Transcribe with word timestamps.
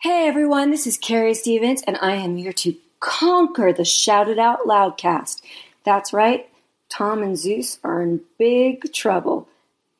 Hey 0.00 0.26
everyone, 0.26 0.70
this 0.70 0.86
is 0.86 0.96
Carrie 0.96 1.34
Stevens, 1.34 1.82
and 1.82 1.98
I 2.00 2.14
am 2.14 2.36
here 2.36 2.52
to 2.54 2.74
conquer 3.00 3.72
the 3.72 3.84
Shout 3.84 4.28
It 4.28 4.38
Out 4.38 4.60
Loudcast. 4.66 5.42
That's 5.84 6.12
right, 6.12 6.48
Tom 6.88 7.22
and 7.22 7.36
Zeus 7.36 7.78
are 7.84 8.00
in 8.02 8.22
big 8.38 8.92
trouble. 8.92 9.46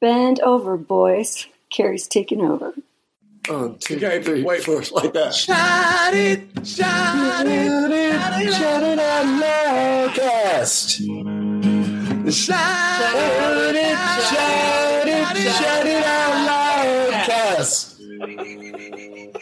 Bend 0.00 0.40
over, 0.40 0.76
boys. 0.78 1.46
Carrie's 1.70 2.08
taking 2.08 2.40
over. 2.40 2.72
One, 3.48 3.78
two, 3.78 3.96
Okay, 3.96 4.22
three, 4.22 4.42
wait. 4.42 4.62
four, 4.64 4.82
like 4.92 5.12
that. 5.12 5.34
Shout 5.34 6.14
it, 6.14 6.40
shout 6.66 7.46
it, 7.46 7.66
shout 7.68 7.92
it, 8.42 8.52
Shout 8.52 8.82
it 8.82 8.98
out 8.98 9.42
loudcast. 9.42 10.96
shout 12.32 12.32
Shout 12.32 13.74
it, 13.74 13.96
shout 14.30 15.36
it, 15.36 15.52
shout 15.52 15.86
it 15.86 16.04
out 16.04 17.12
loudcast. 17.12 18.79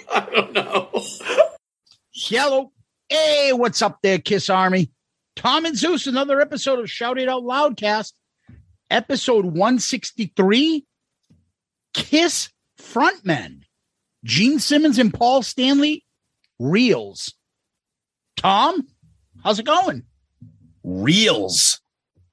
I 0.14 0.26
don't 0.32 0.52
know. 0.52 1.04
Hello. 2.12 2.72
Hey, 3.08 3.52
what's 3.52 3.82
up 3.82 3.98
there, 4.02 4.18
Kiss 4.18 4.48
Army? 4.48 4.90
Tom 5.36 5.66
and 5.66 5.76
Zeus, 5.76 6.06
another 6.06 6.40
episode 6.40 6.78
of 6.78 6.90
Shout 6.90 7.18
It 7.18 7.28
Out 7.28 7.42
Loudcast, 7.42 8.12
episode 8.90 9.44
163. 9.44 10.84
Kiss 11.94 12.48
frontmen, 12.80 13.62
Gene 14.24 14.58
Simmons 14.58 14.98
and 14.98 15.12
Paul 15.12 15.42
Stanley, 15.42 16.04
Reelz. 16.60 17.32
Tom, 18.36 18.86
how's 19.44 19.58
it 19.58 19.66
going? 19.66 20.04
Reelz. 20.84 21.80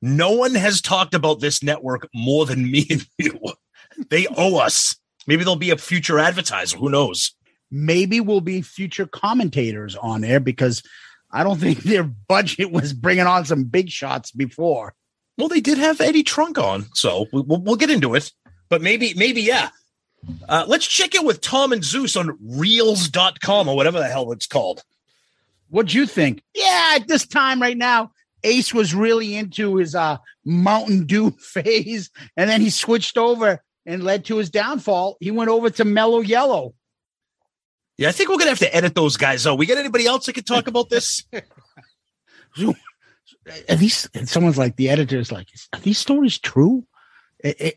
No 0.01 0.31
one 0.31 0.55
has 0.55 0.81
talked 0.81 1.13
about 1.13 1.41
this 1.41 1.61
network 1.61 2.07
more 2.13 2.45
than 2.45 2.71
me 2.71 2.87
and 2.89 3.05
you. 3.17 3.39
They 4.09 4.27
owe 4.35 4.57
us. 4.57 4.95
Maybe 5.27 5.43
they'll 5.43 5.55
be 5.55 5.71
a 5.71 5.77
future 5.77 6.19
advertiser. 6.19 6.77
Who 6.77 6.89
knows? 6.89 7.33
Maybe 7.77 8.21
we'll 8.21 8.39
be 8.41 8.61
future 8.61 9.05
commentators 9.05 9.97
on 9.97 10.21
there 10.21 10.39
because 10.39 10.81
I 11.31 11.43
don't 11.43 11.59
think 11.59 11.79
their 11.79 12.03
budget 12.03 12.71
was 12.71 12.93
bringing 12.93 13.27
on 13.27 13.43
some 13.45 13.65
big 13.65 13.89
shots 13.89 14.31
before. 14.31 14.93
Well, 15.37 15.49
they 15.49 15.59
did 15.59 15.77
have 15.77 15.99
Eddie 15.99 16.23
Trunk 16.23 16.57
on, 16.57 16.85
so 16.93 17.25
we- 17.33 17.41
we'll, 17.41 17.59
we'll 17.61 17.75
get 17.75 17.89
into 17.89 18.15
it. 18.15 18.31
But 18.69 18.81
maybe, 18.81 19.13
maybe, 19.15 19.41
yeah. 19.41 19.69
Uh, 20.47 20.63
let's 20.67 20.87
check 20.87 21.13
in 21.13 21.25
with 21.25 21.41
Tom 21.41 21.73
and 21.73 21.83
Zeus 21.83 22.15
on 22.15 22.29
reelz.com 22.39 23.67
or 23.67 23.75
whatever 23.75 23.99
the 23.99 24.07
hell 24.07 24.31
it's 24.31 24.47
called. 24.47 24.81
What'd 25.69 25.93
you 25.93 26.05
think? 26.05 26.41
Yeah, 26.55 26.93
at 26.95 27.07
this 27.07 27.27
time 27.27 27.61
right 27.61 27.77
now, 27.77 28.11
Ace 28.43 28.73
was 28.73 28.95
really 28.95 29.35
into 29.35 29.75
his 29.75 29.93
uh 29.95 30.17
Mountain 30.45 31.05
Dew 31.07 31.31
phase, 31.39 32.09
and 32.37 32.49
then 32.49 32.61
he 32.61 32.69
switched 32.69 33.17
over 33.17 33.61
and 33.85 34.03
led 34.03 34.25
to 34.25 34.37
his 34.37 34.49
downfall. 34.49 35.17
He 35.19 35.31
went 35.31 35.49
over 35.49 35.69
to 35.71 35.83
Mellow 35.85 36.21
Yellow. 36.21 36.73
Yeah, 37.97 38.09
I 38.09 38.11
think 38.11 38.29
we're 38.29 38.35
going 38.35 38.45
to 38.45 38.49
have 38.49 38.59
to 38.59 38.75
edit 38.75 38.93
those 38.93 39.15
guys 39.17 39.47
out. 39.47 39.57
We 39.57 39.65
got 39.65 39.77
anybody 39.77 40.05
else 40.05 40.25
that 40.25 40.33
could 40.33 40.45
talk 40.45 40.67
about 40.67 40.89
this? 40.89 41.23
At 43.69 43.79
least 43.79 44.09
and 44.13 44.27
someone's 44.27 44.57
like 44.57 44.75
the 44.75 44.89
editor's 44.89 45.31
like, 45.31 45.47
are 45.73 45.79
these 45.79 45.99
stories 45.99 46.37
true? 46.39 46.85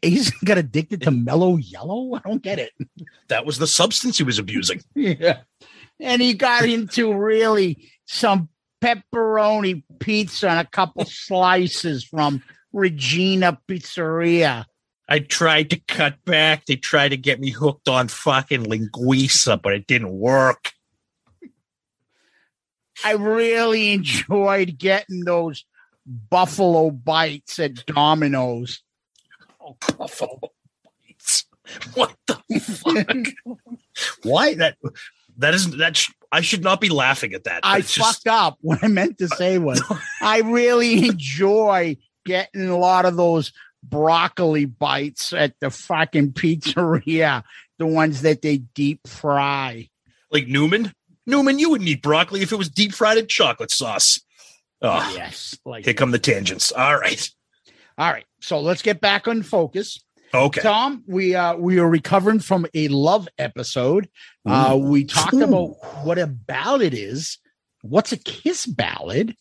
He's 0.03 0.31
got 0.45 0.59
addicted 0.59 1.03
to 1.03 1.11
Mellow 1.11 1.57
Yellow. 1.57 2.15
I 2.15 2.21
don't 2.27 2.43
get 2.43 2.59
it. 2.59 2.73
that 3.29 3.45
was 3.45 3.59
the 3.59 3.67
substance 3.67 4.19
he 4.19 4.25
was 4.25 4.39
abusing. 4.39 4.83
Yeah. 4.95 5.41
And 6.01 6.23
he 6.23 6.35
got 6.35 6.65
into 6.65 7.13
really 7.13 7.91
some 8.07 8.49
pepperoni 8.81 9.83
pizza 9.99 10.49
and 10.49 10.61
a 10.61 10.65
couple 10.65 11.05
slices 11.05 12.05
from 12.05 12.43
Regina 12.73 13.59
Pizzeria. 13.69 14.65
I 15.09 15.21
tried 15.21 15.71
to 15.71 15.81
cut 15.89 16.23
back. 16.25 16.67
They 16.67 16.77
tried 16.77 17.09
to 17.11 17.17
get 17.17 17.41
me 17.41 17.51
hooked 17.51 17.89
on 17.89 18.09
fucking 18.09 18.65
linguiça, 18.65 19.61
but 19.61 19.73
it 19.73 19.87
didn't 19.87 20.13
work. 20.19 20.73
I 23.05 23.13
really 23.13 23.93
enjoyed 23.93 24.77
getting 24.79 25.25
those 25.25 25.65
buffalo 26.07 26.91
bites 26.91 27.59
at 27.59 27.87
Domino's. 27.87 28.83
Oh, 29.61 29.77
buffalo 29.97 30.41
bites. 31.07 31.45
What 31.95 32.15
the 32.27 32.35
fuck? 32.61 33.57
Why 34.25 34.55
that? 34.55 34.77
That 35.39 35.55
isn't 35.55 35.79
that. 35.79 35.97
Sh- 35.97 36.11
I 36.33 36.41
should 36.43 36.63
not 36.63 36.81
be 36.81 36.89
laughing 36.89 37.33
at 37.33 37.45
that. 37.45 37.61
I 37.63 37.79
it's 37.79 37.95
just- 37.95 38.25
fucked 38.25 38.27
up. 38.29 38.59
What 38.61 38.83
I 38.83 38.89
meant 38.89 39.19
to 39.19 39.29
say 39.29 39.59
was 39.59 39.83
I 40.21 40.41
really 40.41 41.07
enjoy 41.07 41.97
getting 42.27 42.69
a 42.69 42.77
lot 42.77 43.07
of 43.07 43.17
those 43.17 43.53
broccoli 43.83 44.65
bites 44.65 45.33
at 45.33 45.55
the 45.61 45.71
fucking 45.71 46.33
pizzeria, 46.33 47.43
the 47.79 47.87
ones 47.87 48.23
that 48.23 48.43
they 48.43 48.59
deep 48.59 49.07
fry. 49.07 49.89
like 50.31 50.47
Newman. 50.47 50.93
Newman, 51.27 51.59
you 51.59 51.69
wouldn't 51.71 51.89
eat 51.89 52.03
broccoli 52.03 52.41
if 52.41 52.53
it 52.53 52.57
was 52.57 52.71
deep 52.71 52.95
fried 52.95 53.19
in 53.19 53.27
chocolate 53.27 53.71
sauce. 53.71 54.21
Oh, 54.81 55.13
Yes. 55.17 55.59
Like 55.65 55.85
here 55.85 55.93
come 55.95 56.11
the 56.11 56.19
tangents. 56.19 56.73
All 56.73 56.99
right. 56.99 57.29
all 57.99 58.11
right. 58.11 58.25
So 58.41 58.61
let's 58.61 58.81
get 58.83 59.01
back 59.01 59.29
on 59.29 59.43
focus. 59.43 60.03
Okay. 60.33 60.61
Tom, 60.61 61.05
we 61.07 61.35
uh 61.35 61.57
we 61.57 61.79
are 61.81 61.89
recovering 61.89 62.39
from 62.39 62.67
a 62.75 62.89
love 62.89 63.29
episode. 63.39 64.09
Uh 64.47 64.79
we 64.81 65.05
talked 65.05 65.35
Ooh. 65.35 65.43
about 65.45 66.05
what 66.05 66.19
a 66.19 66.27
ballad 66.27 66.95
is, 66.95 67.39
what's 67.83 68.13
a 68.13 68.17
kiss 68.19 68.65
ballad, 68.67 69.35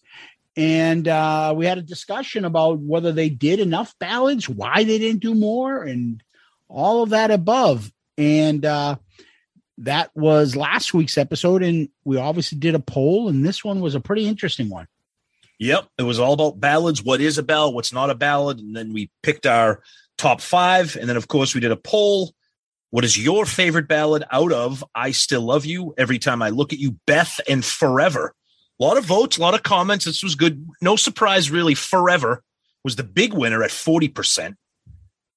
and 0.57 1.07
uh 1.07 1.53
we 1.55 1.65
had 1.65 1.77
a 1.77 1.83
discussion 1.83 2.43
about 2.43 2.79
whether 2.79 3.13
they 3.13 3.29
did 3.29 3.61
enough 3.61 3.95
ballads, 3.99 4.49
why 4.49 4.83
they 4.83 4.97
didn't 4.97 5.21
do 5.21 5.33
more, 5.33 5.83
and 5.83 6.21
all 6.67 7.03
of 7.03 7.11
that 7.11 7.31
above. 7.31 7.89
And 8.17 8.65
uh 8.65 8.97
that 9.77 10.09
was 10.15 10.55
last 10.55 10.93
week's 10.93 11.17
episode, 11.17 11.61
and 11.63 11.87
we 12.03 12.17
obviously 12.17 12.57
did 12.57 12.75
a 12.75 12.79
poll, 12.79 13.29
and 13.29 13.45
this 13.45 13.63
one 13.63 13.79
was 13.79 13.95
a 13.95 13.99
pretty 13.99 14.27
interesting 14.27 14.69
one. 14.69 14.87
Yep. 15.59 15.87
It 15.97 16.03
was 16.03 16.19
all 16.19 16.33
about 16.33 16.59
ballads. 16.59 17.03
What 17.03 17.21
is 17.21 17.37
a 17.37 17.43
ballad? 17.43 17.73
What's 17.73 17.93
not 17.93 18.09
a 18.09 18.15
ballad? 18.15 18.59
And 18.59 18.75
then 18.75 18.93
we 18.93 19.09
picked 19.23 19.45
our 19.45 19.81
top 20.17 20.41
five. 20.41 20.95
And 20.95 21.09
then, 21.09 21.17
of 21.17 21.27
course, 21.27 21.55
we 21.55 21.61
did 21.61 21.71
a 21.71 21.77
poll. 21.77 22.33
What 22.89 23.03
is 23.03 23.17
your 23.17 23.45
favorite 23.45 23.87
ballad 23.87 24.23
out 24.31 24.51
of 24.51 24.83
I 24.93 25.11
Still 25.11 25.41
Love 25.41 25.65
You? 25.65 25.93
Every 25.97 26.19
time 26.19 26.41
I 26.41 26.49
look 26.49 26.73
at 26.73 26.79
you, 26.79 26.97
Beth 27.05 27.39
and 27.49 27.65
Forever. 27.65 28.33
A 28.79 28.83
lot 28.83 28.97
of 28.97 29.05
votes, 29.05 29.37
a 29.37 29.41
lot 29.41 29.53
of 29.53 29.63
comments. 29.63 30.05
This 30.05 30.23
was 30.23 30.35
good. 30.35 30.67
No 30.81 30.95
surprise, 30.95 31.49
really. 31.49 31.73
Forever 31.73 32.43
was 32.83 32.95
the 32.95 33.03
big 33.03 33.33
winner 33.33 33.63
at 33.63 33.71
40%. 33.71 34.55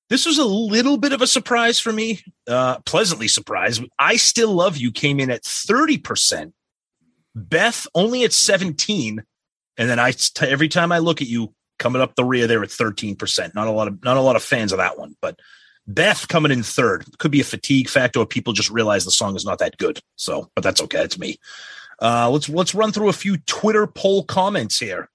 This 0.09 0.27
was 0.27 0.39
a 0.39 0.45
little 0.45 0.97
bit 0.97 1.13
of 1.13 1.23
a 1.23 1.27
surprise 1.27 1.79
for 1.79 1.93
me, 1.93 2.21
uh, 2.49 2.81
pleasantly 2.81 3.29
surprised. 3.29 3.83
I 3.99 4.17
Still 4.17 4.53
Love 4.53 4.77
You 4.77 4.91
came 4.91 5.21
in 5.21 5.31
at 5.31 5.43
30%. 5.43 6.53
Beth 7.35 7.87
only 7.95 8.25
at 8.25 8.33
17 8.33 9.25
and 9.81 9.89
then 9.89 9.99
I 9.99 10.13
every 10.43 10.69
time 10.69 10.93
I 10.93 10.99
look 10.99 11.23
at 11.23 11.29
you 11.29 11.55
coming 11.79 12.03
up 12.03 12.15
the 12.15 12.25
rear 12.25 12.47
there 12.47 12.63
at 12.63 12.69
13%. 12.69 13.55
Not 13.55 13.67
a 13.67 13.71
lot 13.71 13.89
of 13.89 14.05
not 14.05 14.19
a 14.19 14.21
lot 14.21 14.37
of 14.37 14.43
fans 14.43 14.73
of 14.73 14.79
that 14.79 14.99
one, 14.99 15.17
but 15.23 15.41
Beth 15.87 16.29
coming 16.29 16.53
in 16.53 16.63
third 16.63 17.07
could 17.19 17.31
be 17.31 17.41
a 17.41 17.45
fatigue 17.45 17.89
factor 17.89 18.21
or 18.21 18.27
people 18.27 18.53
just 18.53 18.69
realize 18.69 19.07
the 19.07 19.11
song 19.11 19.37
is 19.37 19.45
not 19.47 19.59
that 19.59 19.79
good. 19.79 19.99
So, 20.17 20.51
but 20.55 20.63
that's 20.63 20.83
okay. 20.83 21.03
It's 21.03 21.19
me. 21.19 21.39
Uh, 22.01 22.31
let's 22.31 22.49
let's 22.49 22.75
run 22.75 22.93
through 22.93 23.09
a 23.09 23.15
few 23.15 23.37
Twitter 23.39 23.87
poll 23.87 24.25
comments 24.25 24.79
here. 24.79 25.11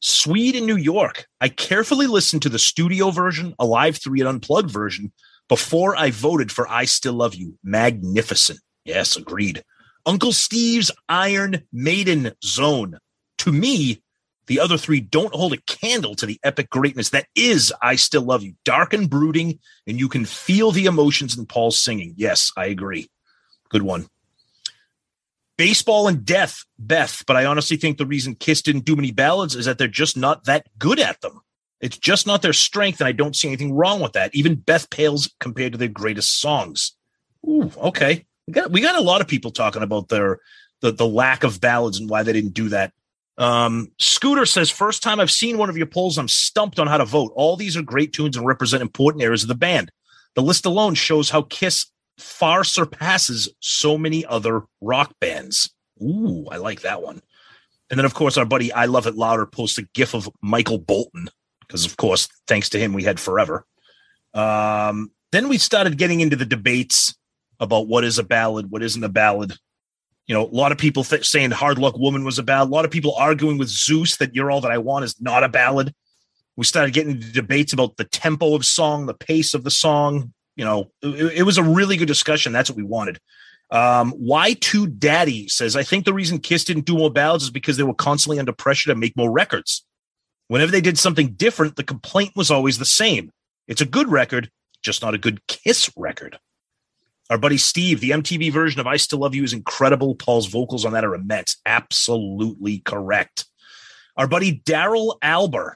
Swede 0.00 0.54
in 0.54 0.64
New 0.64 0.76
York. 0.76 1.26
I 1.40 1.48
carefully 1.48 2.06
listened 2.06 2.42
to 2.42 2.48
the 2.48 2.58
studio 2.58 3.10
version, 3.10 3.54
a 3.58 3.66
live 3.66 3.96
three 3.96 4.20
and 4.20 4.28
unplugged 4.28 4.70
version 4.70 5.12
before 5.48 5.96
I 5.96 6.10
voted 6.10 6.52
for 6.52 6.68
I 6.68 6.84
Still 6.84 7.14
Love 7.14 7.34
You. 7.34 7.58
Magnificent. 7.64 8.60
Yes, 8.84 9.16
agreed. 9.16 9.64
Uncle 10.06 10.32
Steve's 10.32 10.90
Iron 11.08 11.62
Maiden 11.72 12.32
Zone. 12.44 12.98
To 13.38 13.52
me, 13.52 14.02
the 14.46 14.60
other 14.60 14.78
three 14.78 15.00
don't 15.00 15.34
hold 15.34 15.52
a 15.52 15.60
candle 15.66 16.14
to 16.14 16.26
the 16.26 16.40
epic 16.42 16.70
greatness 16.70 17.10
that 17.10 17.26
is 17.34 17.72
I 17.82 17.96
Still 17.96 18.22
Love 18.22 18.42
You. 18.42 18.54
Dark 18.64 18.94
and 18.94 19.10
brooding, 19.10 19.58
and 19.86 19.98
you 19.98 20.08
can 20.08 20.24
feel 20.24 20.70
the 20.70 20.86
emotions 20.86 21.36
in 21.36 21.44
Paul's 21.44 21.78
singing. 21.78 22.14
Yes, 22.16 22.52
I 22.56 22.66
agree. 22.66 23.10
Good 23.68 23.82
one. 23.82 24.06
Baseball 25.58 26.08
and 26.08 26.24
death, 26.24 26.64
Beth, 26.78 27.24
but 27.26 27.36
I 27.36 27.44
honestly 27.44 27.76
think 27.76 27.98
the 27.98 28.06
reason 28.06 28.36
Kiss 28.36 28.62
didn't 28.62 28.86
do 28.86 28.96
many 28.96 29.10
ballads 29.10 29.54
is 29.54 29.66
that 29.66 29.76
they're 29.76 29.88
just 29.88 30.16
not 30.16 30.44
that 30.44 30.66
good 30.78 31.00
at 31.00 31.20
them. 31.20 31.42
It's 31.80 31.98
just 31.98 32.26
not 32.26 32.42
their 32.42 32.52
strength, 32.52 33.00
and 33.00 33.08
I 33.08 33.12
don't 33.12 33.36
see 33.36 33.48
anything 33.48 33.74
wrong 33.74 34.00
with 34.00 34.12
that. 34.12 34.34
Even 34.34 34.54
Beth 34.54 34.88
pales 34.88 35.30
compared 35.40 35.72
to 35.72 35.78
their 35.78 35.88
greatest 35.88 36.40
songs. 36.40 36.96
Ooh, 37.46 37.70
okay. 37.76 38.24
We 38.46 38.52
got 38.52 38.70
we 38.70 38.80
got 38.80 38.96
a 38.96 39.02
lot 39.02 39.20
of 39.20 39.28
people 39.28 39.50
talking 39.50 39.82
about 39.82 40.08
their 40.08 40.40
the 40.80 40.92
the 40.92 41.06
lack 41.06 41.44
of 41.44 41.60
ballads 41.60 41.98
and 41.98 42.08
why 42.08 42.22
they 42.22 42.32
didn't 42.32 42.54
do 42.54 42.68
that. 42.70 42.92
Um, 43.36 43.92
Scooter 43.98 44.46
says, 44.46 44.68
first 44.68 45.02
time 45.02 45.20
I've 45.20 45.30
seen 45.30 45.58
one 45.58 45.70
of 45.70 45.76
your 45.76 45.86
polls, 45.86 46.18
I'm 46.18 46.28
stumped 46.28 46.80
on 46.80 46.88
how 46.88 46.98
to 46.98 47.04
vote. 47.04 47.32
All 47.36 47.56
these 47.56 47.76
are 47.76 47.82
great 47.82 48.12
tunes 48.12 48.36
and 48.36 48.44
represent 48.44 48.82
important 48.82 49.22
areas 49.22 49.42
of 49.42 49.48
the 49.48 49.54
band. 49.54 49.92
The 50.34 50.42
list 50.42 50.66
alone 50.66 50.94
shows 50.94 51.30
how 51.30 51.42
Kiss 51.42 51.86
far 52.18 52.64
surpasses 52.64 53.48
so 53.60 53.96
many 53.96 54.24
other 54.26 54.62
rock 54.80 55.14
bands. 55.20 55.72
Ooh, 56.02 56.46
I 56.50 56.56
like 56.56 56.82
that 56.82 57.02
one. 57.02 57.22
And 57.90 57.98
then, 57.98 58.04
of 58.04 58.14
course, 58.14 58.36
our 58.36 58.44
buddy 58.44 58.72
I 58.72 58.84
Love 58.84 59.06
It 59.06 59.16
Louder 59.16 59.46
posts 59.46 59.78
a 59.78 59.82
gif 59.94 60.14
of 60.14 60.28
Michael 60.42 60.78
Bolton 60.78 61.28
because, 61.60 61.84
of 61.84 61.96
course, 61.96 62.28
thanks 62.46 62.68
to 62.70 62.78
him, 62.78 62.92
we 62.92 63.02
had 63.02 63.18
Forever. 63.18 63.64
Um, 64.34 65.10
then 65.32 65.48
we 65.48 65.58
started 65.58 65.98
getting 65.98 66.20
into 66.20 66.36
the 66.36 66.44
debates 66.44 67.14
about 67.60 67.88
what 67.88 68.04
is 68.04 68.18
a 68.18 68.22
ballad, 68.22 68.70
what 68.70 68.82
isn't 68.82 69.02
a 69.02 69.08
ballad 69.08 69.58
you 70.28 70.34
know, 70.34 70.44
a 70.44 70.54
lot 70.54 70.72
of 70.72 70.78
people 70.78 71.02
th- 71.02 71.26
saying 71.26 71.50
Hard 71.50 71.78
Luck 71.78 71.98
Woman 71.98 72.22
was 72.22 72.38
a 72.38 72.42
ballad. 72.42 72.68
A 72.68 72.72
lot 72.72 72.84
of 72.84 72.90
people 72.90 73.14
arguing 73.14 73.56
with 73.56 73.68
Zeus 73.68 74.18
that 74.18 74.34
You're 74.34 74.50
All 74.50 74.60
That 74.60 74.70
I 74.70 74.78
Want 74.78 75.06
is 75.06 75.18
not 75.20 75.42
a 75.42 75.48
ballad. 75.48 75.94
We 76.54 76.66
started 76.66 76.92
getting 76.92 77.12
into 77.12 77.32
debates 77.32 77.72
about 77.72 77.96
the 77.96 78.04
tempo 78.04 78.54
of 78.54 78.64
song, 78.64 79.06
the 79.06 79.14
pace 79.14 79.54
of 79.54 79.64
the 79.64 79.70
song. 79.70 80.34
You 80.58 80.64
know, 80.64 80.90
it, 81.02 81.38
it 81.38 81.42
was 81.44 81.56
a 81.56 81.62
really 81.62 81.96
good 81.96 82.08
discussion. 82.08 82.52
That's 82.52 82.68
what 82.68 82.76
we 82.76 82.82
wanted. 82.82 83.20
Um, 83.70 84.12
Y2 84.14 84.98
Daddy 84.98 85.46
says, 85.46 85.76
I 85.76 85.84
think 85.84 86.04
the 86.04 86.12
reason 86.12 86.40
Kiss 86.40 86.64
didn't 86.64 86.84
do 86.84 86.96
more 86.96 87.12
ballads 87.12 87.44
is 87.44 87.50
because 87.50 87.76
they 87.76 87.84
were 87.84 87.94
constantly 87.94 88.40
under 88.40 88.52
pressure 88.52 88.90
to 88.90 88.96
make 88.96 89.16
more 89.16 89.30
records. 89.30 89.86
Whenever 90.48 90.72
they 90.72 90.80
did 90.80 90.98
something 90.98 91.34
different, 91.34 91.76
the 91.76 91.84
complaint 91.84 92.32
was 92.34 92.50
always 92.50 92.78
the 92.78 92.84
same. 92.84 93.30
It's 93.68 93.80
a 93.80 93.86
good 93.86 94.08
record, 94.08 94.50
just 94.82 95.00
not 95.00 95.14
a 95.14 95.18
good 95.18 95.46
Kiss 95.46 95.90
record. 95.96 96.40
Our 97.30 97.38
buddy 97.38 97.58
Steve, 97.58 98.00
the 98.00 98.10
MTV 98.10 98.50
version 98.50 98.80
of 98.80 98.86
I 98.86 98.96
Still 98.96 99.20
Love 99.20 99.34
You 99.34 99.44
is 99.44 99.52
incredible. 99.52 100.16
Paul's 100.16 100.46
vocals 100.46 100.84
on 100.84 100.92
that 100.94 101.04
are 101.04 101.14
immense. 101.14 101.58
Absolutely 101.66 102.78
correct. 102.80 103.44
Our 104.16 104.26
buddy 104.26 104.60
Daryl 104.66 105.20
Alber 105.22 105.74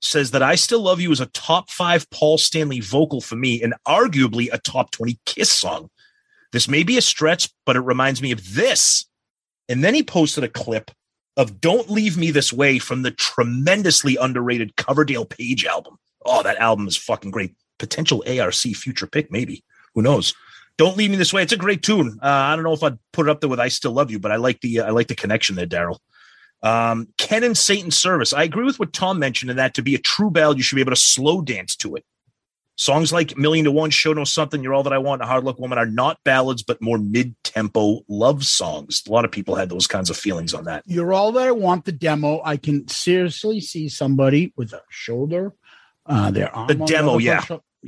says 0.00 0.30
that 0.30 0.42
I 0.42 0.54
Still 0.54 0.82
Love 0.82 1.00
You 1.00 1.10
is 1.10 1.20
a 1.20 1.26
top 1.26 1.70
five 1.70 2.08
Paul 2.10 2.38
Stanley 2.38 2.80
vocal 2.80 3.20
for 3.20 3.36
me 3.36 3.62
and 3.62 3.74
arguably 3.86 4.48
a 4.52 4.58
top 4.58 4.90
20 4.90 5.18
Kiss 5.26 5.50
song. 5.50 5.90
This 6.52 6.68
may 6.68 6.82
be 6.82 6.96
a 6.96 7.02
stretch, 7.02 7.50
but 7.66 7.76
it 7.76 7.80
reminds 7.80 8.22
me 8.22 8.32
of 8.32 8.54
this. 8.54 9.04
And 9.68 9.84
then 9.84 9.94
he 9.94 10.02
posted 10.02 10.44
a 10.44 10.48
clip 10.48 10.90
of 11.36 11.60
Don't 11.60 11.90
Leave 11.90 12.16
Me 12.16 12.30
This 12.30 12.52
Way 12.52 12.78
from 12.78 13.02
the 13.02 13.10
tremendously 13.10 14.16
underrated 14.16 14.76
Coverdale 14.76 15.26
Page 15.26 15.64
album. 15.64 15.98
Oh, 16.24 16.42
that 16.42 16.56
album 16.56 16.88
is 16.88 16.96
fucking 16.96 17.30
great. 17.30 17.54
Potential 17.78 18.24
ARC 18.26 18.54
future 18.54 19.06
pick, 19.06 19.30
maybe. 19.30 19.62
Who 19.94 20.02
knows? 20.02 20.34
Don't 20.78 20.96
leave 20.96 21.10
me 21.10 21.16
this 21.16 21.32
way. 21.32 21.42
It's 21.42 21.52
a 21.52 21.56
great 21.56 21.82
tune. 21.82 22.18
Uh, 22.22 22.26
I 22.26 22.54
don't 22.54 22.64
know 22.64 22.72
if 22.72 22.82
I'd 22.82 22.98
put 23.12 23.26
it 23.26 23.30
up 23.30 23.40
there 23.40 23.50
with 23.50 23.60
"I 23.60 23.68
Still 23.68 23.92
Love 23.92 24.10
You," 24.10 24.18
but 24.18 24.30
I 24.30 24.36
like 24.36 24.60
the 24.60 24.80
uh, 24.80 24.86
I 24.86 24.90
like 24.90 25.08
the 25.08 25.14
connection 25.14 25.56
there, 25.56 25.66
Daryl. 25.66 25.98
Um, 26.62 27.08
Ken 27.18 27.44
and 27.44 27.56
Satan's 27.56 27.96
Service. 27.96 28.32
I 28.32 28.42
agree 28.42 28.64
with 28.64 28.78
what 28.78 28.92
Tom 28.92 29.18
mentioned 29.18 29.50
in 29.50 29.56
that 29.56 29.74
to 29.74 29.82
be 29.82 29.94
a 29.94 29.98
true 29.98 30.30
ballad, 30.30 30.56
you 30.56 30.62
should 30.62 30.76
be 30.76 30.80
able 30.80 30.92
to 30.92 30.96
slow 30.96 31.40
dance 31.40 31.76
to 31.76 31.96
it. 31.96 32.04
Songs 32.76 33.12
like 33.12 33.36
Million 33.36 33.64
to 33.64 33.72
One, 33.72 33.90
Show 33.90 34.12
No 34.12 34.22
Something, 34.22 34.62
You're 34.62 34.74
All 34.74 34.84
That 34.84 34.92
I 34.92 34.98
Want, 34.98 35.20
and 35.20 35.28
Hard 35.28 35.42
Luck 35.42 35.58
Woman 35.58 35.78
are 35.78 35.86
not 35.86 36.18
ballads, 36.24 36.62
but 36.62 36.80
more 36.80 36.98
mid 36.98 37.34
tempo 37.42 38.00
love 38.08 38.44
songs. 38.44 39.02
A 39.08 39.10
lot 39.10 39.24
of 39.24 39.32
people 39.32 39.56
had 39.56 39.68
those 39.68 39.88
kinds 39.88 40.10
of 40.10 40.16
feelings 40.16 40.54
on 40.54 40.64
that. 40.64 40.84
You're 40.86 41.12
All 41.12 41.32
That 41.32 41.48
I 41.48 41.50
Want, 41.50 41.84
the 41.84 41.92
demo. 41.92 42.40
I 42.44 42.56
can 42.56 42.86
seriously 42.86 43.60
see 43.60 43.88
somebody 43.88 44.52
with 44.56 44.72
a 44.72 44.82
shoulder, 44.90 45.54
uh, 46.06 46.30
their 46.30 46.54
arm. 46.54 46.68
The 46.68 46.74
demo, 46.76 47.18
yeah 47.18 47.44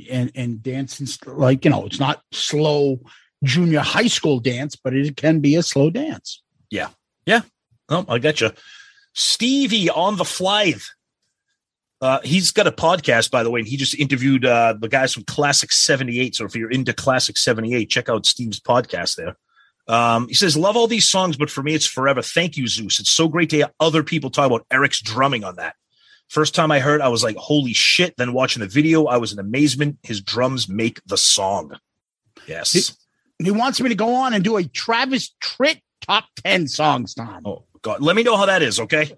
and 0.09 0.31
and 0.35 0.63
dancing 0.63 1.07
like 1.25 1.65
you 1.65 1.71
know 1.71 1.85
it's 1.85 1.99
not 1.99 2.21
slow 2.31 2.99
junior 3.43 3.79
high 3.79 4.07
school 4.07 4.39
dance 4.39 4.75
but 4.75 4.93
it 4.93 5.17
can 5.17 5.39
be 5.39 5.55
a 5.55 5.63
slow 5.63 5.89
dance 5.89 6.41
yeah 6.69 6.89
yeah 7.25 7.41
oh 7.91 8.05
i 8.07 8.17
got 8.17 8.41
you 8.41 8.51
stevie 9.13 9.89
on 9.89 10.17
the 10.17 10.25
fly 10.25 10.73
uh, 12.01 12.19
he's 12.23 12.51
got 12.51 12.65
a 12.65 12.71
podcast, 12.71 13.29
by 13.29 13.43
the 13.43 13.51
way, 13.51 13.59
and 13.59 13.69
he 13.69 13.77
just 13.77 13.97
interviewed 13.99 14.43
uh, 14.43 14.73
the 14.79 14.87
guys 14.87 15.13
from 15.13 15.23
Classic 15.23 15.71
78. 15.71 16.35
So 16.35 16.45
if 16.45 16.55
you're 16.55 16.71
into 16.71 16.93
Classic 16.93 17.37
78, 17.37 17.91
check 17.91 18.09
out 18.09 18.25
Steve's 18.25 18.59
podcast 18.59 19.17
there. 19.17 19.37
Um, 19.87 20.27
he 20.27 20.33
says, 20.33 20.57
Love 20.57 20.75
all 20.75 20.87
these 20.87 21.07
songs, 21.07 21.37
but 21.37 21.51
for 21.51 21.61
me, 21.61 21.75
it's 21.75 21.85
forever. 21.85 22.23
Thank 22.23 22.57
you, 22.57 22.67
Zeus. 22.67 22.99
It's 22.99 23.11
so 23.11 23.27
great 23.27 23.51
to 23.51 23.57
hear 23.57 23.71
other 23.79 24.03
people 24.03 24.31
talk 24.31 24.47
about 24.47 24.65
Eric's 24.71 25.01
drumming 25.01 25.43
on 25.43 25.57
that. 25.57 25.75
First 26.27 26.55
time 26.55 26.71
I 26.71 26.79
heard, 26.79 27.01
I 27.01 27.09
was 27.09 27.23
like, 27.23 27.35
holy 27.35 27.73
shit. 27.73 28.15
Then 28.17 28.33
watching 28.33 28.61
the 28.61 28.67
video, 28.67 29.05
I 29.05 29.17
was 29.17 29.31
in 29.33 29.39
amazement. 29.39 29.99
His 30.01 30.21
drums 30.21 30.67
make 30.67 31.01
the 31.05 31.17
song. 31.17 31.77
Yes. 32.47 32.71
He, 32.71 33.45
he 33.45 33.51
wants 33.51 33.79
me 33.79 33.89
to 33.89 33.95
go 33.95 34.15
on 34.15 34.33
and 34.33 34.43
do 34.43 34.57
a 34.57 34.63
Travis 34.63 35.35
Tritt 35.43 35.81
top 35.99 36.25
10 36.45 36.67
songs, 36.67 37.13
Tom. 37.13 37.41
Oh, 37.45 37.65
God. 37.81 38.01
Let 38.01 38.15
me 38.15 38.23
know 38.23 38.37
how 38.37 38.45
that 38.45 38.61
is, 38.61 38.79
okay? 38.79 39.17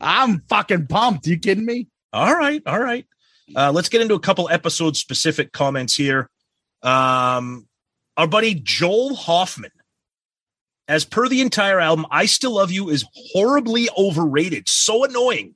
I'm 0.00 0.42
fucking 0.48 0.86
pumped. 0.86 1.26
You 1.26 1.38
kidding 1.38 1.64
me? 1.64 1.88
All 2.12 2.34
right. 2.34 2.62
All 2.66 2.80
right. 2.80 3.06
Uh, 3.54 3.72
let's 3.72 3.88
get 3.88 4.00
into 4.00 4.14
a 4.14 4.20
couple 4.20 4.48
episode 4.50 4.96
specific 4.96 5.52
comments 5.52 5.94
here. 5.94 6.28
Um, 6.82 7.66
our 8.16 8.26
buddy 8.26 8.54
Joel 8.54 9.14
Hoffman 9.14 9.70
as 10.86 11.04
per 11.04 11.28
the 11.28 11.42
entire 11.42 11.78
album, 11.78 12.06
I 12.10 12.26
Still 12.26 12.54
Love 12.54 12.72
You 12.72 12.88
is 12.88 13.04
horribly 13.14 13.88
overrated. 13.96 14.68
So 14.68 15.04
annoying. 15.04 15.54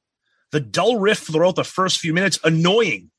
The 0.51 0.61
dull 0.61 0.99
riff 0.99 1.21
throughout 1.21 1.57
the 1.57 1.65
first 1.65 1.99
few 1.99 2.13
minutes, 2.13 2.39
annoying. 2.45 3.11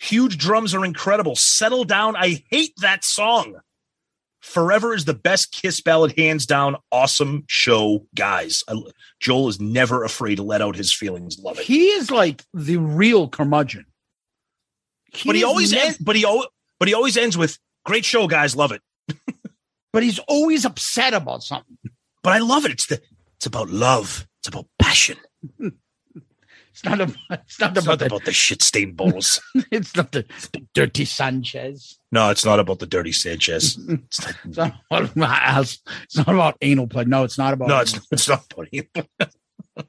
Huge 0.00 0.36
drums 0.36 0.74
are 0.74 0.84
incredible. 0.84 1.36
Settle 1.36 1.84
down. 1.84 2.16
I 2.16 2.42
hate 2.50 2.74
that 2.78 3.04
song. 3.04 3.54
Forever 4.44 4.92
is 4.94 5.06
the 5.06 5.14
best 5.14 5.52
Kiss 5.52 5.80
ballad, 5.80 6.14
hands 6.18 6.44
down. 6.44 6.76
Awesome 6.92 7.44
show, 7.48 8.06
guys. 8.14 8.62
I, 8.68 8.74
Joel 9.18 9.48
is 9.48 9.58
never 9.58 10.04
afraid 10.04 10.34
to 10.36 10.42
let 10.42 10.60
out 10.60 10.76
his 10.76 10.92
feelings. 10.92 11.38
Love 11.38 11.58
it. 11.58 11.64
He 11.64 11.86
is 11.88 12.10
like 12.10 12.44
the 12.52 12.76
real 12.76 13.26
curmudgeon. 13.28 13.86
He 15.12 15.28
but 15.28 15.34
he 15.34 15.44
always 15.44 15.72
never- 15.72 15.86
ends. 15.86 15.98
But 15.98 16.16
he 16.16 16.26
but 16.78 16.88
he 16.88 16.94
always 16.94 17.16
ends 17.16 17.38
with 17.38 17.58
"Great 17.86 18.04
show, 18.04 18.28
guys. 18.28 18.54
Love 18.54 18.72
it." 18.72 18.82
but 19.94 20.02
he's 20.02 20.18
always 20.28 20.66
upset 20.66 21.14
about 21.14 21.42
something. 21.42 21.78
But 22.22 22.34
I 22.34 22.38
love 22.38 22.66
it. 22.66 22.70
It's 22.72 22.86
the 22.86 23.00
it's 23.36 23.46
about 23.46 23.70
love. 23.70 24.26
It's 24.40 24.48
about 24.48 24.66
passion. 24.78 25.16
it's 26.74 26.84
not 26.84 27.00
about 27.00 27.16
it's 27.30 27.60
not, 27.60 27.76
it's 27.76 27.86
about, 27.86 28.00
not 28.00 28.06
about 28.08 28.24
the 28.24 28.32
shit 28.32 28.60
stained 28.60 28.96
balls. 28.96 29.40
it's 29.70 29.94
not 29.94 30.10
the, 30.10 30.24
the, 30.50 30.66
dirty 30.74 31.04
Sanchez. 31.04 32.00
No, 32.10 32.30
it's 32.30 32.44
not 32.44 32.58
about 32.58 32.80
the 32.80 32.86
dirty 32.86 33.12
Sanchez. 33.12 33.78
It's 33.88 34.20
not, 34.20 34.34
it's 34.44 34.56
not, 34.56 34.76
about, 35.16 35.78
it's 36.02 36.16
not 36.16 36.28
about 36.28 36.56
anal 36.62 36.88
play. 36.88 37.04
No, 37.04 37.22
it's 37.22 37.38
not 37.38 37.54
about. 37.54 37.68
No, 37.68 37.78
it's, 37.78 38.00
it's 38.10 38.28
not 38.28 38.52
about 38.52 38.68
anal. 38.72 39.08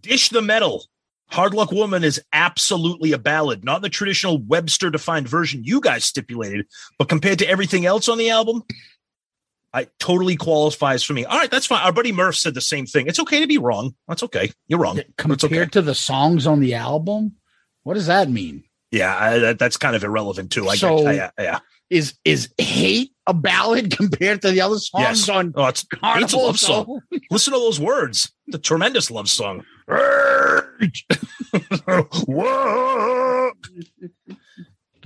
Dish 0.00 0.28
the 0.28 0.40
metal. 0.40 0.84
Hard 1.30 1.52
Luck 1.52 1.72
Woman 1.72 2.04
is 2.04 2.20
absolutely 2.32 3.12
a 3.12 3.18
ballad, 3.18 3.64
not 3.64 3.82
the 3.82 3.88
traditional 3.88 4.38
Webster 4.38 4.90
defined 4.90 5.28
version 5.28 5.64
you 5.64 5.80
guys 5.80 6.04
stipulated, 6.04 6.66
but 6.96 7.08
compared 7.08 7.40
to 7.40 7.48
everything 7.48 7.86
else 7.86 8.08
on 8.08 8.18
the 8.18 8.30
album, 8.30 8.62
I 9.72 9.86
totally 9.98 10.36
qualifies 10.36 11.04
for 11.04 11.12
me. 11.12 11.24
All 11.24 11.38
right, 11.38 11.50
that's 11.50 11.66
fine. 11.66 11.82
Our 11.82 11.92
buddy 11.92 12.12
Murph 12.12 12.36
said 12.36 12.54
the 12.54 12.60
same 12.60 12.86
thing. 12.86 13.06
It's 13.06 13.20
okay 13.20 13.40
to 13.40 13.46
be 13.46 13.58
wrong. 13.58 13.94
That's 14.08 14.22
okay. 14.24 14.50
You're 14.66 14.80
wrong. 14.80 15.00
Compared 15.16 15.44
okay. 15.44 15.70
to 15.70 15.82
the 15.82 15.94
songs 15.94 16.46
on 16.46 16.60
the 16.60 16.74
album, 16.74 17.36
what 17.84 17.94
does 17.94 18.06
that 18.06 18.28
mean? 18.28 18.64
Yeah, 18.90 19.16
I, 19.16 19.38
that, 19.38 19.58
that's 19.58 19.76
kind 19.76 19.94
of 19.94 20.02
irrelevant 20.02 20.50
too. 20.50 20.68
I 20.68 20.74
so 20.74 21.06
I, 21.06 21.12
yeah, 21.12 21.30
yeah. 21.38 21.60
Is 21.88 22.14
is 22.24 22.48
hate 22.58 23.12
a 23.26 23.34
ballad 23.34 23.96
compared 23.96 24.42
to 24.42 24.50
the 24.50 24.60
other 24.60 24.78
songs 24.78 25.28
yes. 25.28 25.28
on? 25.28 25.52
Oh, 25.56 25.66
it's 25.66 25.86
hate's 26.02 26.32
a 26.32 26.36
love 26.36 26.58
song. 26.58 27.00
Listen 27.30 27.52
to 27.52 27.58
those 27.58 27.78
words. 27.78 28.32
The 28.48 28.58
tremendous 28.58 29.10
love 29.10 29.28
song. 29.28 29.64
Whoa. 32.26 33.52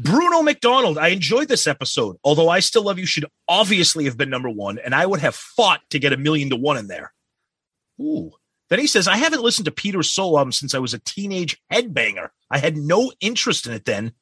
Bruno 0.00 0.42
McDonald, 0.42 0.98
I 0.98 1.08
enjoyed 1.08 1.48
this 1.48 1.66
episode. 1.66 2.16
Although 2.24 2.48
I 2.48 2.60
still 2.60 2.82
love 2.82 2.98
you 2.98 3.06
should 3.06 3.26
obviously 3.48 4.04
have 4.04 4.16
been 4.16 4.30
number 4.30 4.50
one, 4.50 4.78
and 4.78 4.94
I 4.94 5.06
would 5.06 5.20
have 5.20 5.34
fought 5.34 5.80
to 5.90 5.98
get 5.98 6.12
a 6.12 6.16
million 6.16 6.50
to 6.50 6.56
one 6.56 6.76
in 6.76 6.88
there. 6.88 7.12
Ooh. 8.00 8.32
Then 8.70 8.78
he 8.78 8.86
says, 8.86 9.06
I 9.06 9.16
haven't 9.16 9.42
listened 9.42 9.66
to 9.66 9.70
Peter's 9.70 10.10
solo 10.10 10.38
album 10.38 10.52
since 10.52 10.74
I 10.74 10.78
was 10.78 10.94
a 10.94 10.98
teenage 10.98 11.60
headbanger. 11.72 12.30
I 12.50 12.58
had 12.58 12.76
no 12.76 13.12
interest 13.20 13.66
in 13.66 13.72
it 13.72 13.84
then, 13.84 14.12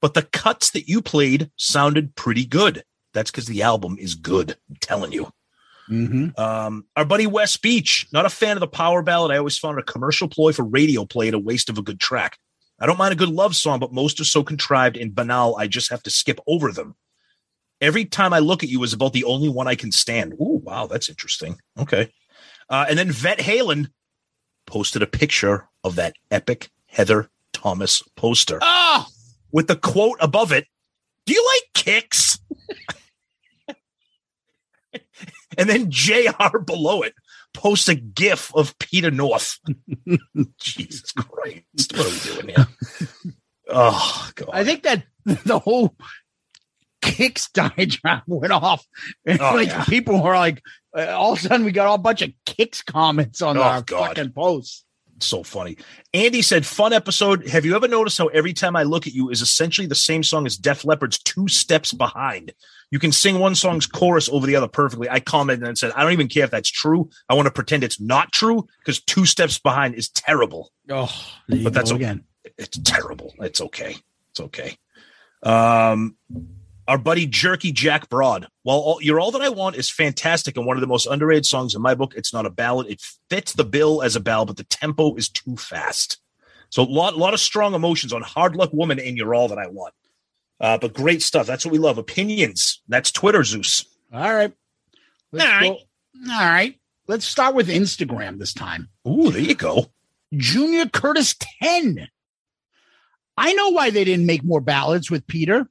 but 0.00 0.14
the 0.14 0.22
cuts 0.22 0.70
that 0.72 0.88
you 0.88 1.00
played 1.00 1.50
sounded 1.56 2.14
pretty 2.14 2.44
good. 2.44 2.84
That's 3.14 3.30
because 3.30 3.46
the 3.46 3.62
album 3.62 3.96
is 3.98 4.14
good. 4.14 4.56
I'm 4.68 4.76
telling 4.80 5.12
you. 5.12 5.30
Mm-hmm. 5.90 6.38
Um, 6.40 6.84
our 6.96 7.04
buddy 7.04 7.26
West 7.26 7.62
Beach, 7.62 8.06
not 8.12 8.26
a 8.26 8.30
fan 8.30 8.56
of 8.56 8.60
the 8.60 8.68
power 8.68 9.02
ballad. 9.02 9.30
I 9.30 9.38
always 9.38 9.58
found 9.58 9.78
a 9.78 9.82
commercial 9.82 10.28
ploy 10.28 10.52
for 10.52 10.64
radio 10.64 11.04
play 11.04 11.28
and 11.28 11.34
a 11.34 11.38
waste 11.38 11.68
of 11.68 11.78
a 11.78 11.82
good 11.82 12.00
track. 12.00 12.38
I 12.78 12.86
don't 12.86 12.98
mind 12.98 13.12
a 13.12 13.16
good 13.16 13.30
love 13.30 13.56
song, 13.56 13.78
but 13.78 13.92
most 13.92 14.20
are 14.20 14.24
so 14.24 14.42
contrived 14.42 14.96
and 14.96 15.14
banal, 15.14 15.56
I 15.56 15.66
just 15.66 15.90
have 15.90 16.02
to 16.04 16.10
skip 16.10 16.40
over 16.46 16.72
them. 16.72 16.94
Every 17.80 18.04
time 18.04 18.32
I 18.32 18.38
look 18.38 18.62
at 18.62 18.68
you 18.68 18.82
is 18.82 18.92
about 18.92 19.12
the 19.12 19.24
only 19.24 19.48
one 19.48 19.66
I 19.68 19.74
can 19.74 19.92
stand. 19.92 20.34
Ooh, 20.34 20.60
wow, 20.62 20.86
that's 20.86 21.08
interesting. 21.08 21.58
Okay. 21.78 22.10
Uh, 22.68 22.86
and 22.88 22.98
then 22.98 23.10
Vet 23.10 23.38
Halen 23.38 23.90
posted 24.66 25.02
a 25.02 25.06
picture 25.06 25.68
of 25.84 25.94
that 25.96 26.14
epic 26.30 26.70
Heather 26.86 27.30
Thomas 27.52 28.02
poster 28.16 28.58
Oh, 28.60 29.06
with 29.52 29.68
the 29.68 29.76
quote 29.76 30.18
above 30.20 30.52
it 30.52 30.66
Do 31.24 31.32
you 31.32 31.46
like 31.54 31.84
kicks? 31.84 32.38
and 35.58 35.68
then 35.68 35.90
JR 35.90 36.58
below 36.58 37.02
it 37.02 37.14
posts 37.56 37.88
a 37.88 37.94
gif 37.96 38.54
of 38.54 38.78
Peter 38.78 39.10
North. 39.10 39.58
Jesus 40.60 41.10
Christ. 41.12 41.92
What 41.96 42.06
are 42.06 42.10
we 42.10 42.18
doing 42.42 42.48
here? 42.56 42.66
Oh, 43.68 44.30
God. 44.34 44.50
I 44.52 44.62
think 44.64 44.84
that 44.84 45.04
the 45.24 45.58
whole 45.58 45.96
kicks 47.02 47.48
diagram 47.50 48.22
went 48.26 48.52
off. 48.52 48.86
And 49.26 49.40
Oh, 49.40 49.54
like 49.54 49.68
yeah. 49.68 49.84
people 49.84 50.22
were 50.22 50.34
like, 50.34 50.62
uh, 50.96 51.06
all 51.06 51.32
of 51.32 51.38
a 51.38 51.42
sudden 51.42 51.66
we 51.66 51.72
got 51.72 51.92
a 51.92 51.98
bunch 51.98 52.22
of 52.22 52.30
kicks 52.44 52.82
comments 52.82 53.42
on 53.42 53.58
Oh, 53.58 53.62
our 53.62 53.82
God. 53.82 54.16
fucking 54.16 54.32
posts. 54.32 54.84
So 55.20 55.42
funny. 55.42 55.76
Andy 56.14 56.42
said, 56.42 56.66
"Fun 56.66 56.92
episode. 56.92 57.46
Have 57.48 57.64
you 57.64 57.74
ever 57.76 57.88
noticed 57.88 58.18
how 58.18 58.26
every 58.28 58.52
time 58.52 58.76
I 58.76 58.82
look 58.82 59.06
at 59.06 59.12
you 59.14 59.30
is 59.30 59.40
essentially 59.42 59.86
the 59.86 59.94
same 59.94 60.22
song 60.22 60.46
as 60.46 60.56
Def 60.56 60.84
Leppard's 60.84 61.18
Two 61.18 61.48
Steps 61.48 61.92
Behind? 61.92 62.52
You 62.90 62.98
can 62.98 63.10
sing 63.12 63.38
one 63.38 63.54
song's 63.54 63.86
chorus 63.86 64.28
over 64.28 64.46
the 64.46 64.56
other 64.56 64.68
perfectly." 64.68 65.08
I 65.08 65.20
commented 65.20 65.66
and 65.68 65.76
said, 65.78 65.92
"I 65.96 66.02
don't 66.02 66.12
even 66.12 66.28
care 66.28 66.44
if 66.44 66.50
that's 66.50 66.70
true. 66.70 67.10
I 67.28 67.34
want 67.34 67.46
to 67.46 67.52
pretend 67.52 67.84
it's 67.84 68.00
not 68.00 68.32
true 68.32 68.66
because 68.78 69.00
Two 69.00 69.26
Steps 69.26 69.58
Behind 69.58 69.94
is 69.94 70.08
terrible. 70.10 70.70
Oh, 70.90 71.12
But 71.48 71.72
that's 71.72 71.90
okay. 71.90 71.96
again. 72.04 72.24
It's 72.58 72.78
terrible. 72.84 73.34
It's 73.40 73.60
okay. 73.60 73.96
It's 74.30 74.40
okay." 74.40 74.76
Um, 75.42 76.16
our 76.88 76.98
buddy 76.98 77.26
Jerky 77.26 77.72
Jack 77.72 78.08
Broad. 78.08 78.46
While 78.62 78.78
all, 78.78 79.02
"You're 79.02 79.20
All 79.20 79.30
That 79.32 79.42
I 79.42 79.48
Want" 79.48 79.76
is 79.76 79.90
fantastic 79.90 80.56
and 80.56 80.66
one 80.66 80.76
of 80.76 80.80
the 80.80 80.86
most 80.86 81.06
underrated 81.06 81.46
songs 81.46 81.74
in 81.74 81.82
my 81.82 81.94
book, 81.94 82.14
it's 82.16 82.32
not 82.32 82.46
a 82.46 82.50
ballad. 82.50 82.86
It 82.88 83.00
fits 83.30 83.52
the 83.52 83.64
bill 83.64 84.02
as 84.02 84.16
a 84.16 84.20
ballad, 84.20 84.48
but 84.48 84.56
the 84.56 84.64
tempo 84.64 85.14
is 85.16 85.28
too 85.28 85.56
fast. 85.56 86.18
So 86.70 86.82
a 86.82 86.84
lot, 86.84 87.16
lot 87.16 87.34
of 87.34 87.40
strong 87.40 87.74
emotions 87.74 88.12
on 88.12 88.22
"Hard 88.22 88.56
Luck 88.56 88.70
Woman" 88.72 88.98
and 89.00 89.16
"You're 89.16 89.34
All 89.34 89.48
That 89.48 89.58
I 89.58 89.68
Want." 89.68 89.94
Uh, 90.60 90.78
but 90.78 90.94
great 90.94 91.22
stuff. 91.22 91.46
That's 91.46 91.64
what 91.64 91.72
we 91.72 91.78
love. 91.78 91.98
Opinions. 91.98 92.82
That's 92.88 93.10
Twitter, 93.12 93.44
Zeus. 93.44 93.84
All 94.12 94.32
right. 94.34 94.52
Let's 95.32 95.44
All 95.44 95.52
right. 95.52 95.78
go- 96.24 96.32
All 96.32 96.46
right. 96.48 96.78
Let's 97.08 97.26
start 97.26 97.54
with 97.54 97.68
Instagram 97.68 98.38
this 98.38 98.52
time. 98.54 98.88
Ooh, 99.06 99.30
there 99.30 99.42
you 99.42 99.54
go. 99.54 99.86
Junior 100.34 100.86
Curtis 100.86 101.36
10. 101.62 102.08
I 103.36 103.52
know 103.52 103.68
why 103.70 103.90
they 103.90 104.02
didn't 104.04 104.26
make 104.26 104.42
more 104.42 104.60
ballads 104.60 105.10
with 105.10 105.26
Peter. 105.26 105.68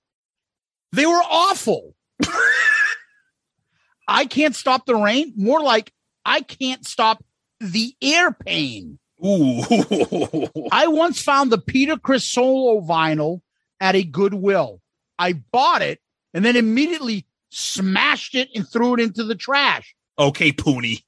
They 0.95 1.05
were 1.05 1.21
awful. 1.29 1.93
I 4.07 4.25
can't 4.25 4.55
stop 4.55 4.85
the 4.85 4.95
rain. 4.95 5.33
More 5.35 5.61
like 5.61 5.91
I 6.23 6.39
can't 6.39 6.85
stop 6.87 7.23
the 7.59 7.93
air 8.01 8.31
pain. 8.31 8.97
Ooh, 9.25 9.61
I 10.71 10.87
once 10.87 11.21
found 11.21 11.51
the 11.51 11.57
Peter 11.57 11.97
Criss 11.97 12.23
solo 12.23 12.79
vinyl 12.81 13.41
at 13.81 13.95
a 13.95 14.03
Goodwill. 14.03 14.81
I 15.19 15.33
bought 15.33 15.81
it 15.81 15.99
and 16.33 16.45
then 16.45 16.55
immediately 16.55 17.25
smashed 17.49 18.35
it 18.35 18.49
and 18.55 18.67
threw 18.67 18.93
it 18.93 19.01
into 19.01 19.23
the 19.23 19.35
trash. 19.35 19.95
okay, 20.17 20.51
Pooney. 20.51 21.03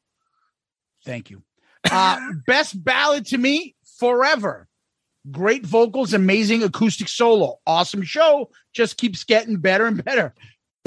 Thank 1.05 1.29
you. 1.29 1.43
Uh, 1.89 2.19
best 2.45 2.83
ballad 2.83 3.25
to 3.27 3.37
me, 3.37 3.75
Forever. 3.99 4.67
Great 5.31 5.65
vocals, 5.65 6.13
amazing 6.13 6.63
acoustic 6.63 7.07
solo. 7.07 7.59
Awesome 7.65 8.03
show. 8.03 8.49
Just 8.73 8.97
keeps 8.97 9.23
getting 9.23 9.57
better 9.57 9.85
and 9.85 10.03
better. 10.03 10.33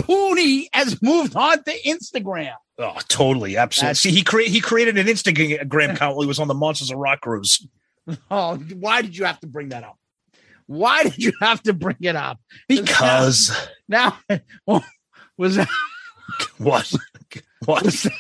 Pooney 0.01 0.67
has 0.73 1.01
moved 1.03 1.37
on 1.37 1.63
to 1.65 1.73
Instagram. 1.87 2.55
Oh, 2.79 2.97
totally, 3.09 3.57
absolutely. 3.57 3.87
That's- 3.89 4.01
See, 4.01 4.11
he 4.11 4.23
created 4.23 4.53
he 4.53 4.61
created 4.61 4.97
an 4.97 5.07
Instagram 5.07 5.93
account 5.93 6.17
while 6.17 6.23
he 6.23 6.27
was 6.29 6.39
on 6.39 6.49
the 6.49 6.55
Monsters 6.55 6.91
of 6.91 6.99
Rock 6.99 7.21
cruise. 7.21 7.67
Oh, 8.31 8.57
why 8.57 9.03
did 9.03 9.17
you 9.17 9.25
have 9.27 9.39
to 9.41 9.47
bring 9.47 9.69
that 9.69 9.85
up? 9.85 9.97
Why 10.67 11.05
did 11.05 11.19
you 11.19 11.33
have 11.41 11.63
to 11.65 11.73
bring 11.73 11.99
it 12.01 12.17
up? 12.17 12.41
Because 12.67 13.55
now, 13.89 14.19
well, 14.67 14.85
was 15.37 15.57
that 15.57 15.69
what? 16.59 16.93
What? 17.67 17.85
was 17.85 18.03
that, 18.03 18.13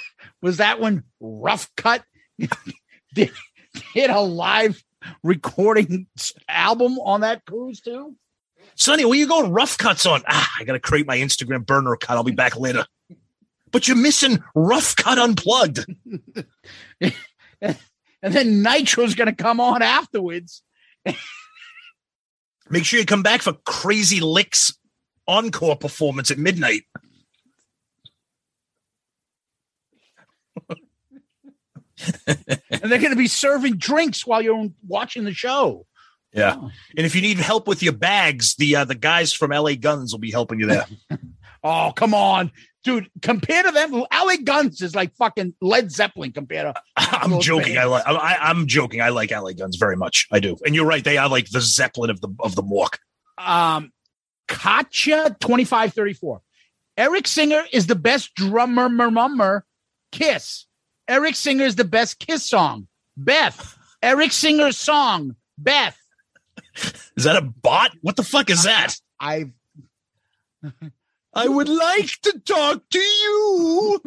was 0.43 0.57
that 0.59 0.81
when 0.81 1.03
Rough 1.19 1.75
Cutt 1.77 2.05
did, 3.15 3.33
did 3.95 4.11
a 4.11 4.21
live 4.21 4.81
recording 5.23 6.07
album 6.49 6.99
on 6.99 7.23
that 7.23 7.45
cruise 7.45 7.80
too? 7.80 8.16
Sonny, 8.75 9.04
where 9.04 9.19
you 9.19 9.26
going? 9.26 9.52
Rough 9.52 9.78
cuts 9.78 10.07
on. 10.07 10.23
Ah, 10.26 10.52
I 10.59 10.64
gotta 10.64 10.80
create 10.80 11.07
my 11.07 11.19
Instagram 11.19 11.66
burner 11.66 11.97
cut. 11.97 12.16
I'll 12.16 12.25
be 12.25 12.33
back 12.33 12.57
later. 12.57 12.87
But 13.71 13.87
you're 13.87 13.97
missing 13.97 14.42
rough 14.54 14.97
cut 14.97 15.19
unplugged. 15.19 15.87
and 17.00 17.14
then 18.23 18.62
Nitro's 18.62 19.14
going 19.14 19.35
to 19.35 19.35
come 19.35 19.61
on 19.61 19.83
afterwards. 19.83 20.62
Make 22.69 22.85
sure 22.85 23.00
you 23.00 23.07
come 23.07 23.23
back 23.23 23.42
for 23.42 23.52
Crazy 23.64 24.21
Lixx 24.21 24.76
encore 25.26 25.76
performance 25.76 26.30
at 26.30 26.38
midnight. 26.38 26.83
And 32.26 32.90
they're 32.90 32.99
going 32.99 33.11
to 33.11 33.16
be 33.16 33.28
serving 33.28 33.76
drinks 33.76 34.26
while 34.26 34.42
you're 34.42 34.71
watching 34.87 35.25
the 35.25 35.35
show. 35.35 35.87
Yeah. 36.33 36.54
And 36.54 37.07
if 37.07 37.14
you 37.14 37.23
need 37.23 37.38
help 37.38 37.66
with 37.66 37.83
your 37.83 37.92
bags, 37.92 38.54
the 38.54 38.76
uh, 38.76 38.85
the 38.85 38.95
guys 38.95 39.33
from 39.33 39.50
LA 39.50 39.75
Guns 39.75 40.12
will 40.12 40.21
be 40.21 40.30
helping 40.30 40.61
you 40.61 40.66
there. 40.66 40.87
Oh, 41.62 41.92
come 41.95 42.14
on. 42.14 42.52
Dude, 42.85 43.11
compared 43.21 43.66
to 43.66 43.73
them, 43.73 43.92
LA 43.92 44.37
Guns 44.42 44.80
is 44.80 44.95
like 44.95 45.14
fucking 45.16 45.54
Led 45.61 45.92
Zeppelin 45.92 46.33
compared 46.33 46.75
to. 46.75 46.83
I'm 46.97 47.40
joking. 47.40 47.76
I 47.76 47.85
like. 47.85 48.07
I, 48.07 48.38
I'm 48.40 48.66
joking. 48.66 49.02
I 49.02 49.11
like 49.11 49.30
LA 49.30 49.52
Guns 49.52 49.76
very 49.76 49.97
much. 49.97 50.26
I 50.33 50.40
do. 50.40 50.57
And 50.64 50.75
you're 50.75 50.87
right. 50.87 51.04
They 51.04 51.19
are 51.19 51.28
like 51.28 51.50
the 51.50 51.61
Zeppelin 51.61 52.09
of 52.09 52.23
the 52.23 52.35
of 52.40 52.54
the 52.54 52.62
walk. 52.62 52.99
Um, 53.37 53.92
Katya 54.49 55.37
2534. 55.40 56.40
Eric 56.97 57.26
Singer 57.26 57.64
is 57.73 57.87
the 57.87 57.95
best 57.95 58.35
drummer, 58.35 58.88
murmur, 58.88 59.64
Kiss. 60.12 60.66
Eric 61.11 61.35
Singer 61.35 61.64
is 61.64 61.75
the 61.75 61.85
best 61.85 62.21
Kiss 62.21 62.49
song. 62.49 62.87
Beth. 63.17 63.76
Eric 64.00 64.31
Singer's 64.31 64.79
song. 64.79 65.35
Beth. 65.59 65.99
Is 67.17 67.25
that 67.25 67.35
a 67.35 67.43
bot? 67.43 67.90
What 68.00 68.14
the 68.14 68.23
fuck 68.23 68.49
is 68.49 68.62
that? 68.62 68.95
I 69.19 69.50
I 71.35 71.49
would 71.49 71.69
like 71.69 72.11
to 72.23 72.38
talk 72.38 72.88
to 72.90 72.99
you. 72.99 74.00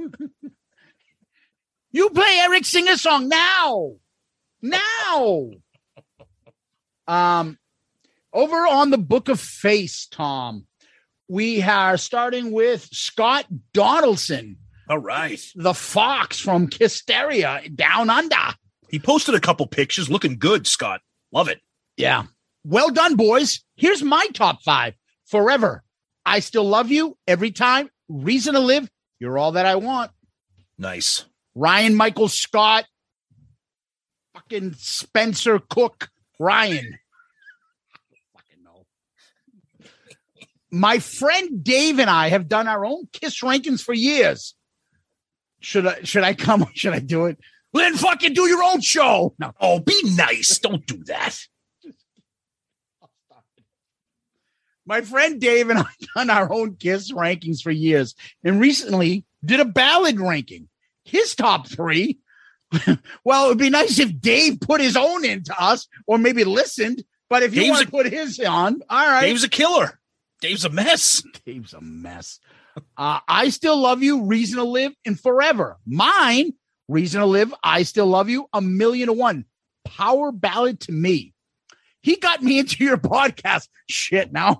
You 1.91 2.09
play 2.09 2.39
Eric 2.41 2.65
Singer's 2.65 3.01
song 3.01 3.27
now. 3.27 3.95
Now. 4.61 5.51
Um, 7.05 7.59
over 8.31 8.65
on 8.65 8.91
the 8.91 8.97
Book 8.97 9.27
of 9.27 9.41
Face, 9.41 10.07
Tom, 10.07 10.65
we 11.27 11.61
are 11.61 11.97
starting 11.97 12.51
with 12.51 12.87
Scott 12.91 13.45
Donaldson, 13.73 14.57
All 14.89 14.99
right. 14.99 15.39
the 15.55 15.73
fox 15.73 16.39
from 16.39 16.67
Kisteria 16.67 17.73
Down 17.75 18.09
Under. 18.09 18.35
He 18.89 18.99
posted 18.99 19.33
a 19.35 19.39
couple 19.39 19.65
pictures 19.67 20.09
looking 20.09 20.37
good, 20.37 20.67
Scott. 20.67 21.01
Love 21.31 21.47
it. 21.47 21.61
Yeah. 21.97 22.23
Well 22.65 22.89
done, 22.91 23.15
boys. 23.15 23.63
Here's 23.75 24.03
my 24.03 24.27
top 24.33 24.61
five 24.61 24.93
forever. 25.25 25.83
I 26.25 26.39
still 26.39 26.65
love 26.65 26.91
you 26.91 27.17
every 27.27 27.51
time. 27.51 27.89
Reason 28.09 28.53
to 28.53 28.59
live. 28.59 28.89
You're 29.19 29.37
all 29.37 29.53
that 29.53 29.65
I 29.65 29.75
want. 29.75 30.11
Nice. 30.77 31.25
Ryan 31.55 31.95
Michael 31.95 32.27
Scott, 32.29 32.85
fucking 34.33 34.73
Spencer 34.77 35.59
Cook, 35.59 36.09
Ryan. 36.39 36.97
fucking 38.33 38.63
no. 38.63 38.85
My 40.71 40.99
friend 40.99 41.63
Dave 41.63 41.99
and 41.99 42.09
I 42.09 42.29
have 42.29 42.47
done 42.47 42.67
our 42.67 42.85
own 42.85 43.07
Kiss 43.11 43.41
rankings 43.41 43.81
for 43.81 43.93
years. 43.93 44.55
Should 45.63 45.87
I 45.87 46.03
should 46.03 46.23
I 46.23 46.33
come? 46.33 46.67
Should 46.75 46.93
I 46.93 46.99
do 46.99 47.25
it? 47.25 47.39
Well, 47.71 47.83
then 47.89 47.97
fucking 47.97 48.33
do 48.33 48.47
your 48.47 48.63
own 48.63 48.81
show. 48.81 49.33
No. 49.39 49.53
Oh, 49.59 49.79
be 49.79 49.99
nice. 50.03 50.59
Don't 50.59 50.85
do 50.85 51.03
that. 51.05 51.39
My 54.85 55.01
friend 55.01 55.39
Dave 55.39 55.69
and 55.69 55.79
I 55.79 55.85
done 56.15 56.29
our 56.29 56.51
own 56.51 56.75
Kiss 56.75 57.11
rankings 57.11 57.61
for 57.61 57.71
years, 57.71 58.15
and 58.43 58.59
recently 58.59 59.25
did 59.43 59.59
a 59.59 59.65
ballad 59.65 60.19
ranking. 60.19 60.67
His 61.05 61.35
top 61.35 61.67
three. 61.67 62.19
well, 63.23 63.45
it 63.45 63.49
would 63.49 63.57
be 63.57 63.69
nice 63.69 63.99
if 63.99 64.19
Dave 64.19 64.59
put 64.59 64.81
his 64.81 64.97
own 64.97 65.23
into 65.25 65.59
us, 65.59 65.87
or 66.07 66.17
maybe 66.17 66.43
listened. 66.43 67.03
But 67.29 67.43
if 67.43 67.55
you 67.55 67.61
Dave's 67.61 67.71
want 67.71 67.81
to 67.83 67.87
a- 67.87 67.91
put 68.03 68.11
his 68.11 68.39
on, 68.39 68.81
all 68.89 69.07
right. 69.07 69.21
Dave's 69.21 69.43
a 69.43 69.49
killer. 69.49 69.99
Dave's 70.41 70.65
a 70.65 70.69
mess. 70.69 71.23
Dave's 71.45 71.73
a 71.73 71.81
mess. 71.81 72.39
Uh, 72.97 73.19
I 73.27 73.49
still 73.49 73.77
love 73.77 74.01
you, 74.03 74.23
reason 74.25 74.57
to 74.57 74.63
live, 74.63 74.93
and 75.05 75.19
forever. 75.19 75.77
Mine, 75.85 76.53
reason 76.87 77.21
to 77.21 77.27
live, 77.27 77.53
I 77.63 77.83
still 77.83 78.07
love 78.07 78.29
you, 78.29 78.47
a 78.53 78.61
million 78.61 79.07
to 79.07 79.13
one. 79.13 79.45
Power 79.85 80.31
ballad 80.31 80.79
to 80.81 80.91
me. 80.91 81.33
He 82.01 82.15
got 82.17 82.41
me 82.43 82.59
into 82.59 82.83
your 82.83 82.97
podcast. 82.97 83.67
Shit, 83.89 84.31
now, 84.33 84.57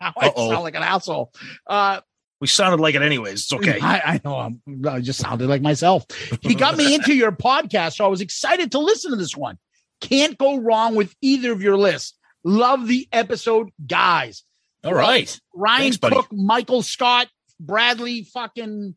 now 0.00 0.12
I 0.16 0.28
Uh-oh. 0.28 0.50
sound 0.50 0.62
like 0.62 0.74
an 0.74 0.82
asshole. 0.82 1.32
Uh, 1.66 2.00
We 2.40 2.46
sounded 2.48 2.80
like 2.80 2.94
it 2.94 3.02
anyways. 3.02 3.34
It's 3.42 3.52
okay. 3.52 3.78
I, 3.80 3.98
I 4.14 4.20
know. 4.24 4.36
I'm, 4.36 4.60
I 4.88 5.00
just 5.00 5.20
sounded 5.20 5.48
like 5.48 5.62
myself. 5.62 6.04
He 6.40 6.54
got 6.54 6.76
me 6.76 6.94
into 6.94 7.14
your 7.14 7.32
podcast, 7.32 7.94
so 7.96 8.04
I 8.04 8.08
was 8.08 8.20
excited 8.20 8.72
to 8.72 8.78
listen 8.78 9.10
to 9.12 9.16
this 9.16 9.36
one. 9.36 9.58
Can't 10.00 10.36
go 10.36 10.58
wrong 10.58 10.96
with 10.96 11.14
either 11.22 11.52
of 11.52 11.62
your 11.62 11.76
lists. 11.76 12.14
Love 12.44 12.88
the 12.88 13.06
episode, 13.12 13.70
guys. 13.86 14.42
All 14.84 14.92
right. 14.92 15.38
Ryan 15.54 15.92
Thanks. 15.92 16.16
Cook, 16.16 16.32
Michael 16.32 16.82
Scott, 16.82 17.28
Bradley, 17.66 18.24
fucking 18.24 18.94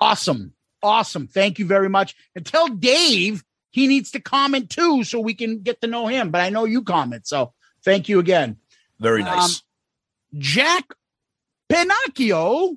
awesome. 0.00 0.54
Awesome. 0.82 1.28
Thank 1.28 1.58
you 1.58 1.66
very 1.66 1.88
much. 1.88 2.16
And 2.34 2.44
tell 2.44 2.68
Dave 2.68 3.44
he 3.70 3.86
needs 3.86 4.10
to 4.12 4.20
comment 4.20 4.70
too 4.70 5.04
so 5.04 5.20
we 5.20 5.34
can 5.34 5.60
get 5.60 5.80
to 5.80 5.86
know 5.86 6.06
him. 6.06 6.30
But 6.30 6.40
I 6.40 6.50
know 6.50 6.64
you 6.64 6.82
comment. 6.82 7.26
So 7.26 7.52
thank 7.84 8.08
you 8.08 8.18
again. 8.18 8.56
Very 9.00 9.22
nice. 9.22 9.56
Um, 9.56 10.38
Jack 10.38 10.92
Pinocchio. 11.68 12.76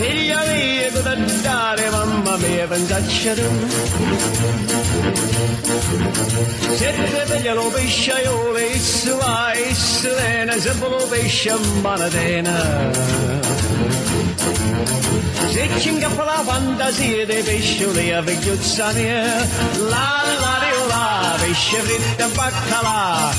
Di 0.00 0.32
dare. 1.42 1.90
Mamma 1.90 2.36
mia, 2.38 2.66
pensaccia 2.66 3.34
tu. 3.34 3.48
Siete 6.74 7.24
figlia 7.26 7.52
lo 7.52 7.68
pesciaiole, 7.68 8.64
issu 8.68 9.14
va, 9.18 9.52
issu 9.52 10.08
se 10.58 10.72
lo 10.78 11.06
pesce 11.10 11.54
manatena. 11.82 12.90
Se 15.52 15.68
ci 15.80 15.90
la 15.98 16.42
fantasia 16.44 17.26
la 19.90 20.12
la 20.42 20.54
dio 20.64 20.86
la, 20.86 21.36
pesce 21.40 21.78
fritto 21.80 22.24
e 22.24 22.28
baccalà, 22.28 23.30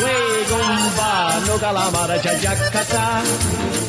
uè 0.00 0.44
gomba, 0.48 1.38
no 1.44 1.56
calamara, 1.58 2.18
c'è. 2.18 3.85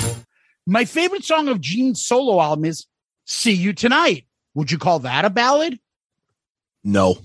My 0.70 0.84
favorite 0.86 1.24
song 1.24 1.48
of 1.48 1.62
Gene's 1.62 2.04
solo 2.06 2.42
album 2.42 2.66
is 2.66 2.86
See 3.26 3.54
You 3.54 3.72
Tonight. 3.74 4.26
Would 4.54 4.70
you 4.72 4.78
call 4.78 5.00
that 5.00 5.24
a 5.26 5.30
ballad? 5.30 5.80
no, 6.84 7.18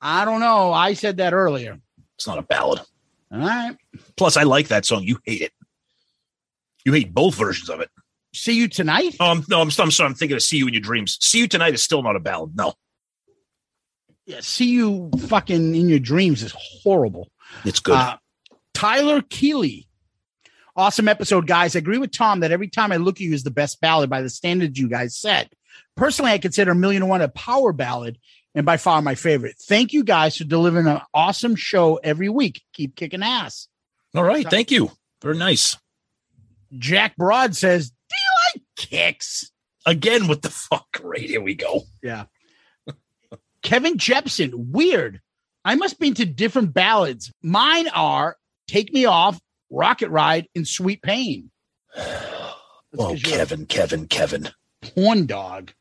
I 0.00 0.24
don't 0.24 0.40
know. 0.40 0.72
I 0.72 0.94
said 0.94 1.18
that 1.18 1.32
earlier. 1.32 1.78
it's 2.16 2.26
not 2.26 2.38
a 2.38 2.42
ballad. 2.42 2.80
All 3.30 3.38
right. 3.38 3.76
Plus, 4.16 4.36
I 4.36 4.42
like 4.42 4.68
that 4.68 4.84
song. 4.84 5.04
You 5.04 5.18
hate 5.24 5.42
it. 5.42 5.52
You 6.84 6.92
hate 6.92 7.14
both 7.14 7.36
versions 7.36 7.70
of 7.70 7.80
it. 7.80 7.88
See 8.34 8.54
You 8.54 8.66
Tonight? 8.68 9.14
Oh, 9.20 9.30
I'm, 9.30 9.44
no, 9.48 9.60
I'm, 9.60 9.70
I'm 9.78 9.90
sorry. 9.90 10.08
I'm 10.08 10.14
thinking 10.14 10.34
of 10.36 10.42
"See 10.42 10.56
You 10.56 10.66
in 10.66 10.72
Your 10.74 10.82
Dreams." 10.82 11.18
"See 11.20 11.38
You 11.38 11.46
Tonight" 11.48 11.74
is 11.74 11.82
still 11.82 12.02
not 12.02 12.16
a 12.16 12.20
ballad. 12.20 12.56
No, 12.56 12.74
Yeah, 14.26 14.40
See 14.40 14.70
You 14.70 15.10
fucking 15.28 15.74
in 15.76 15.88
Your 15.88 15.98
Dreams 16.00 16.42
is 16.42 16.54
horrible. 16.56 17.30
it's 17.64 17.78
good. 17.80 17.94
Uh, 17.94 18.16
Tyler 18.74 19.22
Keeley. 19.22 19.86
Awesome 20.74 21.08
episode, 21.08 21.46
guys. 21.46 21.76
I 21.76 21.80
agree 21.80 21.98
with 21.98 22.12
Tom 22.12 22.40
that 22.40 22.50
every 22.50 22.68
time 22.68 22.92
I 22.92 22.96
look 22.96 23.16
at 23.16 23.20
you 23.20 23.34
is 23.34 23.42
the 23.42 23.50
best 23.50 23.80
ballad 23.80 24.08
by 24.08 24.22
the 24.22 24.30
standards 24.30 24.78
you 24.78 24.88
guys 24.88 25.16
set. 25.16 25.52
Personally, 25.96 26.32
I 26.32 26.38
consider 26.38 26.74
Million 26.74 27.02
and 27.02 27.10
One 27.10 27.20
a 27.20 27.28
power 27.28 27.72
ballad 27.72 28.18
and 28.54 28.64
by 28.64 28.78
far 28.78 29.02
my 29.02 29.14
favorite. 29.14 29.56
Thank 29.60 29.92
you 29.92 30.02
guys 30.02 30.36
for 30.36 30.44
delivering 30.44 30.86
an 30.86 31.00
awesome 31.12 31.56
show 31.56 31.96
every 31.96 32.30
week. 32.30 32.62
Keep 32.72 32.96
kicking 32.96 33.22
ass. 33.22 33.68
All 34.14 34.24
right, 34.24 34.48
thank 34.48 34.70
you. 34.70 34.90
Very 35.20 35.36
nice. 35.36 35.76
Jack 36.78 37.16
Broad 37.16 37.54
says, 37.54 37.90
Do 37.90 38.16
you 38.16 38.60
like 38.60 38.62
kicks? 38.76 39.50
Again 39.84 40.28
with 40.28 40.42
the 40.42 40.50
fuck 40.50 41.00
rate. 41.02 41.28
Here 41.28 41.42
we 41.42 41.54
go. 41.54 41.82
Yeah. 42.02 42.24
Kevin 43.62 43.98
Jepson, 43.98 44.72
weird. 44.72 45.20
I 45.64 45.74
must 45.74 45.98
be 45.98 46.08
into 46.08 46.24
different 46.24 46.72
ballads. 46.72 47.32
Mine 47.42 47.88
are 47.88 48.36
Take 48.68 48.92
Me 48.92 49.04
Off, 49.04 49.40
Rocket 49.72 50.10
Ride, 50.10 50.46
and 50.54 50.66
Sweet 50.68 51.02
Pain. 51.02 51.50
Oh, 52.98 53.16
Kevin, 53.24 53.64
Kevin, 53.64 54.06
Kevin. 54.06 54.50
porn 54.82 55.24
dog. 55.24 55.72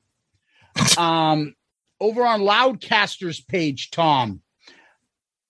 Um, 0.98 1.56
over 2.00 2.26
on 2.26 2.40
Loudcaster's 2.40 3.42
page, 3.42 3.92
Tom, 3.92 4.42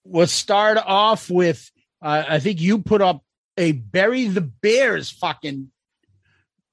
was 0.03 0.31
start 0.31 0.79
off 0.83 1.29
with 1.29 1.69
uh, 2.01 2.23
I 2.27 2.39
think 2.39 2.59
you 2.59 2.79
put 2.79 3.03
up 3.03 3.23
a 3.57 3.73
bury 3.73 4.25
the 4.27 4.41
bears 4.41 5.11
fucking 5.11 5.69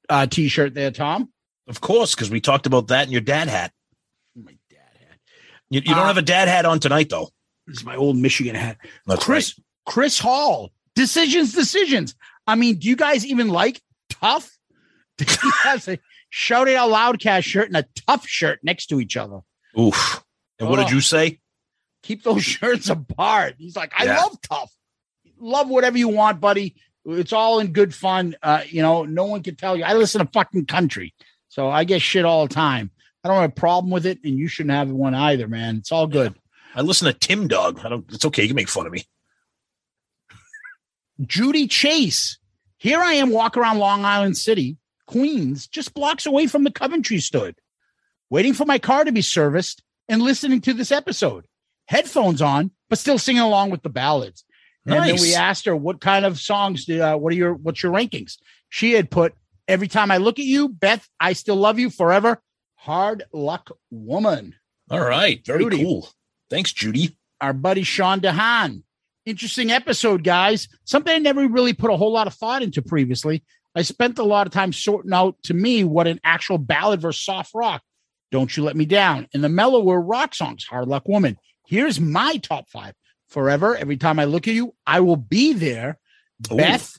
uh 0.08 0.26
t-shirt 0.26 0.72
there, 0.72 0.90
Tom. 0.90 1.30
Of 1.66 1.82
course, 1.82 2.14
because 2.14 2.30
we 2.30 2.40
talked 2.40 2.64
about 2.64 2.88
that 2.88 3.04
in 3.06 3.12
your 3.12 3.20
dad 3.20 3.48
hat. 3.48 3.72
My 4.34 4.52
dad 4.70 4.78
hat. 4.98 5.18
You, 5.68 5.80
you 5.84 5.94
don't 5.94 5.98
Uh, 6.04 6.06
have 6.06 6.16
a 6.16 6.22
dad 6.22 6.48
hat 6.48 6.64
on 6.64 6.80
tonight, 6.80 7.10
though. 7.10 7.28
This 7.66 7.76
is 7.76 7.84
my 7.84 7.96
old 7.96 8.16
Michigan 8.16 8.54
hat. 8.54 8.78
That's 9.06 9.22
Chris 9.22 9.60
Chris 9.84 10.18
Hall. 10.18 10.72
Decisions, 10.98 11.52
decisions. 11.52 12.14
I 12.46 12.56
mean, 12.56 12.76
do 12.78 12.88
you 12.88 12.96
guys 12.96 13.24
even 13.24 13.48
like 13.48 13.80
Tuff? 14.10 14.50
he 15.18 15.26
has 15.62 15.86
a 15.86 15.98
shout 16.28 16.66
it 16.68 16.74
out 16.76 16.90
loudcast 16.90 17.44
shirt 17.44 17.68
and 17.68 17.76
a 17.76 17.84
Tuff 18.06 18.26
shirt 18.26 18.58
next 18.64 18.86
to 18.86 18.98
each 19.00 19.16
other. 19.16 19.40
Oof. 19.78 20.24
And 20.58 20.68
what 20.68 20.80
Oh. 20.80 20.82
did 20.82 20.92
you 20.92 21.00
say? 21.00 21.38
keep 22.02 22.22
those 22.22 22.42
shirts 22.56 22.88
apart. 22.88 23.54
He's 23.58 23.76
like, 23.76 23.92
I 23.96 24.04
Yeah. 24.06 24.18
love 24.22 24.40
Tuff. 24.42 24.72
Love 25.38 25.68
whatever 25.68 25.98
you 25.98 26.08
want, 26.08 26.40
buddy. 26.40 26.74
It's 27.04 27.32
all 27.32 27.58
in 27.60 27.72
good 27.72 27.94
fun. 27.94 28.34
Uh, 28.42 28.62
you 28.68 28.82
know, 28.82 29.04
no 29.04 29.24
one 29.24 29.42
can 29.42 29.56
tell 29.56 29.76
you. 29.76 29.84
I 29.84 29.94
listen 29.94 30.24
to 30.24 30.30
fucking 30.32 30.66
country. 30.66 31.14
So 31.48 31.68
I 31.68 31.84
get 31.84 32.00
shit 32.02 32.24
all 32.24 32.46
the 32.46 32.54
time. 32.54 32.90
I 33.22 33.28
don't 33.28 33.40
have 33.40 33.50
a 33.50 33.54
problem 33.54 33.90
with 33.90 34.06
it, 34.06 34.18
and 34.24 34.36
you 34.38 34.48
shouldn't 34.48 34.74
have 34.74 34.88
one 34.90 35.14
either, 35.14 35.48
man. 35.48 35.76
It's 35.76 35.92
all 35.92 36.06
good. 36.06 36.34
I 36.74 36.80
listen 36.82 37.12
to 37.12 37.18
Tim 37.18 37.46
Dog. 37.48 37.80
I 37.84 37.88
don't. 37.88 38.04
It's 38.12 38.24
okay. 38.24 38.42
You 38.42 38.48
can 38.48 38.56
make 38.56 38.68
fun 38.68 38.86
of 38.86 38.92
me. 38.92 39.04
Judy 41.26 41.66
Chase. 41.66 42.38
Here 42.78 43.00
I 43.00 43.14
am 43.14 43.30
walking 43.30 43.62
around 43.62 43.78
Long 43.78 44.04
Island 44.04 44.36
City, 44.36 44.76
Queens, 45.06 45.66
just 45.66 45.94
blocks 45.94 46.26
away 46.26 46.46
from 46.46 46.64
the 46.64 46.70
Coventry 46.70 47.18
stood, 47.18 47.56
waiting 48.30 48.54
for 48.54 48.64
my 48.64 48.78
car 48.78 49.04
to 49.04 49.12
be 49.12 49.22
serviced 49.22 49.82
and 50.08 50.22
listening 50.22 50.60
to 50.62 50.72
this 50.72 50.92
episode. 50.92 51.44
Headphones 51.86 52.40
on, 52.42 52.70
but 52.88 52.98
still 52.98 53.18
singing 53.18 53.42
along 53.42 53.70
with 53.70 53.82
the 53.82 53.88
ballads. 53.88 54.44
Nice. 54.84 54.96
And 54.96 55.08
then 55.18 55.22
we 55.22 55.34
asked 55.34 55.64
her, 55.64 55.74
"What 55.74 56.00
kind 56.00 56.24
of 56.24 56.38
songs? 56.38 56.84
Do, 56.84 57.02
uh, 57.02 57.16
what 57.16 57.32
are 57.32 57.36
your 57.36 57.54
what's 57.54 57.82
your 57.82 57.92
rankings?" 57.92 58.38
She 58.68 58.92
had 58.92 59.10
put, 59.10 59.34
"Every 59.66 59.88
time 59.88 60.10
I 60.10 60.18
look 60.18 60.38
at 60.38 60.44
you, 60.44 60.68
Beth, 60.68 61.08
I 61.18 61.32
still 61.32 61.56
love 61.56 61.78
you 61.78 61.90
forever." 61.90 62.40
Hard 62.76 63.24
luck 63.32 63.70
woman. 63.90 64.54
All 64.90 65.04
right. 65.04 65.44
Very 65.44 65.64
Judy. 65.64 65.82
cool. 65.82 66.08
Thanks, 66.48 66.72
Judy. 66.72 67.16
our 67.40 67.52
buddy 67.52 67.82
Sean 67.82 68.20
DeHaan. 68.20 68.82
Interesting 69.28 69.70
episode, 69.70 70.24
guys. 70.24 70.68
Something 70.86 71.14
I 71.14 71.18
never 71.18 71.46
really 71.46 71.74
put 71.74 71.90
a 71.90 71.96
whole 71.98 72.12
lot 72.12 72.26
of 72.26 72.32
thought 72.32 72.62
into 72.62 72.80
previously. 72.80 73.44
I 73.74 73.82
spent 73.82 74.18
a 74.18 74.22
lot 74.22 74.46
of 74.46 74.54
time 74.54 74.72
sorting 74.72 75.12
out 75.12 75.36
to 75.42 75.52
me 75.52 75.84
what 75.84 76.06
an 76.06 76.18
actual 76.24 76.56
ballad 76.56 77.02
versus 77.02 77.22
soft 77.22 77.50
rock. 77.54 77.82
Don't 78.32 78.56
you 78.56 78.64
let 78.64 78.74
me 78.74 78.86
down. 78.86 79.28
And 79.34 79.44
the 79.44 79.50
mellower 79.50 80.00
rock 80.00 80.34
songs, 80.34 80.64
Hard 80.64 80.88
Luck 80.88 81.06
Woman. 81.06 81.36
Here's 81.66 82.00
my 82.00 82.38
top 82.38 82.70
five. 82.70 82.94
Forever, 83.28 83.76
every 83.76 83.98
time 83.98 84.18
I 84.18 84.24
look 84.24 84.48
at 84.48 84.54
you, 84.54 84.74
I 84.86 85.00
will 85.00 85.16
be 85.16 85.52
there. 85.52 85.98
Ooh. 86.50 86.56
Beth, 86.56 86.98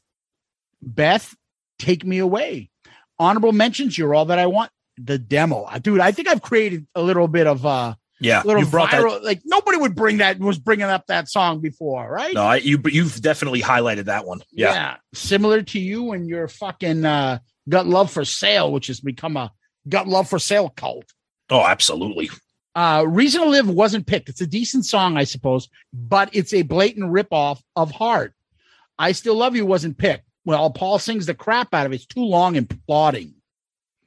Beth, 0.84 1.36
take 1.80 2.06
me 2.06 2.20
away. 2.20 2.70
Honorable 3.18 3.54
mentions, 3.54 3.98
you're 3.98 4.14
all 4.14 4.26
that 4.26 4.38
I 4.38 4.46
want. 4.46 4.70
The 4.98 5.18
demo. 5.18 5.64
Uh, 5.64 5.80
Dude, 5.80 6.00
I 6.00 6.12
think 6.12 6.28
I've 6.28 6.44
created 6.44 6.86
a 6.94 7.02
little 7.02 7.28
bit 7.28 7.48
of 7.48 7.66
uh 7.66 7.96
Yeah, 8.20 8.42
little 8.44 8.64
you 8.64 8.70
brought 8.70 8.90
viral. 8.90 9.24
Like 9.24 9.42
nobody 9.46 9.78
would 9.78 9.96
bring 9.96 10.18
that 10.18 10.40
was 10.40 10.60
bringing 10.60 10.86
up 10.86 11.08
that 11.08 11.30
song 11.30 11.60
before, 11.60 12.12
right? 12.12 12.34
No, 12.34 12.44
I, 12.44 12.58
you 12.58 12.82
you've 12.86 13.22
definitely 13.22 13.62
highlighted 13.62 14.06
that 14.06 14.26
one. 14.26 14.42
Yeah. 14.52 14.98
similar 15.14 15.62
to 15.62 15.80
you 15.80 16.12
and 16.12 16.28
your 16.28 16.48
fucking 16.48 17.06
uh, 17.06 17.40
gut 17.68 17.88
love 17.88 18.12
for 18.12 18.26
sale, 18.26 18.72
which 18.72 18.88
has 18.88 19.00
become 19.00 19.38
a 19.38 19.52
gut 19.88 20.08
love 20.08 20.30
for 20.30 20.40
sale 20.40 20.70
cult. 20.70 21.06
Oh, 21.50 21.66
absolutely. 21.66 22.30
Uh, 22.76 23.04
Reason 23.08 23.42
to 23.42 23.50
Live 23.50 23.70
wasn't 23.70 24.06
picked. 24.06 24.30
It's 24.30 24.42
a 24.42 24.48
decent 24.48 24.86
song, 24.86 25.18
I 25.18 25.24
suppose, 25.24 25.70
but 25.94 26.30
it's 26.34 26.54
a 26.54 26.62
blatant 26.62 27.12
ripoff 27.12 27.62
of 27.76 27.92
Heart. 27.92 28.34
I 28.98 29.14
Still 29.14 29.36
Love 29.36 29.56
You 29.56 29.66
wasn't 29.66 29.98
picked. 29.98 30.26
Well, 30.46 30.70
Paul 30.70 31.00
sings 31.00 31.26
the 31.26 31.34
crap 31.34 31.74
out 31.74 31.86
of 31.86 31.92
it. 31.92 31.96
It's 31.96 32.06
too 32.06 32.24
long 32.24 32.58
and 32.58 32.70
plodding. 32.86 33.36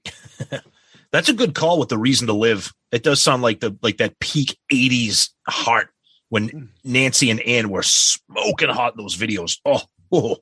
That's 1.12 1.28
a 1.28 1.34
good 1.34 1.54
call 1.54 1.78
with 1.78 1.88
the 1.90 1.98
reason 1.98 2.26
to 2.28 2.32
live. 2.32 2.72
It 2.90 3.02
does 3.02 3.22
sound 3.22 3.42
like 3.42 3.60
the 3.60 3.76
like 3.82 3.98
that 3.98 4.18
peak 4.18 4.58
'80s 4.72 5.30
heart 5.46 5.90
when 6.30 6.70
Nancy 6.84 7.30
and 7.30 7.40
Ann 7.40 7.68
were 7.68 7.82
smoking 7.82 8.70
hot 8.70 8.94
in 8.96 9.02
those 9.02 9.16
videos. 9.16 9.58
Oh, 9.64 9.82
oh. 10.10 10.38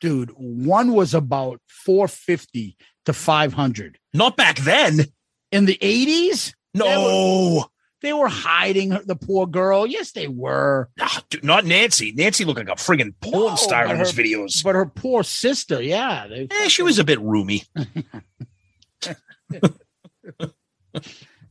Dude, 0.00 0.30
one 0.36 0.92
was 0.92 1.12
about 1.14 1.60
450 1.68 2.76
to 3.06 3.12
500. 3.12 3.98
not 4.14 4.36
back 4.36 4.56
then. 4.58 5.06
In 5.52 5.64
the 5.66 5.76
80s, 5.82 6.54
No, 6.74 7.66
They 8.02 8.12
were 8.14 8.28
hiding 8.28 8.92
her, 8.92 9.02
the 9.04 9.16
poor 9.16 9.46
girl. 9.46 9.86
Yes, 9.86 10.12
they 10.12 10.26
were. 10.28 10.88
Ah, 10.98 11.22
dude, 11.28 11.44
not 11.44 11.66
Nancy. 11.66 12.12
Nancy 12.12 12.44
looked 12.46 12.60
like 12.60 12.68
a 12.68 12.80
friggin' 12.80 13.12
porn 13.20 13.50
No, 13.50 13.54
star 13.56 13.86
in 13.90 13.98
those 13.98 14.12
videos. 14.12 14.62
But 14.64 14.74
her 14.74 14.86
poor 14.86 15.22
sister, 15.22 15.82
yeah. 15.82 16.26
They, 16.28 16.48
Eh, 16.50 16.68
she 16.68 16.82
was 16.82 16.98
a 16.98 17.04
bit 17.04 17.20
roomy. 17.20 17.64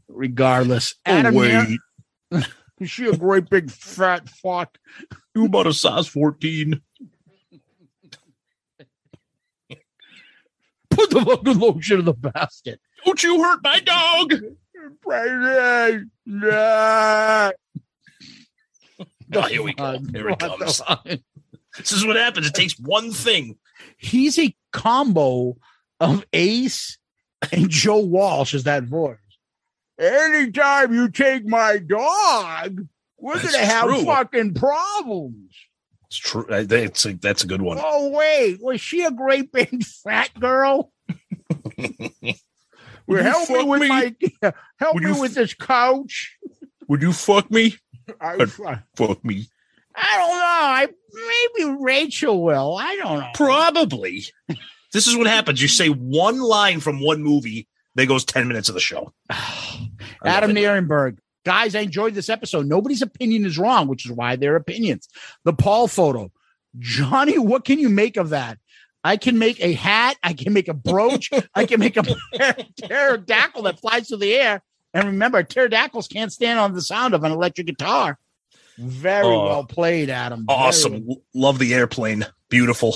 regardless. 0.07 0.95
Oh, 1.05 1.11
Adam 1.11 1.35
wait. 1.35 1.79
Nair- 2.31 2.43
is 2.79 2.89
she 2.89 3.05
a 3.05 3.15
great 3.15 3.49
big 3.49 3.71
fat 3.71 4.27
fuck? 4.29 4.77
You 5.35 5.45
about 5.45 5.67
a 5.67 5.73
size 5.73 6.07
14. 6.07 6.81
Put 10.89 11.11
the 11.11 11.21
fucking 11.21 11.59
lotion 11.59 11.99
in 11.99 12.05
the 12.05 12.13
basket. 12.13 12.81
Don't 13.05 13.23
you 13.23 13.41
hurt 13.43 13.59
my 13.63 13.79
dog. 13.79 14.33
Oh, 19.31 19.43
here 19.43 19.61
we 19.61 19.73
go. 19.73 19.99
Here 20.11 20.29
it 20.29 20.39
comes. 20.39 20.81
This 21.77 21.91
is 21.91 22.05
what 22.05 22.15
happens. 22.15 22.47
It 22.47 22.53
takes 22.55 22.79
one 22.79 23.11
thing. 23.11 23.57
He's 23.97 24.39
a 24.39 24.55
combo 24.73 25.57
of 25.99 26.25
Ace 26.33 26.97
and 27.51 27.69
Joe 27.69 27.99
Walsh 27.99 28.53
as 28.55 28.63
that 28.63 28.85
voice. 28.85 29.17
Anytime 29.99 30.93
you 30.93 31.09
take 31.09 31.45
my 31.45 31.77
dog, 31.77 32.87
we're 33.17 33.35
That's 33.37 33.51
gonna 33.51 33.65
have 33.65 33.85
true. 33.89 34.05
fucking 34.05 34.53
problems. 34.53 35.53
It's 36.07 36.17
true. 36.17 36.45
I- 36.49 36.63
That's 36.63 37.05
a, 37.05 37.13
that's 37.13 37.43
a 37.43 37.47
good 37.47 37.61
one. 37.61 37.77
Oh 37.81 38.09
wait, 38.11 38.59
was 38.61 38.79
she 38.81 39.03
a 39.03 39.11
great 39.11 39.51
big 39.51 39.83
fat 39.83 40.29
girl? 40.39 40.91
You 43.07 43.15
help 43.15 43.49
me 43.49 43.63
with 43.63 43.81
me? 43.81 43.87
my 43.89 44.15
help 44.79 44.93
Would 44.93 45.03
me 45.03 45.09
you 45.15 45.19
with 45.19 45.33
this 45.33 45.55
couch. 45.55 46.37
Would 46.87 47.01
you 47.01 47.11
fuck 47.11 47.49
me? 47.49 47.75
I, 48.21 48.35
uh, 48.35 48.45
I'd- 48.67 48.81
Fuck 48.95 49.25
me. 49.25 49.47
I 49.95 50.17
don't 50.19 50.29
know. 50.29 50.35
I 50.37 50.87
maybe 51.57 51.77
Rachel 51.81 52.43
will. 52.43 52.77
I 52.77 52.95
don't 52.97 53.19
know. 53.19 53.27
Probably. 53.33 54.25
This 54.93 55.07
is 55.07 55.17
what 55.17 55.25
happens. 55.25 55.59
You 55.59 55.67
say 55.67 55.87
one 55.89 56.39
line 56.39 56.79
from 56.81 56.99
one 57.03 57.23
movie, 57.23 57.67
there 57.95 58.05
goes 58.05 58.23
10 58.25 58.47
minutes 58.47 58.69
of 58.69 58.75
the 58.75 58.79
show. 58.79 59.11
Adam. 60.23 60.51
Nierenberg. 60.51 61.17
Guys, 61.45 61.73
I 61.75 61.79
enjoyed 61.81 62.13
this 62.13 62.29
episode. 62.29 62.67
Nobody's 62.67 63.01
opinion 63.01 63.45
is 63.45 63.57
wrong, 63.57 63.87
which 63.87 64.05
is 64.05 64.11
why 64.11 64.35
they're 64.35 64.55
opinions. 64.55 65.07
The 65.45 65.53
Paul 65.53 65.87
photo. 65.87 66.31
Johnny, 66.77 67.37
what 67.37 67.65
can 67.65 67.79
you 67.79 67.89
make 67.89 68.17
of 68.17 68.29
that? 68.29 68.59
I 69.03 69.15
can 69.17 69.39
make 69.39 69.59
a 69.61 69.73
hat. 69.73 70.17
I 70.21 70.33
can 70.33 70.51
make 70.53 70.67
a 70.67 70.73
brooch. 70.73 71.29
I 71.55 71.65
can 71.65 71.79
make 71.79 71.95
a 71.97 72.03
pterodactyl 72.77 73.63
that 73.63 73.79
flies 73.79 74.07
through 74.09 74.17
the 74.17 74.33
air. 74.35 74.61
And 74.93 75.05
remember, 75.07 75.41
pterodactyls 75.43 76.07
can't 76.07 76.31
stand 76.33 76.59
on 76.59 76.73
the 76.73 76.81
sound 76.81 77.13
of 77.13 77.23
an 77.23 77.31
electric 77.31 77.67
guitar. 77.67 78.17
Very 78.77 79.25
Oh. 79.25 79.45
well 79.45 79.63
played, 79.65 80.09
Adam. 80.09 80.45
Very 80.47 80.59
Awesome. 80.59 81.05
well- 81.05 81.21
Love 81.33 81.59
the 81.59 81.73
airplane. 81.73 82.25
Beautiful. 82.49 82.95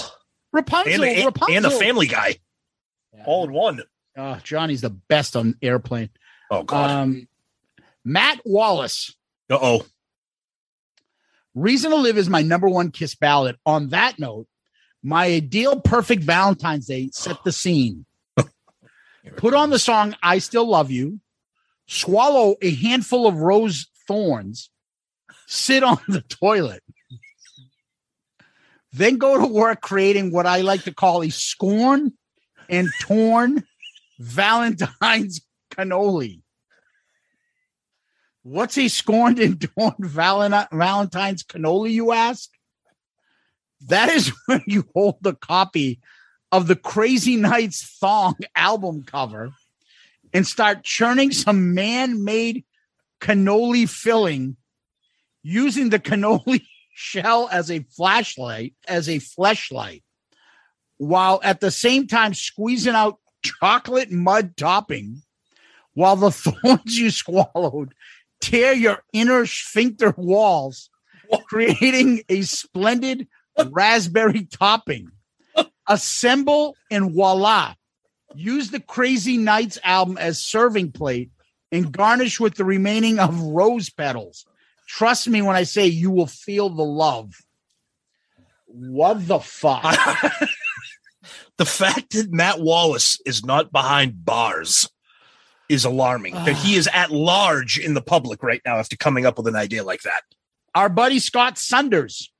Rapunzel. 0.51 0.93
And 0.93 1.03
the, 1.03 1.25
Rapunzel. 1.25 1.55
and 1.55 1.65
the 1.65 1.71
family 1.71 2.07
guy. 2.07 2.35
All 3.25 3.45
in 3.45 3.53
one. 3.53 3.81
Oh, 4.17 4.39
Johnny's 4.43 4.81
the 4.81 4.89
best 4.91 5.35
on 5.35 5.55
airplane. 5.61 6.09
Oh, 6.51 6.63
God. 6.63 6.89
Um, 6.89 7.27
Matt 8.03 8.41
Wallace. 8.45 9.15
Uh 9.49 9.59
oh. 9.61 9.85
Reason 11.55 11.91
to 11.91 11.97
Live 11.97 12.17
is 12.17 12.29
my 12.29 12.41
number 12.41 12.67
one 12.67 12.91
kiss 12.91 13.15
ballad. 13.15 13.57
On 13.65 13.89
that 13.89 14.17
note, 14.17 14.47
my 15.03 15.25
ideal 15.25 15.79
perfect 15.79 16.23
Valentine's 16.23 16.87
Day 16.87 17.09
set 17.11 17.43
the 17.43 17.51
scene. 17.51 18.05
Put 19.35 19.53
on 19.53 19.69
the 19.69 19.79
song 19.79 20.15
I 20.23 20.39
Still 20.39 20.67
Love 20.67 20.89
You, 20.89 21.19
swallow 21.85 22.55
a 22.61 22.73
handful 22.73 23.27
of 23.27 23.37
rose 23.37 23.87
thorns, 24.07 24.69
sit 25.45 25.83
on 25.83 25.99
the 26.07 26.21
toilet, 26.21 26.81
then 28.91 29.17
go 29.17 29.39
to 29.39 29.47
work 29.47 29.81
creating 29.81 30.31
what 30.31 30.45
I 30.45 30.61
like 30.61 30.83
to 30.83 30.93
call 30.93 31.21
a 31.23 31.29
scorn 31.29 32.13
and 32.69 32.89
torn 33.01 33.63
Valentine's 34.19 35.41
cannoli. 35.73 36.41
What's 38.43 38.75
he 38.75 38.89
scorned 38.89 39.39
and 39.39 39.59
torn 39.59 39.95
Valentine's 39.99 41.43
cannoli, 41.43 41.91
you 41.91 42.11
ask? 42.11 42.49
That 43.87 44.09
is 44.09 44.31
when 44.45 44.63
you 44.67 44.85
hold 44.93 45.17
the 45.21 45.33
copy 45.33 45.99
of 46.51 46.67
the 46.67 46.75
Crazy 46.75 47.35
Nights 47.35 47.97
Thong 47.99 48.35
album 48.55 49.03
cover 49.03 49.53
and 50.33 50.45
start 50.45 50.83
churning 50.83 51.31
some 51.31 51.73
man 51.73 52.23
made 52.23 52.65
cannoli 53.21 53.89
filling 53.89 54.57
using 55.41 55.89
the 55.89 55.99
cannoli 55.99 56.63
shell 56.93 57.49
as 57.51 57.71
a 57.71 57.79
flashlight, 57.95 58.73
as 58.87 59.09
a 59.09 59.17
fleshlight, 59.17 60.03
while 60.97 61.39
at 61.43 61.59
the 61.59 61.71
same 61.71 62.07
time 62.07 62.33
squeezing 62.33 62.93
out 62.93 63.19
chocolate 63.41 64.11
mud 64.11 64.55
topping 64.55 65.21
while 65.93 66.15
the 66.15 66.31
thorns 66.31 66.97
you 66.97 67.11
swallowed 67.11 67.93
tear 68.43 68.73
your 68.73 69.01
inner 69.13 69.45
sphincter 69.45 70.13
walls, 70.17 70.89
creating 71.45 72.23
a 72.27 72.41
splendid 72.41 73.27
raspberry 73.69 74.45
topping. 74.45 75.09
Assemble 75.87 76.75
and 76.91 77.13
voila. 77.13 77.75
Use 78.35 78.69
the 78.71 78.79
Crazy 78.79 79.37
Nights 79.37 79.79
album 79.83 80.17
as 80.17 80.41
serving 80.41 80.91
plate 80.91 81.31
and 81.71 81.91
garnish 81.91 82.39
with 82.39 82.55
the 82.55 82.65
remaining 82.65 83.19
of 83.19 83.39
rose 83.39 83.89
petals. 83.89 84.45
Trust 84.87 85.27
me 85.27 85.41
when 85.41 85.55
I 85.55 85.63
say 85.63 85.87
you 85.87 86.11
will 86.11 86.27
feel 86.27 86.69
the 86.69 86.83
love. 86.83 87.33
What 88.65 89.25
the 89.27 89.39
fuck? 89.39 89.83
the 91.57 91.65
fact 91.65 92.11
that 92.13 92.31
Matt 92.31 92.59
Wallace 92.59 93.19
is 93.25 93.45
not 93.45 93.71
behind 93.71 94.25
bars 94.25 94.89
is 95.69 95.85
alarming. 95.85 96.33
that 96.33 96.55
he 96.55 96.75
is 96.75 96.89
at 96.93 97.11
large 97.11 97.79
in 97.79 97.93
the 97.93 98.01
public 98.01 98.43
right 98.43 98.61
now 98.65 98.77
after 98.77 98.95
coming 98.95 99.25
up 99.25 99.37
with 99.37 99.47
an 99.47 99.55
idea 99.55 99.83
like 99.83 100.01
that. 100.01 100.23
our 100.75 100.89
buddy 100.89 101.19
Scott 101.19 101.57
Sunders. 101.57 102.31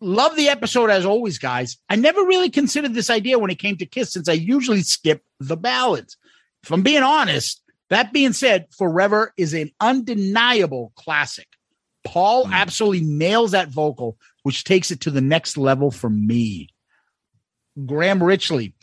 Love 0.00 0.36
the 0.36 0.48
episode 0.48 0.90
as 0.90 1.06
always, 1.06 1.38
guys. 1.38 1.78
I 1.88 1.96
never 1.96 2.22
really 2.24 2.50
considered 2.50 2.92
this 2.92 3.08
idea 3.08 3.38
when 3.38 3.50
it 3.50 3.58
came 3.58 3.76
to 3.78 3.86
Kiss 3.86 4.12
since 4.12 4.28
I 4.28 4.34
usually 4.34 4.82
skip 4.82 5.22
the 5.40 5.56
ballads. 5.56 6.16
If 6.62 6.72
I'm 6.72 6.82
being 6.82 7.02
honest, 7.02 7.62
that 7.90 8.12
being 8.12 8.32
said, 8.32 8.66
Forever 8.76 9.32
is 9.36 9.54
an 9.54 9.70
undeniable 9.80 10.92
classic. 10.96 11.46
Paul 12.04 12.46
hmm. 12.46 12.52
absolutely 12.52 13.06
nails 13.06 13.52
that 13.52 13.68
vocal, 13.68 14.18
which 14.42 14.64
takes 14.64 14.90
it 14.90 15.00
to 15.02 15.10
the 15.10 15.20
next 15.20 15.56
level 15.56 15.90
for 15.90 16.10
me. 16.10 16.68
Graham 17.86 18.20
Richley, 18.20 18.74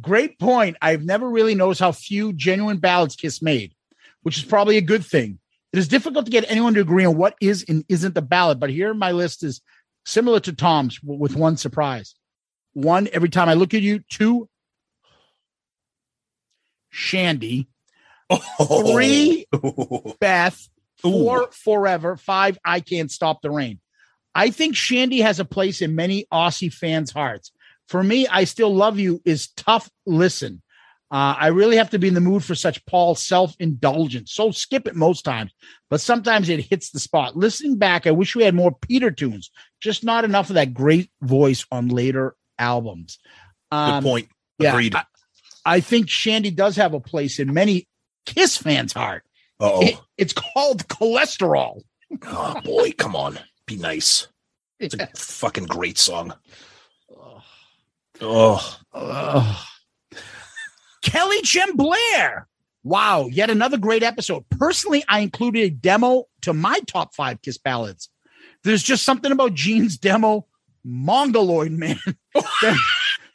great 0.00 0.38
point. 0.38 0.76
I've 0.82 1.04
never 1.04 1.28
really 1.28 1.54
noticed 1.54 1.80
how 1.80 1.92
few 1.92 2.32
genuine 2.32 2.78
ballads 2.78 3.16
Kiss 3.16 3.42
made, 3.42 3.74
which 4.22 4.38
is 4.38 4.44
probably 4.44 4.76
a 4.76 4.82
good 4.82 5.04
thing. 5.04 5.38
It 5.72 5.78
is 5.78 5.88
difficult 5.88 6.24
to 6.24 6.30
get 6.30 6.50
anyone 6.50 6.74
to 6.74 6.80
agree 6.80 7.04
on 7.04 7.16
what 7.16 7.34
is 7.40 7.64
and 7.68 7.84
isn't 7.88 8.16
a 8.16 8.22
ballad, 8.22 8.58
but 8.58 8.70
here 8.70 8.94
my 8.94 9.12
list 9.12 9.42
is 9.42 9.60
similar 10.06 10.40
to 10.40 10.52
Tom's 10.52 11.00
with 11.02 11.36
one 11.36 11.56
surprise. 11.56 12.14
One, 12.72 13.08
every 13.12 13.28
time 13.28 13.48
I 13.48 13.54
look 13.54 13.74
at 13.74 13.82
you. 13.82 14.00
Two, 14.08 14.48
Shandi. 16.92 17.66
Three, 18.66 19.46
Beth. 20.20 20.68
Four, 20.98 21.50
Forever. 21.52 22.16
Five, 22.16 22.58
I 22.64 22.80
Can't 22.80 23.10
Stop 23.10 23.40
the 23.40 23.50
Rain. 23.50 23.80
I 24.34 24.50
think 24.50 24.74
Shandi 24.74 25.22
has 25.22 25.40
a 25.40 25.44
place 25.44 25.80
in 25.80 25.94
many 25.94 26.26
Aussie 26.32 26.72
fans' 26.72 27.10
hearts. 27.10 27.52
For 27.88 28.02
me, 28.02 28.26
I 28.28 28.44
Still 28.44 28.74
Love 28.74 28.98
You 28.98 29.20
is 29.24 29.48
tough 29.48 29.90
listen. 30.06 30.62
Uh, 31.10 31.34
I 31.38 31.46
really 31.46 31.76
have 31.78 31.88
to 31.90 31.98
be 31.98 32.08
in 32.08 32.12
the 32.14 32.20
mood 32.20 32.44
for 32.44 32.54
such 32.54 32.84
Paul 32.84 33.14
self 33.14 33.56
indulgence. 33.58 34.30
So 34.32 34.50
skip 34.50 34.86
it 34.86 34.94
most 34.94 35.22
times, 35.22 35.52
but 35.88 36.02
sometimes 36.02 36.50
it 36.50 36.60
hits 36.60 36.90
the 36.90 37.00
spot. 37.00 37.34
Listening 37.34 37.78
back, 37.78 38.06
I 38.06 38.10
wish 38.10 38.36
we 38.36 38.42
had 38.44 38.54
more 38.54 38.72
Peter 38.72 39.10
tunes, 39.10 39.50
just 39.80 40.04
not 40.04 40.24
enough 40.24 40.50
of 40.50 40.54
that 40.54 40.74
great 40.74 41.10
voice 41.22 41.64
on 41.72 41.88
later 41.88 42.36
albums. 42.58 43.18
Good 43.72 43.76
Um, 43.78 44.04
point. 44.04 44.28
yeah, 44.58 44.72
Agreed. 44.72 44.94
I, 44.96 45.04
I 45.64 45.80
think 45.80 46.08
Shandi 46.08 46.54
does 46.54 46.76
have 46.76 46.92
a 46.92 47.00
place 47.00 47.38
in 47.38 47.54
many 47.54 47.88
Kiss 48.26 48.58
fans' 48.58 48.92
heart. 48.92 49.24
oh. 49.60 49.80
It- 49.82 49.98
it's 50.18 50.34
called 50.34 50.86
cholesterol. 50.88 51.80
oh, 52.26 52.60
boy. 52.62 52.92
Come 52.92 53.14
on. 53.16 53.38
Be 53.66 53.76
nice. 53.76 54.26
It's 54.80 54.94
a 54.94 55.06
fucking 55.16 55.66
great 55.66 55.96
song. 55.96 56.34
Oh. 58.20 59.66
Kelly 61.02 61.42
Jim 61.42 61.76
Blair. 61.76 62.48
Wow, 62.84 63.26
yet 63.26 63.50
another 63.50 63.76
great 63.76 64.02
episode. 64.02 64.48
Personally, 64.50 65.04
I 65.08 65.20
included 65.20 65.62
a 65.62 65.70
demo 65.70 66.24
to 66.42 66.52
my 66.52 66.80
top 66.86 67.14
five 67.14 67.42
Kiss 67.42 67.58
ballads. 67.58 68.08
There's 68.64 68.82
just 68.82 69.04
something 69.04 69.30
about 69.30 69.54
Gene's 69.54 69.96
demo, 69.96 70.46
Mongoloid 70.84 71.72
Man, 71.72 71.98
that, 72.34 72.78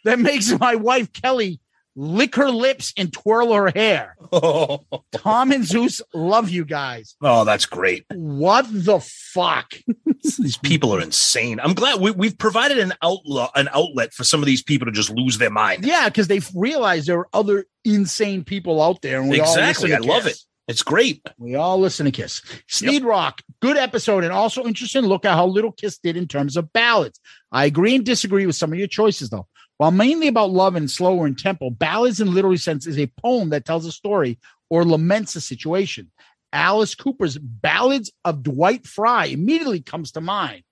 that 0.06 0.20
makes 0.20 0.52
my 0.60 0.76
wife 0.76 1.12
Kelly 1.14 1.60
lick 1.96 2.36
her 2.36 2.50
lips 2.50 2.94
and 2.98 3.12
twirl 3.12 3.54
her 3.54 3.72
hair. 3.74 4.16
Oh, 4.32 4.82
Tom 5.12 5.52
and 5.52 5.66
Zeus 5.66 6.02
love 6.14 6.50
you 6.50 6.66
guys. 6.66 7.16
Oh, 7.22 7.46
that's 7.46 7.66
great. 7.66 8.06
What 8.14 8.66
the 8.70 9.00
fuck? 9.00 9.74
These 10.24 10.58
people 10.58 10.94
are 10.96 11.02
insane. 11.02 11.60
I'm 11.60 11.74
glad 11.74 12.00
we, 12.00 12.12
we've 12.12 12.38
provided 12.38 12.80
an 12.80 12.94
outlet, 13.02 13.50
an 13.56 13.70
outlet 13.74 14.14
for 14.14 14.24
some 14.24 14.42
of 14.42 14.46
these 14.46 14.64
people 14.64 14.86
to 14.86 14.92
just 14.92 15.10
lose 15.10 15.38
their 15.38 15.50
mind. 15.50 15.86
Yeah, 15.86 16.08
because 16.08 16.28
they've 16.28 16.50
realized 16.56 17.08
there 17.08 17.20
are 17.20 17.30
other 17.34 17.66
insane 17.84 18.44
people 18.44 18.82
out 18.82 19.02
there. 19.02 19.20
And 19.20 19.30
we 19.30 19.40
Exactly. 19.42 19.92
All 19.94 19.98
I 19.98 20.00
listen 20.00 20.02
to 20.02 20.08
love 20.08 20.24
Kiss. 20.24 20.34
it. 20.34 20.40
It's 20.70 20.84
great. 20.84 21.22
We 21.38 21.56
all 21.56 21.78
listen 21.78 22.06
to 22.06 22.12
Kiss. 22.12 22.42
Sneed 22.70 23.04
Rock, 23.04 23.42
good 23.62 23.76
episode, 23.76 24.24
and 24.24 24.32
also 24.32 24.64
interesting 24.66 25.02
look 25.04 25.26
at 25.26 25.36
how 25.36 25.46
little 25.46 25.74
Kiss 25.74 25.98
did 25.98 26.16
in 26.16 26.26
terms 26.26 26.56
of 26.56 26.72
ballads. 26.72 27.20
I 27.52 27.66
agree 27.66 27.96
and 27.96 28.06
disagree 28.06 28.46
with 28.46 28.56
some 28.56 28.72
of 28.72 28.80
your 28.80 28.88
choices, 28.88 29.30
though. 29.30 29.48
While 29.78 29.92
mainly 29.92 30.28
about 30.28 30.52
love 30.52 30.76
and 30.76 30.90
slower 30.90 31.26
in 31.28 31.36
tempo, 31.36 31.70
ballads 31.70 32.20
in 32.22 32.34
literary 32.34 32.58
sense 32.58 32.86
is 32.86 32.98
a 32.98 33.12
poem 33.22 33.50
that 33.50 33.66
tells 33.66 33.86
a 33.86 33.92
story 33.92 34.40
or 34.70 34.86
laments 34.86 35.36
a 35.36 35.42
situation. 35.42 36.12
Alice 36.52 36.94
Cooper's 36.94 37.38
Ballads 37.40 38.12
of 38.24 38.44
Dwight 38.44 38.86
Fry 38.86 39.26
immediately 39.26 39.82
comes 39.82 40.12
to 40.12 40.22
mind. 40.22 40.64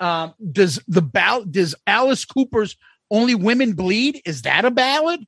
Um, 0.00 0.34
does 0.52 0.80
the 0.88 1.02
ball 1.02 1.44
does 1.44 1.74
Alice 1.86 2.24
Cooper's 2.24 2.76
Only 3.10 3.34
Women 3.34 3.72
Bleed? 3.74 4.22
Is 4.24 4.42
that 4.42 4.64
a 4.64 4.70
ballad? 4.70 5.20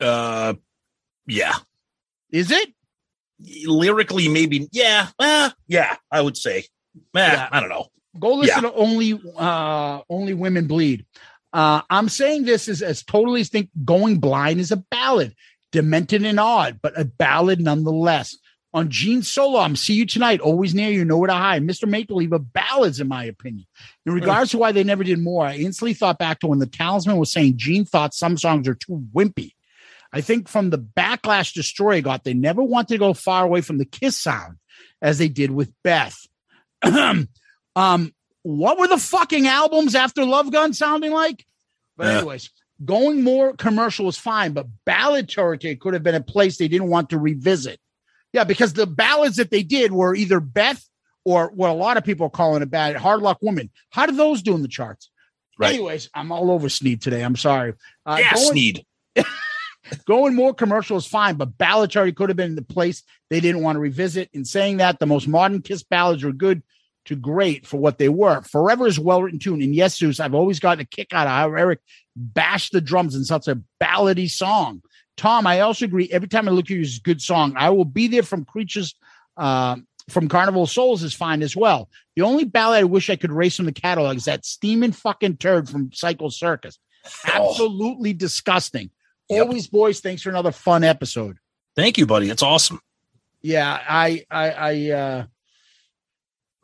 Uh, 0.00 0.54
yeah. 1.26 1.54
Is 2.30 2.50
it? 2.50 2.72
Lyrically, 3.64 4.28
maybe. 4.28 4.68
Yeah. 4.72 5.08
Uh, 5.18 5.50
yeah. 5.68 5.96
I 6.10 6.20
would 6.20 6.36
say. 6.36 6.58
Eh, 6.58 6.62
Yeah. 7.14 7.48
I 7.52 7.60
don't 7.60 7.68
know. 7.68 7.86
Go 8.18 8.34
listen 8.34 8.64
to 8.64 8.72
only 8.72 9.20
uh 9.36 10.00
only 10.08 10.34
women 10.34 10.66
bleed. 10.66 11.06
Uh 11.52 11.82
I'm 11.90 12.08
saying 12.08 12.44
this 12.44 12.68
is 12.68 12.82
as 12.82 13.02
totally 13.02 13.40
as 13.40 13.48
think 13.48 13.70
going 13.84 14.18
blind 14.18 14.60
is 14.60 14.72
a 14.72 14.76
ballad, 14.76 15.34
demented 15.72 16.24
and 16.24 16.40
odd, 16.40 16.80
but 16.82 16.98
a 16.98 17.04
ballad 17.04 17.60
nonetheless. 17.60 18.36
On 18.72 18.88
Gene 18.88 19.22
Solo, 19.22 19.58
I'm 19.58 19.74
see 19.74 19.94
you 19.94 20.06
tonight, 20.06 20.38
always 20.38 20.74
near 20.76 20.90
you, 20.90 21.04
nowhere 21.04 21.26
to 21.26 21.34
hide. 21.34 21.62
Mr. 21.62 21.88
Make 21.88 22.06
Believe 22.06 22.32
are 22.32 22.38
ballads, 22.38 23.00
in 23.00 23.08
my 23.08 23.24
opinion. 23.24 23.66
In 24.06 24.12
regards 24.12 24.52
to 24.52 24.58
why 24.58 24.70
they 24.70 24.84
never 24.84 25.02
did 25.02 25.18
more, 25.18 25.44
I 25.44 25.56
instantly 25.56 25.92
thought 25.92 26.20
back 26.20 26.38
to 26.40 26.46
when 26.46 26.60
the 26.60 26.66
talisman 26.66 27.16
was 27.16 27.32
saying 27.32 27.56
Gene 27.56 27.84
thought 27.84 28.14
some 28.14 28.36
songs 28.36 28.68
are 28.68 28.76
too 28.76 29.04
wimpy. 29.12 29.54
I 30.12 30.20
think 30.20 30.48
from 30.48 30.70
the 30.70 30.78
backlash 30.78 31.52
Destroy 31.52 32.00
got, 32.00 32.22
they 32.22 32.34
never 32.34 32.62
wanted 32.62 32.94
to 32.94 32.98
go 32.98 33.12
far 33.12 33.44
away 33.44 33.60
from 33.60 33.78
the 33.78 33.84
Kiss 33.84 34.16
sound 34.16 34.58
as 35.02 35.18
they 35.18 35.28
did 35.28 35.50
with 35.50 35.72
Beth. 35.82 36.16
um, 36.82 37.28
what 38.42 38.78
were 38.78 38.88
the 38.88 38.98
fucking 38.98 39.46
albums 39.46 39.94
after 39.94 40.24
Love 40.24 40.50
Gun 40.52 40.72
sounding 40.72 41.12
like? 41.12 41.44
But 41.96 42.06
Yeah. 42.06 42.18
anyways, 42.18 42.50
going 42.84 43.22
more 43.22 43.52
commercial 43.54 44.06
was 44.06 44.16
fine, 44.16 44.52
but 44.52 44.66
ballad 44.86 45.28
territory 45.28 45.76
could 45.76 45.94
have 45.94 46.02
been 46.02 46.14
a 46.14 46.20
place 46.22 46.56
they 46.56 46.68
didn't 46.68 46.88
want 46.88 47.10
to 47.10 47.18
revisit. 47.18 47.78
Yeah, 48.32 48.44
because 48.44 48.72
the 48.72 48.86
ballads 48.86 49.36
that 49.36 49.50
they 49.50 49.62
did 49.62 49.92
were 49.92 50.14
either 50.14 50.40
Beth 50.40 50.82
or 51.24 51.50
what 51.54 51.68
a 51.70 51.74
lot 51.74 51.96
of 51.96 52.04
people 52.04 52.26
are 52.26 52.30
calling 52.30 52.62
a 52.62 52.66
bad 52.66 52.96
Hard 52.96 53.20
Luck 53.20 53.38
Woman. 53.42 53.70
How 53.90 54.06
did 54.06 54.16
those 54.16 54.40
do 54.42 54.54
in 54.54 54.62
the 54.62 54.68
charts? 54.68 55.10
Right. 55.58 55.74
Anyways, 55.74 56.08
I'm 56.14 56.32
all 56.32 56.50
over 56.50 56.68
Sneed 56.70 57.02
today. 57.02 57.22
I'm 57.22 57.36
sorry. 57.36 57.74
Uh, 58.06 58.16
yeah, 58.20 58.32
going- 58.34 58.46
Sneed. 58.52 58.86
going 60.06 60.34
more 60.34 60.54
commercial 60.54 60.96
is 60.96 61.06
fine, 61.06 61.34
but 61.36 61.58
ballad 61.58 61.90
charity 61.90 62.12
could 62.12 62.28
have 62.30 62.36
been 62.36 62.54
the 62.54 62.62
place 62.62 63.02
they 63.28 63.40
didn't 63.40 63.62
want 63.62 63.76
to 63.76 63.80
revisit. 63.80 64.30
In 64.32 64.44
saying 64.44 64.78
that, 64.78 64.98
the 64.98 65.06
most 65.06 65.26
modern 65.28 65.62
Kiss 65.62 65.82
ballads 65.82 66.22
are 66.24 66.32
good 66.32 66.62
to 67.06 67.16
great 67.16 67.66
for 67.66 67.78
what 67.78 67.98
they 67.98 68.08
were. 68.08 68.42
Forever 68.42 68.86
is 68.86 68.98
well 68.98 69.22
written 69.22 69.38
tune. 69.38 69.62
And 69.62 69.74
yes, 69.74 69.96
Zeus, 69.98 70.20
I've 70.20 70.34
always 70.34 70.60
gotten 70.60 70.82
a 70.82 70.84
kick 70.84 71.12
out 71.12 71.26
of 71.26 71.32
how 71.32 71.54
Eric 71.54 71.80
bashed 72.14 72.72
the 72.72 72.80
drums 72.80 73.14
in 73.14 73.24
such 73.24 73.48
a 73.48 73.60
ballady 73.80 74.30
song. 74.30 74.82
Tom, 75.16 75.46
I 75.46 75.60
also 75.60 75.84
agree. 75.84 76.08
Every 76.10 76.28
time 76.28 76.48
I 76.48 76.52
look 76.52 76.66
at 76.66 76.70
you, 76.70 76.80
it's 76.80 76.98
a 76.98 77.02
good 77.02 77.20
song. 77.20 77.54
I 77.56 77.70
will 77.70 77.84
be 77.84 78.08
there 78.08 78.22
from 78.22 78.44
creatures. 78.44 78.94
Uh, 79.36 79.76
from 80.08 80.28
Carnival 80.28 80.64
of 80.64 80.70
Souls 80.70 81.02
is 81.02 81.14
fine 81.14 81.42
as 81.42 81.56
well. 81.56 81.88
The 82.16 82.22
only 82.22 82.44
ballad 82.44 82.80
I 82.80 82.84
wish 82.84 83.10
I 83.10 83.16
could 83.16 83.32
race 83.32 83.56
from 83.56 83.66
the 83.66 83.72
catalog 83.72 84.16
is 84.16 84.24
that 84.24 84.44
steaming 84.44 84.92
fucking 84.92 85.36
turd 85.36 85.68
from 85.68 85.92
Psycho 85.92 86.28
Circus. 86.28 86.78
Absolutely 87.26 88.12
disgusting. 88.12 88.90
Yep. 89.28 89.46
Always, 89.46 89.68
boys. 89.68 90.00
Thanks 90.00 90.22
for 90.22 90.30
another 90.30 90.52
fun 90.52 90.84
episode. 90.84 91.38
Thank 91.76 91.98
you, 91.98 92.06
buddy. 92.06 92.28
It's 92.28 92.42
awesome. 92.42 92.80
Yeah, 93.42 93.78
I, 93.88 94.24
I, 94.30 94.50
I, 94.50 94.90
uh, 94.90 95.24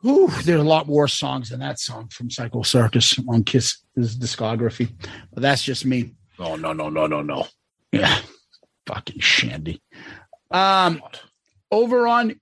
whew, 0.07 0.31
there's 0.43 0.61
a 0.61 0.63
lot 0.63 0.87
more 0.87 1.07
songs 1.07 1.49
than 1.49 1.59
that 1.59 1.79
song 1.79 2.07
from 2.07 2.29
Psycho 2.29 2.61
Circus 2.61 3.19
on 3.27 3.43
Kiss's 3.43 4.17
discography, 4.17 4.89
but 5.33 5.41
that's 5.43 5.63
just 5.63 5.85
me. 5.85 6.15
Oh 6.39 6.55
no, 6.55 6.71
no, 6.71 6.89
no, 6.89 7.07
no, 7.07 7.21
no. 7.21 7.45
Yeah, 7.91 8.19
fucking 8.85 9.19
Shandi. 9.19 9.81
Um, 10.49 11.01
over 11.71 12.07
on 12.07 12.39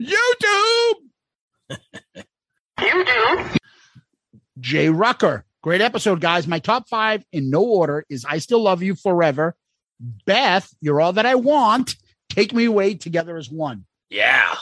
YouTube. 0.00 0.94
YouTube. 2.78 3.56
Jay 4.60 4.88
Rucker. 4.88 5.44
Great 5.62 5.80
episode, 5.80 6.20
guys. 6.20 6.46
My 6.46 6.58
top 6.58 6.88
five 6.88 7.24
in 7.32 7.50
no 7.50 7.62
order 7.62 8.04
is 8.08 8.24
I 8.24 8.38
Still 8.38 8.62
Love 8.62 8.82
You 8.82 8.94
Forever. 8.94 9.56
Beth, 10.26 10.68
You're 10.80 11.00
All 11.00 11.12
That 11.12 11.26
I 11.26 11.36
Want. 11.36 11.96
Take 12.28 12.52
Me 12.52 12.64
Away 12.64 12.94
Together 12.94 13.36
as 13.36 13.50
One. 13.50 13.84
Yeah. 14.10 14.54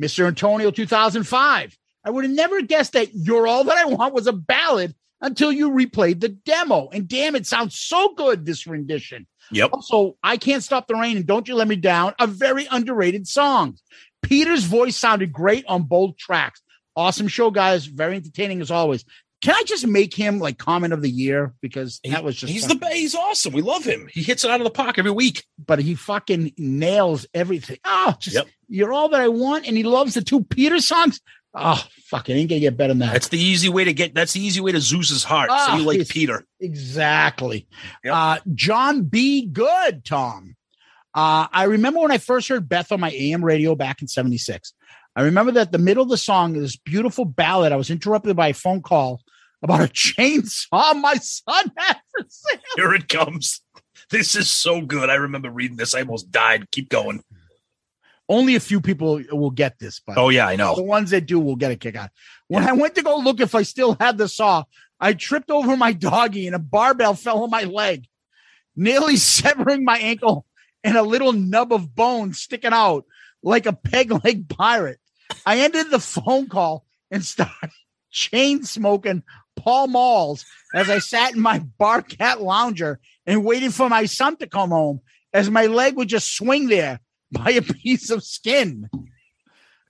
Mr. 0.00 0.26
Antonio 0.26 0.70
2005. 0.70 1.76
I 2.04 2.10
would 2.10 2.24
have 2.24 2.32
never 2.32 2.62
guessed 2.62 2.92
that 2.92 3.14
You're 3.14 3.46
All 3.48 3.64
That 3.64 3.76
I 3.78 3.86
Want 3.86 4.14
was 4.14 4.26
a 4.26 4.32
ballad 4.32 4.94
until 5.20 5.50
you 5.50 5.70
replayed 5.70 6.20
the 6.20 6.28
demo. 6.28 6.88
And 6.92 7.08
damn, 7.08 7.34
it 7.34 7.46
sounds 7.46 7.78
so 7.78 8.14
good, 8.14 8.44
this 8.46 8.66
rendition. 8.66 9.26
Yep. 9.50 9.70
Also, 9.72 10.16
I 10.22 10.36
Can't 10.36 10.62
Stop 10.62 10.86
the 10.86 10.94
Rain 10.94 11.16
and 11.16 11.26
Don't 11.26 11.48
You 11.48 11.54
Let 11.54 11.68
Me 11.68 11.76
Down, 11.76 12.14
a 12.20 12.26
very 12.26 12.66
underrated 12.70 13.26
song. 13.26 13.76
Peter's 14.22 14.64
voice 14.64 14.96
sounded 14.96 15.32
great 15.32 15.64
on 15.66 15.82
both 15.84 16.16
tracks. 16.16 16.60
Awesome 16.96 17.28
show, 17.28 17.50
guys. 17.50 17.86
Very 17.86 18.16
entertaining 18.16 18.60
as 18.60 18.70
always. 18.70 19.04
Can 19.42 19.54
I 19.54 19.62
just 19.64 19.86
make 19.86 20.14
him 20.14 20.38
like 20.38 20.58
comment 20.58 20.92
of 20.94 21.02
the 21.02 21.10
year? 21.10 21.54
Because 21.60 22.00
that 22.10 22.24
was 22.24 22.34
just 22.36 22.52
he's 22.52 22.66
the 22.66 22.74
fucking- 22.74 22.96
he's 22.96 23.14
awesome. 23.14 23.52
We 23.52 23.60
love 23.62 23.84
him. 23.84 24.08
He 24.10 24.22
hits 24.22 24.44
it 24.44 24.50
out 24.50 24.60
of 24.60 24.64
the 24.64 24.70
park 24.70 24.98
every 24.98 25.10
week. 25.10 25.44
but 25.64 25.78
he 25.78 25.94
fucking 25.94 26.52
nails 26.56 27.26
everything. 27.34 27.78
Oh, 27.84 28.14
just 28.18 28.36
Yep. 28.36 28.46
You're 28.68 28.92
all 28.92 29.08
that 29.10 29.20
I 29.20 29.28
want, 29.28 29.66
and 29.66 29.76
he 29.76 29.82
loves 29.82 30.14
the 30.14 30.22
two 30.22 30.44
Peter 30.44 30.78
songs. 30.80 31.20
Oh, 31.54 31.82
fuck, 32.04 32.28
it 32.28 32.34
ain't 32.34 32.50
gonna 32.50 32.60
get 32.60 32.76
better 32.76 32.92
than 32.92 32.98
that. 32.98 33.12
That's 33.12 33.28
the 33.28 33.38
easy 33.38 33.68
way 33.68 33.84
to 33.84 33.92
get. 33.92 34.14
That's 34.14 34.34
the 34.34 34.40
easy 34.40 34.60
way 34.60 34.72
to 34.72 34.80
Zeus's 34.80 35.24
heart. 35.24 35.48
Ah, 35.50 35.68
so 35.70 35.78
you 35.78 35.84
like 35.84 36.06
Peter? 36.08 36.44
Exactly. 36.60 37.66
Yep. 38.04 38.14
Uh, 38.14 38.38
John 38.54 39.04
B. 39.04 39.46
Good, 39.46 40.04
Tom. 40.04 40.56
Uh, 41.14 41.46
I 41.50 41.64
remember 41.64 42.00
when 42.00 42.10
I 42.10 42.18
first 42.18 42.48
heard 42.48 42.68
Beth 42.68 42.92
on 42.92 43.00
my 43.00 43.10
AM 43.10 43.42
radio 43.42 43.74
back 43.74 44.02
in 44.02 44.08
76. 44.08 44.74
I 45.16 45.22
remember 45.22 45.52
that 45.52 45.72
the 45.72 45.78
middle 45.78 46.02
of 46.02 46.10
the 46.10 46.18
song, 46.18 46.52
this 46.52 46.76
beautiful 46.76 47.24
ballad, 47.24 47.72
I 47.72 47.76
was 47.76 47.88
interrupted 47.88 48.36
by 48.36 48.48
a 48.48 48.54
phone 48.54 48.82
call 48.82 49.22
about 49.62 49.80
a 49.80 49.84
chainsaw 49.92 51.00
my 51.00 51.14
son 51.14 51.72
had 51.74 51.96
for 52.10 52.26
sale. 52.28 52.60
Here 52.76 52.92
it 52.92 53.08
comes. 53.08 53.62
This 54.10 54.36
is 54.36 54.50
so 54.50 54.82
good. 54.82 55.08
I 55.08 55.14
remember 55.14 55.50
reading 55.50 55.78
this. 55.78 55.94
I 55.94 56.00
almost 56.00 56.30
died. 56.30 56.70
Keep 56.70 56.90
going. 56.90 57.22
Only 58.28 58.56
a 58.56 58.60
few 58.60 58.80
people 58.80 59.22
will 59.30 59.50
get 59.50 59.78
this, 59.78 60.00
but 60.04 60.18
Oh 60.18 60.30
yeah, 60.30 60.48
I 60.48 60.56
know. 60.56 60.74
The 60.74 60.82
ones 60.82 61.10
that 61.10 61.26
do 61.26 61.38
will 61.38 61.56
get 61.56 61.70
a 61.70 61.76
kick 61.76 61.94
out. 61.94 62.10
When 62.48 62.64
I 62.64 62.72
went 62.72 62.96
to 62.96 63.02
go 63.02 63.16
look 63.18 63.40
if 63.40 63.54
I 63.54 63.62
still 63.62 63.96
had 64.00 64.18
the 64.18 64.28
saw, 64.28 64.64
I 64.98 65.12
tripped 65.12 65.50
over 65.50 65.76
my 65.76 65.92
doggy 65.92 66.46
and 66.46 66.56
a 66.56 66.60
barbell 66.60 67.14
fell 67.14 67.44
on 67.44 67.50
my 67.50 67.64
leg, 67.64 68.06
nearly 68.74 69.16
severing 69.16 69.84
my 69.84 69.98
ankle 69.98 70.46
and 70.82 70.96
a 70.96 71.02
little 71.02 71.32
nub 71.32 71.72
of 71.72 71.94
bone 71.94 72.32
sticking 72.32 72.72
out 72.72 73.04
like 73.42 73.66
a 73.66 73.72
peg 73.72 74.10
leg 74.24 74.48
pirate. 74.48 75.00
I 75.44 75.60
ended 75.60 75.90
the 75.90 76.00
phone 76.00 76.48
call 76.48 76.84
and 77.10 77.24
started 77.24 77.70
chain 78.10 78.64
smoking 78.64 79.22
Pall 79.56 79.88
Malls 79.88 80.44
as 80.74 80.90
I 80.90 80.98
sat 80.98 81.34
in 81.34 81.40
my 81.40 81.60
BarcaLounger 81.80 82.98
and 83.26 83.44
waited 83.44 83.72
for 83.72 83.88
my 83.88 84.04
son 84.04 84.36
to 84.36 84.46
come 84.46 84.70
home 84.70 85.00
as 85.32 85.50
my 85.50 85.66
leg 85.66 85.96
would 85.96 86.08
just 86.08 86.36
swing 86.36 86.68
there 86.68 87.00
by 87.36 87.50
a 87.52 87.62
piece 87.62 88.10
of 88.10 88.24
skin. 88.24 88.88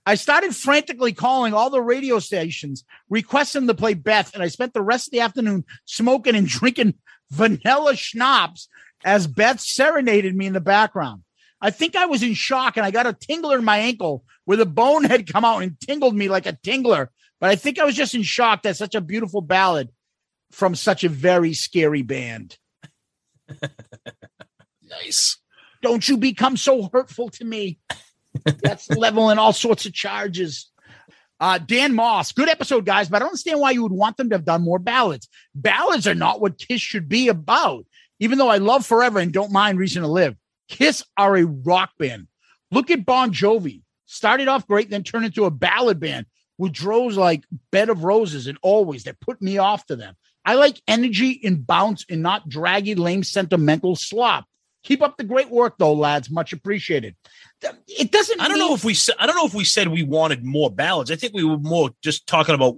I 0.05 0.15
started 0.15 0.55
frantically 0.55 1.11
calling 1.13 1.53
all 1.53 1.69
the 1.69 1.81
radio 1.81 2.19
stations, 2.19 2.85
requesting 3.09 3.67
to 3.67 3.73
play 3.73 3.93
Beth, 3.93 4.33
and 4.33 4.41
I 4.41 4.47
spent 4.47 4.73
the 4.73 4.81
rest 4.81 5.07
of 5.07 5.11
the 5.11 5.19
afternoon 5.19 5.65
smoking 5.85 6.35
and 6.35 6.47
drinking 6.47 6.95
vanilla 7.31 7.95
schnapps 7.95 8.69
as 9.03 9.27
Beth 9.27 9.59
serenaded 9.59 10.35
me 10.35 10.45
in 10.47 10.53
the 10.53 10.61
background. 10.61 11.23
I 11.59 11.71
think 11.71 11.95
I 11.95 12.05
was 12.05 12.23
in 12.23 12.35
shock 12.35 12.77
and 12.77 12.85
I 12.85 12.91
got 12.91 13.07
a 13.07 13.13
tingler 13.13 13.57
in 13.57 13.65
my 13.65 13.79
ankle 13.79 14.23
where 14.45 14.57
the 14.57 14.65
bone 14.65 15.03
had 15.03 15.31
come 15.31 15.43
out 15.43 15.63
and 15.63 15.79
tingled 15.79 16.15
me 16.15 16.29
like 16.29 16.45
a 16.45 16.53
tingler. 16.53 17.07
But 17.39 17.49
I 17.49 17.55
think 17.55 17.79
I 17.79 17.85
was 17.85 17.95
just 17.95 18.15
in 18.15 18.23
shock 18.23 18.63
that 18.63 18.77
such 18.77 18.95
a 18.95 19.01
beautiful 19.01 19.41
ballad 19.41 19.89
from 20.51 20.75
such 20.75 21.03
a 21.03 21.09
very 21.09 21.53
scary 21.53 22.03
band. 22.03 22.57
Nice. 24.89 25.37
Don't 25.81 26.07
you 26.07 26.17
become 26.17 26.57
so 26.57 26.89
hurtful 26.91 27.29
to 27.29 27.45
me. 27.45 27.79
That's 28.43 28.89
leveling 28.95 29.37
all 29.37 29.53
sorts 29.53 29.85
of 29.85 29.93
charges. 29.93 30.69
Uh, 31.39 31.59
Dan 31.59 31.93
Moss, 31.93 32.31
good 32.31 32.49
episode, 32.49 32.85
guys, 32.85 33.09
but 33.09 33.17
I 33.17 33.19
don't 33.19 33.29
understand 33.29 33.59
why 33.59 33.71
you 33.71 33.83
would 33.83 33.91
want 33.91 34.17
them 34.17 34.29
to 34.29 34.35
have 34.35 34.45
done 34.45 34.63
more 34.63 34.79
ballads. 34.79 35.29
Ballads 35.53 36.07
are 36.07 36.15
not 36.15 36.41
what 36.41 36.57
Kiss 36.57 36.81
should 36.81 37.07
be 37.07 37.27
about. 37.27 37.85
Even 38.19 38.39
though 38.39 38.49
I 38.49 38.57
love 38.57 38.85
Forever 38.85 39.19
and 39.19 39.31
don't 39.31 39.51
mind 39.51 39.77
Reason 39.77 40.01
to 40.01 40.07
Live, 40.07 40.35
Kiss 40.67 41.03
are 41.15 41.37
a 41.37 41.45
rock 41.45 41.91
band. 41.99 42.27
Look 42.71 42.89
at 42.89 43.05
Bon 43.05 43.31
Jovi. 43.31 43.81
Started 44.07 44.47
off 44.47 44.67
great, 44.67 44.89
then 44.89 45.03
turned 45.03 45.25
into 45.25 45.45
a 45.45 45.51
ballad 45.51 45.99
band 45.99 46.25
with 46.57 46.71
droves 46.71 47.17
like 47.17 47.43
Bed 47.71 47.89
of 47.89 48.03
Roses 48.03 48.47
and 48.47 48.57
Always 48.63 49.03
that 49.03 49.19
put 49.19 49.41
me 49.41 49.57
off 49.57 49.85
to 49.87 49.95
them. 49.95 50.15
I 50.43 50.55
like 50.55 50.81
energy 50.87 51.39
and 51.43 51.67
bounce 51.67 52.05
and 52.09 52.21
not 52.21 52.47
draggy, 52.47 52.95
lame, 52.95 53.23
sentimental 53.23 53.95
slop. 53.95 54.45
Keep 54.87 55.01
up 55.01 55.17
the 55.17 55.25
great 55.25 55.49
work, 55.49 55.75
though, 55.77 55.91
lads. 55.91 56.29
Much 56.29 56.53
appreciated. 56.53 57.17
It 57.89 58.09
doesn't. 58.09 58.39
I 58.39 58.47
don't 58.47 58.57
mean- 58.57 58.67
know 58.69 58.73
if 58.73 58.85
we 58.85 58.93
said 58.93 59.15
I 59.19 59.27
don't 59.27 59.35
know 59.35 59.45
if 59.45 59.53
we 59.53 59.65
said 59.65 59.89
we 59.89 60.01
wanted 60.01 60.45
more 60.45 60.71
ballads. 60.71 61.11
I 61.11 61.17
think 61.17 61.33
we 61.33 61.43
were 61.43 61.57
more 61.57 61.89
just 62.01 62.25
talking 62.25 62.55
about 62.55 62.77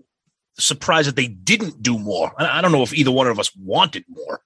surprised 0.58 1.08
that 1.08 1.15
they 1.15 1.28
didn't 1.28 1.84
do 1.84 2.00
more. 2.00 2.34
I 2.39 2.62
don't 2.62 2.72
know 2.72 2.82
if 2.82 2.95
either 2.95 3.12
one 3.12 3.28
of 3.28 3.38
us 3.38 3.56
wanted 3.56 4.06
more. 4.10 4.41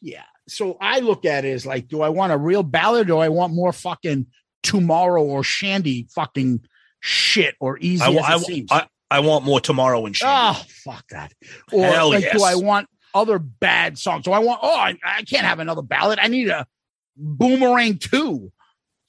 Yeah. 0.00 0.24
So 0.48 0.76
I 0.80 0.98
look 0.98 1.24
at 1.24 1.44
it 1.44 1.52
as 1.52 1.64
like, 1.64 1.86
do 1.86 2.02
I 2.02 2.08
want 2.08 2.32
a 2.32 2.36
real 2.36 2.64
ballad 2.64 3.02
or 3.02 3.04
do 3.04 3.18
I 3.18 3.28
want 3.28 3.52
more 3.54 3.72
fucking 3.72 4.26
tomorrow 4.64 5.22
or 5.22 5.42
Shandi 5.42 6.10
fucking 6.10 6.66
shit 6.98 7.54
or 7.60 7.78
easy 7.78 8.02
I, 8.02 8.34
I, 8.34 8.38
seems? 8.38 8.72
I, 8.72 8.88
I 9.12 9.20
want 9.20 9.44
more 9.44 9.60
tomorrow 9.60 10.06
and 10.06 10.16
shit. 10.16 10.28
oh, 10.28 10.60
fuck 10.84 11.06
that. 11.10 11.32
Or 11.72 11.84
Hell 11.84 12.10
like, 12.10 12.32
do. 12.32 12.42
I 12.42 12.56
want 12.56 12.88
other 13.14 13.38
bad 13.38 13.96
songs? 13.96 14.24
Do 14.24 14.32
I 14.32 14.40
want, 14.40 14.58
oh, 14.62 14.76
I, 14.76 14.96
I 15.04 15.22
can't 15.22 15.46
have 15.46 15.60
another 15.60 15.82
ballad. 15.82 16.18
I 16.20 16.26
need 16.26 16.48
a 16.48 16.66
boomerang 17.16 17.98
2. 17.98 18.52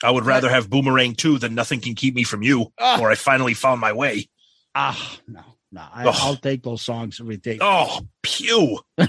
I 0.04 0.12
would 0.12 0.26
rather 0.26 0.50
have 0.50 0.70
Boomerang 0.70 1.16
2 1.16 1.40
than 1.40 1.56
Nothing 1.56 1.80
Can 1.82 1.96
Keep 1.96 2.14
Me 2.16 2.24
From 2.24 2.44
You, 2.44 2.72
Ah. 2.80 3.00
or 3.02 3.10
I 3.10 3.16
finally 3.16 3.54
found 3.56 3.82
my 3.82 3.94
way. 3.94 4.30
Ah, 4.76 5.18
no, 5.28 5.42
no. 5.72 5.82
I, 5.82 6.04
I'll 6.06 6.36
take 6.36 6.62
those 6.62 6.84
songs 6.84 7.20
every 7.20 7.38
day. 7.38 7.58
Oh, 7.60 8.02
pew. 8.22 8.80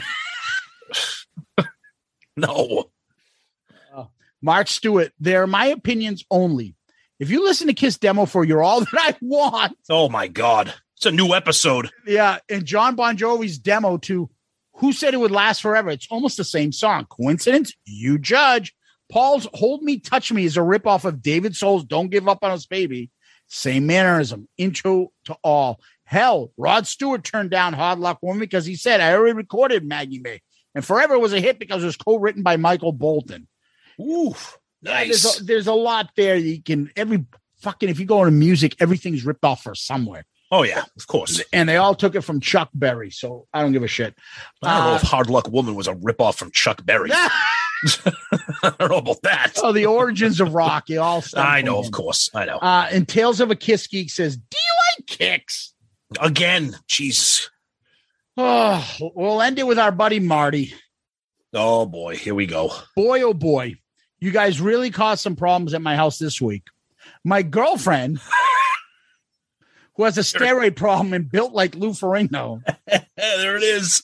no. 2.36 2.90
Mark 4.40 4.68
Stewart, 4.68 5.12
they're 5.18 5.46
my 5.48 5.66
opinions 5.66 6.24
only. 6.30 6.74
If 7.18 7.28
you 7.30 7.42
listen 7.44 7.66
to 7.66 7.74
Kiss 7.74 7.98
demo 7.98 8.24
for 8.24 8.44
You're 8.44 8.62
All 8.62 8.80
That 8.80 8.88
I 8.94 9.16
Want, 9.20 9.76
Oh 9.90 10.08
my 10.08 10.28
God. 10.28 10.72
It's 10.96 11.06
a 11.06 11.10
new 11.10 11.34
episode. 11.34 11.90
Yeah, 12.06 12.38
and 12.48 12.64
John 12.64 12.94
Bon 12.94 13.16
Jovi's 13.16 13.58
demo 13.58 13.96
to 13.98 14.30
Who 14.76 14.92
Said 14.92 15.14
It 15.14 15.18
Would 15.18 15.32
Last 15.32 15.60
Forever. 15.60 15.90
It's 15.90 16.06
almost 16.10 16.36
the 16.36 16.44
same 16.44 16.70
song. 16.72 17.06
Coincidence? 17.06 17.72
You 17.84 18.18
judge. 18.18 18.74
Paul's 19.10 19.46
Hold 19.54 19.82
Me, 19.82 19.98
Touch 19.98 20.32
Me 20.32 20.44
is 20.44 20.56
a 20.56 20.60
ripoff 20.60 21.04
of 21.04 21.22
David 21.22 21.56
Soul's 21.56 21.84
Don't 21.84 22.08
Give 22.10 22.28
Up 22.28 22.38
on 22.42 22.50
Us 22.50 22.66
Baby. 22.66 23.10
Same 23.46 23.86
mannerism. 23.86 24.48
Intro 24.58 25.12
to 25.24 25.36
all. 25.42 25.80
Hell, 26.04 26.52
Rod 26.56 26.86
Stewart 26.86 27.24
turned 27.24 27.50
down 27.50 27.72
Hard 27.72 27.98
Luck 27.98 28.18
Woman 28.22 28.40
because 28.40 28.66
he 28.66 28.76
said, 28.76 29.00
I 29.00 29.14
already 29.14 29.34
recorded 29.34 29.84
Maggie 29.86 30.18
May. 30.20 30.40
And 30.74 30.84
Forever 30.84 31.18
was 31.18 31.32
a 31.32 31.40
hit 31.40 31.58
because 31.58 31.82
it 31.82 31.86
was 31.86 31.96
co-written 31.96 32.42
by 32.42 32.56
Michael 32.56 32.92
Bolton. 32.92 33.48
Yeah, 33.98 34.32
nice. 34.82 35.22
There's 35.22 35.40
a, 35.40 35.44
there's 35.44 35.66
a 35.66 35.72
lot 35.74 36.10
there. 36.16 36.36
You 36.36 36.62
can 36.62 36.90
every 36.94 37.24
fucking 37.62 37.88
if 37.88 37.98
you 37.98 38.06
go 38.06 38.20
into 38.20 38.30
music, 38.32 38.76
everything's 38.78 39.24
ripped 39.24 39.44
off 39.44 39.62
for 39.64 39.74
somewhere. 39.74 40.24
oh 40.52 40.62
yeah, 40.62 40.84
of 40.96 41.06
course. 41.08 41.42
And 41.52 41.68
they 41.68 41.78
all 41.78 41.94
took 41.94 42.14
it 42.14 42.20
from 42.20 42.40
Chuck 42.40 42.68
Berry. 42.74 43.10
So 43.10 43.46
I 43.52 43.62
don't 43.62 43.72
give 43.72 43.82
a 43.82 43.88
shit. 43.88 44.14
I 44.62 44.74
don't 44.76 44.84
know 44.86 44.92
Uh, 44.92 44.96
if 44.96 45.02
Hard 45.02 45.30
Luck 45.30 45.48
Woman 45.50 45.74
was 45.74 45.88
a 45.88 45.94
ripoff 45.94 46.36
from 46.36 46.50
Chuck 46.52 46.84
Berry. 46.84 47.10
I 48.62 48.74
don't 48.78 48.90
know 48.90 48.96
about 48.98 49.22
that. 49.22 49.52
oh, 49.62 49.72
the 49.72 49.86
origins 49.86 50.40
of 50.40 50.54
rock. 50.54 50.88
You 50.88 51.00
all. 51.00 51.22
stem 51.22 51.44
I 51.46 51.62
know, 51.62 51.78
of 51.78 51.90
course. 51.90 52.30
I 52.34 52.44
know. 52.44 52.56
Uh, 52.58 52.88
and 52.90 53.06
Tales 53.06 53.40
of 53.40 53.50
a 53.50 53.56
Kiss 53.56 53.86
Geek 53.86 54.10
says, 54.10 54.36
"Do 54.36 54.56
you 54.56 54.74
like 54.98 55.06
kicks?" 55.06 55.74
Again, 56.20 56.76
Jesus. 56.86 57.50
Oh, 58.36 58.86
we'll 59.14 59.42
end 59.42 59.58
it 59.58 59.66
with 59.66 59.78
our 59.78 59.92
buddy 59.92 60.20
Marty. 60.20 60.72
Oh 61.52 61.86
boy, 61.86 62.16
here 62.16 62.34
we 62.34 62.46
go. 62.46 62.72
Boy, 62.96 63.22
oh 63.22 63.34
boy, 63.34 63.74
you 64.20 64.30
guys 64.30 64.60
really 64.60 64.90
caused 64.90 65.22
some 65.22 65.36
problems 65.36 65.74
at 65.74 65.82
my 65.82 65.96
house 65.96 66.18
this 66.18 66.40
week. 66.40 66.64
My 67.24 67.42
girlfriend, 67.42 68.20
who 69.96 70.04
has 70.04 70.18
a 70.18 70.22
steroid 70.22 70.76
problem 70.76 71.12
and 71.12 71.30
built 71.30 71.52
like 71.52 71.74
Lou 71.74 71.90
Ferrigno, 71.90 72.62
there 73.16 73.56
it 73.56 73.62
is. 73.62 74.02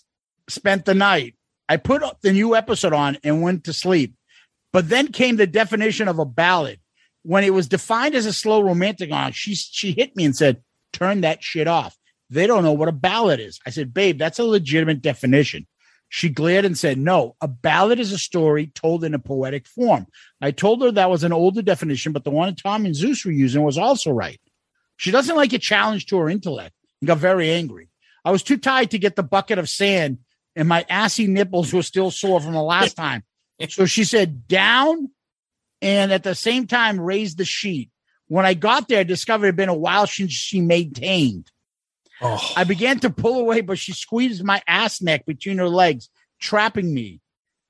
spent 0.48 0.84
the 0.84 0.94
night. 0.94 1.34
I 1.68 1.76
put 1.76 2.02
the 2.22 2.32
new 2.32 2.54
episode 2.54 2.92
on 2.92 3.18
and 3.24 3.42
went 3.42 3.64
to 3.64 3.72
sleep. 3.72 4.14
But 4.72 4.88
then 4.88 5.12
came 5.12 5.36
the 5.36 5.46
definition 5.46 6.08
of 6.08 6.18
a 6.18 6.24
ballad. 6.24 6.80
When 7.22 7.44
it 7.44 7.54
was 7.54 7.68
defined 7.68 8.14
as 8.14 8.26
a 8.26 8.32
slow 8.32 8.60
romantic 8.60 9.10
song, 9.10 9.32
she 9.32 9.54
she 9.54 9.92
hit 9.92 10.16
me 10.16 10.24
and 10.24 10.36
said, 10.36 10.62
"Turn 10.92 11.20
that 11.22 11.42
shit 11.42 11.68
off." 11.68 11.96
They 12.28 12.46
don't 12.46 12.64
know 12.64 12.72
what 12.72 12.88
a 12.88 12.92
ballad 12.92 13.40
is. 13.40 13.60
I 13.64 13.70
said, 13.70 13.94
"Babe, 13.94 14.18
that's 14.18 14.38
a 14.38 14.44
legitimate 14.44 15.00
definition." 15.00 15.66
She 16.08 16.28
glared 16.28 16.64
and 16.64 16.76
said, 16.76 16.98
"No, 16.98 17.36
a 17.40 17.48
ballad 17.48 17.98
is 17.98 18.12
a 18.12 18.18
story 18.18 18.66
told 18.66 19.04
in 19.04 19.14
a 19.14 19.18
poetic 19.18 19.66
form." 19.66 20.06
I 20.40 20.50
told 20.50 20.82
her 20.82 20.90
that 20.90 21.08
was 21.08 21.24
an 21.24 21.32
older 21.32 21.62
definition, 21.62 22.12
but 22.12 22.24
the 22.24 22.30
one 22.30 22.54
Tom 22.56 22.84
and 22.84 22.96
Zeus 22.96 23.24
were 23.24 23.32
using 23.32 23.62
was 23.62 23.78
also 23.78 24.10
right. 24.10 24.40
She 24.96 25.10
doesn't 25.10 25.36
like 25.36 25.52
a 25.52 25.58
challenge 25.58 26.06
to 26.06 26.18
her 26.18 26.28
intellect 26.28 26.74
and 27.00 27.08
got 27.08 27.18
very 27.18 27.50
angry. 27.50 27.88
I 28.24 28.32
was 28.32 28.42
too 28.42 28.56
tired 28.56 28.90
to 28.90 28.98
get 28.98 29.16
the 29.16 29.22
bucket 29.22 29.58
of 29.58 29.68
sand 29.68 30.18
and 30.56 30.68
my 30.68 30.84
assy 30.88 31.26
nipples 31.26 31.72
were 31.72 31.82
still 31.82 32.10
sore 32.10 32.40
from 32.40 32.52
the 32.52 32.62
last 32.62 32.94
time. 32.94 33.22
So 33.68 33.86
she 33.86 34.04
said, 34.04 34.46
down 34.48 35.10
and 35.80 36.12
at 36.12 36.22
the 36.22 36.34
same 36.34 36.66
time 36.66 37.00
raised 37.00 37.38
the 37.38 37.44
sheet. 37.44 37.90
When 38.26 38.46
I 38.46 38.54
got 38.54 38.88
there, 38.88 39.00
I 39.00 39.04
discovered 39.04 39.46
it 39.46 39.48
had 39.48 39.56
been 39.56 39.68
a 39.68 39.74
while 39.74 40.06
since 40.06 40.32
she 40.32 40.60
maintained. 40.60 41.50
Oh, 42.22 42.52
I 42.56 42.64
began 42.64 43.00
to 43.00 43.10
pull 43.10 43.40
away, 43.40 43.60
but 43.60 43.78
she 43.78 43.92
squeezed 43.92 44.42
my 44.44 44.62
ass 44.66 45.02
neck 45.02 45.26
between 45.26 45.58
her 45.58 45.68
legs, 45.68 46.08
trapping 46.40 46.92
me. 46.92 47.20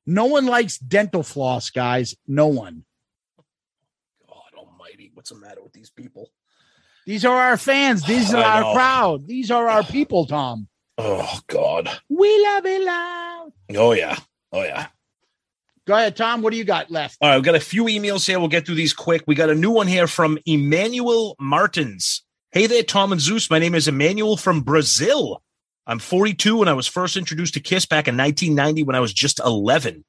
No 0.07 0.27
one 0.27 0.47
likes 0.47 0.79
dental 0.79 1.23
floss, 1.23 1.71
guys. 1.71 2.15
No 2.27 2.47
one. 2.47 2.85
God 4.29 4.59
Almighty, 4.59 5.11
what's 5.15 5.31
the 5.31 5.37
matter 5.37 5.63
with 5.63 5.73
these 5.73 5.91
people? 5.91 6.31
These 7.07 7.25
are 7.25 7.37
our 7.37 7.57
fans. 7.57 8.05
These 8.05 8.33
are 8.35 8.45
our 8.45 8.75
crowd. 8.75 9.27
These 9.27 9.51
are 9.51 9.69
our 9.69 9.83
people, 9.83 10.27
Tom. 10.27 10.69
Oh 10.99 11.41
God. 11.49 11.89
We 12.09 12.43
love 12.43 12.67
it 12.67 12.83
loud. 12.83 13.53
Oh 13.77 13.93
yeah. 13.93 14.19
Oh 14.53 14.63
yeah. 14.63 14.87
Go 15.87 15.95
ahead, 15.95 16.17
Tom. 16.17 16.41
What 16.41 16.53
do 16.53 16.57
you 16.57 16.65
got 16.65 16.91
left? 16.91 17.19
All 17.21 17.29
right, 17.29 17.37
we've 17.37 17.45
got 17.45 17.57
a 17.57 17.61
few 17.61 17.85
emails 17.85 18.27
here. 18.27 18.39
We'll 18.39 18.49
get 18.49 18.65
through 18.65 18.77
these 18.77 18.95
quick. 18.95 19.25
We 19.27 19.35
got 19.35 19.51
a 19.51 19.55
new 19.55 19.71
one 19.71 19.87
here 19.87 20.07
from 20.07 20.39
Emmanuel 20.47 21.37
Martins. 21.39 22.23
Hey 22.53 22.67
there, 22.67 22.83
Tom 22.83 23.13
and 23.13 23.21
Zeus. 23.21 23.51
My 23.51 23.59
name 23.59 23.75
is 23.75 23.89
Emmanuel 23.89 24.37
from 24.37 24.63
Brazil. 24.63 25.43
I'm 25.87 25.99
42 25.99 26.63
and 26.63 26.71
I 26.71 26.73
was 26.73 26.87
first 26.87 27.17
introduced 27.17 27.55
to 27.55 27.61
Kiss 27.61 27.85
back 27.85 28.09
in 28.09 28.17
1990 28.17 28.85
when 28.85 28.97
I 28.97 29.01
was 29.01 29.13
just 29.13 29.41
11. 29.41 30.05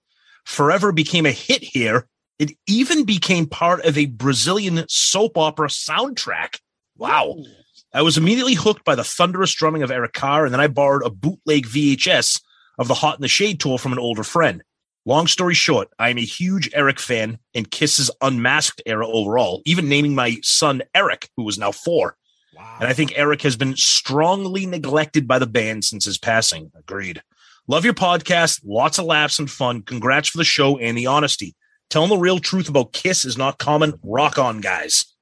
Forever 0.46 0.92
became 0.92 1.26
a 1.26 1.32
hit 1.32 1.64
here. 1.64 2.08
It 2.40 2.52
even 2.68 3.04
became 3.04 3.46
part 3.46 3.84
of 3.86 3.98
a 3.98 4.06
Brazilian 4.06 4.86
soap 4.88 5.38
opera 5.38 5.68
soundtrack. 5.68 6.60
Wow. 6.98 7.36
I 7.96 8.02
was 8.02 8.18
immediately 8.18 8.56
hooked 8.56 8.84
by 8.84 8.96
the 8.96 9.06
thunderous 9.06 9.54
drumming 9.54 9.82
of 9.82 9.90
Eric 9.90 10.12
Carr, 10.12 10.44
and 10.44 10.54
then 10.54 10.60
I 10.60 10.68
borrowed 10.68 11.04
a 11.04 11.10
bootleg 11.10 11.66
VHS 11.66 12.42
of 12.78 12.90
the 12.90 12.94
Hot 12.94 13.18
in 13.18 13.22
the 13.22 13.30
Shade 13.30 13.62
tour 13.62 13.78
from 13.78 13.94
an 13.94 14.00
older 14.00 14.24
friend. 14.24 14.62
Long 15.06 15.28
story 15.28 15.54
short, 15.54 15.88
I 15.98 16.10
am 16.10 16.18
a 16.18 16.26
huge 16.26 16.70
Eric 16.74 17.00
fan 17.00 17.40
and 17.54 17.72
Kiss's 17.72 18.12
unmasked 18.20 18.82
era 18.86 19.08
overall, 19.08 19.62
even 19.66 19.88
naming 19.88 20.14
my 20.14 20.36
son 20.44 20.84
Eric, 20.94 21.30
who 21.38 21.48
is 21.48 21.58
now 21.58 21.72
four. 21.72 22.18
Wow. 22.54 22.78
And 22.82 22.90
I 22.90 22.92
think 22.92 23.14
Eric 23.16 23.44
has 23.44 23.56
been 23.56 23.78
strongly 23.78 24.66
neglected 24.66 25.26
by 25.26 25.40
the 25.40 25.48
band 25.48 25.86
since 25.86 26.04
his 26.04 26.18
passing. 26.18 26.74
Agreed. 26.78 27.22
Love 27.66 27.86
your 27.86 27.94
podcast. 27.94 28.60
Lots 28.66 29.00
of 29.00 29.06
laughs 29.06 29.40
and 29.40 29.50
fun. 29.50 29.84
Congrats 29.84 30.28
for 30.28 30.38
the 30.38 30.44
show 30.44 30.78
and 30.78 30.98
the 30.98 31.08
honesty. 31.08 31.56
Telling 31.90 32.10
the 32.10 32.18
real 32.18 32.40
truth 32.40 32.68
about 32.68 32.92
Kiss 32.92 33.24
is 33.24 33.38
not 33.38 33.58
common. 33.58 33.94
Rock 34.04 34.38
on, 34.38 34.60
guys. 34.60 35.15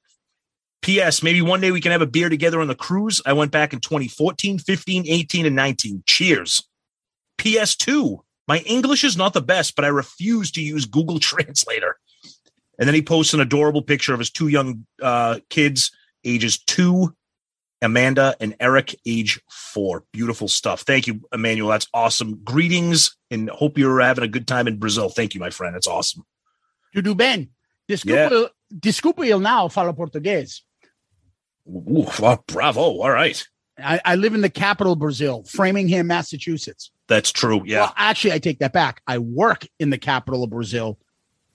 P.S. 0.83 1.23
Maybe 1.23 1.41
one 1.41 1.61
day 1.61 1.71
we 1.71 1.81
can 1.81 1.93
have 1.93 2.01
a 2.01 2.07
beer 2.07 2.29
together 2.29 2.59
on 2.59 2.67
the 2.67 2.75
cruise. 2.75 3.21
I 3.25 3.33
went 3.33 3.51
back 3.51 3.73
in 3.73 3.79
2014, 3.79 4.59
15, 4.59 5.05
18, 5.07 5.45
and 5.45 5.55
19. 5.55 6.03
Cheers. 6.05 6.67
P.S. 7.37 7.75
2. 7.77 8.21
My 8.47 8.59
English 8.59 9.05
is 9.05 9.15
not 9.15 9.33
the 9.33 9.41
best, 9.41 9.75
but 9.75 9.85
I 9.85 9.87
refuse 9.87 10.51
to 10.51 10.61
use 10.61 10.85
Google 10.85 11.19
Translator. 11.21 11.97
And 12.77 12.87
then 12.87 12.93
he 12.93 13.01
posts 13.01 13.33
an 13.33 13.39
adorable 13.39 13.81
picture 13.81 14.13
of 14.13 14.19
his 14.19 14.29
two 14.29 14.49
young 14.49 14.85
uh, 15.01 15.39
kids, 15.49 15.91
ages 16.25 16.59
two, 16.59 17.15
Amanda 17.81 18.35
and 18.39 18.55
Eric, 18.59 18.95
age 19.05 19.39
four. 19.49 20.03
Beautiful 20.11 20.47
stuff. 20.47 20.81
Thank 20.81 21.07
you, 21.07 21.21
Emmanuel. 21.31 21.69
That's 21.69 21.87
awesome. 21.93 22.41
Greetings 22.43 23.15
and 23.29 23.49
hope 23.49 23.77
you're 23.77 24.01
having 24.01 24.23
a 24.23 24.27
good 24.27 24.47
time 24.47 24.67
in 24.67 24.77
Brazil. 24.77 25.09
Thank 25.09 25.33
you, 25.33 25.39
my 25.39 25.49
friend. 25.49 25.75
That's 25.75 25.87
awesome. 25.87 26.25
Tudo 26.95 27.15
bem? 27.15 27.49
Desculpa, 27.87 28.51
desculpa 28.71 29.25
eu 29.25 29.39
não 29.39 29.69
falo 29.69 29.93
português. 29.93 30.63
Ooh, 31.67 32.07
wow, 32.19 32.43
bravo. 32.47 32.81
All 33.01 33.09
right. 33.11 33.45
I, 33.77 33.99
I 34.05 34.15
live 34.15 34.33
in 34.35 34.41
the 34.41 34.49
capital 34.49 34.93
of 34.93 34.99
Brazil, 34.99 35.43
Framingham, 35.43 36.07
Massachusetts. 36.07 36.91
That's 37.07 37.31
true. 37.31 37.63
Yeah. 37.65 37.81
Well, 37.81 37.93
actually, 37.97 38.33
I 38.33 38.39
take 38.39 38.59
that 38.59 38.71
back. 38.73 39.01
I 39.07 39.17
work 39.17 39.67
in 39.79 39.89
the 39.89 39.97
capital 39.97 40.43
of 40.43 40.49
Brazil, 40.51 40.99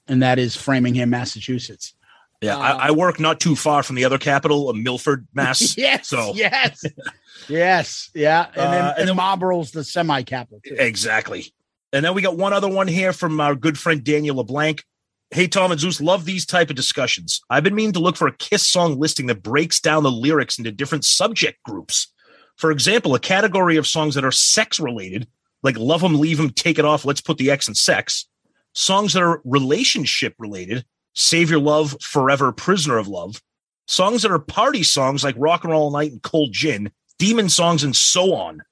and 0.09 0.23
that 0.23 0.39
is 0.39 0.57
Framingham, 0.57 1.11
Massachusetts. 1.11 1.95
Yeah. 2.41 2.57
uh, 2.57 2.61
I, 2.61 2.89
I 2.89 2.91
work 2.93 3.19
not 3.21 3.41
too 3.41 3.55
far 3.57 3.83
from 3.83 3.97
the 3.97 4.05
other 4.05 4.19
capital, 4.19 4.69
of 4.71 4.77
Milford, 4.77 5.27
Mass. 5.35 5.77
yes, 5.79 6.09
So 6.09 6.33
yes, 6.35 6.83
yes, 7.49 8.11
yeah. 8.15 8.47
And 8.47 8.55
then, 8.73 8.85
Uh, 8.85 8.89
and 8.91 8.99
and 9.01 9.09
then- 9.09 9.17
Marlboro's 9.17 9.71
the 9.73 9.85
semi-capital. 9.85 10.61
Too. 10.67 10.77
exactly. 10.79 11.53
And 11.93 12.05
then 12.05 12.15
we 12.15 12.23
got 12.23 12.37
one 12.37 12.53
other 12.53 12.69
one 12.69 12.87
here 12.89 13.13
from 13.13 13.41
our 13.41 13.55
good 13.55 13.79
friend 13.79 14.05
Daniel 14.05 14.37
LeBlanc. 14.37 14.85
Hey, 15.31 15.47
Tom 15.47 15.71
and 15.71 15.79
Zeus, 15.79 16.01
love 16.01 16.25
these 16.25 16.47
type 16.47 16.71
of 16.71 16.77
discussions. 16.77 17.43
I've 17.51 17.63
been 17.63 17.75
meaning 17.75 17.93
to 17.93 18.01
look 18.01 18.17
for 18.17 18.27
a 18.27 18.37
Kiss 18.37 18.67
song 18.67 18.99
listing 18.99 19.27
that 19.27 19.43
breaks 19.43 19.79
down 19.79 20.03
the 20.03 20.11
lyrics 20.11 20.57
into 20.57 20.73
different 20.73 21.05
subject 21.05 21.63
groups. 21.65 22.11
For 22.57 22.71
example, 22.71 23.15
a 23.15 23.21
category 23.21 23.77
of 23.77 23.87
songs 23.87 24.15
that 24.15 24.25
are 24.25 24.33
sex 24.33 24.81
related, 24.81 25.29
like 25.63 25.77
Love 25.77 26.03
'em, 26.03 26.19
Leave 26.19 26.41
'em, 26.41 26.49
Take 26.51 26.79
It 26.79 26.87
Off, 26.87 27.05
Let's 27.05 27.21
Put 27.21 27.37
the 27.37 27.51
X 27.51 27.69
in 27.69 27.75
Sex. 27.75 28.27
Songs 28.73 29.13
that 29.13 29.23
are 29.23 29.43
relationship 29.45 30.35
related, 30.39 30.87
Save 31.15 31.51
Your 31.51 31.61
Love, 31.61 31.97
Forever, 32.01 32.51
Prisoner 32.51 32.97
of 32.97 33.07
Love. 33.07 33.43
Songs 33.87 34.23
that 34.23 34.33
are 34.33 34.39
party 34.39 34.83
songs 34.83 35.23
like 35.23 35.35
Rock 35.37 35.63
and 35.63 35.73
Roll 35.73 35.91
Night 35.91 36.13
and 36.13 36.23
Cold 36.23 36.53
Gin, 36.53 36.91
Demon 37.19 37.51
songs, 37.51 37.85
and 37.85 37.95
so 37.95 38.35
on. 38.35 38.63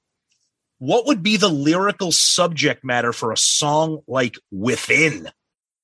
What 0.79 1.05
would 1.05 1.21
be 1.21 1.37
the 1.37 1.49
lyrical 1.49 2.11
subject 2.11 2.83
matter 2.83 3.13
for 3.13 3.31
a 3.31 3.37
song 3.37 3.99
like 4.07 4.39
Within? 4.49 5.29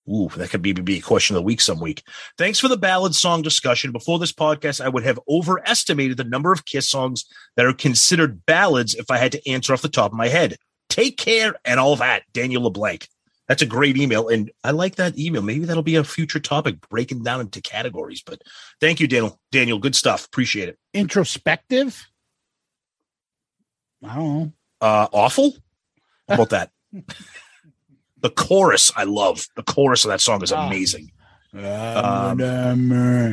Ooh, 0.09 0.29
that 0.35 0.49
could 0.49 0.61
be, 0.61 0.73
be 0.73 0.97
a 0.97 1.01
question 1.01 1.35
of 1.35 1.41
the 1.41 1.45
week 1.45 1.61
some 1.61 1.79
week. 1.79 2.03
Thanks 2.37 2.59
for 2.59 2.67
the 2.67 2.77
ballad 2.77 3.15
song 3.15 3.41
discussion. 3.41 3.91
Before 3.91 4.19
this 4.19 4.33
podcast, 4.33 4.83
I 4.83 4.89
would 4.89 5.03
have 5.03 5.19
overestimated 5.29 6.17
the 6.17 6.25
number 6.25 6.51
of 6.51 6.65
Kiss 6.65 6.89
songs 6.89 7.25
that 7.55 7.65
are 7.65 7.73
considered 7.73 8.45
ballads 8.45 8.95
if 8.95 9.09
I 9.09 9.17
had 9.17 9.31
to 9.31 9.49
answer 9.49 9.71
off 9.71 9.81
the 9.81 9.87
top 9.87 10.11
of 10.11 10.17
my 10.17 10.27
head. 10.27 10.57
Take 10.89 11.17
care 11.17 11.55
and 11.63 11.79
all 11.79 11.95
that, 11.95 12.23
Daniel 12.33 12.63
LeBlanc. 12.63 13.07
That's 13.47 13.61
a 13.61 13.65
great 13.65 13.97
email. 13.97 14.27
And 14.27 14.51
I 14.63 14.71
like 14.71 14.95
that 14.95 15.17
email. 15.17 15.41
Maybe 15.41 15.65
that'll 15.65 15.83
be 15.83 15.95
a 15.95 16.03
future 16.03 16.39
topic, 16.39 16.77
breaking 16.89 17.23
down 17.23 17.41
into 17.41 17.61
categories. 17.61 18.21
But 18.25 18.41
thank 18.79 18.99
you, 18.99 19.07
Daniel. 19.07 19.39
Daniel, 19.51 19.79
good 19.79 19.95
stuff. 19.95 20.25
Appreciate 20.25 20.69
it. 20.69 20.77
Introspective. 20.93 22.05
I 24.03 24.15
don't 24.15 24.37
know. 24.37 24.53
Uh, 24.81 25.07
awful? 25.13 25.53
How 26.27 26.35
about 26.35 26.49
that? 26.49 26.71
the 28.23 28.31
chorus, 28.31 28.91
I 28.95 29.03
love. 29.03 29.47
The 29.55 29.61
chorus 29.63 30.03
of 30.05 30.09
that 30.09 30.21
song 30.21 30.41
is 30.41 30.51
Ah. 30.51 30.65
amazing. 30.67 31.11
Um, 31.53 31.61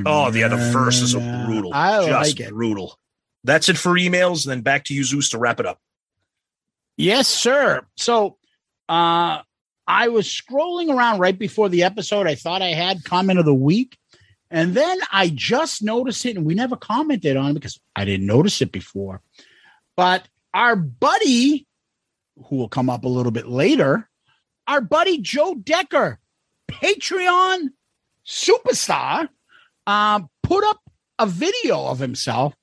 Oh, 0.07 0.31
yeah, 0.33 0.49
the 0.49 0.57
verses 0.73 1.15
are 1.15 1.47
brutal. 1.47 1.73
I 1.73 2.07
Just 2.07 2.37
like 2.39 2.41
it. 2.49 2.51
brutal. 2.53 2.99
That's 3.45 3.71
it 3.71 3.79
for 3.79 3.93
emails. 3.95 4.45
And 4.45 4.51
then 4.51 4.61
back 4.61 4.85
to 4.87 4.95
you, 4.95 5.03
Zeus, 5.05 5.31
to 5.31 5.39
wrap 5.39 5.59
it 5.61 5.65
up. 5.65 5.79
Yes, 6.99 7.29
sir. 7.29 7.87
So 7.97 8.37
uh 8.91 9.41
I 9.87 10.09
was 10.09 10.27
scrolling 10.29 10.95
around 10.95 11.19
right 11.21 11.39
before 11.39 11.69
the 11.71 11.83
episode. 11.85 12.27
I 12.27 12.35
thought 12.35 12.61
I 12.63 12.75
had 12.75 13.03
comment 13.05 13.39
of 13.39 13.45
the 13.47 13.55
week. 13.55 13.97
And 14.51 14.75
then 14.75 14.99
I 15.13 15.31
just 15.33 15.81
noticed 15.83 16.27
it, 16.27 16.37
and 16.37 16.45
we 16.45 16.55
never 16.55 16.77
commented 16.77 17.37
on 17.37 17.53
it 17.53 17.55
because 17.55 17.81
I 17.97 18.05
didn't 18.05 18.27
notice 18.27 18.61
it 18.61 18.73
before. 18.73 19.23
But 19.97 20.27
our 20.53 20.75
buddy, 20.77 21.67
who 22.47 22.57
will 22.57 22.69
come 22.69 22.91
up 22.91 23.05
a 23.05 23.09
little 23.09 23.31
bit 23.33 23.47
later, 23.49 24.10
our 24.71 24.81
buddy 24.81 25.19
Joe 25.19 25.57
Decker, 25.57 26.21
Patreon 26.71 27.71
superstar, 28.25 29.29
uh, 29.89 30.21
put 30.45 30.63
up 30.63 30.79
a 31.19 31.27
video 31.27 31.87
of 31.87 31.99
himself, 31.99 32.55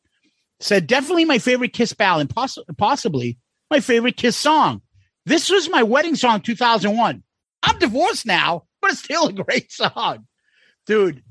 said, 0.61 0.87
definitely 0.87 1.25
my 1.25 1.37
favorite 1.37 1.73
Kiss 1.73 1.91
ballad, 1.91 2.29
poss- 2.29 2.57
possibly 2.77 3.37
my 3.69 3.81
favorite 3.81 4.15
Kiss 4.15 4.37
song. 4.37 4.81
This 5.25 5.49
was 5.49 5.69
my 5.69 5.83
wedding 5.83 6.15
song, 6.15 6.39
2001. 6.39 7.23
I'm 7.63 7.79
divorced 7.79 8.25
now, 8.25 8.63
but 8.81 8.91
it's 8.91 9.03
still 9.03 9.27
a 9.27 9.33
great 9.33 9.69
song. 9.69 10.27
Dude, 10.85 11.21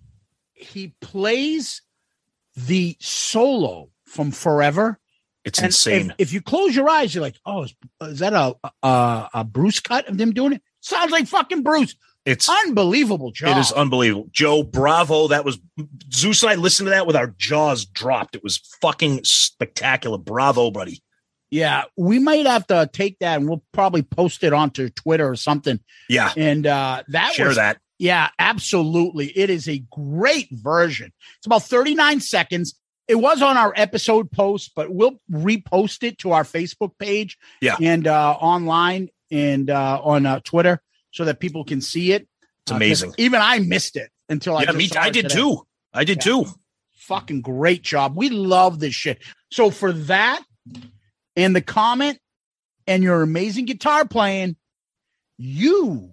he 0.53 0.95
plays 1.01 1.81
the 2.55 2.99
solo 3.01 3.89
from 4.05 4.31
Forever. 4.31 5.01
It's 5.47 5.59
And 5.59 5.67
insane. 5.67 6.11
If, 6.19 6.29
if 6.29 6.33
you 6.35 6.43
close 6.43 6.77
your 6.77 6.89
eyes, 6.91 7.15
you're 7.15 7.23
like, 7.23 7.37
oh, 7.47 7.63
is, 7.63 7.75
is 8.03 8.19
that 8.19 8.35
a, 8.35 8.55
a 8.83 9.29
a 9.33 9.45
Bruce 9.45 9.81
cut 9.81 10.07
of 10.09 10.19
them 10.19 10.33
doing 10.35 10.53
it? 10.53 10.63
Sounds 10.81 11.11
like 11.11 11.27
fucking 11.29 11.63
Bruce. 11.63 11.95
it's 12.27 12.49
Unbelievable 12.49 13.31
Joe. 13.31 13.49
it 13.49 13.57
is 13.57 13.73
unbelievable. 13.73 14.29
Joe, 14.33 14.63
bravo. 14.65 15.29
That 15.29 15.45
was 15.45 15.59
Zeus 16.13 16.43
and 16.43 16.51
I 16.51 16.57
listened 16.57 16.89
to 16.89 16.91
that 16.91 17.07
with 17.07 17.17
our 17.17 17.29
jaws 17.39 17.85
dropped. 17.87 18.35
It 18.37 18.43
was 18.45 18.59
fucking 18.83 19.21
spectacular. 19.25 20.19
Bravo, 20.19 20.71
buddy. 20.71 21.01
yeah, 21.51 21.85
we 21.97 22.19
might 22.19 22.45
have 22.47 22.67
to 22.67 22.91
take 22.93 23.19
that 23.21 23.39
and 23.39 23.49
we'll 23.49 23.63
probably 23.73 24.03
post 24.03 24.43
it 24.45 24.53
onto 24.53 24.89
Twitter 24.91 25.29
or 25.29 25.37
something. 25.37 25.79
Yeah. 26.09 26.33
And 26.37 26.67
uh, 26.67 27.05
that 27.09 27.33
Share 27.35 27.47
was 27.49 27.57
that. 27.57 27.79
Yeah, 27.99 28.29
absolutely. 28.39 29.27
It 29.39 29.49
is 29.49 29.69
a 29.69 29.79
great 29.91 30.49
version. 30.51 31.13
It's 31.39 31.47
about 31.47 31.63
39 31.63 32.21
seconds. 32.21 32.75
It 33.09 33.15
was 33.17 33.41
on 33.43 33.57
our 33.57 33.73
episode 33.77 34.31
post, 34.31 34.73
but 34.75 34.93
we'll 34.93 35.21
repost 35.31 36.03
it 36.03 36.19
to 36.19 36.33
our 36.33 36.43
Facebook 36.45 36.93
page 36.99 37.39
Yeah. 37.61 37.77
and 37.81 38.07
uh, 38.07 38.33
online 38.33 39.11
and 39.31 39.71
uh, 39.71 40.01
on 40.03 40.27
uh, 40.27 40.41
Twitter 40.41 40.83
so 41.13 41.25
that 41.25 41.39
people 41.41 41.65
can 41.65 41.81
see 41.81 42.13
it. 42.13 42.29
It's 42.65 42.73
Uh, 42.73 42.77
amazing. 42.77 43.15
even 43.19 43.41
I 43.41 43.61
missed 43.61 43.97
it 43.97 44.11
until 44.29 44.57
I 44.57 44.63
Yeah, 44.63 44.73
just 44.73 44.95
me, 44.95 45.01
I 45.01 45.11
did 45.11 45.23
today. 45.29 45.35
too. 45.37 45.67
I 45.95 46.05
did 46.05 46.19
Yeah. 46.19 46.23
too. 46.33 46.47
Fucking 46.97 47.43
great 47.43 47.83
job. 47.83 48.17
We 48.17 48.29
love 48.29 48.81
this 48.81 48.95
shit. 48.95 49.23
So 49.53 49.71
for 49.71 49.93
that 49.93 50.43
and 51.37 51.55
the 51.55 51.61
comment 51.63 52.19
and 52.89 53.03
your 53.05 53.23
amazing 53.23 53.67
guitar 53.67 54.05
playing, 54.05 54.57
you, 55.39 56.11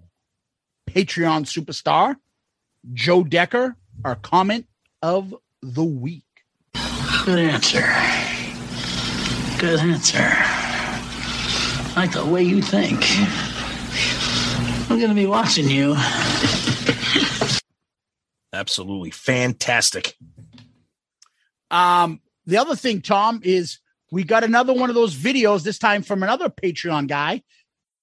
Patreon 0.88 1.44
superstar, 1.46 2.16
Joe 2.92 3.24
Decker, 3.24 3.76
our 4.04 4.14
comment 4.14 4.66
of 5.02 5.34
the 5.62 5.82
week. 5.84 6.22
Good 7.24 7.38
answer. 7.38 7.80
Good 9.58 9.80
answer. 9.80 10.18
Like 11.96 12.12
the 12.12 12.24
way 12.26 12.42
you 12.42 12.60
think. 12.60 13.02
I'm 14.90 15.00
gonna 15.00 15.14
be 15.14 15.26
watching 15.26 15.68
you. 15.70 15.96
Absolutely 18.52 19.10
fantastic. 19.10 20.14
Um, 21.70 22.20
the 22.46 22.58
other 22.58 22.76
thing, 22.76 23.00
Tom, 23.00 23.40
is 23.42 23.78
we 24.12 24.22
got 24.22 24.44
another 24.44 24.74
one 24.74 24.90
of 24.90 24.94
those 24.94 25.14
videos, 25.14 25.62
this 25.62 25.78
time 25.78 26.02
from 26.02 26.22
another 26.22 26.48
Patreon 26.50 27.08
guy, 27.08 27.42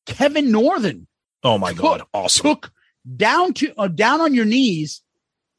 Kevin 0.08 0.52
Northern. 0.52 1.08
Oh 1.44 1.58
my 1.60 1.74
Took- 1.74 1.82
god, 1.82 2.02
awesome. 2.14 2.42
took 2.44 2.72
down 3.18 3.54
to 3.54 3.72
uh, 3.78 3.88
down 3.88 4.20
on 4.20 4.34
your 4.34 4.46
knees 4.46 5.02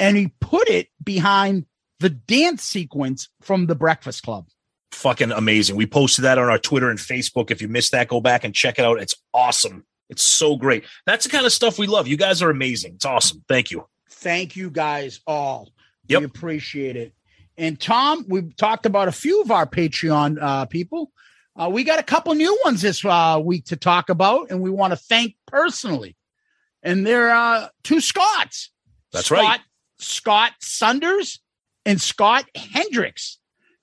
and 0.01 0.17
he 0.17 0.33
put 0.41 0.69
it 0.69 0.89
behind 1.03 1.67
the 2.03 2.11
dance 2.11 2.63
sequence 2.63 3.29
from 3.41 3.67
the 3.67 3.75
breakfast 3.75 4.23
club 4.23 4.47
Fucking 4.93 5.33
amazing. 5.33 5.75
We 5.77 5.87
posted 5.87 6.25
that 6.27 6.37
on 6.37 6.51
our 6.51 6.59
Twitter 6.59 6.91
and 6.91 6.99
Facebook. 6.99 7.51
If 7.51 7.63
you 7.63 7.67
missed 7.69 7.93
that, 7.93 8.09
go 8.09 8.21
back 8.21 8.45
and 8.45 8.55
check 8.55 8.79
it 8.79 8.85
out. 8.85 9.01
It's 9.01 9.15
awesome. 9.33 9.87
It's 10.11 10.23
so 10.23 10.55
great. 10.57 10.85
That's 11.07 11.25
the 11.25 11.31
kind 11.31 11.47
of 11.47 11.53
stuff 11.53 11.79
we 11.79 11.87
love. 11.87 12.07
You 12.07 12.19
guys 12.19 12.43
are 12.43 12.51
amazing. 12.51 12.97
It's 12.97 13.07
awesome. 13.07 13.43
Thank 13.49 13.71
you. 13.71 13.87
thank 14.11 14.55
you 14.55 14.69
guys 14.71 15.21
all 15.27 15.73
Yep. 16.09 16.21
we 16.21 16.27
appreciate 16.27 16.97
it 16.97 17.15
and 17.57 17.81
tom 17.81 18.25
we've 18.29 18.55
talked 18.57 18.85
about 18.87 19.09
a 19.09 19.13
few 19.13 19.41
of 19.41 19.51
our 19.51 19.67
patreon 19.67 20.37
uh, 20.41 20.67
people 20.67 21.11
uh, 21.57 21.71
we 21.73 21.85
got 21.85 21.99
a 21.99 22.03
couple 22.03 22.35
new 22.35 22.59
ones 22.65 22.83
this 22.83 23.03
uh, 23.05 23.41
week 23.43 23.65
to 23.67 23.77
talk 23.77 24.11
about 24.11 24.51
and 24.51 24.61
we 24.61 24.69
want 24.71 24.93
to 24.93 24.97
thank 24.97 25.35
personally 25.47 26.15
and 26.83 27.07
they're 27.07 27.31
uh, 27.35 27.69
two 27.83 28.01
scots 28.01 28.71
That's 29.13 29.27
Scott, 29.27 29.39
right. 29.39 29.61
Scott 29.99 30.53
Sunders 30.61 31.41
and 31.87 32.01
Scott 32.01 32.45
Hendricks. 32.55 33.39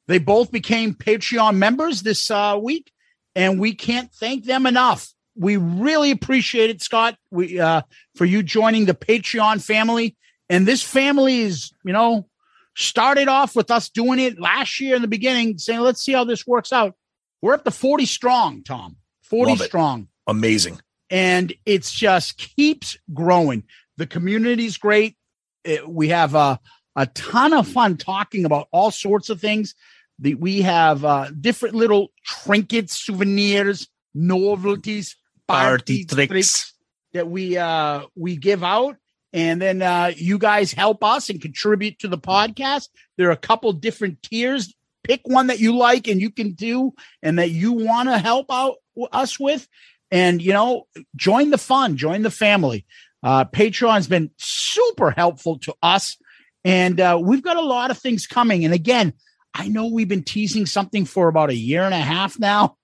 They 0.07 0.17
both 0.17 0.51
became 0.51 0.93
Patreon 0.93 1.55
members 1.57 2.01
this 2.01 2.31
uh, 2.31 2.57
week, 2.61 2.91
and 3.35 3.59
we 3.59 3.73
can't 3.75 4.11
thank 4.13 4.45
them 4.45 4.65
enough. 4.65 5.13
We 5.35 5.57
really 5.57 6.11
appreciate 6.11 6.69
it, 6.69 6.81
Scott, 6.81 7.15
we 7.31 7.59
uh, 7.59 7.83
for 8.15 8.25
you 8.25 8.43
joining 8.43 8.85
the 8.85 8.93
Patreon 8.95 9.63
family. 9.63 10.15
And 10.49 10.67
this 10.67 10.81
family 10.81 11.41
is, 11.41 11.71
you 11.85 11.93
know, 11.93 12.27
started 12.75 13.27
off 13.27 13.55
with 13.55 13.69
us 13.69 13.89
doing 13.89 14.19
it 14.19 14.39
last 14.39 14.79
year 14.79 14.95
in 14.95 15.01
the 15.03 15.07
beginning, 15.07 15.57
saying, 15.59 15.79
let's 15.79 16.01
see 16.01 16.13
how 16.13 16.23
this 16.23 16.47
works 16.47 16.73
out. 16.73 16.95
We're 17.41 17.53
up 17.53 17.63
to 17.65 17.71
40 17.71 18.05
strong, 18.05 18.63
Tom. 18.63 18.97
40 19.23 19.51
Love 19.51 19.61
it. 19.61 19.65
strong 19.65 20.07
Amazing. 20.25 20.79
and 21.11 21.53
it's 21.67 21.93
just 21.93 22.37
keeps 22.37 22.97
growing. 23.13 23.63
The 23.97 24.07
community's 24.07 24.77
great. 24.77 25.15
It- 25.63 25.87
we 25.87 26.09
have 26.09 26.33
a, 26.33 26.59
a 26.95 27.07
ton 27.07 27.53
of 27.53 27.67
fun 27.67 27.97
talking 27.97 28.45
about 28.45 28.67
all 28.71 28.91
sorts 28.91 29.29
of 29.29 29.39
things. 29.39 29.75
The, 30.19 30.35
we 30.35 30.61
have 30.61 31.05
uh, 31.05 31.29
different 31.39 31.75
little 31.75 32.09
trinkets, 32.25 32.99
souvenirs, 32.99 33.87
novelties, 34.13 35.15
Party 35.47 36.05
party 36.05 36.27
tricks. 36.27 36.73
that 37.13 37.27
we 37.27 37.57
uh, 37.57 38.03
we 38.15 38.35
give 38.35 38.63
out, 38.63 38.97
and 39.33 39.61
then 39.61 39.81
uh, 39.81 40.11
you 40.15 40.37
guys 40.37 40.71
help 40.71 41.03
us 41.03 41.29
and 41.29 41.41
contribute 41.41 41.97
to 41.99 42.07
the 42.07 42.19
podcast. 42.19 42.89
There 43.17 43.29
are 43.29 43.31
a 43.31 43.37
couple 43.37 43.71
different 43.73 44.21
tiers. 44.21 44.73
Pick 45.03 45.21
one 45.23 45.47
that 45.47 45.59
you 45.59 45.75
like 45.75 46.07
and 46.07 46.21
you 46.21 46.29
can 46.29 46.51
do, 46.51 46.93
and 47.23 47.39
that 47.39 47.49
you 47.49 47.71
want 47.71 48.09
to 48.09 48.19
help 48.19 48.47
out 48.51 48.75
us 49.11 49.39
with 49.39 49.67
and 50.11 50.41
you 50.41 50.53
know 50.53 50.87
join 51.15 51.49
the 51.49 51.57
fun 51.57 51.97
join 51.97 52.21
the 52.21 52.31
family 52.31 52.85
uh 53.23 53.45
patreon's 53.45 54.07
been 54.07 54.29
super 54.37 55.11
helpful 55.11 55.57
to 55.59 55.73
us 55.81 56.17
and 56.65 56.99
uh 56.99 57.17
we've 57.21 57.43
got 57.43 57.57
a 57.57 57.61
lot 57.61 57.91
of 57.91 57.97
things 57.97 58.27
coming 58.27 58.65
and 58.65 58.73
again 58.73 59.13
i 59.53 59.67
know 59.67 59.87
we've 59.87 60.09
been 60.09 60.23
teasing 60.23 60.65
something 60.65 61.05
for 61.05 61.27
about 61.27 61.49
a 61.49 61.55
year 61.55 61.83
and 61.83 61.93
a 61.93 61.99
half 61.99 62.37
now 62.39 62.75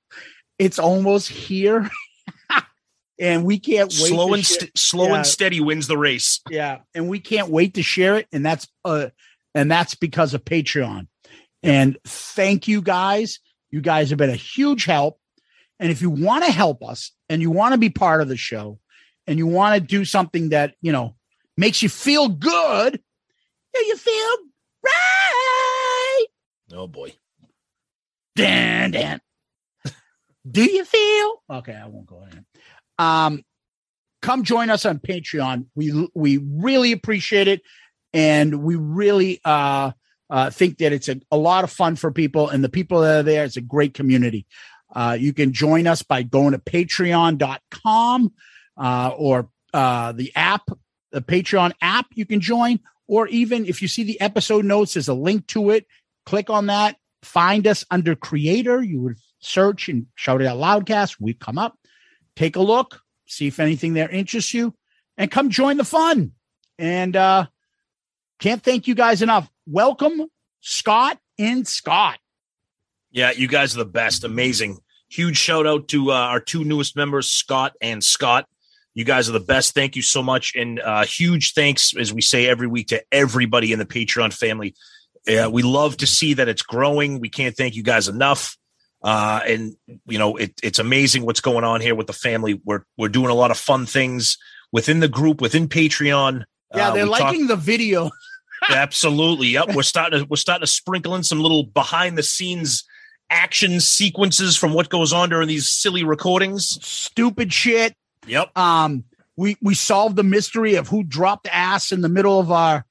it's 0.59 0.79
almost 0.79 1.27
here 1.29 1.89
and 3.19 3.45
we 3.45 3.59
can't 3.59 3.89
wait. 3.89 4.09
slow 4.09 4.33
and 4.33 4.45
st- 4.45 4.77
slow 4.77 5.07
Yeah. 5.07 5.15
and 5.15 5.25
steady 5.25 5.59
wins 5.61 5.87
the 5.87 5.97
race. 5.97 6.41
yeah, 6.49 6.79
and 6.93 7.07
we 7.09 7.19
can't 7.19 7.49
wait 7.49 7.75
to 7.75 7.83
share 7.83 8.17
it, 8.17 8.27
and 8.31 8.45
that's 8.45 8.67
uh, 8.83 9.07
and 9.53 9.71
that's 9.71 9.95
because 9.95 10.33
of 10.33 10.43
Patreon. 10.45 11.07
And 11.63 11.97
thank 12.05 12.67
you 12.67 12.81
guys. 12.81 13.39
You 13.71 13.81
guys 13.81 14.09
have 14.09 14.19
been 14.19 14.29
a 14.29 14.35
huge 14.35 14.85
help. 14.85 15.19
And 15.79 15.91
if 15.91 16.01
you 16.01 16.09
want 16.09 16.45
to 16.45 16.51
help 16.51 16.83
us 16.83 17.11
and 17.27 17.41
you 17.41 17.49
want 17.51 17.73
to 17.73 17.77
be 17.79 17.89
part 17.89 18.21
of 18.21 18.27
the 18.27 18.37
show 18.37 18.79
and 19.27 19.37
you 19.39 19.47
want 19.47 19.75
to 19.75 19.81
do 19.81 20.05
something 20.05 20.49
that, 20.49 20.75
you 20.81 20.91
know, 20.91 21.15
makes 21.57 21.81
you 21.81 21.89
feel 21.89 22.27
good, 22.29 23.01
do 23.75 23.85
you 23.85 23.97
feel 23.97 24.35
right? 24.83 26.25
Oh 26.73 26.87
boy. 26.87 27.13
Dan, 28.35 28.91
Dan. 28.91 29.21
Do 30.49 30.63
you 30.63 30.85
feel 30.85 31.43
okay? 31.49 31.73
I 31.73 31.87
won't 31.87 32.05
go 32.05 32.23
in. 32.31 32.45
Um, 32.99 33.43
come 34.21 34.43
join 34.43 34.69
us 34.69 34.85
on 34.85 34.99
Patreon. 34.99 35.65
We 35.75 36.09
we 36.13 36.37
really 36.37 36.91
appreciate 36.91 37.47
it, 37.47 37.61
and 38.13 38.63
we 38.63 38.75
really 38.75 39.39
uh, 39.43 39.91
uh, 40.29 40.49
think 40.49 40.77
that 40.79 40.93
it's 40.93 41.09
a, 41.09 41.19
a 41.31 41.37
lot 41.37 41.63
of 41.63 41.71
fun 41.71 41.95
for 41.95 42.11
people, 42.11 42.49
and 42.49 42.63
the 42.63 42.69
people 42.69 43.01
that 43.01 43.19
are 43.19 43.23
there. 43.23 43.43
It's 43.43 43.57
a 43.57 43.61
great 43.61 43.93
community. 43.93 44.45
Uh, 44.93 45.17
you 45.19 45.33
can 45.33 45.51
join 45.51 45.87
us 45.87 46.03
by 46.03 46.23
going 46.23 46.51
to 46.51 46.59
Patreon.com 46.59 48.33
uh, 48.77 49.11
or 49.17 49.49
uh, 49.73 50.11
the 50.11 50.31
app, 50.35 50.69
the 51.11 51.21
Patreon 51.21 51.73
app. 51.81 52.07
You 52.13 52.25
can 52.25 52.39
join, 52.39 52.79
or 53.07 53.27
even 53.27 53.65
if 53.65 53.81
you 53.81 53.87
see 53.87 54.03
the 54.03 54.19
episode 54.21 54.65
notes, 54.65 54.93
there's 54.93 55.07
a 55.07 55.13
link 55.13 55.47
to 55.47 55.69
it. 55.69 55.85
Click 56.25 56.49
on 56.49 56.67
that. 56.67 56.97
Find 57.23 57.65
us 57.67 57.85
under 57.89 58.15
Creator. 58.15 58.83
You 58.83 59.01
would 59.01 59.17
search 59.39 59.89
and 59.89 60.07
shout 60.15 60.41
it 60.41 60.47
out 60.47 60.57
loudcast. 60.57 61.17
We 61.19 61.33
come 61.33 61.57
up. 61.57 61.77
Take 62.35 62.55
a 62.55 62.61
look, 62.61 63.01
see 63.27 63.47
if 63.47 63.59
anything 63.59 63.93
there 63.93 64.09
interests 64.09 64.53
you, 64.53 64.75
and 65.17 65.31
come 65.31 65.49
join 65.49 65.77
the 65.77 65.85
fun. 65.85 66.31
And 66.77 67.15
uh 67.15 67.47
can't 68.39 68.61
thank 68.61 68.87
you 68.87 68.95
guys 68.95 69.21
enough. 69.21 69.49
Welcome, 69.65 70.27
Scott 70.59 71.19
and 71.39 71.67
Scott. 71.67 72.19
Yeah, 73.11 73.31
you 73.31 73.47
guys 73.47 73.75
are 73.75 73.79
the 73.79 73.85
best. 73.85 74.25
Amazing. 74.25 74.79
Huge 75.07 75.37
shout 75.37 75.65
out 75.65 75.87
to 75.89 76.11
uh, 76.11 76.15
our 76.15 76.41
two 76.41 76.65
newest 76.65 76.95
members, 76.97 77.29
Scott 77.29 77.73
and 77.79 78.03
Scott. 78.03 78.47
You 78.95 79.03
guys 79.03 79.29
are 79.29 79.33
the 79.33 79.39
best. 79.41 79.73
Thank 79.75 79.95
you 79.95 80.01
so 80.01 80.23
much. 80.23 80.55
And 80.55 80.79
uh, 80.79 81.05
huge 81.05 81.53
thanks, 81.53 81.95
as 81.95 82.11
we 82.13 82.21
say 82.21 82.47
every 82.47 82.65
week, 82.67 82.87
to 82.87 83.03
everybody 83.11 83.71
in 83.73 83.79
the 83.79 83.85
Patreon 83.85 84.33
family. 84.33 84.73
Uh, 85.27 85.49
we 85.51 85.63
love 85.63 85.97
to 85.97 86.07
see 86.07 86.33
that 86.35 86.47
it's 86.47 86.61
growing. 86.61 87.19
We 87.19 87.29
can't 87.29 87.55
thank 87.55 87.75
you 87.75 87.83
guys 87.83 88.07
enough. 88.07 88.57
Uh, 89.03 89.41
and 89.45 89.75
you 90.07 90.17
know, 90.17 90.37
it, 90.37 90.53
it's 90.63 90.79
amazing 90.79 91.25
what's 91.25 91.41
going 91.41 91.63
on 91.63 91.81
here 91.81 91.93
with 91.93 92.07
the 92.07 92.13
family. 92.13 92.59
We're 92.63 92.85
we're 92.97 93.09
doing 93.09 93.29
a 93.29 93.35
lot 93.35 93.51
of 93.51 93.57
fun 93.57 93.85
things 93.85 94.37
within 94.71 94.99
the 94.99 95.07
group, 95.07 95.41
within 95.41 95.67
Patreon. 95.67 96.43
Yeah, 96.73 96.89
Uh, 96.89 96.93
they're 96.93 97.03
we 97.05 97.11
talk- 97.11 97.19
liking 97.21 97.47
the 97.47 97.55
video. 97.55 98.09
Absolutely. 98.69 99.47
Yep. 99.49 99.75
We're 99.75 99.83
starting 99.83 100.19
to 100.21 100.25
we're 100.25 100.37
starting 100.37 100.65
to 100.65 100.71
sprinkle 100.71 101.15
in 101.15 101.23
some 101.23 101.39
little 101.39 101.63
behind 101.63 102.17
the 102.17 102.23
scenes 102.23 102.83
action 103.29 103.79
sequences 103.79 104.55
from 104.55 104.73
what 104.73 104.89
goes 104.89 105.11
on 105.11 105.29
during 105.29 105.47
these 105.47 105.67
silly 105.69 106.03
recordings. 106.03 106.79
Stupid 106.85 107.51
shit. 107.53 107.95
Yep. 108.27 108.57
Um, 108.57 109.03
we 109.37 109.57
we 109.61 109.73
solved 109.75 110.15
the 110.15 110.23
mystery 110.23 110.75
of 110.75 110.87
who 110.87 111.03
dropped 111.03 111.47
ass 111.51 111.91
in 111.91 112.01
the 112.01 112.09
middle 112.09 112.39
of 112.39 112.51
our 112.51 112.85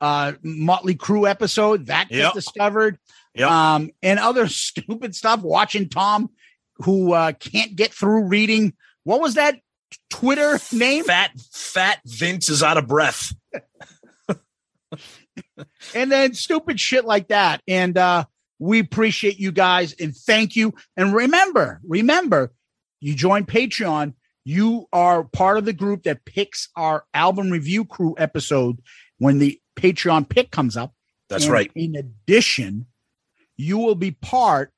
uh 0.00 0.32
Motley 0.42 0.94
Crue 0.94 1.28
episode. 1.28 1.86
That 1.86 2.08
gets 2.08 2.18
Yep. 2.18 2.32
discovered. 2.34 2.98
Yep. 3.34 3.50
Um, 3.50 3.90
and 4.02 4.18
other 4.18 4.46
stupid 4.48 5.14
stuff. 5.14 5.40
Watching 5.42 5.88
Tom, 5.88 6.30
who 6.76 7.12
uh 7.12 7.32
can't 7.32 7.74
get 7.76 7.92
through 7.92 8.24
reading. 8.28 8.74
What 9.04 9.20
was 9.20 9.34
that 9.34 9.60
Twitter 10.10 10.58
name? 10.72 11.04
Fat 11.04 11.32
fat 11.52 11.98
Vince 12.04 12.48
is 12.48 12.62
out 12.62 12.76
of 12.78 12.86
breath. 12.86 13.32
and 15.94 16.10
then 16.12 16.34
stupid 16.34 16.78
shit 16.80 17.04
like 17.04 17.28
that. 17.28 17.62
And 17.66 17.96
uh, 17.96 18.24
we 18.58 18.80
appreciate 18.80 19.38
you 19.38 19.52
guys 19.52 19.94
and 19.94 20.14
thank 20.14 20.56
you. 20.56 20.74
And 20.96 21.14
remember, 21.14 21.80
remember, 21.86 22.52
you 23.00 23.14
join 23.14 23.44
Patreon, 23.44 24.14
you 24.48 24.86
are 24.94 25.24
part 25.24 25.58
of 25.58 25.66
the 25.66 25.74
group 25.74 26.04
that 26.04 26.24
picks 26.24 26.70
our 26.74 27.04
album 27.12 27.50
review 27.50 27.84
crew 27.84 28.14
episode 28.16 28.78
when 29.18 29.38
the 29.38 29.60
Patreon 29.76 30.26
pick 30.26 30.50
comes 30.50 30.74
up. 30.74 30.94
That's 31.28 31.44
And 31.44 31.52
right. 31.52 31.70
In 31.74 31.94
addition, 31.94 32.86
you 33.58 33.76
will 33.76 33.94
be 33.94 34.12
part 34.12 34.72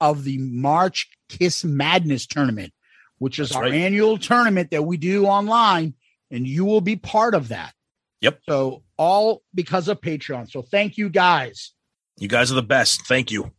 of 0.00 0.24
the 0.24 0.38
March 0.38 1.08
Kiss 1.28 1.64
Madness 1.64 2.26
tournament, 2.26 2.72
which 3.18 3.38
is 3.38 3.50
That's 3.50 3.56
our 3.58 3.62
right. 3.62 3.74
annual 3.74 4.18
tournament 4.18 4.72
that 4.72 4.82
we 4.82 4.96
do 4.96 5.26
online, 5.26 5.94
and 6.32 6.44
you 6.44 6.64
will 6.64 6.80
be 6.80 6.96
part 6.96 7.36
of 7.36 7.46
that. 7.50 7.74
Yep. 8.22 8.40
So 8.48 8.82
all 8.96 9.44
because 9.54 9.86
of 9.86 10.00
Patreon. 10.00 10.50
So 10.50 10.62
thank 10.62 10.98
you 10.98 11.10
guys. 11.10 11.70
You 12.18 12.26
guys 12.26 12.50
are 12.50 12.56
the 12.56 12.62
best. 12.62 13.06
Thank 13.06 13.30
you. 13.30 13.52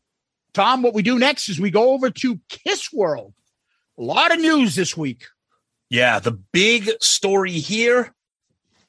Tom, 0.54 0.82
what 0.82 0.94
we 0.94 1.04
do 1.04 1.18
next 1.18 1.48
is 1.48 1.58
we 1.58 1.72
go 1.72 1.92
over 1.92 2.10
to 2.10 2.42
Kiss 2.50 2.92
World. 2.92 3.34
A 3.98 4.04
lot 4.04 4.34
of 4.34 4.42
news 4.42 4.76
this 4.76 4.98
week. 4.98 5.24
Yeah, 5.90 6.20
the 6.20 6.32
big 6.32 6.90
story 7.02 7.54
here 7.54 8.14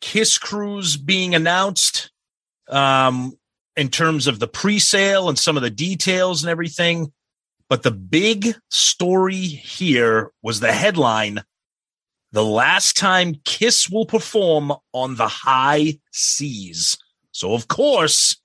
Kiss 0.00 0.38
Cruise 0.38 0.96
being 0.96 1.34
announced 1.34 2.10
um, 2.68 3.36
in 3.76 3.88
terms 3.88 4.26
of 4.26 4.38
the 4.38 4.48
pre 4.48 4.78
sale 4.78 5.28
and 5.28 5.38
some 5.38 5.56
of 5.56 5.62
the 5.62 5.70
details 5.70 6.42
and 6.42 6.50
everything. 6.50 7.12
But 7.68 7.82
the 7.82 7.90
big 7.90 8.54
story 8.70 9.36
here 9.36 10.30
was 10.42 10.60
the 10.60 10.72
headline 10.72 11.42
The 12.32 12.44
last 12.44 12.96
time 12.96 13.40
Kiss 13.44 13.88
will 13.88 14.06
perform 14.06 14.72
on 14.92 15.16
the 15.16 15.28
high 15.28 15.98
seas. 16.12 16.96
So, 17.32 17.54
of 17.54 17.68
course, 17.68 18.36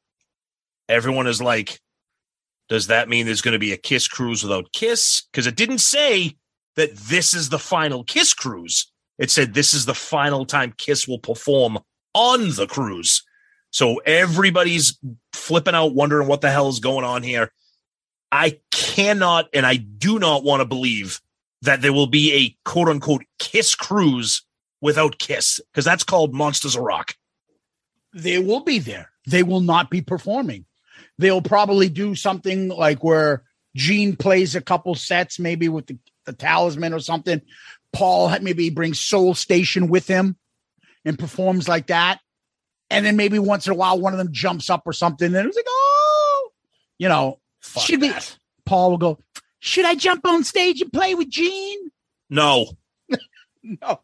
everyone 0.88 1.28
is 1.28 1.41
like, 1.41 1.80
does 2.70 2.88
that 2.88 3.10
mean 3.10 3.26
there's 3.26 3.41
going 3.41 3.54
to 3.54 3.60
be 3.60 3.74
a 3.74 3.78
Kiss 3.78 4.08
cruise 4.08 4.43
without 4.43 4.72
Kiss? 4.74 5.24
Because 5.32 5.47
it 5.47 5.56
didn't 5.56 5.80
say 5.80 6.36
that 6.76 6.96
this 6.96 7.34
is 7.34 7.50
the 7.50 7.60
final 7.60 8.04
Kiss 8.04 8.34
cruise. 8.34 8.92
It 9.18 9.32
said 9.32 9.54
this 9.54 9.74
is 9.74 9.86
the 9.86 9.94
final 9.94 10.46
time 10.46 10.74
Kiss 10.78 11.08
will 11.08 11.20
perform 11.20 11.80
on 12.14 12.50
the 12.56 12.68
cruise. 12.68 13.24
So 13.72 13.98
everybody's 14.06 15.00
flipping 15.34 15.76
out, 15.76 15.96
wondering 15.96 16.28
what 16.28 16.42
the 16.42 16.52
hell 16.52 16.70
is 16.70 16.80
going 16.80 17.06
on 17.06 17.24
here. 17.24 17.52
I 18.32 18.60
cannot 18.72 19.50
and 19.54 19.66
I 19.66 19.76
do 19.78 20.20
not 20.20 20.44
want 20.44 20.62
to 20.62 20.66
believe 20.66 21.22
that 21.62 21.82
there 21.82 21.94
will 21.94 22.08
be 22.08 22.34
a 22.34 22.70
quote 22.70 22.90
unquote 22.90 23.24
Kiss 23.40 23.76
cruise 23.76 24.44
without 24.82 25.18
Kiss 25.18 25.60
because 25.72 25.86
that's 25.86 26.04
called 26.04 26.34
Monsters 26.34 26.76
of 26.76 26.82
Rock. 26.82 27.16
They 28.14 28.40
will 28.40 28.60
be 28.60 28.80
there. 28.80 29.12
They 29.28 29.44
will 29.44 29.62
not 29.62 29.90
be 29.90 30.02
performing. 30.02 30.66
They'll 31.18 31.42
probably 31.42 31.90
do 31.90 32.16
something 32.16 32.70
like 32.70 33.04
where 33.04 33.44
Gene 33.76 34.16
plays 34.16 34.56
a 34.56 34.62
couple 34.62 34.94
sets, 34.96 35.40
maybe 35.40 35.70
with 35.70 35.88
the, 35.88 35.98
the 36.26 36.34
talisman 36.34 36.94
or 36.94 37.00
something. 37.00 37.42
Paul 37.92 38.36
maybe 38.42 38.70
brings 38.70 39.00
Soul 39.00 39.34
Station 39.34 39.88
with 39.88 40.08
him 40.08 40.36
and 41.06 41.18
performs 41.18 41.68
like 41.68 41.88
that. 41.88 42.20
And 42.90 43.06
then 43.06 43.16
maybe 43.16 43.40
once 43.40 43.68
in 43.68 43.74
a 43.74 43.76
while, 43.76 44.00
one 44.00 44.14
of 44.14 44.20
them 44.20 44.32
jumps 44.32 44.70
up 44.70 44.84
or 44.86 44.94
something. 44.94 45.34
And 45.34 45.48
it's 45.48 45.56
like, 45.56 45.66
oh, 45.68 46.50
you 46.98 47.08
know, 47.08 47.40
Fuck 47.60 47.84
should 47.84 48.02
be. 48.02 48.12
Paul 48.66 48.92
will 48.92 48.98
go, 48.98 49.20
should 49.60 49.86
I 49.86 49.96
jump 49.96 50.26
on 50.28 50.44
stage 50.44 50.82
and 50.82 50.92
play 50.92 51.16
with 51.16 51.30
Gene? 51.30 51.92
No. 52.30 52.68
No. 53.82 54.02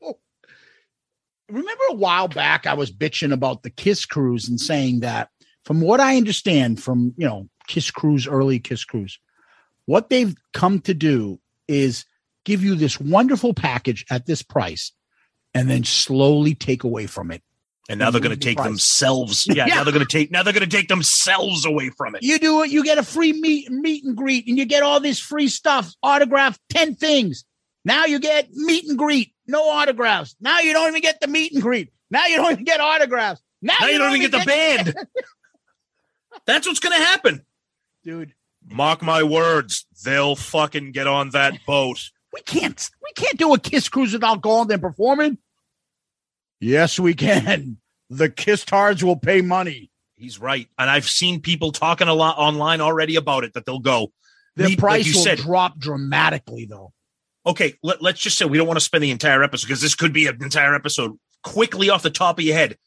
Remember 1.50 1.84
a 1.90 1.96
while 1.96 2.30
back, 2.30 2.66
I 2.66 2.76
was 2.76 2.94
bitching 2.94 3.34
about 3.34 3.64
the 3.64 3.70
Kiss 3.70 4.06
Cruise 4.06 4.48
and 4.48 4.58
saying 4.58 5.02
that, 5.02 5.32
from 5.66 5.82
what 5.82 6.00
I 6.00 6.16
understand 6.16 6.82
from, 6.82 7.14
you 7.18 7.28
know, 7.28 7.50
Kiss 7.68 7.92
Cruise, 7.92 8.26
early 8.26 8.60
Kiss 8.60 8.86
Cruise, 8.86 9.20
what 9.86 10.10
they've 10.10 10.34
come 10.54 10.80
to 10.82 10.94
do 10.94 11.42
is 11.68 12.06
give 12.50 12.64
you 12.64 12.76
this 12.76 13.00
wonderful 13.00 13.54
package 13.54 14.06
at 14.10 14.26
this 14.26 14.42
price 14.42 14.92
and 15.54 15.70
then 15.70 15.84
slowly 15.84 16.56
take 16.56 16.84
away 16.84 17.06
from 17.06 17.32
it. 17.32 17.42
And 17.88 18.00
now 18.00 18.12
they're 18.12 18.22
going 18.22 18.38
to 18.38 18.46
take 18.46 18.58
price. 18.58 18.68
themselves. 18.68 19.48
Yeah, 19.52 19.66
Yeah. 19.68 19.76
now 19.76 19.84
they're 19.84 19.94
going 19.94 20.06
to 20.06 20.12
take 20.18 20.32
now 20.32 20.44
they're 20.44 20.54
going 20.54 20.68
to 20.70 20.76
take 20.78 20.88
themselves 20.90 21.66
away 21.66 21.90
from 21.92 22.16
it. 22.16 22.24
You 22.24 22.38
do 22.40 22.62
it, 22.64 22.70
you 22.72 22.84
get 22.84 22.98
a 22.98 23.04
free 23.04 23.34
meet 23.34 23.70
meet 23.72 24.04
and 24.04 24.16
greet, 24.16 24.48
and 24.48 24.58
you 24.58 24.66
get 24.66 24.84
all 24.84 25.00
this 25.00 25.20
free 25.20 25.48
stuff, 25.48 25.92
autograph 26.04 26.58
10 26.70 26.96
things. 26.96 27.46
Now 27.86 28.06
you 28.06 28.20
get 28.20 28.52
meet 28.52 28.88
and 28.90 28.98
greet, 28.98 29.34
no 29.48 29.70
autographs. 29.70 30.36
Now 30.40 30.60
you 30.60 30.74
don't 30.74 30.90
even 30.90 31.02
get 31.02 31.20
the 31.22 31.28
meet 31.28 31.54
and 31.54 31.62
greet. 31.62 31.92
Now 32.12 32.26
you 32.28 32.36
don't 32.38 32.52
even 32.52 32.64
get 32.66 32.80
autographs. 32.82 33.42
Now, 33.62 33.74
Now 33.82 33.88
you 33.88 33.98
don't 33.98 34.16
even 34.16 34.30
get 34.30 34.40
the 34.40 34.46
band. 34.46 34.94
That's 36.46 36.68
what's 36.68 36.80
going 36.80 36.98
to 37.00 37.06
happen. 37.06 37.46
dude. 38.04 38.34
Mark 38.72 39.02
my 39.02 39.24
words, 39.24 39.86
they'll 40.06 40.36
fucking 40.36 40.92
get 40.92 41.08
on 41.08 41.30
that 41.32 41.54
boat. 41.66 42.12
We 42.34 42.42
can't 42.42 42.90
we 43.04 43.12
can't 43.16 43.38
do 43.38 43.54
a 43.54 43.60
Kiss 43.60 43.90
cruise 43.90 44.14
without 44.14 44.42
going 44.42 44.72
and 44.72 44.82
performing. 44.82 45.38
Yes, 46.60 47.00
we 47.00 47.14
can. 47.14 47.78
The 48.10 48.30
Kiss 48.30 48.66
Tards 48.66 49.04
will 49.04 49.16
pay 49.16 49.42
money. 49.42 49.92
He's 50.16 50.40
right, 50.40 50.68
and 50.78 50.90
I've 50.90 51.08
seen 51.08 51.42
people 51.42 51.72
talking 51.72 52.08
a 52.08 52.14
lot 52.14 52.38
online 52.38 52.82
already 52.82 53.16
about 53.16 53.44
it 53.44 53.54
that 53.54 53.66
they'll 53.66 53.80
go. 53.80 54.12
The 54.56 54.70
like 54.70 54.78
price 54.78 55.08
you 55.08 55.14
will 55.16 55.24
said. 55.24 55.38
drop 55.38 55.80
dramatically, 55.80 56.66
though. 56.66 56.92
okay, 57.46 57.76
let, 57.82 58.02
let's 58.02 58.20
just 58.20 58.38
say 58.38 58.46
we 58.46 58.58
don't 58.58 58.68
want 58.68 58.78
to 58.78 58.86
spend 58.86 59.04
the 59.04 59.12
entire 59.12 59.44
episode 59.44 59.68
because 59.68 59.82
this 59.82 59.96
could 59.96 60.12
be 60.12 60.28
an 60.28 60.38
entire 60.42 60.76
episode. 60.76 61.18
Quickly 61.44 61.90
off 61.90 62.04
the 62.04 62.10
top 62.10 62.38
of 62.38 62.44
your 62.44 62.56
head, 62.56 62.78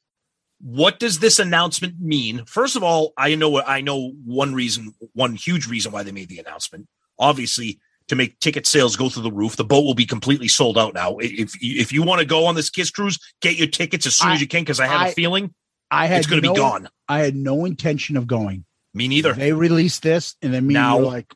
what 0.60 1.00
does 1.00 1.20
this 1.20 1.38
announcement 1.38 1.98
mean? 2.00 2.44
First 2.44 2.76
of 2.76 2.82
all, 2.82 3.12
I 3.16 3.34
know 3.34 3.62
I 3.62 3.80
know 3.80 4.12
one 4.24 4.54
reason, 4.54 4.94
one 5.14 5.34
huge 5.34 5.66
reason 5.66 5.90
why 5.90 6.02
they 6.02 6.12
made 6.12 6.28
the 6.28 6.38
announcement. 6.38 6.86
Obviously, 7.18 7.80
to 8.12 8.16
make 8.16 8.38
ticket 8.38 8.66
sales 8.66 8.96
go 8.96 9.08
through 9.08 9.24
the 9.24 9.32
roof. 9.32 9.56
The 9.56 9.64
boat 9.64 9.84
will 9.84 9.94
be 9.94 10.06
completely 10.06 10.48
sold 10.48 10.78
out 10.78 10.94
now. 10.94 11.18
If 11.18 11.52
if 11.60 11.92
you 11.92 12.02
want 12.02 12.20
to 12.20 12.26
go 12.26 12.46
on 12.46 12.54
this 12.54 12.70
Kiss 12.70 12.90
cruise, 12.90 13.18
get 13.40 13.56
your 13.56 13.68
tickets 13.68 14.06
as 14.06 14.14
soon 14.14 14.30
I- 14.30 14.34
as 14.34 14.40
you 14.40 14.46
can 14.46 14.62
because 14.62 14.80
I 14.80 14.86
have 14.86 15.00
I- 15.02 15.08
a 15.08 15.12
feeling 15.12 15.54
I 15.90 16.06
had 16.06 16.18
it's 16.18 16.26
going 16.26 16.40
to 16.40 16.48
no- 16.48 16.54
be 16.54 16.58
gone. 16.60 16.88
I 17.08 17.18
had 17.20 17.34
no 17.36 17.64
intention 17.66 18.16
of 18.16 18.26
going. 18.26 18.64
Me 18.94 19.08
neither. 19.08 19.32
They 19.34 19.52
released 19.52 20.02
this, 20.02 20.36
and 20.42 20.52
then 20.54 20.66
me 20.66 20.74
Now- 20.74 20.96
and 20.96 21.04
were 21.06 21.12
like, 21.12 21.34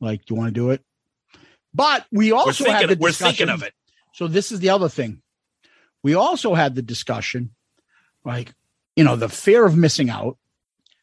like, 0.00 0.24
do 0.26 0.34
you 0.34 0.40
want 0.40 0.48
to 0.54 0.60
do 0.60 0.70
it? 0.70 0.82
But 1.72 2.06
we 2.12 2.30
We're 2.32 2.38
also 2.38 2.64
had 2.64 2.78
thinking, 2.80 2.96
the 2.98 3.02
we're 3.02 3.08
discussion. 3.08 3.36
thinking 3.36 3.54
of 3.54 3.62
it. 3.62 3.72
So 4.14 4.26
this 4.28 4.52
is 4.52 4.60
the 4.60 4.70
other 4.70 4.88
thing. 4.88 5.22
We 6.02 6.14
also 6.14 6.54
had 6.54 6.74
the 6.74 6.82
discussion, 6.82 7.54
like, 8.24 8.52
you 8.94 9.04
know, 9.04 9.16
the 9.16 9.28
fear 9.28 9.64
of 9.64 9.76
missing 9.76 10.10
out. 10.10 10.36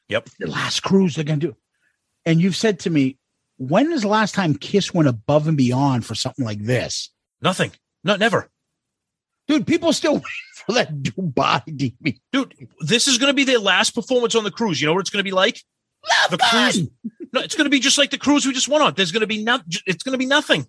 Yep. 0.09 0.29
The 0.39 0.47
last 0.47 0.81
cruise 0.81 1.15
they're 1.15 1.23
gonna 1.25 1.39
do. 1.39 1.55
And 2.25 2.39
you've 2.41 2.55
said 2.55 2.79
to 2.81 2.89
me, 2.89 3.17
when 3.61 3.91
is 3.91 4.01
the 4.01 4.07
last 4.07 4.33
time 4.33 4.55
Kiss 4.55 4.91
went 4.91 5.07
above 5.07 5.47
and 5.47 5.55
beyond 5.55 6.03
for 6.03 6.15
something 6.15 6.43
like 6.43 6.63
this? 6.63 7.11
Nothing. 7.43 7.71
No, 8.03 8.15
never. 8.15 8.49
Dude, 9.47 9.67
people 9.67 9.93
still 9.93 10.13
waiting 10.15 10.25
for 10.65 10.71
that 10.73 11.03
Dubai 11.03 11.63
DVD. 11.67 12.19
Dude, 12.31 12.55
this 12.79 13.07
is 13.07 13.19
going 13.19 13.29
to 13.29 13.35
be 13.35 13.43
their 13.43 13.59
last 13.59 13.91
performance 13.91 14.33
on 14.33 14.43
the 14.43 14.49
cruise. 14.49 14.81
You 14.81 14.87
know 14.87 14.93
what 14.93 15.01
it's 15.01 15.11
going 15.11 15.23
to 15.23 15.29
be 15.29 15.35
like? 15.35 15.61
The 16.31 16.39
cruise. 16.39 16.87
No, 17.33 17.41
it's 17.41 17.53
going 17.53 17.65
to 17.65 17.69
be 17.69 17.79
just 17.79 17.99
like 17.99 18.09
the 18.09 18.17
cruise 18.17 18.47
we 18.47 18.53
just 18.53 18.67
went 18.67 18.83
on. 18.83 18.95
There's 18.95 19.11
going 19.11 19.21
to 19.21 19.27
be 19.27 19.43
not. 19.43 19.63
It's 19.85 20.01
going 20.01 20.13
to 20.13 20.17
be 20.17 20.25
nothing. 20.25 20.65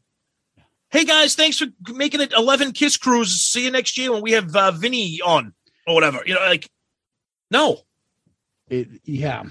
Hey 0.90 1.06
guys, 1.06 1.34
thanks 1.34 1.56
for 1.56 1.68
making 1.94 2.20
it 2.20 2.34
11 2.34 2.72
Kiss 2.72 2.98
cruise. 2.98 3.40
See 3.40 3.64
you 3.64 3.70
next 3.70 3.96
year 3.96 4.12
when 4.12 4.20
we 4.20 4.32
have 4.32 4.54
uh, 4.54 4.70
Vinny 4.72 5.18
on 5.24 5.54
or 5.86 5.94
whatever. 5.94 6.20
You 6.26 6.34
know, 6.34 6.40
like 6.40 6.68
no. 7.50 7.78
It, 8.68 8.88
yeah. 9.04 9.44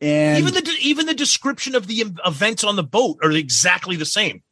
And 0.00 0.38
even 0.38 0.52
the 0.52 0.76
even 0.80 1.06
the 1.06 1.14
description 1.14 1.74
of 1.74 1.86
the 1.86 2.04
events 2.24 2.64
on 2.64 2.76
the 2.76 2.82
boat 2.82 3.18
are 3.22 3.30
exactly 3.32 3.96
the 3.96 4.04
same. 4.04 4.42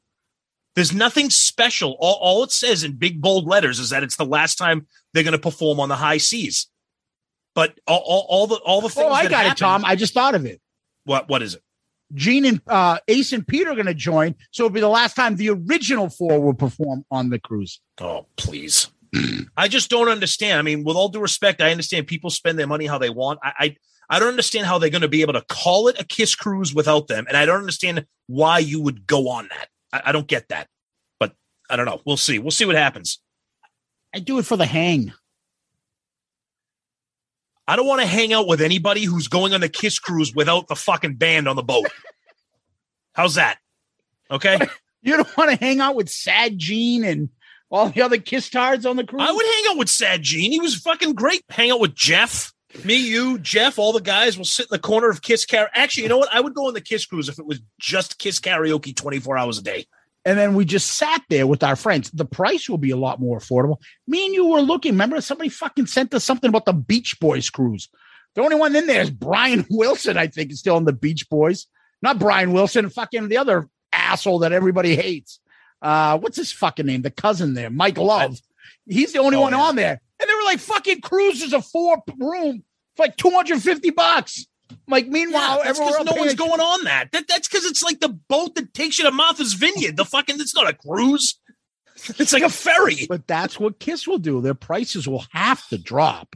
There's 0.75 0.93
nothing 0.93 1.31
special. 1.31 1.97
All, 2.01 2.19
all 2.21 2.43
it 2.45 2.51
says 2.51 2.83
in 2.83 2.97
big 2.97 3.21
bold 3.21 3.47
letters 3.47 3.79
is 3.79 3.91
that 3.91 4.03
it's 4.03 4.17
the 4.17 4.25
last 4.25 4.57
time 4.57 4.87
they're 5.13 5.23
going 5.23 5.33
to 5.33 5.39
perform 5.39 5.79
on 5.81 5.89
the 5.89 5.97
high 5.97 6.17
seas. 6.17 6.69
But 7.55 7.79
all, 7.87 8.03
all, 8.05 8.27
all 8.29 8.47
the 8.47 8.57
all 8.57 8.81
the 8.81 8.89
things. 8.89 9.07
oh, 9.07 9.13
I 9.13 9.29
got 9.29 9.47
it, 9.47 9.57
Tom. 9.57 9.85
I 9.85 9.95
just 9.97 10.15
thought 10.15 10.35
of 10.35 10.45
it. 10.45 10.61
What 11.05 11.29
what 11.29 11.43
is 11.43 11.55
it? 11.55 11.63
Gene 12.13 12.45
and 12.45 12.61
uh, 12.67 12.99
Ace 13.09 13.33
and 13.33 13.47
Peter 13.47 13.71
are 13.71 13.75
going 13.75 13.87
to 13.87 13.95
join, 13.95 14.35
so 14.51 14.65
it'll 14.65 14.75
be 14.75 14.81
the 14.81 14.89
last 14.89 15.15
time 15.15 15.37
the 15.37 15.51
original 15.51 16.09
four 16.09 16.41
will 16.41 16.55
perform 16.55 17.05
on 17.11 17.31
the 17.31 17.39
cruise. 17.39 17.81
Oh, 18.01 18.27
please. 18.37 18.89
I 19.57 19.69
just 19.69 19.91
don't 19.91 20.09
understand. 20.09 20.59
I 20.59 20.63
mean, 20.63 20.85
with 20.85 20.97
all 20.97 21.09
due 21.09 21.21
respect, 21.21 21.61
I 21.61 21.71
understand 21.71 22.07
people 22.07 22.31
spend 22.31 22.59
their 22.59 22.67
money 22.67 22.87
how 22.87 22.99
they 22.99 23.11
want. 23.11 23.39
I 23.43 23.53
I, 23.59 23.77
I 24.09 24.19
don't 24.19 24.29
understand 24.29 24.67
how 24.67 24.79
they're 24.79 24.91
going 24.91 25.03
to 25.03 25.09
be 25.09 25.23
able 25.23 25.33
to 25.35 25.45
call 25.49 25.89
it 25.89 26.01
a 26.01 26.05
kiss 26.05 26.35
cruise 26.35 26.75
without 26.75 27.09
them, 27.09 27.25
and 27.29 27.37
I 27.37 27.47
don't 27.47 27.59
understand 27.59 28.07
why 28.27 28.59
you 28.59 28.81
would 28.81 29.07
go 29.07 29.29
on 29.29 29.49
that. 29.49 29.69
I, 29.93 30.11
I 30.11 30.13
don't 30.13 30.27
get 30.27 30.49
that. 30.49 30.69
But 31.19 31.35
I 31.71 31.77
don't 31.77 31.87
know. 31.87 32.01
We'll 32.05 32.17
see. 32.17 32.39
We'll 32.39 32.51
see 32.51 32.65
what 32.65 32.77
happens. 32.77 33.21
I 34.15 34.21
do 34.21 34.39
it 34.39 34.47
for 34.47 34.57
the 34.57 34.67
hang. 34.67 35.13
I 37.67 37.77
don't 37.77 37.87
want 37.87 38.03
to 38.03 38.07
hang 38.07 38.33
out 38.33 38.47
with 38.47 38.61
anybody 38.61 39.05
who's 39.05 39.29
going 39.29 39.55
on 39.55 39.61
the 39.61 39.71
kiss 39.71 39.99
cruise 39.99 40.35
without 40.35 40.69
the 40.69 40.77
fucking 40.77 41.15
band 41.15 41.49
on 41.49 41.57
the 41.57 41.63
boat. 41.63 41.87
How's 43.15 43.37
that? 43.37 43.59
Okay. 44.31 44.59
You 45.05 45.19
don't 45.19 45.37
want 45.37 45.51
to 45.51 45.57
hang 45.63 45.81
out 45.81 45.97
with 45.97 46.09
Sad 46.09 46.59
Gene 46.59 47.05
and 47.05 47.29
all 47.71 47.91
the 47.91 48.01
other 48.01 48.17
Kiss 48.17 48.49
tards 48.49 48.87
on 48.87 48.97
the 48.97 49.05
cruise. 49.05 49.21
I 49.23 49.31
would 49.31 49.45
hang 49.45 49.65
out 49.69 49.77
with 49.77 49.91
Sad 49.91 50.23
Gene. 50.23 50.51
He 50.51 50.61
was 50.61 50.77
fucking 50.77 51.13
great. 51.13 51.45
Hang 51.51 51.71
out 51.71 51.79
with 51.79 51.95
Jeff. 51.95 52.54
Me, 52.83 52.97
you, 52.97 53.39
Jeff, 53.39 53.79
all 53.79 53.93
the 53.93 54.01
guys 54.01 54.37
will 54.37 54.45
sit 54.45 54.65
in 54.67 54.69
the 54.71 54.79
corner 54.79 55.09
of 55.09 55.23
Kiss 55.23 55.47
Karaoke. 55.47 55.69
Actually, 55.75 56.03
you 56.05 56.09
know 56.09 56.19
what? 56.19 56.33
I 56.33 56.41
would 56.41 56.55
go 56.55 56.67
on 56.67 56.75
the 56.75 56.81
Kiss 56.81 57.07
cruise 57.07 57.29
if 57.29 57.39
it 57.39 57.47
was 57.47 57.61
just 57.79 58.19
Kiss 58.19 58.41
Karaoke 58.41 58.95
24 58.97 59.39
hours 59.39 59.59
a 59.59 59.63
day. 59.63 59.87
and 60.25 60.39
then 60.39 60.55
we 60.55 60.65
just 60.65 60.97
sat 60.99 61.23
there 61.29 61.47
with 61.47 61.63
our 61.63 61.77
friends. 61.77 62.11
The 62.11 62.25
price 62.25 62.69
will 62.69 62.79
be 62.79 62.91
a 62.91 62.97
lot 62.97 63.21
more 63.21 63.39
affordable. 63.39 63.77
Me 64.09 64.25
and 64.27 64.35
you 64.35 64.47
were 64.47 64.61
looking. 64.61 64.93
Remember, 64.93 65.21
somebody 65.21 65.51
fucking 65.51 65.87
sent 65.87 66.15
us 66.15 66.25
something 66.25 66.49
about 66.49 66.65
the 66.65 66.73
Beach 66.73 67.21
Boys 67.21 67.49
cruise. 67.51 67.89
The 68.35 68.43
only 68.43 68.57
one 68.57 68.75
in 68.75 68.87
there 68.87 69.03
is 69.03 69.11
Brian 69.11 69.67
Wilson. 69.71 70.17
I 70.17 70.27
think 70.27 70.51
is 70.51 70.59
still 70.61 70.77
in 70.79 70.85
the 70.85 70.93
Beach 70.93 71.29
Boys. 71.29 71.67
Not 72.03 72.19
Brian 72.19 72.53
Wilson. 72.53 72.89
Fucking 72.91 73.29
the 73.29 73.37
other 73.37 73.69
asshole 73.93 74.41
that 74.41 74.53
everybody 74.53 74.97
hates. 74.97 75.39
Uh, 75.81 76.19
what's 76.19 76.37
his 76.39 76.51
fucking 76.51 76.87
name? 76.87 77.03
The 77.03 77.11
cousin 77.11 77.55
there, 77.55 77.71
Mike 77.71 77.99
Love. 77.99 78.39
He's 78.89 79.13
the 79.13 79.21
only 79.21 79.37
Oh, 79.37 79.43
one 79.43 79.53
yeah. 79.53 79.61
on 79.61 79.77
there. 79.77 80.01
And 80.21 80.29
they 80.29 80.35
were 80.35 80.45
like 80.45 80.61
fucking 80.61 81.01
cruises 81.01 81.53
a 81.53 81.61
four 81.61 82.03
room 82.17 82.65
for 82.97 83.07
like 83.07 83.17
two 83.17 83.31
hundred 83.31 83.63
fifty 83.63 83.91
bucks. 83.91 84.47
Like 84.89 85.09
meanwhile, 85.09 85.61
that's 85.63 85.79
everyone 85.79 86.07
no 86.07 86.13
one's 86.15 86.35
going 86.35 86.61
on 86.61 86.85
that. 86.85 87.13
that 87.13 87.29
that's 87.29 87.49
because 87.49 87.65
it's 87.65 87.83
like 87.83 88.01
the 88.01 88.09
boat 88.09 88.55
that 88.55 88.75
takes 88.75 88.99
you 88.99 89.05
to 89.05 89.11
Martha's 89.11 89.55
Vineyard. 89.55 89.97
The 89.97 90.05
fucking, 90.05 90.37
it's 90.41 90.55
not 90.55 90.69
a 90.69 90.75
cruise. 90.75 91.39
It's 92.19 92.33
like 92.33 92.43
a 92.43 92.51
ferry. 92.51 93.07
But 93.09 93.27
that's 93.27 93.59
what 93.59 93.79
Kiss 93.79 94.07
will 94.07 94.19
do. 94.19 94.41
Their 94.41 94.55
prices 94.55 95.07
will 95.07 95.25
have 95.31 95.67
to 95.69 95.79
drop. 95.79 96.35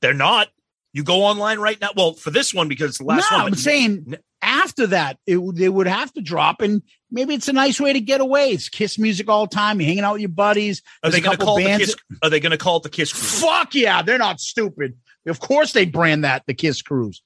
They're 0.00 0.14
not. 0.14 0.48
You 0.92 1.04
go 1.04 1.22
online 1.22 1.58
right 1.58 1.80
now. 1.80 1.90
Well, 1.96 2.14
for 2.14 2.30
this 2.30 2.54
one, 2.54 2.68
because 2.68 2.90
it's 2.90 2.98
the 2.98 3.04
last 3.04 3.30
no, 3.30 3.38
one. 3.38 3.46
I'm 3.48 3.54
saying 3.54 4.16
after 4.40 4.86
that, 4.88 5.18
it 5.26 5.38
they 5.54 5.68
would 5.68 5.86
have 5.86 6.12
to 6.14 6.20
drop, 6.20 6.62
and 6.62 6.82
maybe 7.10 7.34
it's 7.34 7.48
a 7.48 7.52
nice 7.52 7.80
way 7.80 7.92
to 7.92 8.00
get 8.00 8.20
away. 8.20 8.50
It's 8.50 8.68
Kiss 8.68 8.98
music 8.98 9.28
all 9.28 9.46
the 9.46 9.54
time. 9.54 9.80
You're 9.80 9.88
hanging 9.88 10.04
out 10.04 10.14
with 10.14 10.22
your 10.22 10.28
buddies. 10.28 10.82
Are 11.02 11.10
There's 11.10 11.14
they 11.14 11.20
going 11.26 11.36
to 11.36 11.38
couple 11.38 11.46
call 11.46 11.58
it 11.58 11.62
the 11.62 11.68
bands- 11.68 11.86
Kiss? 11.86 11.96
Are 12.22 12.30
they 12.30 12.40
going 12.40 12.50
to 12.52 12.58
call 12.58 12.76
it 12.78 12.82
the 12.84 12.90
Kiss 12.90 13.12
cruise? 13.12 13.40
Fuck 13.40 13.74
yeah, 13.74 14.02
they're 14.02 14.18
not 14.18 14.40
stupid. 14.40 14.96
Of 15.26 15.40
course, 15.40 15.72
they 15.72 15.84
brand 15.84 16.24
that 16.24 16.44
the 16.46 16.54
Kiss 16.54 16.80
Cruise, 16.80 17.22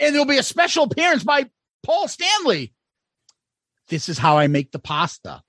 and 0.00 0.12
there'll 0.12 0.26
be 0.26 0.38
a 0.38 0.42
special 0.42 0.84
appearance 0.84 1.22
by 1.22 1.48
Paul 1.84 2.08
Stanley. 2.08 2.72
This 3.88 4.08
is 4.08 4.18
how 4.18 4.38
I 4.38 4.48
make 4.48 4.72
the 4.72 4.78
pasta. 4.80 5.42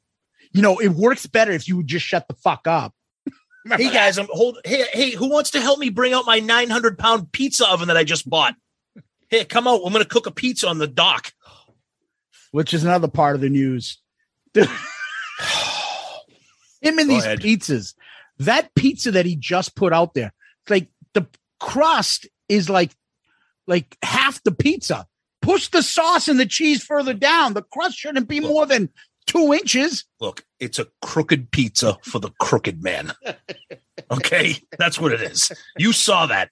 You 0.52 0.62
know, 0.62 0.80
it 0.80 0.90
works 0.90 1.26
better 1.26 1.52
if 1.52 1.68
you 1.68 1.78
would 1.78 1.88
just 1.88 2.06
shut 2.06 2.28
the 2.28 2.36
fuck 2.36 2.68
up. 2.68 2.94
Hey 3.76 3.92
guys, 3.92 4.18
I'm 4.18 4.28
hold. 4.32 4.58
Hey, 4.66 4.86
hey, 4.94 5.10
who 5.12 5.30
wants 5.30 5.52
to 5.52 5.62
help 5.62 5.80
me 5.80 5.90
bring 5.90 6.14
out 6.14 6.26
my 6.26 6.40
900 6.40 6.98
pound 6.98 7.32
pizza 7.32 7.68
oven 7.70 7.90
that 7.90 7.98
I 7.98 8.04
just 8.06 8.28
bought? 8.28 8.56
Hey, 9.30 9.44
come 9.46 9.68
out. 9.68 9.82
I'm 9.86 9.92
going 9.92 10.02
to 10.04 10.10
cook 10.10 10.26
a 10.28 10.32
pizza 10.32 10.68
on 10.68 10.78
the 10.78 10.88
dock. 10.88 11.34
Which 12.52 12.74
is 12.74 12.84
another 12.84 13.08
part 13.08 13.36
of 13.36 13.42
the 13.42 13.50
news. 13.50 13.98
Him 14.56 14.68
and 16.82 17.08
Go 17.10 17.16
these 17.16 17.26
ahead. 17.26 17.40
pizzas, 17.42 17.94
that 18.40 18.74
pizza 18.76 19.12
that 19.12 19.26
he 19.26 19.36
just 19.36 19.76
put 19.76 19.94
out 19.94 20.14
there, 20.14 20.34
like 20.70 20.88
the 21.14 21.28
crust 21.60 22.28
is 22.48 22.70
like 22.70 22.92
like 23.68 23.98
half 24.04 24.42
the 24.44 24.52
pizza. 24.52 25.06
Push 25.42 25.70
the 25.70 25.82
sauce 25.82 26.28
and 26.28 26.40
the 26.40 26.46
cheese 26.46 26.84
further 26.84 27.14
down. 27.14 27.54
The 27.54 27.62
crust 27.62 27.98
shouldn't 27.98 28.28
be 28.28 28.40
more 28.42 28.66
than 28.66 28.90
two 29.26 29.54
inches. 29.54 30.04
Look, 30.20 30.44
it's 30.60 30.80
a 30.80 30.88
crooked 31.02 31.52
pizza 31.52 31.98
for 32.04 32.20
the 32.20 32.32
crooked 32.40 32.84
man. 32.84 33.14
Okay, 34.12 34.56
that's 34.80 35.00
what 35.00 35.12
it 35.12 35.22
is. 35.22 35.52
You 35.78 35.94
saw 35.94 36.26
that. 36.26 36.50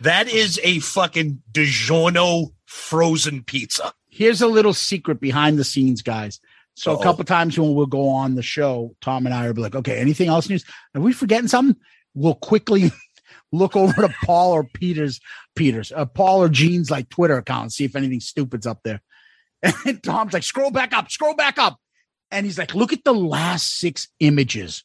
That 0.00 0.28
is 0.28 0.58
a 0.62 0.78
fucking 0.78 1.42
DiGiorno 1.52 2.52
frozen 2.64 3.42
pizza. 3.42 3.92
Here's 4.16 4.40
a 4.40 4.46
little 4.46 4.72
secret 4.72 5.20
behind 5.20 5.58
the 5.58 5.64
scenes, 5.64 6.00
guys. 6.02 6.40
So 6.74 6.92
Uh-oh. 6.92 7.00
a 7.00 7.02
couple 7.02 7.24
times 7.24 7.58
when 7.58 7.74
we'll 7.74 7.86
go 7.86 8.08
on 8.08 8.34
the 8.34 8.42
show, 8.42 8.94
Tom 9.00 9.26
and 9.26 9.34
I 9.34 9.46
will 9.46 9.54
be 9.54 9.60
like, 9.62 9.74
okay, 9.74 9.98
anything 9.98 10.28
else 10.28 10.48
news? 10.48 10.64
Are 10.94 11.00
we 11.00 11.12
forgetting 11.12 11.48
something? 11.48 11.76
We'll 12.14 12.34
quickly 12.34 12.90
look 13.52 13.76
over 13.76 13.92
to 14.02 14.14
Paul 14.24 14.52
or 14.52 14.64
Peter's 14.64 15.20
Peter's, 15.54 15.92
uh, 15.92 16.06
Paul 16.06 16.42
or 16.42 16.48
Gene's 16.48 16.90
like 16.90 17.08
Twitter 17.10 17.36
account 17.38 17.62
and 17.64 17.72
see 17.72 17.84
if 17.84 17.94
anything 17.96 18.20
stupid's 18.20 18.66
up 18.66 18.80
there. 18.84 19.00
And 19.86 20.02
Tom's 20.02 20.32
like, 20.32 20.42
scroll 20.42 20.70
back 20.70 20.92
up, 20.94 21.10
scroll 21.10 21.34
back 21.34 21.58
up. 21.58 21.78
And 22.30 22.44
he's 22.46 22.58
like, 22.58 22.74
look 22.74 22.92
at 22.92 23.04
the 23.04 23.14
last 23.14 23.78
six 23.78 24.08
images 24.20 24.82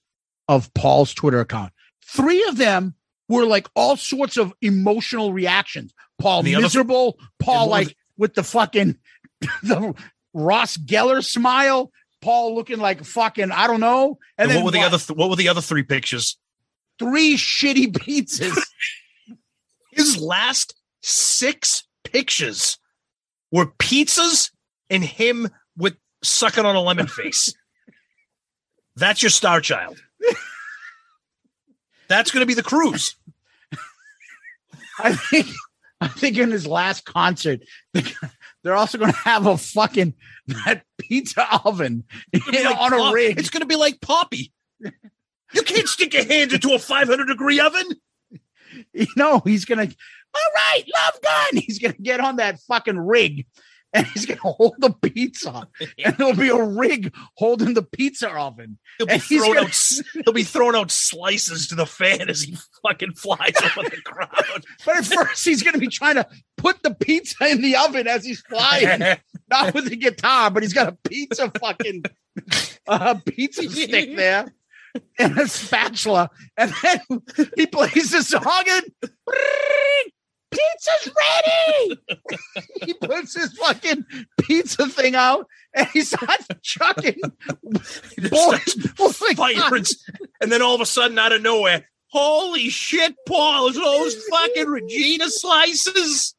of 0.48 0.74
Paul's 0.74 1.14
Twitter 1.14 1.40
account. 1.40 1.72
Three 2.06 2.44
of 2.46 2.58
them 2.58 2.96
were 3.30 3.46
like 3.46 3.68
all 3.76 3.96
sorts 3.98 4.38
of 4.38 4.54
emotional 4.62 5.34
reactions. 5.34 5.94
Paul 6.20 6.44
The 6.44 6.56
other- 6.56 6.64
miserable, 6.64 7.18
Paul 7.40 7.64
And 7.64 7.70
what 7.72 7.80
was 7.80 7.88
like 7.88 7.98
with 8.18 8.34
the 8.36 8.44
fucking 8.44 8.98
the 9.64 9.94
Ross 10.34 10.78
Geller 10.78 11.24
smile, 11.24 11.92
Paul 12.22 12.56
looking 12.56 12.80
like 12.80 13.04
fucking 13.04 13.52
I 13.52 13.68
don't 13.68 13.80
know, 13.80 14.18
And, 14.38 14.50
and, 14.50 14.52
then 14.52 14.58
what 14.58 14.66
were 14.66 14.72
the 14.72 14.78
what? 14.80 14.94
other? 14.94 14.98
Th- 14.98 15.18
what 15.18 15.30
were 15.30 15.36
the 15.36 15.50
other 15.50 15.62
three 15.62 15.84
pictures? 15.84 16.38
three 17.02 17.36
shitty 17.36 17.88
pizzas. 17.92 18.58
His 19.92 20.22
last 20.22 20.76
six 21.02 21.84
pictures 22.04 22.78
were 23.52 23.66
pizzas 23.80 24.52
and 24.90 25.04
him 25.04 25.50
with 25.76 25.96
sucking 26.24 26.66
on 26.66 26.76
a 26.76 26.82
lemon 26.82 27.08
face. 27.08 27.54
That's 28.96 29.22
your 29.22 29.32
star 29.32 29.60
child. 29.60 30.02
That's 32.08 32.32
going 32.32 32.42
to 32.42 32.46
be 32.46 32.54
the 32.54 32.64
cruise. 32.64 33.16
I 35.00 35.14
think 35.16 35.48
I 36.00 36.08
think 36.08 36.38
in 36.38 36.52
his 36.52 36.68
last 36.68 37.06
concert, 37.06 37.62
they're 38.64 38.76
also 38.76 38.98
going 38.98 39.12
to 39.12 39.18
have 39.20 39.46
a 39.46 39.58
fucking 39.58 40.14
that 40.48 40.84
pizza 40.98 41.46
oven 41.66 42.04
be 42.32 42.64
like 42.64 42.78
on 42.78 42.94
a 42.94 43.14
rig. 43.14 43.40
It's 43.40 43.50
going 43.50 43.62
to 43.62 43.68
be 43.68 43.76
like 43.76 44.02
Poppy. 44.02 44.54
You 45.54 45.64
can't 45.64 45.88
stick 45.88 46.14
your 46.14 46.26
hand 46.26 46.54
into 46.54 46.74
a 46.74 46.80
500 46.80 47.26
degree 47.26 47.60
oven. 47.60 47.86
you 48.94 49.08
know, 49.18 49.42
he's 49.46 49.66
gonna, 49.66 49.84
all 49.84 50.52
right, 50.56 50.84
love 50.96 51.22
gun. 51.22 51.62
He's 51.66 51.80
gonna 51.80 51.94
get 52.02 52.20
on 52.20 52.38
that 52.38 52.60
fucking 52.62 52.98
rig 52.98 53.46
and 53.94 54.08
he's 54.08 54.26
gonna 54.26 54.40
hold 54.40 54.76
the 54.78 54.92
pizza. 54.92 55.68
And 56.04 56.16
there'll 56.18 56.34
be 56.34 56.50
a 56.50 56.64
rig 56.64 57.14
holding 57.36 57.74
the 57.74 57.84
pizza 57.84 58.30
oven. 58.32 58.78
He'll 58.98 59.08
be 59.08 59.18
throwing 59.18 59.54
gonna- 59.56 59.66
out. 59.68 60.00
He'll 60.26 60.34
be 60.34 60.44
throwing 60.44 60.76
out 60.76 60.92
slices 60.92 61.68
to 61.68 61.76
the 61.76 61.86
fan 61.86 62.30
as 62.30 62.44
he 62.44 62.58
fucking 62.88 63.14
flies 63.14 63.56
over 63.62 63.90
the 63.90 64.02
crowd. 64.06 64.64
But 64.86 64.98
at 64.98 65.06
first, 65.06 65.44
he's 65.44 65.64
gonna 65.64 65.78
be 65.78 65.88
trying 65.90 66.16
to 66.16 66.28
put 66.62 66.84
the 66.84 66.94
pizza 66.94 67.48
in 67.50 67.62
the 67.62 67.76
oven 67.76 68.08
as 68.08 68.24
he's 68.24 68.42
flying, 68.42 69.00
not 69.50 69.74
with 69.74 69.90
the 69.90 69.96
guitar, 69.96 70.52
but 70.52 70.64
he's 70.64 70.74
got 70.74 70.90
a 70.90 70.98
pizza 71.10 71.52
fucking 71.60 72.04
uh, 72.88 73.16
pizza 73.26 73.64
stick 73.70 74.16
there 74.16 74.54
and 75.18 75.38
a 75.38 75.48
spatula. 75.48 76.30
And 76.58 76.72
then 76.84 77.00
he 77.56 77.66
plays 77.66 78.12
the 78.12 78.22
song 78.22 78.64
and 78.70 78.84
pizza's 80.52 81.14
ready. 81.18 82.00
he 82.86 82.94
puts 82.94 83.36
his 83.36 83.54
fucking 83.54 84.06
pizza 84.42 84.88
thing 84.88 85.16
out 85.16 85.48
and 85.74 85.88
he 85.88 86.02
starts 86.02 86.48
chucking 86.62 87.20
boys 88.30 88.76
Firing, 89.36 89.86
and 90.42 90.52
then 90.52 90.62
all 90.62 90.76
of 90.76 90.82
a 90.82 90.86
sudden, 90.86 91.18
out 91.18 91.32
of 91.32 91.42
nowhere, 91.42 91.86
holy 92.08 92.70
shit, 92.70 93.16
Paul! 93.26 93.72
Those 93.72 94.16
fucking 94.26 94.68
Regina 94.68 95.30
slices. 95.30 96.36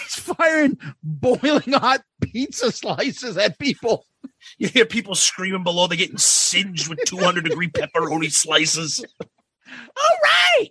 He's 0.00 0.16
firing 0.16 0.78
boiling 1.02 1.72
hot 1.72 2.02
pizza 2.20 2.70
slices 2.72 3.36
at 3.36 3.58
people. 3.58 4.06
You 4.58 4.68
hear 4.68 4.84
people 4.86 5.14
screaming 5.14 5.62
below. 5.64 5.86
They're 5.86 5.96
getting 5.98 6.18
singed 6.18 6.88
with 6.88 6.98
200 7.06 7.44
degree 7.44 7.68
pepperoni 7.68 8.30
slices. 8.32 9.04
All 9.70 10.18
right. 10.24 10.68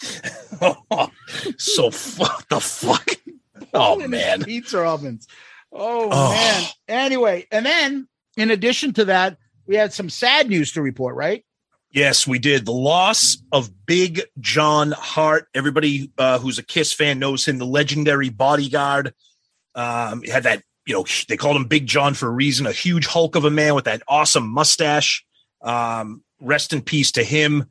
so 1.58 1.90
fuck 1.90 2.48
the 2.48 2.60
fuck. 2.60 3.08
Oh 3.74 4.06
man. 4.06 4.42
pizza 4.44 4.80
ovens. 4.84 5.26
Oh, 5.72 6.08
Oh. 6.10 6.30
man. 6.32 6.64
Anyway, 6.88 7.46
and 7.50 7.64
then 7.64 8.08
in 8.36 8.50
addition 8.50 8.92
to 8.94 9.06
that, 9.06 9.38
we 9.66 9.76
had 9.76 9.92
some 9.92 10.10
sad 10.10 10.48
news 10.48 10.72
to 10.72 10.82
report, 10.82 11.14
right? 11.16 11.44
Yes, 11.92 12.26
we 12.26 12.38
did. 12.38 12.64
The 12.64 12.72
loss 12.72 13.36
of 13.52 13.70
Big 13.86 14.22
John 14.40 14.92
Hart. 14.92 15.48
Everybody 15.54 16.10
uh, 16.16 16.38
who's 16.38 16.58
a 16.58 16.62
Kiss 16.62 16.92
fan 16.92 17.18
knows 17.18 17.46
him, 17.46 17.58
the 17.58 17.66
legendary 17.66 18.30
bodyguard. 18.30 19.12
Um, 19.74 20.22
he 20.22 20.30
had 20.30 20.44
that, 20.44 20.62
you 20.86 20.94
know, 20.94 21.04
they 21.28 21.36
called 21.36 21.56
him 21.56 21.66
Big 21.66 21.86
John 21.86 22.14
for 22.14 22.28
a 22.28 22.32
reason, 22.32 22.66
a 22.66 22.72
huge 22.72 23.06
hulk 23.06 23.36
of 23.36 23.44
a 23.44 23.50
man 23.50 23.74
with 23.74 23.84
that 23.84 24.02
awesome 24.08 24.48
mustache. 24.48 25.24
Um, 25.60 26.22
rest 26.40 26.72
in 26.72 26.80
peace 26.80 27.12
to 27.12 27.22
him. 27.22 27.66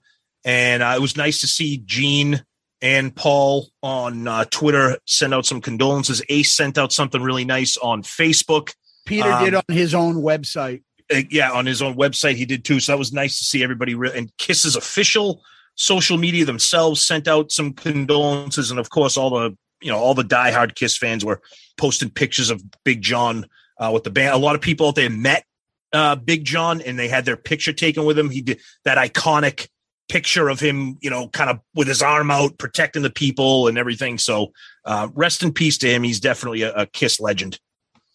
And 0.45 0.81
uh, 0.83 0.93
it 0.95 1.01
was 1.01 1.17
nice 1.17 1.41
to 1.41 1.47
see 1.47 1.81
Gene 1.83 2.45
and 2.81 3.15
Paul 3.15 3.69
on 3.83 4.27
uh, 4.27 4.45
Twitter 4.45 4.97
send 5.05 5.33
out 5.33 5.45
some 5.45 5.61
condolences. 5.61 6.21
Ace 6.29 6.53
sent 6.53 6.77
out 6.77 6.93
something 6.93 7.21
really 7.21 7.45
nice 7.45 7.77
on 7.77 8.03
Facebook. 8.03 8.73
Peter 9.05 9.31
Um, 9.31 9.43
did 9.43 9.55
on 9.55 9.63
his 9.67 9.93
own 9.93 10.15
website. 10.15 10.83
Uh, 11.13 11.21
yeah, 11.29 11.51
on 11.51 11.65
his 11.65 11.81
own 11.81 11.95
website, 11.95 12.35
he 12.35 12.45
did 12.45 12.63
too. 12.65 12.79
So 12.79 12.91
that 12.91 12.97
was 12.97 13.13
nice 13.13 13.37
to 13.37 13.43
see 13.43 13.63
everybody. 13.63 13.95
Re- 13.95 14.15
and 14.15 14.31
Kiss's 14.37 14.75
official 14.75 15.41
social 15.75 16.17
media 16.17 16.45
themselves 16.45 17.05
sent 17.05 17.27
out 17.27 17.51
some 17.51 17.73
condolences, 17.73 18.71
and 18.71 18.79
of 18.79 18.89
course, 18.89 19.17
all 19.17 19.29
the 19.29 19.57
you 19.81 19.91
know 19.91 19.97
all 19.97 20.13
the 20.13 20.23
diehard 20.23 20.75
Kiss 20.75 20.97
fans 20.97 21.25
were 21.25 21.41
posting 21.77 22.09
pictures 22.09 22.49
of 22.49 22.63
Big 22.83 23.01
John 23.01 23.45
uh, 23.79 23.91
with 23.93 24.03
the 24.03 24.09
band. 24.09 24.33
A 24.33 24.37
lot 24.37 24.55
of 24.55 24.61
people 24.61 24.87
out 24.87 24.95
there 24.95 25.09
met 25.09 25.45
uh, 25.93 26.15
Big 26.15 26.45
John, 26.45 26.81
and 26.81 26.97
they 26.97 27.07
had 27.07 27.25
their 27.25 27.37
picture 27.37 27.73
taken 27.73 28.05
with 28.05 28.17
him. 28.17 28.29
He 28.29 28.41
did 28.41 28.59
that 28.85 28.97
iconic 28.97 29.67
picture 30.09 30.49
of 30.49 30.59
him, 30.59 30.97
you 31.01 31.09
know, 31.09 31.29
kind 31.29 31.49
of 31.49 31.59
with 31.73 31.87
his 31.87 32.01
arm 32.01 32.31
out, 32.31 32.57
protecting 32.57 33.01
the 33.01 33.09
people 33.09 33.67
and 33.67 33.77
everything. 33.77 34.17
So, 34.17 34.51
uh, 34.85 35.07
rest 35.13 35.41
in 35.41 35.53
peace 35.53 35.77
to 35.79 35.87
him. 35.89 36.03
He's 36.03 36.19
definitely 36.19 36.63
a, 36.63 36.73
a 36.73 36.85
Kiss 36.85 37.19
legend. 37.19 37.59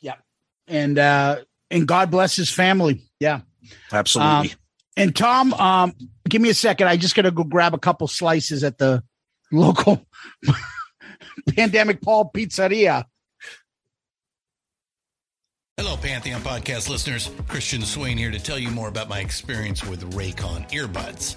Yeah, 0.01 0.17
and 0.69 0.99
uh 0.99 1.41
and 1.71 1.87
God 1.87 2.11
bless 2.11 2.37
his 2.37 2.51
family. 2.51 3.03
Yeah. 3.21 3.41
Absolutely. 3.93 4.51
Um, 4.51 4.57
and 4.97 5.15
Tom, 5.17 5.53
um, 5.55 5.93
give 6.29 6.41
me 6.41 6.49
a 6.49 6.55
second. 6.55 6.89
I 6.89 6.97
just 6.97 7.15
gotta 7.15 7.31
go 7.31 7.45
grab 7.45 7.75
a 7.75 7.79
couple 7.79 8.09
slices 8.09 8.65
at 8.65 8.79
the 8.79 9.03
local 9.53 10.07
pandemic 11.57 12.01
Paul 12.01 12.31
Pizzeria. 12.35 13.05
Hello, 15.77 15.97
Pantheon 15.99 16.41
podcast 16.41 16.89
listeners. 16.89 17.31
Christian 17.49 17.83
Swain 17.83 18.17
here 18.17 18.31
to 18.31 18.39
tell 18.39 18.59
you 18.59 18.71
more 18.71 18.89
about 18.89 19.11
my 19.11 19.21
experience 19.21 19.85
with 19.85 20.11
Raycon 20.15 20.71
earbuds. 20.71 21.37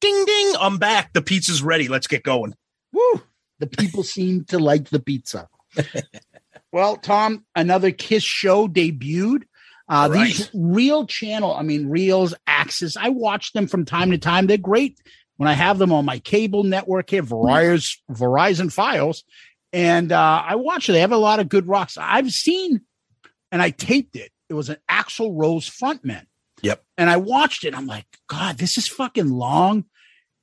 Ding 0.00 0.24
ding! 0.24 0.54
I'm 0.60 0.78
back. 0.78 1.12
The 1.12 1.22
pizza's 1.22 1.62
ready. 1.62 1.88
Let's 1.88 2.06
get 2.06 2.22
going. 2.22 2.54
Woo! 2.92 3.22
The 3.58 3.66
people 3.66 4.02
seem 4.02 4.44
to 4.46 4.58
like 4.58 4.90
the 4.90 5.00
pizza. 5.00 5.48
well, 6.72 6.96
Tom, 6.96 7.44
another 7.54 7.90
Kiss 7.90 8.22
show 8.22 8.68
debuted. 8.68 9.42
Uh, 9.88 10.02
All 10.02 10.08
These 10.10 10.50
real 10.54 11.06
channel, 11.06 11.54
I 11.54 11.62
mean, 11.62 11.88
Reelz, 11.88 12.34
AXS, 12.46 12.96
I 13.00 13.08
watch 13.08 13.52
them 13.52 13.66
from 13.66 13.84
time 13.84 14.10
to 14.10 14.18
time. 14.18 14.46
They're 14.46 14.58
great 14.58 15.00
when 15.38 15.48
I 15.48 15.54
have 15.54 15.78
them 15.78 15.92
on 15.92 16.04
my 16.04 16.18
cable 16.18 16.62
network 16.62 17.10
here, 17.10 17.22
Verizon, 17.22 17.96
Verizon 18.10 18.66
Fios, 18.66 19.22
and 19.72 20.12
uh, 20.12 20.42
I 20.46 20.56
watch 20.56 20.88
it. 20.88 20.92
They 20.92 21.00
have 21.00 21.12
a 21.12 21.16
lot 21.16 21.40
of 21.40 21.48
good 21.48 21.66
rocks. 21.66 21.96
I've 21.98 22.30
seen, 22.30 22.82
and 23.50 23.62
I 23.62 23.70
taped 23.70 24.14
it. 24.16 24.30
It 24.48 24.54
was 24.54 24.68
an 24.68 24.76
Axl 24.90 25.32
Rose 25.34 25.68
frontman. 25.68 26.26
Yep. 26.62 26.82
And 26.96 27.08
I 27.08 27.16
watched 27.16 27.64
it. 27.64 27.74
I'm 27.74 27.86
like, 27.86 28.06
God, 28.28 28.58
this 28.58 28.78
is 28.78 28.88
fucking 28.88 29.30
long. 29.30 29.84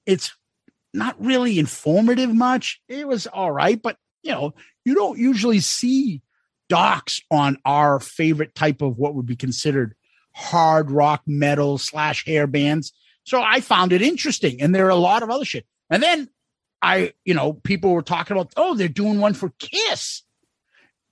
It's 0.05 0.33
not 0.93 1.15
really 1.21 1.59
informative 1.59 2.33
much. 2.33 2.81
It 2.87 3.07
was 3.07 3.27
all 3.27 3.51
right, 3.51 3.81
but 3.81 3.97
you 4.23 4.31
know, 4.31 4.53
you 4.85 4.95
don't 4.95 5.19
usually 5.19 5.59
see 5.59 6.21
docs 6.69 7.21
on 7.29 7.57
our 7.65 7.99
favorite 7.99 8.55
type 8.55 8.81
of 8.81 8.97
what 8.97 9.13
would 9.13 9.25
be 9.25 9.35
considered 9.35 9.95
hard 10.33 10.89
rock 10.91 11.21
metal 11.27 11.77
slash 11.77 12.25
hair 12.25 12.47
bands. 12.47 12.91
So 13.23 13.41
I 13.41 13.61
found 13.61 13.93
it 13.93 14.01
interesting. 14.01 14.61
And 14.61 14.73
there 14.73 14.85
are 14.85 14.89
a 14.89 14.95
lot 14.95 15.23
of 15.23 15.29
other 15.29 15.45
shit. 15.45 15.65
And 15.89 16.01
then 16.01 16.29
I, 16.81 17.13
you 17.23 17.33
know, 17.33 17.53
people 17.53 17.91
were 17.91 18.01
talking 18.01 18.35
about, 18.35 18.53
oh, 18.57 18.75
they're 18.75 18.87
doing 18.87 19.19
one 19.19 19.33
for 19.33 19.51
Kiss. 19.59 20.23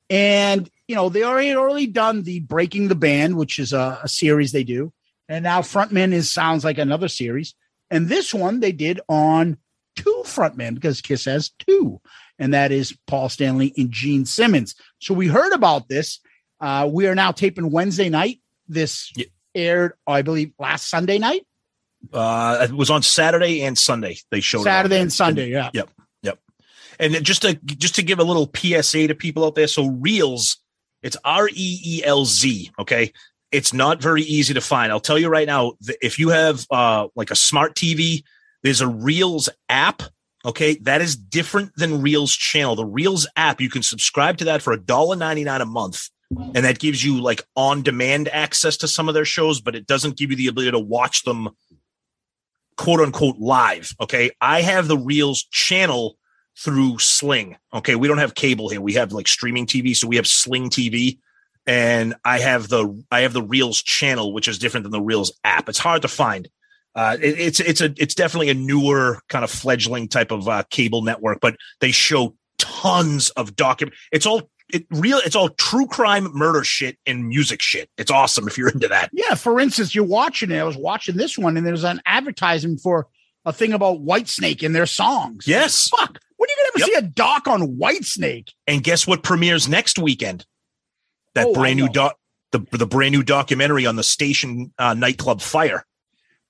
And, 0.10 0.70
you 0.88 0.96
know, 0.96 1.10
they 1.10 1.24
already 1.24 1.56
already 1.56 1.88
done 1.88 2.24
the 2.24 2.40
Breaking 2.42 2.88
the 2.88 2.96
Band, 2.96 3.36
which 3.38 3.60
is 3.60 3.74
a, 3.74 4.00
a 4.04 4.08
series 4.08 4.52
they 4.52 4.64
do. 4.64 4.92
And 5.30 5.44
now 5.44 5.62
Frontman 5.62 6.12
is 6.12 6.32
sounds 6.32 6.64
like 6.64 6.78
another 6.78 7.08
series. 7.08 7.56
And 7.90 8.10
this 8.10 8.34
one 8.34 8.60
they 8.60 8.72
did 8.72 9.00
on 9.08 9.58
two 9.96 10.24
frontmen 10.26 10.74
because 10.76 11.02
Kiss 11.02 11.26
has 11.26 11.50
two, 11.50 12.02
and 12.40 12.54
that 12.54 12.72
is 12.72 12.98
Paul 13.08 13.30
Stanley 13.30 13.74
and 13.78 13.92
Gene 13.92 14.26
Simmons. 14.26 14.76
So 15.00 15.14
we 15.14 15.28
heard 15.28 15.54
about 15.54 15.88
this. 15.88 16.20
Uh, 16.60 16.90
we 16.92 17.08
are 17.08 17.16
now 17.16 17.32
taping 17.32 17.72
Wednesday 17.72 18.10
night. 18.10 18.40
This 18.68 19.12
Yeah. 19.16 19.26
aired, 19.54 19.94
I 20.08 20.22
believe, 20.24 20.54
last 20.58 20.90
Sunday 20.90 21.20
night, 21.20 21.46
Uh, 22.12 22.68
it 22.70 22.74
was 22.74 22.90
on 22.90 23.02
Saturday 23.02 23.62
and 23.64 23.78
Sunday. 23.78 24.18
They 24.32 24.42
showed 24.42 24.64
Saturday 24.64 25.00
and 25.00 25.14
Sunday. 25.14 25.50
Yeah. 25.50 25.70
Yep. 25.74 25.90
Yep. 26.24 26.40
And 27.00 27.14
then 27.14 27.24
just 27.24 27.44
to 27.44 27.54
just 27.54 27.96
to 27.96 28.04
give 28.04 28.20
a 28.20 28.24
little 28.24 28.50
PSA 28.54 29.08
to 29.08 29.16
people 29.16 29.46
out 29.46 29.56
there. 29.56 29.68
So 29.68 29.90
Reelz, 29.90 30.58
it's 31.04 31.18
R 31.24 31.50
E 31.50 31.80
E 31.86 32.02
L 32.04 32.26
Z. 32.26 32.72
Okay. 32.80 33.14
It's 33.52 33.74
not 33.74 34.02
very 34.02 34.24
easy 34.24 34.56
to 34.56 34.62
find. 34.62 34.92
I'll 34.92 35.00
tell 35.00 35.20
you 35.20 35.28
right 35.28 35.46
now, 35.46 35.74
if 36.02 36.18
you 36.18 36.30
have 36.30 36.66
uh 36.72 37.10
like 37.16 37.30
a 37.30 37.36
smart 37.36 37.76
TV, 37.76 38.24
there's 38.64 38.82
a 38.82 38.86
Reelz 38.86 39.50
app. 39.70 40.02
Okay. 40.46 40.76
That 40.82 41.02
is 41.02 41.16
different 41.16 41.76
than 41.76 42.02
Reelz 42.02 42.38
channel. 42.38 42.76
The 42.76 42.86
Reelz 42.86 43.28
app, 43.36 43.62
you 43.62 43.70
can 43.70 43.84
subscribe 43.84 44.38
to 44.38 44.46
that 44.46 44.62
for 44.62 44.76
$1.99 44.76 45.62
a 45.62 45.66
month. 45.66 46.10
And 46.36 46.66
that 46.66 46.80
gives 46.80 47.06
you 47.06 47.22
like 47.22 47.44
on 47.56 47.84
demand 47.84 48.28
access 48.30 48.78
to 48.78 48.88
some 48.88 49.08
of 49.08 49.14
their 49.14 49.26
shows, 49.26 49.62
but 49.62 49.76
it 49.76 49.86
doesn't 49.86 50.18
give 50.18 50.32
you 50.32 50.38
the 50.38 50.48
ability 50.48 50.72
to 50.72 50.80
watch 50.80 51.24
them 51.24 51.50
quote 52.76 53.02
unquote 53.02 53.38
live. 53.38 53.94
Okay. 54.02 54.32
I 54.42 54.62
have 54.62 54.88
the 54.88 54.98
Reelz 54.98 55.44
channel 55.52 56.18
through 56.58 57.00
Sling. 57.00 57.58
Okay. 57.74 57.96
We 57.96 58.08
don't 58.08 58.20
have 58.20 58.36
cable 58.36 58.70
here. 58.70 58.82
We 58.82 58.94
have 58.94 59.12
like 59.12 59.28
streaming 59.28 59.66
TV. 59.66 59.96
So 59.96 60.08
we 60.08 60.18
have 60.18 60.28
Sling 60.28 60.70
TV. 60.70 61.20
And 61.66 62.14
I 62.26 62.40
have 62.40 62.68
the 62.68 63.04
I 63.10 63.22
have 63.22 63.32
the 63.32 63.42
Reelz 63.42 63.84
channel, 63.84 64.34
which 64.34 64.50
is 64.50 64.60
different 64.60 64.84
than 64.84 64.92
the 64.92 65.00
Reelz 65.00 65.32
app. 65.46 65.70
It's 65.70 65.80
hard 65.80 66.02
to 66.02 66.10
find. 66.10 66.50
Uh, 66.96 67.18
it, 67.22 67.40
it's 67.40 67.60
it's 67.62 67.80
a 67.80 67.94
it's 67.98 68.14
definitely 68.14 68.50
a 68.50 68.54
newer 68.54 69.22
kind 69.30 69.46
of 69.46 69.50
fledgling 69.50 70.10
type 70.10 70.32
of 70.32 70.48
uh, 70.50 70.64
cable 70.70 71.02
network, 71.04 71.40
but 71.40 71.56
they 71.80 71.92
show 71.92 72.36
tons 72.58 73.30
of 73.32 73.56
document. 73.56 73.96
It's 74.12 74.26
all 74.26 74.50
it 74.74 74.86
real. 74.92 75.20
It's 75.20 75.36
all 75.36 75.50
true 75.50 75.88
crime, 75.88 76.30
murder 76.34 76.64
shit, 76.64 76.98
and 77.06 77.28
music 77.28 77.62
shit. 77.62 77.90
It's 77.98 78.12
awesome 78.12 78.48
if 78.48 78.58
you're 78.58 78.70
into 78.70 78.88
that. 78.88 79.10
Yeah. 79.14 79.36
For 79.36 79.60
instance, 79.60 79.96
you're 79.96 80.04
watching 80.04 80.52
it. 80.52 80.58
I 80.58 80.64
was 80.64 80.78
watching 80.78 81.16
this 81.16 81.38
one, 81.38 81.58
and 81.58 81.66
there's 81.66 81.84
an 81.84 82.02
advertisement 82.06 82.82
for 82.82 83.08
a 83.46 83.54
thing 83.54 83.74
about 83.74 84.06
Whitesnake 84.06 84.64
and 84.66 84.76
their 84.76 84.86
songs. 84.86 85.48
Yes. 85.48 85.90
Fuck. 85.90 86.20
When 86.44 86.50
are 86.50 86.52
you 86.52 86.58
gonna 86.58 86.70
ever 86.76 86.80
Yep. 86.80 86.88
see 86.88 87.08
a 87.08 87.10
doc 87.10 87.48
on 87.48 87.78
Whitesnake? 87.78 88.50
And 88.68 88.84
guess 88.84 89.08
what 89.08 89.24
premieres 89.24 89.70
next 89.70 89.98
weekend? 89.98 90.46
That 91.36 91.48
Oh, 91.48 91.54
brand 91.54 91.78
new 91.80 91.88
doc, 91.88 92.18
the 92.52 92.60
the 92.72 92.86
brand 92.86 93.14
new 93.14 93.24
documentary 93.24 93.86
on 93.86 93.96
the 93.96 94.04
station 94.04 94.74
uh, 94.78 94.94
nightclub 94.94 95.42
fire. 95.42 95.86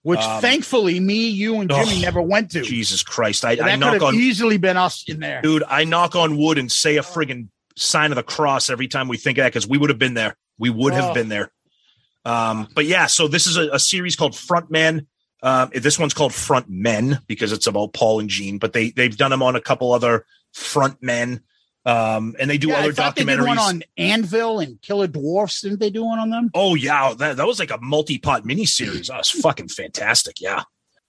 Which 0.01 0.19
Um, 0.19 0.41
thankfully 0.41 0.99
me, 0.99 1.27
you, 1.29 1.61
and 1.61 1.69
Jimmy 1.69 1.99
oh, 1.99 2.01
never 2.01 2.21
went 2.23 2.51
to. 2.51 2.61
Jesus 2.63 3.03
Christ! 3.03 3.45
I, 3.45 3.51
I 3.51 3.55
that 3.55 3.69
could 3.71 3.79
knock 3.79 3.93
have 3.93 4.03
on 4.03 4.15
easily 4.15 4.57
been 4.57 4.77
us 4.77 5.03
in 5.07 5.19
there. 5.19 5.41
dude. 5.43 5.63
I 5.67 5.83
knock 5.85 6.15
on 6.15 6.37
wood 6.37 6.57
and 6.57 6.71
say 6.71 6.97
a 6.97 7.03
friggin' 7.03 7.49
sign 7.77 8.11
of 8.11 8.15
the 8.15 8.23
cross 8.23 8.69
every 8.71 8.87
time 8.87 9.07
we 9.07 9.17
think 9.17 9.37
of 9.37 9.43
that 9.43 9.49
because 9.53 9.67
we 9.67 9.77
would 9.77 9.89
have 9.91 9.99
been 9.99 10.15
there. 10.15 10.35
We 10.57 10.69
would 10.71 10.93
have 10.93 11.11
Oh. 11.11 11.13
been 11.13 11.29
there. 11.29 11.51
Um, 12.25 12.67
but 12.73 12.85
yeah, 12.85 13.05
so 13.07 13.27
this 13.27 13.47
is 13.47 13.57
a, 13.57 13.69
a 13.73 13.79
series 13.79 14.15
called 14.15 14.33
Frontmen. 14.33 15.05
Um, 15.43 15.69
this 15.75 15.99
one's 15.99 16.13
called 16.15 16.33
Front 16.33 16.69
Men 16.69 17.19
because 17.27 17.51
it's 17.51 17.67
about 17.67 17.93
Paul 17.93 18.19
and 18.21 18.29
Gene, 18.29 18.57
but 18.57 18.73
they 18.73 18.89
they've 18.91 19.15
done 19.15 19.29
them 19.29 19.43
on 19.43 19.55
a 19.55 19.61
couple 19.61 19.91
other 19.91 20.25
front 20.53 21.03
men. 21.03 21.41
Um, 21.85 22.35
and 22.39 22.49
they 22.49 22.57
do 22.57 22.69
Yeah, 22.69 22.77
other 22.79 22.89
I 22.89 22.91
thought 22.93 23.15
they 23.17 23.23
documentaries. 23.23 23.37
did 23.39 23.45
one 23.45 23.59
on 23.59 23.83
Anvil 23.97 24.59
and 24.61 24.81
Killer 24.81 25.07
Dwarfs. 25.07 25.59
Didn't 25.61 25.81
they 25.81 25.89
do 25.89 26.05
one 26.05 26.17
on 26.17 26.29
them? 26.29 26.49
Oh 26.53 26.75
yeah, 26.75 27.13
that, 27.17 27.35
that 27.35 27.45
was 27.45 27.59
like 27.59 27.71
a 27.71 27.77
multi-pot 27.81 28.45
miniseries. 28.45 29.07
That 29.07 29.17
was 29.17 29.29
fucking 29.29 29.67
fantastic. 29.67 30.39
Yeah. 30.39 30.63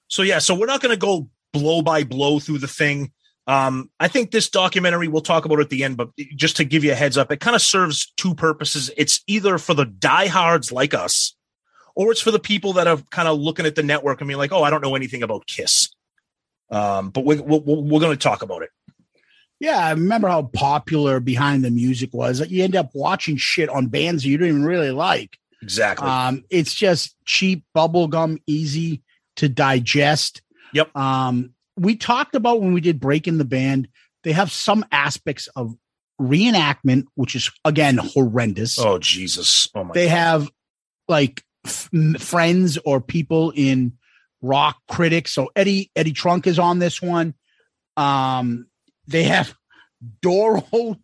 So 0.08 0.22
yeah, 0.22 0.40
so 0.40 0.52
we're 0.54 0.66
not 0.66 0.82
going 0.82 0.92
to 0.94 0.98
go 0.98 1.28
blow 1.52 1.80
by 1.82 2.02
blow 2.02 2.40
through 2.40 2.58
the 2.58 2.66
thing. 2.66 3.12
Um, 3.46 3.88
I 4.00 4.08
think 4.08 4.32
this 4.32 4.50
documentary 4.50 5.06
we'll 5.06 5.22
talk 5.22 5.44
about 5.44 5.60
at 5.60 5.68
the 5.68 5.84
end, 5.84 5.96
but 5.96 6.08
just 6.34 6.56
to 6.56 6.64
give 6.64 6.82
you 6.82 6.90
a 6.90 6.96
heads 6.96 7.16
up, 7.16 7.30
it 7.30 7.38
kind 7.40 7.54
of 7.54 7.62
serves 7.62 8.12
two 8.16 8.34
purposes. 8.34 8.90
It's 8.96 9.20
either 9.28 9.58
for 9.58 9.74
the 9.74 9.84
diehards 9.84 10.72
like 10.72 10.92
us, 10.94 11.36
or 11.94 12.10
it's 12.10 12.20
for 12.20 12.30
the 12.30 12.38
people 12.38 12.74
that 12.74 12.86
are 12.86 12.98
kind 13.10 13.28
of 13.28 13.38
looking 13.38 13.66
at 13.66 13.74
the 13.74 13.82
network 13.82 14.20
and 14.20 14.28
being 14.28 14.38
like, 14.38 14.52
"Oh, 14.52 14.62
I 14.62 14.70
don't 14.70 14.82
know 14.82 14.94
anything 14.94 15.22
about 15.22 15.46
Kiss." 15.46 15.90
Um, 16.70 17.10
but 17.10 17.24
we're 17.24 17.42
we're, 17.42 17.60
we're 17.60 18.00
going 18.00 18.16
to 18.16 18.22
talk 18.22 18.42
about 18.42 18.62
it. 18.62 18.70
Yeah, 19.60 19.78
I 19.78 19.90
remember 19.90 20.28
how 20.28 20.42
popular 20.42 21.20
behind 21.20 21.64
the 21.64 21.70
music 21.70 22.10
was. 22.12 22.46
You 22.50 22.64
end 22.64 22.76
up 22.76 22.90
watching 22.94 23.36
shit 23.36 23.68
on 23.68 23.86
bands 23.86 24.26
you 24.26 24.36
don't 24.36 24.48
even 24.48 24.64
really 24.64 24.90
like. 24.90 25.38
Exactly. 25.62 26.06
Um, 26.06 26.44
it's 26.50 26.74
just 26.74 27.16
cheap 27.24 27.64
bubblegum, 27.74 28.42
easy 28.46 29.02
to 29.36 29.48
digest. 29.48 30.42
Yep. 30.74 30.94
Um, 30.96 31.54
we 31.76 31.96
talked 31.96 32.34
about 32.34 32.60
when 32.60 32.74
we 32.74 32.80
did 32.80 33.00
Breaking 33.00 33.38
the 33.38 33.44
Band, 33.44 33.88
they 34.22 34.32
have 34.32 34.50
some 34.50 34.84
aspects 34.92 35.48
of 35.56 35.74
reenactment, 36.20 37.06
which 37.14 37.34
is 37.34 37.50
again 37.64 37.98
horrendous. 37.98 38.78
oh 38.78 38.98
Jesus! 38.98 39.68
Oh 39.74 39.84
my. 39.84 39.94
they 39.94 40.06
God. 40.06 40.16
have 40.16 40.50
like 41.08 41.42
f- 41.64 41.90
friends 42.18 42.78
or 42.84 43.00
people 43.00 43.52
in 43.54 43.94
rock 44.42 44.78
critics. 44.88 45.32
So 45.32 45.50
Eddie 45.56 45.90
Eddie 45.96 46.12
Trunk 46.12 46.46
is 46.46 46.58
on 46.58 46.78
this 46.78 47.00
one. 47.00 47.34
Um, 47.96 48.66
they 49.06 49.24
have 49.24 49.54
Doro, 50.22 50.96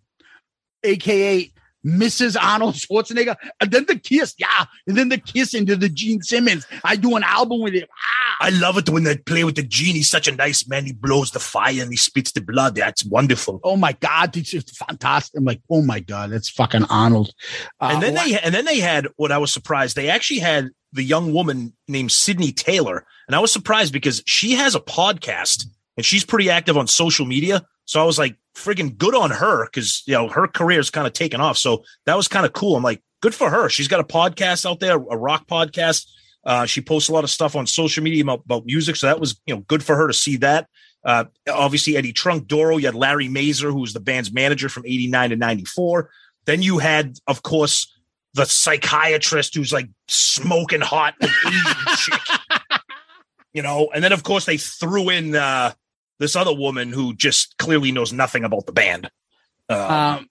aka 0.82 1.52
Mrs. 1.84 2.36
Arnold 2.40 2.74
Schwarzenegger, 2.74 3.36
and 3.60 3.70
then 3.70 3.86
the 3.86 3.98
kiss, 3.98 4.34
yeah, 4.38 4.66
and 4.86 4.96
then 4.96 5.08
the 5.08 5.18
kiss 5.18 5.54
into 5.54 5.76
the 5.76 5.88
Gene 5.88 6.20
Simmons. 6.22 6.66
I 6.84 6.96
do 6.96 7.16
an 7.16 7.22
album 7.22 7.62
with 7.62 7.74
him. 7.74 7.86
Ah, 7.90 8.36
I 8.40 8.50
love 8.50 8.76
it 8.78 8.88
when 8.90 9.04
they 9.04 9.16
play 9.16 9.44
with 9.44 9.56
the 9.56 9.62
gene. 9.62 9.94
He's 9.94 10.10
such 10.10 10.28
a 10.28 10.34
nice 10.34 10.68
man. 10.68 10.84
He 10.84 10.92
blows 10.92 11.30
the 11.30 11.40
fire 11.40 11.82
and 11.82 11.90
he 11.90 11.96
spits 11.96 12.32
the 12.32 12.40
blood. 12.40 12.74
That's 12.74 13.04
wonderful. 13.04 13.60
oh 13.64 13.76
my 13.76 13.92
god, 13.92 14.36
it's 14.36 14.50
just 14.50 14.76
fantastic. 14.76 15.38
I'm 15.38 15.44
like, 15.44 15.62
oh 15.70 15.82
my 15.82 16.00
god, 16.00 16.30
that's 16.30 16.50
fucking 16.50 16.84
Arnold. 16.84 17.32
Uh, 17.80 17.90
and 17.92 18.02
then 18.02 18.14
they 18.14 18.38
and 18.38 18.54
then 18.54 18.64
they 18.64 18.80
had 18.80 19.08
what 19.16 19.32
I 19.32 19.38
was 19.38 19.52
surprised. 19.52 19.96
They 19.96 20.08
actually 20.08 20.40
had 20.40 20.70
the 20.92 21.02
young 21.02 21.32
woman 21.32 21.72
named 21.88 22.12
Sydney 22.12 22.52
Taylor, 22.52 23.06
and 23.26 23.34
I 23.34 23.40
was 23.40 23.52
surprised 23.52 23.92
because 23.92 24.22
she 24.26 24.52
has 24.52 24.74
a 24.74 24.80
podcast 24.80 25.64
and 25.96 26.04
she's 26.04 26.24
pretty 26.24 26.50
active 26.50 26.76
on 26.76 26.86
social 26.86 27.26
media. 27.26 27.64
So 27.84 28.00
I 28.00 28.04
was 28.04 28.18
like, 28.18 28.36
friggin' 28.54 28.96
good 28.96 29.14
on 29.14 29.30
her 29.30 29.66
because 29.66 30.02
you 30.06 30.14
know 30.14 30.28
her 30.28 30.46
career's 30.46 30.90
kind 30.90 31.06
of 31.06 31.12
taken 31.12 31.40
off. 31.40 31.58
So 31.58 31.84
that 32.06 32.16
was 32.16 32.28
kind 32.28 32.46
of 32.46 32.52
cool. 32.52 32.76
I'm 32.76 32.82
like, 32.82 33.02
good 33.20 33.34
for 33.34 33.50
her. 33.50 33.68
She's 33.68 33.88
got 33.88 34.00
a 34.00 34.04
podcast 34.04 34.68
out 34.68 34.80
there, 34.80 34.94
a 34.94 35.16
rock 35.16 35.46
podcast. 35.46 36.06
Uh, 36.44 36.64
she 36.64 36.80
posts 36.80 37.08
a 37.08 37.12
lot 37.12 37.24
of 37.24 37.30
stuff 37.30 37.54
on 37.54 37.66
social 37.66 38.02
media 38.02 38.22
about, 38.22 38.42
about 38.44 38.64
music, 38.64 38.96
so 38.96 39.06
that 39.06 39.20
was 39.20 39.40
you 39.46 39.54
know 39.54 39.60
good 39.62 39.82
for 39.82 39.96
her 39.96 40.06
to 40.06 40.14
see 40.14 40.36
that. 40.38 40.68
Uh, 41.04 41.24
obviously, 41.50 41.96
Eddie 41.96 42.12
Trunk, 42.12 42.46
Doro. 42.46 42.76
You 42.76 42.86
had 42.86 42.94
Larry 42.94 43.28
Mazer, 43.28 43.70
who 43.70 43.80
was 43.80 43.92
the 43.92 44.00
band's 44.00 44.32
manager 44.32 44.68
from 44.68 44.84
'89 44.86 45.30
to 45.30 45.36
'94. 45.36 46.10
Then 46.46 46.62
you 46.62 46.78
had, 46.78 47.18
of 47.26 47.42
course, 47.42 47.92
the 48.34 48.44
psychiatrist 48.46 49.54
who's 49.54 49.72
like 49.72 49.88
smoking 50.08 50.80
hot 50.80 51.14
with 51.20 51.32
Asian 51.46 51.74
chick. 51.96 52.20
You 53.52 53.62
know, 53.62 53.90
and 53.92 54.02
then 54.02 54.12
of 54.12 54.22
course 54.22 54.46
they 54.46 54.56
threw 54.56 55.10
in 55.10 55.34
uh, 55.34 55.72
this 56.20 56.36
other 56.36 56.54
woman 56.54 56.92
who 56.92 57.14
just 57.14 57.58
clearly 57.58 57.90
knows 57.90 58.12
nothing 58.12 58.44
about 58.44 58.66
the 58.66 58.72
band. 58.72 59.10
Uh, 59.68 60.18
um, 60.18 60.28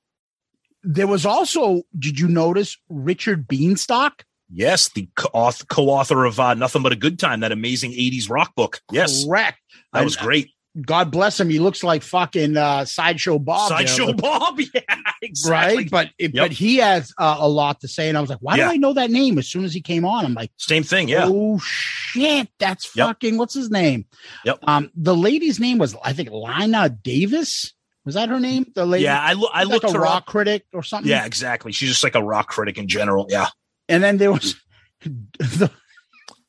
there 0.84 1.08
was 1.08 1.26
also, 1.26 1.82
did 1.98 2.18
you 2.18 2.30
notice 2.30 2.78
Richard 2.88 3.46
Bienstock? 3.46 4.22
yes, 4.50 4.90
the 4.90 5.10
co-author, 5.16 5.66
co-author 5.66 6.26
of 6.26 6.40
uh, 6.40 6.54
Nothing 6.54 6.82
But 6.82 6.92
a 6.92 6.96
Good 6.96 7.20
Time, 7.20 7.42
that 7.42 7.52
amazing 7.52 7.92
'80s 7.92 8.30
rock 8.30 8.56
book. 8.56 8.82
Yes, 8.92 9.26
Correct. 9.26 9.60
that 9.94 10.04
was 10.04 10.18
uh, 10.18 10.24
great. 10.24 10.52
God 10.86 11.12
bless 11.12 11.40
him. 11.40 11.50
He 11.50 11.60
looks 11.60 11.84
like 11.84 12.04
fucking 12.04 12.56
uh, 12.56 12.86
sideshow 12.86 13.40
Bob. 13.40 13.70
Sideshow 13.70 14.14
Bob, 14.14 14.60
yeah, 14.74 14.82
exactly. 15.22 15.78
Right, 15.78 15.90
but 15.92 16.10
it, 16.20 16.34
Yep. 16.36 16.44
but 16.44 16.52
he 16.52 16.78
has 16.78 17.12
uh, 17.18 17.38
a 17.40 17.48
lot 17.50 17.80
to 17.82 17.88
say, 17.88 18.08
and 18.08 18.18
I 18.18 18.22
was 18.22 18.30
like, 18.30 18.40
"Why 18.40 18.56
Yeah. 18.58 18.66
do 18.68 18.74
I 18.74 18.78
know 18.78 18.94
that 18.94 19.10
name?" 19.10 19.38
As 19.40 19.48
soon 19.48 19.66
as 19.66 19.74
he 19.74 19.82
came 19.82 20.06
on, 20.06 20.26
I'm 20.26 20.36
like, 20.36 20.52
Same 20.58 20.84
thing, 20.84 21.08
yeah. 21.10 21.26
"Oh 21.28 21.58
shit, 21.60 22.50
that's 22.60 22.96
Yep. 22.96 23.08
fucking 23.08 23.38
what's 23.38 23.54
his 23.56 23.72
name?" 23.72 24.06
Yep. 24.46 24.60
Um, 24.64 24.92
the 24.96 25.16
lady's 25.16 25.60
name 25.60 25.80
was 25.80 25.96
I 26.04 26.14
think 26.14 26.30
Lina 26.32 26.90
Davis. 26.90 27.74
Was 28.06 28.16
that 28.16 28.30
her 28.30 28.40
name? 28.40 28.66
The 28.76 28.86
lady, 28.86 29.04
Yeah, 29.04 29.20
I, 29.22 29.34
lo- 29.34 29.50
I 29.54 29.64
looked 29.66 29.84
like 29.84 29.94
a 29.94 30.00
rock 30.00 30.18
up. 30.22 30.26
critic 30.28 30.66
or 30.74 30.82
something. 30.84 31.10
Yeah, 31.10 31.26
exactly. 31.26 31.72
She's 31.72 31.90
just 31.90 32.04
like 32.04 32.16
a 32.16 32.24
rock 32.24 32.48
critic 32.48 32.78
in 32.78 32.88
general. 32.88 33.28
Yeah. 33.30 33.48
And 33.90 34.02
then 34.04 34.18
there 34.18 34.32
was 34.32 34.56
the 35.02 35.70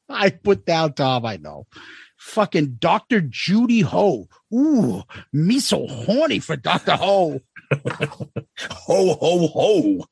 I 0.09 0.31
put 0.31 0.64
down 0.64 0.93
Tom, 0.95 1.27
I 1.27 1.37
know. 1.37 1.66
Fucking 2.21 2.77
Dr. 2.79 3.23
Judy 3.23 3.81
Ho. 3.81 4.29
Ooh, 4.53 5.03
me 5.33 5.59
so 5.59 5.87
horny 5.87 6.39
for 6.39 6.55
Dr. 6.55 6.93
Ho. 6.93 7.41
Ho, 7.73 9.14
ho, 9.14 9.47
ho. 9.47 10.05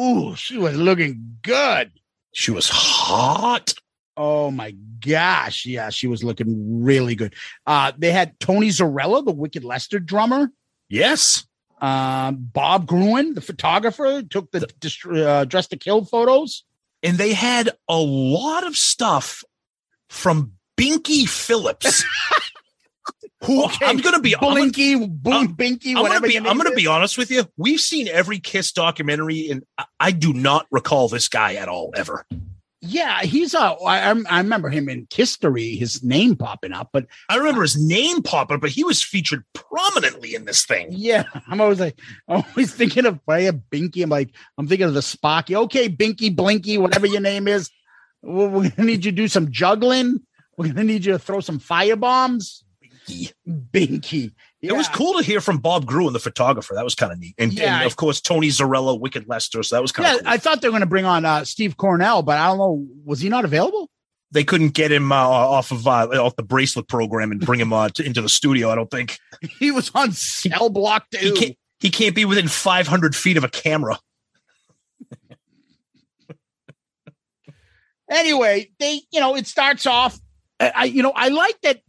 Ooh, 0.00 0.34
she 0.36 0.56
was 0.56 0.74
looking 0.74 1.38
good. 1.42 1.92
She 2.32 2.50
was 2.50 2.70
hot. 2.70 3.74
Oh 4.16 4.50
my 4.50 4.74
gosh. 5.06 5.66
Yeah, 5.66 5.90
she 5.90 6.06
was 6.06 6.24
looking 6.24 6.82
really 6.82 7.14
good. 7.14 7.34
Uh, 7.66 7.92
they 7.98 8.10
had 8.10 8.40
Tony 8.40 8.68
Zarrella, 8.68 9.22
the 9.22 9.32
Wicked 9.32 9.64
Lester 9.64 9.98
drummer. 10.00 10.50
Yes. 10.88 11.46
Um, 11.82 12.38
Bob 12.40 12.86
Gruen, 12.86 13.34
the 13.34 13.42
photographer, 13.42 14.22
took 14.22 14.50
the, 14.50 14.66
dist- 14.80 15.04
uh, 15.06 15.44
Dress 15.44 15.68
to 15.68 15.76
Kill 15.76 16.06
photos. 16.06 16.64
And 17.02 17.18
they 17.18 17.34
had 17.34 17.70
a 17.86 17.98
lot 17.98 18.66
of 18.66 18.76
stuff 18.76 19.44
from 20.08 20.52
Binky 20.78 21.28
Phillips. 21.28 22.04
Who 23.44 23.64
Okay, 23.64 23.86
I'm 23.86 23.98
gonna 23.98 24.20
be 24.20 24.34
I'm 24.34 24.40
Blinky, 24.40 24.96
Boom, 24.96 25.54
Binky, 25.54 25.94
I'm 25.96 26.04
gonna 26.04 26.20
be 26.20 26.36
I'm 26.36 26.56
gonna 26.56 26.72
be 26.72 26.86
honest 26.88 27.16
with 27.16 27.30
you. 27.30 27.44
We've 27.56 27.80
seen 27.80 28.08
every 28.08 28.40
Kiss 28.40 28.72
documentary, 28.72 29.48
and 29.50 29.62
I, 29.76 29.84
I 30.00 30.10
do 30.10 30.32
not 30.32 30.66
recall 30.72 31.08
this 31.08 31.28
guy 31.28 31.54
at 31.54 31.68
all 31.68 31.92
ever. 31.96 32.26
Yeah, 32.80 33.22
he's 33.22 33.54
a. 33.54 33.58
I, 33.60 33.98
I'm- 34.00 34.26
I 34.28 34.38
remember 34.38 34.70
him 34.70 34.88
in 34.88 35.06
history, 35.12 35.76
his 35.76 36.02
name 36.02 36.34
popping 36.36 36.72
up, 36.72 36.90
but 36.92 37.06
I 37.28 37.36
remember 37.36 37.62
his 37.62 37.80
name 37.80 38.22
popping, 38.22 38.56
up, 38.56 38.60
but 38.60 38.70
he 38.70 38.82
was 38.84 39.02
featured 39.02 39.44
prominently 39.52 40.34
in 40.34 40.44
this 40.44 40.64
thing. 40.64 40.88
yeah, 40.90 41.24
I'm 41.48 41.60
always 41.60 41.80
like, 41.80 41.98
always 42.28 42.72
thinking 42.74 43.06
of 43.06 43.20
Freya 43.24 43.52
Binky. 43.52 44.02
I'm 44.02 44.10
like, 44.10 44.30
I'm 44.58 44.66
thinking 44.66 44.86
of 44.88 44.94
the 44.94 45.00
Spocky. 45.00 45.54
Okay, 45.56 45.88
Binky, 45.88 46.34
Blinky, 46.34 46.76
whatever 46.78 47.06
your 47.06 47.20
name 47.20 47.46
is. 47.48 47.70
We're, 48.22 48.48
we're 48.48 48.70
gonna 48.70 48.84
need 48.84 49.04
you 49.04 49.12
to 49.12 49.16
do 49.16 49.28
some 49.28 49.50
juggling. 49.52 50.20
We're 50.58 50.68
gonna 50.68 50.84
need 50.84 51.04
you 51.06 51.12
to 51.12 51.18
throw 51.18 51.40
some 51.40 51.58
fire 51.58 51.96
bombs. 51.96 52.64
Binky. 53.08 53.32
Binky. 53.48 54.32
It 54.60 54.72
was 54.72 54.88
cool 54.88 55.16
to 55.18 55.24
hear 55.24 55.40
from 55.40 55.58
Bob 55.58 55.86
Gruen, 55.86 56.12
the 56.12 56.18
photographer. 56.18 56.74
That 56.74 56.84
was 56.84 56.94
kind 56.94 57.12
of 57.12 57.18
neat, 57.18 57.34
and, 57.38 57.52
Yeah. 57.52 57.76
and 57.78 57.86
of 57.86 57.96
course 57.96 58.20
Tony 58.20 58.48
Zarrella, 58.48 58.98
Wicked 59.00 59.26
Lester. 59.28 59.62
So 59.62 59.76
that 59.76 59.82
was 59.82 59.92
kind 59.92 60.06
Yeah, 60.08 60.14
of 60.16 60.20
cool. 60.24 60.28
I 60.28 60.36
thought 60.36 60.60
they 60.60 60.68
were 60.68 60.72
going 60.72 60.80
to 60.80 60.86
bring 60.86 61.04
on 61.06 61.24
uh, 61.24 61.44
Steve 61.44 61.76
Coronel, 61.78 62.22
but 62.22 62.36
I 62.38 62.48
don't 62.48 62.58
know. 62.58 62.86
Was 63.04 63.20
he 63.20 63.28
not 63.28 63.44
available? 63.44 63.88
they 64.30 64.44
couldn't 64.44 64.74
get 64.74 64.92
him 64.92 65.10
uh, 65.10 65.14
off 65.16 65.70
of 65.70 65.86
uh, 65.86 66.06
off 66.22 66.36
the 66.36 66.42
bracelet 66.42 66.86
program 66.86 67.32
and 67.32 67.40
bring 67.40 67.58
him 67.58 67.72
uh, 67.72 67.88
to, 67.88 68.04
into 68.04 68.20
the 68.20 68.28
studio. 68.28 68.68
I 68.68 68.74
don't 68.74 68.90
think 68.90 69.18
He 69.58 69.70
was 69.70 69.90
on 69.94 70.12
cell 70.12 70.68
block 70.68 71.06
he 71.12 71.30
too. 71.30 71.34
can't. 71.34 71.56
He 71.80 71.88
can't 71.90 72.14
be 72.14 72.26
within 72.26 72.46
500 72.48 73.16
feet 73.16 73.36
of 73.38 73.44
a 73.44 73.48
camera. 73.48 73.98
anyway, 78.10 78.70
they, 78.78 79.02
you 79.10 79.20
know, 79.20 79.36
it 79.36 79.46
starts 79.46 79.86
off. 79.86 80.18
I, 80.60 80.84
you 80.84 81.02
know, 81.02 81.12
I 81.14 81.28
like 81.28 81.60
that. 81.62 81.80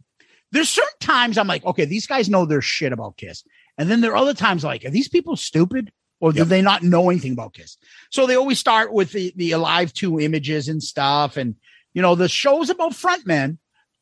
There's 0.52 0.68
certain 0.68 0.98
times 1.00 1.38
I'm 1.38 1.46
like, 1.46 1.64
okay, 1.64 1.84
these 1.84 2.06
guys 2.06 2.28
know 2.28 2.44
their 2.44 2.62
shit 2.62 2.92
about 2.92 3.16
Kiss, 3.16 3.44
and 3.78 3.90
then 3.90 4.00
there 4.00 4.12
are 4.12 4.16
other 4.16 4.34
times 4.34 4.64
like, 4.64 4.84
are 4.84 4.90
these 4.90 5.08
people 5.08 5.36
stupid 5.36 5.92
or 6.20 6.32
do 6.32 6.38
Yep. 6.38 6.48
they 6.48 6.62
not 6.62 6.82
know 6.82 7.08
anything 7.10 7.32
about 7.32 7.54
Kiss? 7.54 7.76
So 8.10 8.26
they 8.26 8.34
always 8.36 8.58
start 8.58 8.92
with 8.92 9.12
the 9.12 9.32
the 9.36 9.52
Alive 9.52 9.92
Two 9.92 10.20
images 10.20 10.68
and 10.68 10.82
stuff, 10.82 11.36
and 11.36 11.54
you 11.94 12.02
know, 12.02 12.14
the 12.14 12.28
show's 12.28 12.70
about 12.70 12.92
frontmen. 12.92 13.58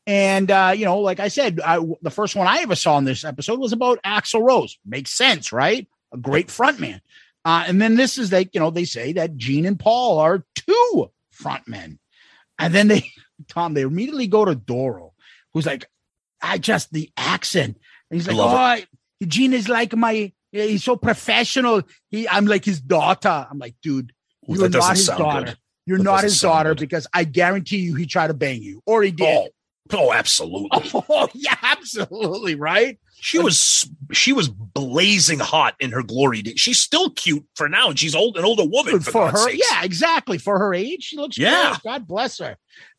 And 0.07 0.51
uh, 0.51 0.73
you 0.75 0.87
know, 0.87 1.01
like 1.01 1.21
I 1.21 1.29
said, 1.29 1.61
I, 1.61 1.79
the 2.01 2.11
first 2.11 2.35
one 2.35 2.47
I 2.47 2.59
ever 2.61 2.75
saw 2.75 2.97
in 2.97 3.05
this 3.05 3.25
episode 3.25 3.61
was 3.61 3.73
about 3.73 4.03
Axl 4.03 4.43
Rose. 4.43 4.79
Makes 4.87 5.13
sense, 5.13 5.53
right? 5.53 5.87
A 6.13 6.17
great 6.17 6.49
frontman. 6.49 7.01
Uh, 7.45 7.65
and 7.67 7.81
then 7.81 7.95
this 7.95 8.17
is 8.19 8.33
like, 8.33 8.55
you 8.55 8.61
know, 8.61 8.71
they 8.71 8.85
say 8.85 9.13
that 9.15 9.37
Gene 9.37 9.67
and 9.67 9.79
Paul 9.79 10.19
are 10.19 10.45
two 10.55 11.11
frontmen. 11.35 11.99
And 12.59 12.75
then 12.75 12.89
they, 12.89 13.11
Tom, 13.49 13.75
they 13.75 13.83
immediately 13.83 14.27
go 14.27 14.45
to 14.45 14.55
Doro, 14.55 15.13
who's 15.55 15.67
like, 15.67 15.87
I 16.43 16.59
just, 16.59 16.93
the 16.93 17.11
accent. 17.17 17.79
And 18.11 18.19
he's 18.21 18.27
like, 18.27 18.37
Love 18.37 18.53
oh, 18.53 18.57
I- 18.57 18.87
Gene 19.27 19.53
is 19.53 19.69
like 19.69 19.95
my, 19.97 20.33
he's 20.53 20.85
so 20.85 20.97
professional. 20.97 21.83
He, 22.11 22.29
I'm 22.29 22.47
like 22.47 22.65
his 22.65 22.81
daughter. 22.81 23.47
I'm 23.51 23.59
like, 23.59 23.75
dude, 23.83 24.13
Ooh, 24.51 24.55
you're 24.55 24.69
doesn't 24.69 24.97
his 24.97 25.07
daughter. 25.09 25.47
good. 25.47 25.59
You're 25.87 25.99
That 25.99 26.05
not 26.05 26.23
his 26.25 26.41
daughter 26.41 26.71
good. 26.71 26.81
because 26.81 27.07
I 27.13 27.25
guarantee 27.25 27.79
you 27.79 27.95
he 27.95 28.07
tried 28.07 28.29
to 28.29 28.35
bang 28.35 28.63
you 28.63 28.83
or 28.87 29.03
he 29.03 29.11
did. 29.11 29.51
Oh, 29.93 30.09
oh, 30.09 30.13
absolutely. 30.13 30.69
Oh, 31.09 31.29
yeah, 31.35 31.57
absolutely. 31.63 32.55
Right. 32.55 32.99
She 33.21 33.39
was 33.41 33.89
she 34.13 34.33
was 34.33 34.49
blazing 34.49 35.41
hot 35.41 35.75
in 35.81 35.91
her 35.91 36.03
glory. 36.05 36.43
She's 36.57 36.79
still 36.79 37.11
cute 37.11 37.45
for 37.57 37.69
now, 37.69 37.89
and 37.91 37.99
she's 37.99 38.15
old 38.15 38.37
an 38.37 38.45
older 38.45 38.65
woman 38.65 39.01
for, 39.01 39.11
for 39.11 39.31
her, 39.33 39.37
sakes. 39.51 39.67
yeah, 39.73 39.83
exactly. 39.83 40.39
For 40.39 40.57
her 40.59 40.73
age, 40.73 41.03
she 41.05 41.17
looks 41.17 41.37
Yeah. 41.37 41.71
great. 41.71 41.83
God 41.83 42.07
bless 42.07 42.39
her. 42.39 42.57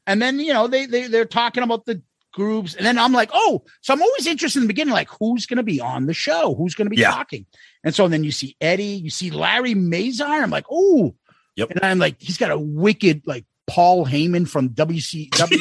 And 0.10 0.20
then 0.22 0.40
you 0.40 0.52
know 0.54 0.66
they 0.68 0.88
they 0.88 1.06
they're 1.08 1.26
talking 1.26 1.62
about 1.62 1.86
the 1.86 2.02
groups, 2.34 2.74
and 2.76 2.84
then 2.86 2.98
I'm 2.98 3.14
like, 3.14 3.30
oh, 3.34 3.64
so 3.82 3.94
I'm 3.94 4.02
always 4.02 4.26
interested 4.28 4.60
in 4.60 4.64
the 4.64 4.68
beginning, 4.74 4.94
like 4.94 5.10
who's 5.20 5.46
going 5.46 5.58
to 5.58 5.64
be 5.64 5.80
on 5.80 6.06
the 6.08 6.14
show, 6.14 6.56
who's 6.56 6.74
going 6.76 6.88
to 6.88 6.90
be 6.96 7.02
Yeah. 7.02 7.12
talking, 7.12 7.46
and 7.84 7.94
so 7.94 8.08
then 8.08 8.24
you 8.24 8.32
see 8.32 8.56
Eddie, 8.60 8.84
you 9.04 9.10
see 9.12 9.30
Larry 9.30 9.76
Mazer. 9.76 10.26
I'm 10.26 10.50
like, 10.50 10.66
oh, 10.72 11.16
Yep. 11.58 11.72
and 11.72 11.80
I'm 11.84 12.00
like, 12.00 12.16
he's 12.20 12.38
got 12.38 12.50
a 12.52 12.58
wicked 12.58 13.22
like 13.28 13.46
Paul 13.68 14.06
Heyman 14.06 14.48
from 14.50 14.70
WCW. 14.70 15.60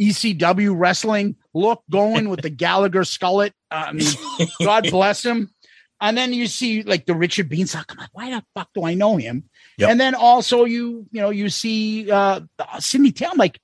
ECW 0.00 0.74
wrestling 0.78 1.36
look 1.52 1.82
going 1.90 2.28
with 2.28 2.40
the 2.42 2.50
Gallagher 2.50 3.02
skullet. 3.02 3.52
Uh, 3.70 3.84
I 3.88 3.92
mean, 3.92 4.08
God 4.64 4.90
bless 4.90 5.24
him. 5.24 5.50
And 6.00 6.18
then 6.18 6.32
you 6.32 6.46
see 6.48 6.82
like 6.82 7.06
the 7.06 7.14
Richard 7.14 7.48
Bienstock. 7.48 7.84
I'm 7.90 7.98
like, 7.98 8.10
why 8.12 8.30
the 8.30 8.42
fuck 8.54 8.68
do 8.74 8.84
I 8.84 8.94
know 8.94 9.16
him? 9.16 9.44
Yep. 9.78 9.90
And 9.90 10.00
then 10.00 10.14
also 10.14 10.64
you, 10.64 11.06
you 11.12 11.20
know, 11.20 11.30
you 11.30 11.48
see 11.48 12.10
uh 12.10 12.40
Cindy 12.80 13.12
Taylor. 13.12 13.32
I'm 13.32 13.38
like, 13.38 13.60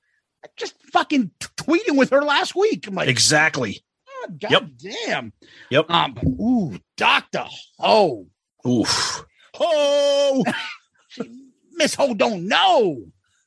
just 0.60 0.74
fucking 0.92 1.30
t- 1.40 1.46
tweeting 1.56 1.96
with 1.96 2.10
her 2.10 2.22
last 2.22 2.54
week. 2.54 2.86
I'm 2.86 2.94
like, 2.94 3.08
Exactly. 3.08 3.82
oh, 4.08 4.28
God 4.40 4.50
Yep. 4.50 4.64
damn. 5.06 5.32
Yep. 5.70 5.90
Um, 5.90 6.18
ooh, 6.40 6.78
Doctor 6.96 7.44
Ho. 7.78 8.26
Oof. 8.66 9.24
Ho. 9.54 10.44
Miss 11.72 11.94
Ho 11.94 12.14
don't 12.14 12.46
know. 12.46 13.04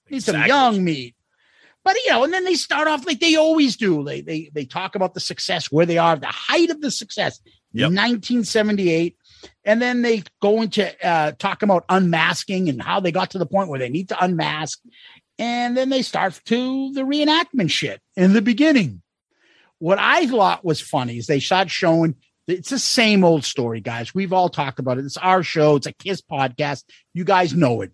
Need 0.09 0.23
some 0.23 0.43
young 0.45 0.83
meat. 0.83 1.15
But 1.83 1.95
you 2.05 2.11
know, 2.11 2.23
and 2.23 2.31
then 2.33 2.45
they 2.45 2.55
start 2.55 2.87
off 2.87 3.05
like 3.05 3.19
they 3.19 3.35
always 3.35 3.75
do. 3.75 4.03
They 4.05 4.21
they 4.21 4.49
they 4.53 4.63
talk 4.65 4.95
about 4.95 5.13
the 5.13 5.19
success, 5.19 5.69
where 5.71 5.85
they 5.85 5.97
are, 5.97 6.15
the 6.15 6.27
height 6.27 6.69
of 6.69 6.79
the 6.79 6.89
success, 6.89 7.41
Yep. 7.73 7.87
1978, 7.89 9.17
and 9.65 9.81
then 9.81 10.01
they 10.01 10.23
go 10.41 10.61
into 10.61 11.05
uh, 11.05 11.33
talking 11.39 11.67
about 11.67 11.83
unmasking 11.89 12.69
and 12.69 12.81
how 12.81 13.01
they 13.01 13.11
got 13.11 13.31
to 13.31 13.37
the 13.37 13.45
point 13.45 13.67
where 13.67 13.79
they 13.79 13.89
need 13.89 14.07
to 14.09 14.23
unmask, 14.23 14.79
and 15.43 15.75
then 15.75 15.89
they 15.89 16.01
start 16.01 16.39
to 16.45 16.93
the 16.93 17.01
reenactment 17.01 17.69
shit 17.69 17.99
in 18.15 18.31
the 18.31 18.41
beginning. 18.41 19.01
What 19.79 19.99
I 19.99 20.25
thought 20.25 20.63
was 20.63 20.79
funny 20.79 21.17
is 21.17 21.27
they 21.27 21.41
start 21.41 21.69
showing 21.69 22.15
it's 22.47 22.69
the 22.69 22.79
same 22.79 23.25
old 23.25 23.43
story, 23.43 23.81
guys. 23.81 24.15
We've 24.15 24.31
all 24.31 24.47
talked 24.47 24.79
about 24.79 24.99
it. 24.99 25.05
It's 25.05 25.17
our 25.17 25.43
show. 25.43 25.75
It's 25.75 25.85
a 25.85 25.91
Kiss 25.91 26.21
podcast. 26.21 26.85
You 27.13 27.25
guys 27.25 27.53
know 27.53 27.81
it. 27.81 27.91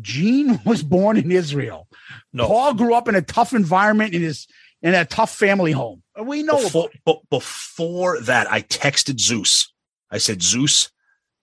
Gene 0.00 0.60
was 0.66 0.84
born 0.84 1.16
in 1.16 1.32
Israel. 1.32 1.88
No. 2.32 2.46
Paul 2.46 2.74
grew 2.74 2.94
up 2.94 3.08
in 3.08 3.16
a 3.16 3.22
tough 3.22 3.54
environment 3.54 4.14
in 4.14 4.22
his 4.22 4.46
in 4.80 4.94
a 4.94 5.04
tough 5.04 5.34
family 5.34 5.72
home. 5.72 6.00
We 6.22 6.44
know 6.44 6.62
before, 6.62 6.90
before 7.28 8.20
that, 8.20 8.48
I 8.52 8.62
texted 8.62 9.18
Zeus. 9.18 9.72
I 10.12 10.18
said, 10.18 10.42
Zeus, 10.42 10.92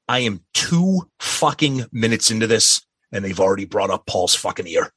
I 0.07 0.19
am 0.19 0.45
two 0.53 1.09
fucking 1.19 1.87
minutes 1.91 2.31
into 2.31 2.47
this, 2.47 2.85
and 3.11 3.25
they've 3.25 3.39
already 3.39 3.65
brought 3.65 3.89
up 3.89 4.05
Paul's 4.05 4.35
fucking 4.35 4.67
ear. 4.67 4.93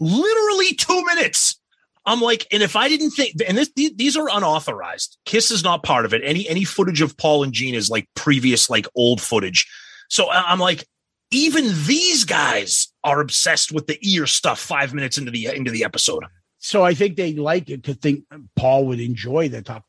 Literally 0.00 0.74
two 0.74 1.04
minutes. 1.04 1.60
I'm 2.04 2.20
like, 2.20 2.46
and 2.52 2.62
if 2.62 2.76
I 2.76 2.88
didn't 2.88 3.10
think, 3.10 3.34
and 3.46 3.58
this, 3.58 3.70
these, 3.74 4.16
are 4.16 4.28
unauthorized. 4.30 5.18
Kiss 5.24 5.50
is 5.50 5.64
not 5.64 5.82
part 5.82 6.04
of 6.04 6.14
it. 6.14 6.22
Any 6.24 6.48
any 6.48 6.62
footage 6.64 7.00
of 7.00 7.16
Paul 7.16 7.42
and 7.42 7.52
Gene 7.52 7.74
is 7.74 7.90
like 7.90 8.08
previous, 8.14 8.70
like 8.70 8.86
old 8.94 9.20
footage. 9.20 9.66
So 10.08 10.30
I'm 10.30 10.60
like, 10.60 10.86
even 11.32 11.64
these 11.84 12.24
guys 12.24 12.92
are 13.02 13.20
obsessed 13.20 13.72
with 13.72 13.88
the 13.88 13.98
ear 14.08 14.26
stuff. 14.26 14.60
Five 14.60 14.94
minutes 14.94 15.18
into 15.18 15.32
the 15.32 15.46
into 15.46 15.72
the 15.72 15.84
episode. 15.84 16.24
So 16.58 16.84
I 16.84 16.94
think 16.94 17.16
they 17.16 17.34
like 17.34 17.70
it 17.70 17.84
to 17.84 17.94
think 17.94 18.24
Paul 18.54 18.86
would 18.86 19.00
enjoy 19.00 19.48
the 19.48 19.62
talk. 19.62 19.82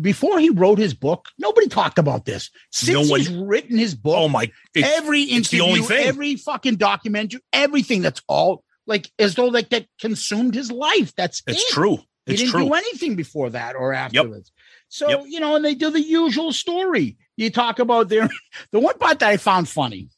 Before 0.00 0.38
he 0.38 0.48
wrote 0.48 0.78
his 0.78 0.94
book, 0.94 1.28
nobody 1.38 1.68
talked 1.68 1.98
about 1.98 2.24
this. 2.24 2.50
Since 2.72 3.08
No 3.10 3.14
he's 3.16 3.28
written 3.30 3.76
his 3.76 3.94
book, 3.94 4.16
Oh 4.16 4.28
my! 4.28 4.50
it- 4.74 4.84
every 4.84 5.22
interview, 5.24 5.62
only 5.62 5.80
thing. 5.80 6.06
every 6.06 6.36
fucking 6.36 6.76
documentary, 6.76 7.40
everything 7.52 8.00
that's 8.02 8.22
all 8.26 8.63
like 8.86 9.10
as 9.18 9.34
though 9.34 9.46
like 9.46 9.70
that 9.70 9.86
consumed 10.00 10.54
his 10.54 10.70
life. 10.70 11.14
That's 11.16 11.42
It's 11.46 11.62
it. 11.62 11.68
true. 11.70 11.98
He 12.26 12.36
didn't 12.36 12.52
true. 12.52 12.64
do 12.66 12.74
anything 12.74 13.16
before 13.16 13.50
that 13.50 13.76
or 13.76 13.92
afterwards. 13.92 14.50
So, 14.88 15.08
Yep. 15.08 15.24
you 15.28 15.40
know, 15.40 15.56
and 15.56 15.64
they 15.64 15.74
do 15.74 15.90
the 15.90 16.00
usual 16.00 16.52
story. 16.52 17.16
You 17.36 17.50
talk 17.50 17.78
about 17.78 18.08
their 18.08 18.28
the 18.70 18.80
one 18.80 18.96
part 18.98 19.18
that 19.18 19.28
I 19.28 19.36
found 19.36 19.68
funny. 19.68 20.08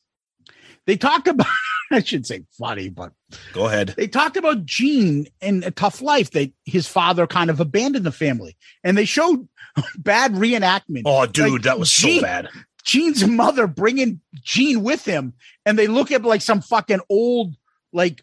They 0.87 0.97
talk 0.97 1.27
about 1.29 1.47
I 1.91 2.03
should 2.03 2.27
say 2.27 2.45
funny, 2.59 2.89
but 2.89 3.13
Go 3.53 3.67
ahead. 3.67 3.95
they 3.97 4.09
talked 4.09 4.37
about 4.37 4.67
Gene 4.67 5.27
in 5.41 5.63
a 5.63 5.71
tough 5.71 6.03
life 6.03 6.31
that 6.33 6.53
his 6.65 6.89
father 6.89 7.27
kind 7.29 7.49
of 7.51 7.61
abandoned 7.61 8.05
the 8.05 8.11
family. 8.13 8.57
And 8.83 8.99
they 8.99 9.05
showed 9.05 9.49
bad 9.99 10.33
reenactment. 10.35 11.03
Oh, 11.05 11.27
dude, 11.27 11.53
Like, 11.53 11.63
that 11.63 11.79
was 11.79 11.93
so 11.93 12.21
bad. 12.21 12.49
Gene's 12.85 13.25
mother 13.27 13.67
bringing 13.69 14.21
Gene 14.43 14.83
with 14.83 15.05
him, 15.05 15.35
and 15.65 15.77
they 15.79 15.87
look 15.89 16.11
at 16.13 16.23
like 16.25 16.41
some 16.43 16.61
fucking 16.61 17.01
old, 17.09 17.55
like, 17.93 18.23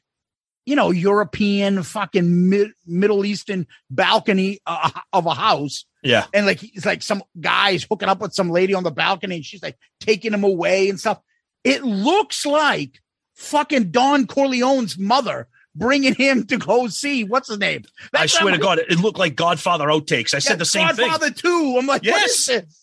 you 0.66 0.76
know, 0.76 0.92
European 0.92 1.84
fucking 1.84 2.50
mid- 2.50 2.72
Middle 2.86 3.26
Eastern 3.26 3.68
balcony 3.90 4.60
uh, 4.66 4.90
of 5.12 5.26
a 5.26 5.34
house, 5.34 5.86
Yeah. 6.04 6.26
and 6.34 6.46
like 6.46 6.64
it's 6.64 6.86
like 6.86 7.02
some 7.04 7.24
guys 7.40 7.86
hooking 7.90 8.10
up 8.10 8.20
with 8.22 8.34
some 8.34 8.50
lady 8.50 8.74
on 8.74 8.84
the 8.84 8.92
balcony, 8.92 9.36
and 9.38 9.46
she's 9.46 9.62
like 9.64 9.78
taking 10.00 10.34
him 10.34 10.44
away 10.44 10.90
and 10.90 11.00
stuff. 11.00 11.20
It 11.64 11.84
looks 11.84 12.46
like 12.46 13.02
fucking 13.36 13.92
Don 13.92 14.26
Corleone's 14.28 14.98
mother 14.98 15.48
bringing 15.76 16.14
him 16.14 16.46
to 16.46 16.58
go 16.58 16.88
see 16.88 17.24
what's 17.24 17.48
his 17.50 17.58
name. 17.58 17.84
I 18.14 18.28
swear 18.28 18.54
to 18.54 18.60
God, 18.60 18.80
it 18.80 19.00
looked 19.00 19.18
like 19.18 19.36
Godfather 19.36 19.88
outtakes. 19.88 20.34
I 20.36 20.40
said 20.40 20.54
Yeah, 20.54 20.58
the 20.58 20.66
same 20.66 20.88
thing. 20.90 21.08
Godfather 21.10 21.32
thing. 21.32 21.34
Two. 21.36 21.76
I'm 21.80 21.88
like, 21.88 22.04
what 22.06 22.24
is 22.30 22.48
Yes. 22.48 22.64
this? 22.66 22.83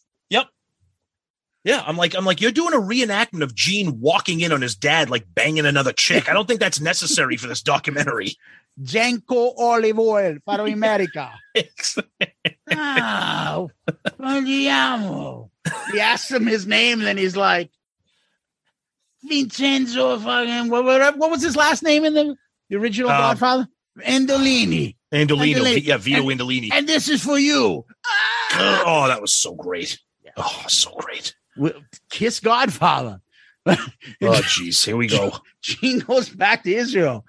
Yeah, 1.63 1.83
I'm 1.87 1.97
like, 1.99 2.15
I'm 2.17 2.25
like, 2.25 2.41
you're 2.41 2.53
doing 2.53 2.73
a 2.73 2.79
reenactment 2.79 3.43
of 3.43 3.55
Gene 3.55 4.01
walking 4.01 4.41
in 4.41 4.51
on 4.51 4.63
his 4.63 4.75
dad, 4.75 5.11
like 5.11 5.27
banging 5.35 5.67
another 5.67 5.93
chick. 5.93 6.29
I 6.29 6.33
don't 6.33 6.49
think 6.49 6.59
that's 6.61 6.81
necessary 6.81 7.37
for 7.37 7.49
this 7.49 7.61
documentary. 7.63 8.37
Genco 8.83 9.53
olive 9.59 9.99
oil 9.99 10.37
para 10.47 10.65
America. 10.65 11.31
Ah, 12.73 13.67
andiamo. 14.21 15.51
He 15.93 16.01
asks 16.01 16.31
him 16.31 16.47
his 16.47 16.67
name, 16.67 16.99
and 17.01 17.07
then 17.07 17.19
he's 17.19 17.37
like, 17.37 17.71
Vincenzo 19.25 20.19
fucking, 20.19 20.71
what, 20.71 20.85
what, 20.85 21.19
what 21.19 21.31
was 21.31 21.43
his 21.43 21.57
last 21.57 21.83
name 21.83 22.05
in 22.05 22.15
the, 22.15 22.37
the 22.69 22.77
original 22.77 23.11
Um, 23.11 23.19
Godfather? 23.19 23.69
Endolini. 24.01 24.97
Andolino, 25.13 25.57
Andolini. 25.57 25.85
yeah, 25.85 25.97
Vito 25.97 26.29
And- 26.31 26.41
Andolini. 26.41 26.69
And 26.73 26.89
this 26.89 27.09
is 27.09 27.23
for 27.23 27.39
you. 27.39 27.85
Ah! 28.07 28.83
oh, 28.87 29.09
that 29.09 29.21
was 29.21 29.35
so 29.35 29.55
great. 29.55 29.99
Oh, 30.37 30.65
so 30.69 30.93
great. 30.97 31.35
Kiss 32.11 32.41
Godfather. 32.41 33.21
Oh, 34.23 34.41
jeez, 34.43 34.85
here 34.85 34.97
we 34.97 35.07
go. 35.07 35.33
Gene 35.63 35.99
goes 36.01 36.31
back 36.31 36.65
to 36.65 36.75
Israel. 36.75 37.25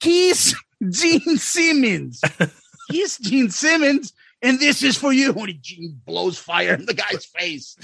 Kiss 0.00 0.54
Gene 0.90 1.36
Simmons. 1.36 2.20
Kiss 2.90 3.18
Gene 3.18 3.50
Simmons. 3.50 4.12
And 4.42 4.58
this 4.58 4.82
is 4.82 4.96
for 4.96 5.12
you. 5.12 5.32
And 5.32 5.48
he 5.48 5.54
Gene 5.54 6.00
blows 6.04 6.38
fire 6.38 6.74
in 6.74 6.86
the 6.86 6.94
guy's 6.94 7.24
face. 7.26 7.76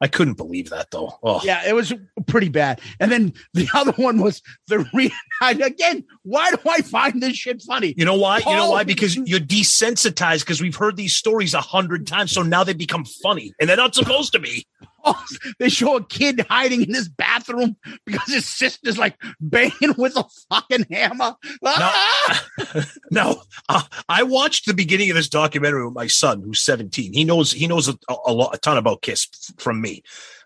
I 0.00 0.08
couldn't 0.08 0.34
believe 0.34 0.70
that 0.70 0.90
though. 0.90 1.18
Oh, 1.22 1.40
Yeah, 1.44 1.62
it 1.66 1.74
was 1.74 1.92
pretty 2.26 2.48
bad. 2.48 2.80
And 3.00 3.10
then 3.10 3.32
the 3.54 3.68
other 3.74 3.92
one 3.92 4.18
was 4.20 4.42
the 4.68 4.88
re 4.92 5.12
again. 5.42 6.04
Why 6.22 6.50
do 6.50 6.58
I 6.68 6.82
find 6.82 7.22
this 7.22 7.36
shit 7.36 7.62
funny? 7.62 7.94
You 7.96 8.04
know 8.04 8.16
why? 8.16 8.38
You 8.38 8.52
know 8.56 8.70
why? 8.70 8.84
Because 8.84 9.16
you're 9.16 9.40
desensitized 9.40 10.40
because 10.40 10.60
we've 10.60 10.76
heard 10.76 10.96
these 10.96 11.14
stories 11.14 11.54
a 11.54 11.60
hundred 11.60 12.06
times. 12.06 12.32
So 12.32 12.42
now 12.42 12.64
they 12.64 12.74
become 12.74 13.04
funny 13.04 13.52
and 13.60 13.68
they're 13.68 13.76
not 13.76 13.94
supposed 13.94 14.32
to 14.32 14.38
be. 14.38 14.66
Oh, 15.08 15.24
they 15.60 15.68
show 15.68 15.96
a 15.96 16.04
kid 16.04 16.44
hiding 16.50 16.82
in 16.82 16.92
his 16.92 17.08
bathroom 17.08 17.76
because 18.04 18.26
his 18.32 18.44
sister's 18.44 18.98
like 18.98 19.16
banging 19.40 19.94
with 19.96 20.16
a 20.16 20.24
fucking 20.50 20.86
hammer. 20.90 21.34
Ah! 21.64 22.44
No, 23.12 23.40
uh, 23.68 23.82
I 24.08 24.24
watched 24.24 24.66
the 24.66 24.74
beginning 24.74 25.10
of 25.10 25.16
this 25.16 25.28
documentary 25.28 25.84
with 25.84 25.94
my 25.94 26.08
son, 26.08 26.42
who's 26.42 26.60
17. 26.62 27.12
He 27.12 27.24
knows 27.24 27.52
he 27.52 27.68
knows 27.68 27.88
a, 27.88 27.96
a 28.26 28.32
lot, 28.32 28.54
a 28.54 28.58
ton 28.58 28.76
about 28.76 29.02
Kiss 29.02 29.28
from 29.58 29.80
me. 29.80 30.02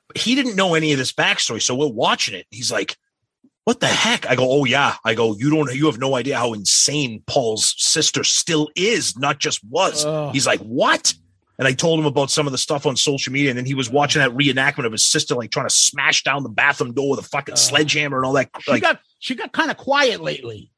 But 0.07 0.19
he 0.19 0.35
didn't 0.35 0.57
know 0.57 0.75
any 0.75 0.93
of 0.93 0.99
this 0.99 1.13
backstory, 1.13 1.63
so 1.63 1.75
we're 1.75 1.89
watching 1.89 2.35
it. 2.35 2.47
He's 2.51 2.71
like, 2.71 2.97
"What 3.65 3.81
the 3.81 3.87
heck?" 3.87 4.29
I 4.29 4.37
go, 4.37 4.47
"Oh 4.51 4.65
yeah." 4.67 4.97
I 5.05 5.15
go, 5.15 5.35
"You 5.37 5.49
don't, 5.51 5.75
you 5.75 5.87
have 5.87 5.99
no 5.99 6.17
idea 6.17 6.37
how 6.37 6.53
insane 6.53 7.23
Paul's 7.27 7.75
sister 7.79 8.25
still 8.25 8.69
is, 8.77 9.17
not 9.17 9.39
just 9.39 9.65
was." 9.65 10.05
He's 10.33 10.47
like, 10.47 10.61
"What?" 10.61 11.15
And 11.61 11.69
I 11.69 11.73
told 11.75 12.01
him 12.01 12.07
about 12.07 12.31
some 12.31 12.47
of 12.47 12.53
the 12.53 12.59
stuff 12.59 12.87
on 12.87 12.97
social 12.97 13.33
media, 13.35 13.51
and 13.51 13.59
then 13.59 13.67
he 13.67 13.75
was 13.75 13.91
watching 13.91 14.21
that 14.21 14.31
reenactment 14.31 14.87
of 14.87 14.93
his 14.93 15.05
sister 15.05 15.35
like 15.35 15.51
trying 15.51 15.69
to 15.69 15.75
smash 15.75 16.23
down 16.25 16.43
the 16.43 16.49
bathroom 16.49 16.95
door 16.95 17.11
with 17.11 17.21
a 17.21 17.29
fucking 17.29 17.53
uh. 17.53 17.57
sledgehammer 17.57 18.17
and 18.17 18.25
all 18.25 18.33
that. 18.33 18.49
She 18.61 18.71
Like, 18.71 18.81
got 18.83 18.99
she 19.19 19.35
got 19.35 19.53
kind 19.53 19.71
of 19.71 19.77
quiet 19.77 20.23
lately. 20.23 20.73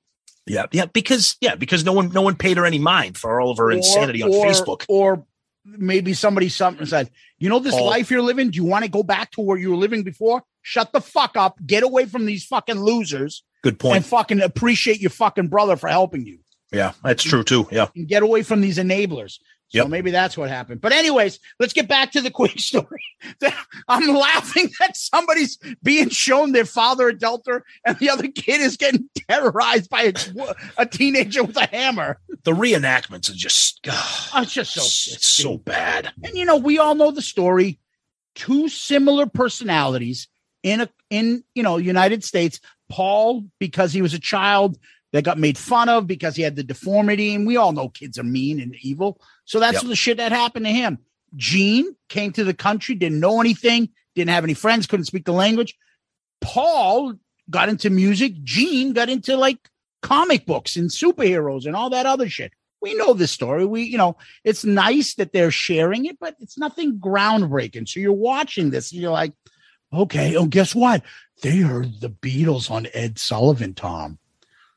yeah, 0.45 0.67
yeah, 0.73 0.87
because 0.87 1.37
yeah, 1.41 1.55
because 1.55 1.85
no 1.85 1.93
one 1.93 2.11
no 2.11 2.21
one 2.23 2.35
paid 2.35 2.57
her 2.57 2.67
any 2.67 2.81
mind 2.81 3.17
for 3.17 3.41
all 3.41 3.53
of 3.53 3.59
her 3.59 3.71
insanity 3.71 4.25
on 4.25 4.35
or, 4.35 4.45
Facebook. 4.45 4.85
Or 4.89 5.25
maybe 5.65 6.15
somebody 6.15 6.49
something 6.49 6.85
said, 6.85 7.09
you 7.39 7.49
know, 7.49 7.61
this 7.61 7.75
Paul- 7.77 7.87
life 7.87 8.11
you're 8.11 8.21
living, 8.21 8.51
do 8.51 8.57
you 8.57 8.65
want 8.65 8.85
to 8.85 8.91
go 8.91 9.05
back 9.05 9.31
to 9.33 9.41
where 9.41 9.57
you 9.57 9.71
were 9.71 9.77
living 9.77 10.03
before? 10.03 10.43
Shut 10.63 10.93
the 10.93 11.01
fuck 11.01 11.37
up. 11.37 11.65
Get 11.65 11.85
away 11.85 12.07
from 12.07 12.27
these 12.27 12.45
fucking 12.45 12.81
losers 12.81 13.45
Good 13.63 13.79
point. 13.79 13.97
and 13.99 14.05
fucking 14.05 14.41
appreciate 14.41 15.01
your 15.01 15.11
fucking 15.11 15.47
brother 15.47 15.77
for 15.77 15.89
helping 15.89 16.27
you. 16.27 16.41
yeah, 16.73 16.93
that's 17.05 17.23
true 17.23 17.45
too. 17.45 17.69
Yeah, 17.71 17.87
And 17.95 18.09
get 18.09 18.25
away 18.25 18.43
from 18.43 18.61
these 18.63 18.79
enablers. 18.79 19.39
So 19.73 19.89
maybe 19.89 20.11
that's 20.11 20.37
what 20.37 20.51
happened. 20.51 20.81
But 20.81 20.93
anyways, 20.93 21.39
let's 21.59 21.73
get 21.73 21.89
back 21.89 22.13
to 22.13 22.21
the 22.21 22.31
quick 22.43 22.59
story. 22.59 23.03
I'm 23.89 24.15
laughing 24.15 24.71
that 24.81 24.97
somebody's 24.97 25.59
being 25.83 26.11
shown 26.11 26.53
their 26.53 26.65
father 26.65 27.09
adulterer 27.09 27.65
and 27.87 27.99
the 27.99 28.11
other 28.11 28.29
kid 28.29 28.61
is 28.61 28.77
getting 28.77 29.09
terrorized 29.29 29.89
by 29.91 30.03
a, 30.03 30.55
a 30.79 30.87
teenager 30.87 31.43
with 31.43 31.57
a 31.57 31.67
hammer. 31.67 32.19
the 32.45 32.53
reenactments 32.53 33.31
are 33.31 33.35
just 33.35 33.81
Oh, 33.89 34.43
it's 34.43 34.53
just 34.53 34.75
so 34.75 34.83
it's 34.83 35.27
so 35.27 35.59
bad. 35.59 36.13
And 36.23 36.35
you 36.35 36.45
know, 36.45 36.57
we 36.57 36.79
all 36.79 36.95
know 36.95 37.11
the 37.11 37.23
story. 37.23 37.79
Two 38.35 38.69
similar 38.69 39.27
personalities 39.27 40.29
in 40.63 40.83
a 40.83 40.89
in 41.11 41.45
you 41.55 41.63
know 41.63 41.77
United 41.77 42.25
States. 42.25 42.61
Paul, 42.89 43.45
because 43.59 43.93
he 43.93 44.03
was 44.03 44.13
a 44.13 44.19
child 44.19 44.79
that 45.13 45.25
got 45.25 45.39
made 45.39 45.59
fun 45.59 45.89
of 45.89 46.07
because 46.07 46.37
he 46.37 46.43
had 46.43 46.57
the 46.57 46.63
deformity, 46.63 47.35
and 47.35 47.47
we 47.47 47.57
all 47.57 47.73
know 47.73 47.89
kids 47.89 48.19
are 48.19 48.25
mean 48.25 48.61
and 48.61 48.75
evil. 48.83 49.21
So 49.45 49.61
that's 49.61 49.83
Yep. 49.83 49.85
the 49.85 49.97
shit 49.97 50.17
that 50.17 50.33
happened 50.33 50.67
to 50.67 50.73
him. 50.73 50.99
Gene 51.37 51.95
came 52.09 52.33
to 52.33 52.45
the 52.45 52.55
country, 52.55 52.95
didn't 52.95 53.21
know 53.21 53.41
anything, 53.41 53.89
didn't 54.15 54.31
have 54.31 54.45
any 54.45 54.55
friends, 54.55 54.87
couldn't 54.87 55.07
speak 55.07 55.25
the 55.25 55.33
language. 55.33 55.77
Paul 56.41 57.15
got 57.51 57.69
into 57.69 57.91
music. 57.91 58.43
Gene 58.43 58.93
got 58.93 59.09
into 59.09 59.37
like 59.37 59.59
comic 60.03 60.47
books 60.47 60.77
and 60.77 60.91
superheroes 60.91 61.67
and 61.67 61.77
all 61.77 61.91
that 61.91 62.07
other 62.07 62.29
shit. 62.29 62.53
We 62.81 62.95
know 62.95 63.13
this 63.13 63.31
story. 63.31 63.65
We, 63.65 63.83
you 63.85 63.97
know, 63.97 64.17
it's 64.43 64.65
nice 64.65 65.15
that 65.15 65.33
they're 65.33 65.53
sharing 65.53 66.07
it, 66.07 66.19
but 66.19 66.35
it's 66.41 66.59
nothing 66.59 66.99
groundbreaking. 66.99 67.89
So 67.89 68.01
you're 68.01 68.13
watching 68.13 68.71
this 68.71 68.91
and 68.93 69.01
you're 69.01 69.13
like, 69.13 69.33
okay, 69.93 70.37
oh, 70.37 70.47
guess 70.47 70.75
what? 70.75 71.03
They 71.43 71.59
heard 71.59 72.01
the 72.01 72.11
Beatles 72.11 72.71
on 72.71 72.89
Ed 72.93 73.19
Sullivan, 73.19 73.75
Tom. 73.75 74.19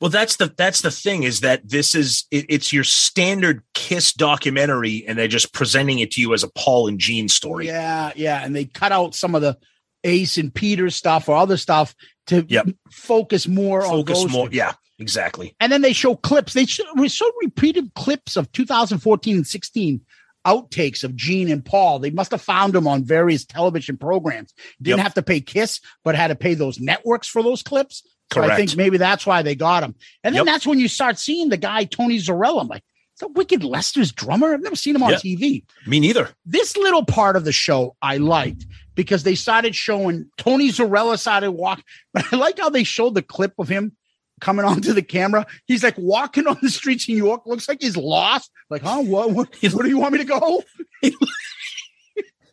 Well, 0.01 0.09
that's 0.09 0.35
the 0.35 0.53
that's 0.57 0.81
the 0.81 0.91
thing 0.91 1.23
is 1.23 1.39
that 1.39 1.67
this 1.67 1.95
is 1.95 2.25
it, 2.31 2.45
it's 2.49 2.73
your 2.73 2.83
standard 2.83 3.63
Kiss 3.73 4.11
documentary, 4.13 5.05
and 5.07 5.17
they're 5.17 5.27
just 5.27 5.53
presenting 5.53 5.99
it 5.99 6.11
to 6.11 6.21
you 6.21 6.33
as 6.33 6.43
a 6.43 6.49
Paul 6.49 6.87
and 6.87 6.99
Gene 6.99 7.29
story. 7.29 7.67
Yeah, 7.67 8.11
yeah. 8.15 8.43
And 8.43 8.55
they 8.55 8.65
cut 8.65 8.91
out 8.91 9.15
some 9.15 9.35
of 9.35 9.41
the 9.41 9.57
Ace 10.03 10.37
and 10.37 10.53
Peter 10.53 10.89
stuff 10.89 11.29
or 11.29 11.35
other 11.37 11.57
stuff 11.57 11.95
to 12.27 12.45
Yep. 12.49 12.67
focus 12.91 13.47
more 13.47 13.83
on 13.85 13.89
Focus 13.91 14.23
those 14.23 14.31
more. 14.31 14.49
Yeah, 14.51 14.73
exactly. 14.99 15.55
And 15.59 15.71
then 15.71 15.81
they 15.81 15.93
show 15.93 16.15
clips. 16.15 16.53
They 16.53 16.65
show, 16.65 16.83
we 16.95 17.07
showed 17.09 17.31
repeated 17.41 17.93
clips 17.95 18.35
of 18.35 18.51
2014 18.51 19.35
and 19.37 19.47
16 19.47 20.01
outtakes 20.45 21.03
of 21.03 21.15
Gene 21.15 21.49
and 21.49 21.63
Paul. 21.65 21.99
They 21.99 22.11
must 22.11 22.31
have 22.31 22.41
found 22.41 22.73
them 22.73 22.87
on 22.87 23.03
various 23.03 23.45
television 23.45 23.97
programs. 23.97 24.53
Didn't 24.81 24.97
Yep. 24.97 25.03
have 25.03 25.13
to 25.15 25.23
pay 25.23 25.41
Kiss, 25.41 25.79
but 26.03 26.15
had 26.15 26.27
to 26.27 26.35
pay 26.35 26.53
those 26.53 26.79
networks 26.79 27.27
for 27.27 27.41
those 27.41 27.63
clips. 27.63 28.03
So 28.33 28.41
I 28.41 28.55
think 28.55 28.75
maybe 28.75 28.97
that's 28.97 29.25
why 29.25 29.41
they 29.43 29.55
got 29.55 29.83
him. 29.83 29.95
And 30.23 30.35
then 30.35 30.45
Yep. 30.45 30.53
that's 30.53 30.67
when 30.67 30.79
you 30.79 30.87
start 30.87 31.17
seeing 31.19 31.49
the 31.49 31.57
guy 31.57 31.85
Tony 31.85 32.17
Zarrella. 32.17 32.61
I'm 32.61 32.67
like, 32.67 32.83
that 33.21 33.31
Wicked 33.33 33.63
Lester's 33.63 34.11
drummer? 34.11 34.53
I've 34.53 34.61
never 34.61 34.75
seen 34.75 34.93
him 34.95 35.03
on 35.03 35.11
Yeah. 35.11 35.17
TV 35.19 35.63
Me 35.87 35.99
neither. 36.01 36.29
this 36.45 36.75
little 36.75 37.05
part 37.05 37.37
of 37.37 37.45
the 37.45 37.53
show 37.53 37.95
I 38.01 38.17
liked 38.17 38.65
because 38.95 39.23
they 39.23 39.35
started 39.35 39.73
showing 39.75 40.29
Tony 40.37 40.69
Zarrella 40.69 41.17
started 41.17 41.51
walking. 41.51 41.85
But 42.13 42.25
I 42.33 42.35
like 42.35 42.59
how 42.59 42.69
they 42.69 42.83
showed 42.83 43.13
the 43.15 43.21
clip 43.21 43.53
of 43.57 43.69
him 43.69 43.95
coming 44.41 44.65
onto 44.71 44.91
the 44.91 45.01
camera. 45.01 45.45
He's 45.65 45.81
like 45.83 45.97
walking 45.97 46.45
on 46.47 46.57
the 46.61 46.69
streets 46.69 47.07
in 47.07 47.15
New 47.15 47.23
York. 47.23 47.43
Looks 47.45 47.69
like 47.69 47.81
he's 47.81 47.95
lost. 47.95 48.51
Like, 48.69 48.81
huh? 48.81 49.01
What? 49.03 49.31
What, 49.31 49.55
where 49.61 49.83
do 49.83 49.89
you 49.89 49.99
want 49.99 50.11
me 50.11 50.17
to 50.19 50.25
go? 50.25 50.63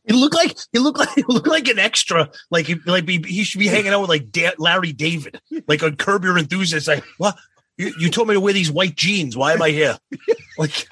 It 0.04 0.14
looked 0.14 0.34
like 0.34 0.56
it 0.72 0.80
looked 0.80 0.98
like 0.98 1.08
it 1.18 1.28
looked 1.28 1.46
like 1.46 1.68
an 1.68 1.78
extra. 1.78 2.30
Like 2.50 2.66
he- 2.66 2.80
like 2.86 3.08
he, 3.08 3.22
he 3.26 3.44
should 3.44 3.58
be 3.60 3.68
hanging 3.68 3.92
out 3.92 4.00
with 4.00 4.10
like 4.10 4.30
da- 4.30 4.50
Larry 4.58 4.92
David, 4.92 5.40
like 5.68 5.82
on 5.82 5.96
Curb 5.96 6.24
Your 6.24 6.38
Enthusiasm. 6.38 6.96
Like 6.96 7.04
what? 7.18 7.36
You, 7.78 7.92
you 7.98 8.10
told 8.10 8.28
me 8.28 8.34
to 8.34 8.40
wear 8.40 8.52
these 8.52 8.70
white 8.70 8.96
jeans. 8.96 9.36
Why 9.36 9.52
am 9.54 9.62
I 9.62 9.70
here? 9.70 9.98
Like 10.58 10.88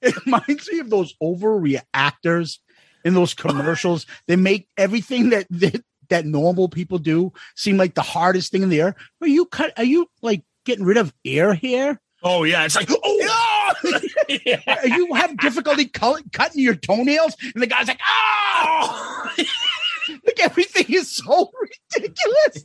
It 0.00 0.24
reminds 0.24 0.70
me 0.72 0.78
of 0.80 0.90
those 0.90 1.14
overreactors 1.22 2.58
in 3.04 3.14
those 3.14 3.34
commercials. 3.34 4.06
they 4.26 4.36
make 4.36 4.66
everything 4.76 5.30
that, 5.30 5.46
that 5.50 5.82
that 6.08 6.24
normal 6.24 6.68
people 6.68 6.98
do 6.98 7.32
seem 7.54 7.76
like 7.76 7.94
the 7.94 8.02
hardest 8.02 8.50
thing 8.50 8.62
in 8.62 8.70
the 8.70 8.80
air. 8.80 8.96
Are 9.20 9.28
you 9.28 9.44
cut? 9.46 9.72
Are 9.76 9.84
you 9.84 10.06
like 10.22 10.42
getting 10.64 10.84
rid 10.84 10.96
of 10.96 11.12
air 11.24 11.52
here? 11.54 12.00
oh 12.24 12.42
yeah, 12.44 12.64
it's 12.64 12.74
like 12.76 12.88
oh 12.90 13.74
Are 14.28 14.86
you 14.86 15.14
have 15.14 15.36
difficulty 15.38 15.86
cut, 15.86 16.22
cutting 16.32 16.62
your 16.62 16.74
toenails? 16.74 17.36
And 17.54 17.62
the 17.62 17.66
guy's 17.66 17.88
like, 17.88 18.00
oh, 18.06 19.30
like 20.26 20.40
everything 20.40 20.86
is 20.88 21.10
so 21.10 21.50
ridiculous. 21.94 22.64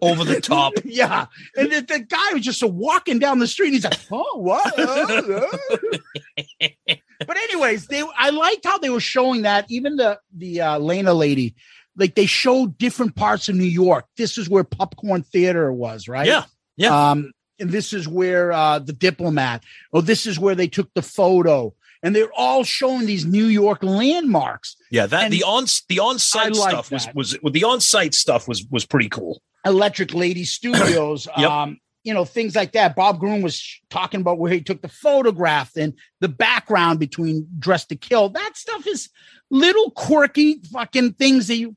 over 0.00 0.24
the 0.24 0.40
top. 0.40 0.74
yeah. 0.84 1.26
And 1.56 1.70
the, 1.70 1.80
the 1.82 2.00
guy 2.00 2.32
was 2.32 2.42
just 2.42 2.62
walking 2.62 3.18
down 3.18 3.38
the 3.38 3.46
street. 3.46 3.68
And 3.68 3.74
he's 3.74 3.84
like, 3.84 4.00
oh, 4.10 4.38
what? 4.38 4.78
Uh, 4.78 5.42
uh." 5.42 6.94
but 7.26 7.36
anyways, 7.36 7.86
they 7.86 8.02
I 8.16 8.30
liked 8.30 8.64
how 8.64 8.78
they 8.78 8.90
were 8.90 9.00
showing 9.00 9.42
that. 9.42 9.66
Even 9.68 9.96
the 9.96 10.18
the 10.34 10.60
uh, 10.62 10.78
Lena 10.78 11.14
lady, 11.14 11.54
like 11.96 12.14
they 12.14 12.26
showed 12.26 12.78
different 12.78 13.16
parts 13.16 13.48
of 13.48 13.56
New 13.56 13.64
York. 13.64 14.06
This 14.16 14.38
is 14.38 14.48
where 14.48 14.64
Popcorn 14.64 15.22
Theater 15.22 15.72
was, 15.72 16.08
right? 16.08 16.26
Yeah, 16.26 16.44
yeah. 16.76 17.10
Um, 17.10 17.32
and 17.60 17.70
this 17.70 17.92
is 17.92 18.08
where 18.08 18.52
uh, 18.52 18.78
the 18.78 18.92
diplomat. 18.92 19.62
Oh, 19.92 20.00
this 20.00 20.26
is 20.26 20.38
where 20.38 20.54
they 20.54 20.68
took 20.68 20.92
the 20.94 21.02
photo. 21.02 21.74
and 22.02 22.16
they're 22.16 22.32
all 22.34 22.64
showing 22.64 23.04
these 23.06 23.26
New 23.26 23.44
York 23.46 23.82
landmarks. 23.82 24.76
Yeah, 24.90 25.06
that 25.06 25.24
And 25.24 25.32
the 25.32 25.42
on 25.44 25.66
the 25.88 26.00
on 26.00 26.18
site 26.18 26.56
stuff 26.56 26.90
was 26.90 27.04
that. 27.06 27.14
was 27.14 27.36
well, 27.42 27.52
the 27.52 27.64
on 27.64 27.80
site 27.80 28.14
stuff 28.14 28.48
was 28.48 28.64
was 28.70 28.86
pretty 28.86 29.08
cool. 29.08 29.42
Electric 29.66 30.14
Lady 30.14 30.44
Studios, 30.44 31.28
Yep. 31.36 31.50
um, 31.50 31.78
you 32.02 32.14
know, 32.14 32.24
things 32.24 32.56
like 32.56 32.72
that. 32.72 32.96
Bob 32.96 33.18
Gruen 33.20 33.42
was 33.42 33.56
sh- 33.56 33.80
talking 33.90 34.22
about 34.22 34.38
where 34.38 34.50
he 34.50 34.62
took 34.62 34.80
the 34.80 34.88
photograph 34.88 35.76
and 35.76 35.92
the 36.20 36.28
background 36.28 36.98
between 36.98 37.46
Dressed 37.58 37.90
to 37.90 37.96
Kill. 37.96 38.30
That 38.30 38.56
stuff 38.56 38.86
is 38.86 39.10
little 39.50 39.90
quirky 39.90 40.60
fucking 40.72 41.12
things 41.14 41.48
that 41.48 41.56
you 41.56 41.76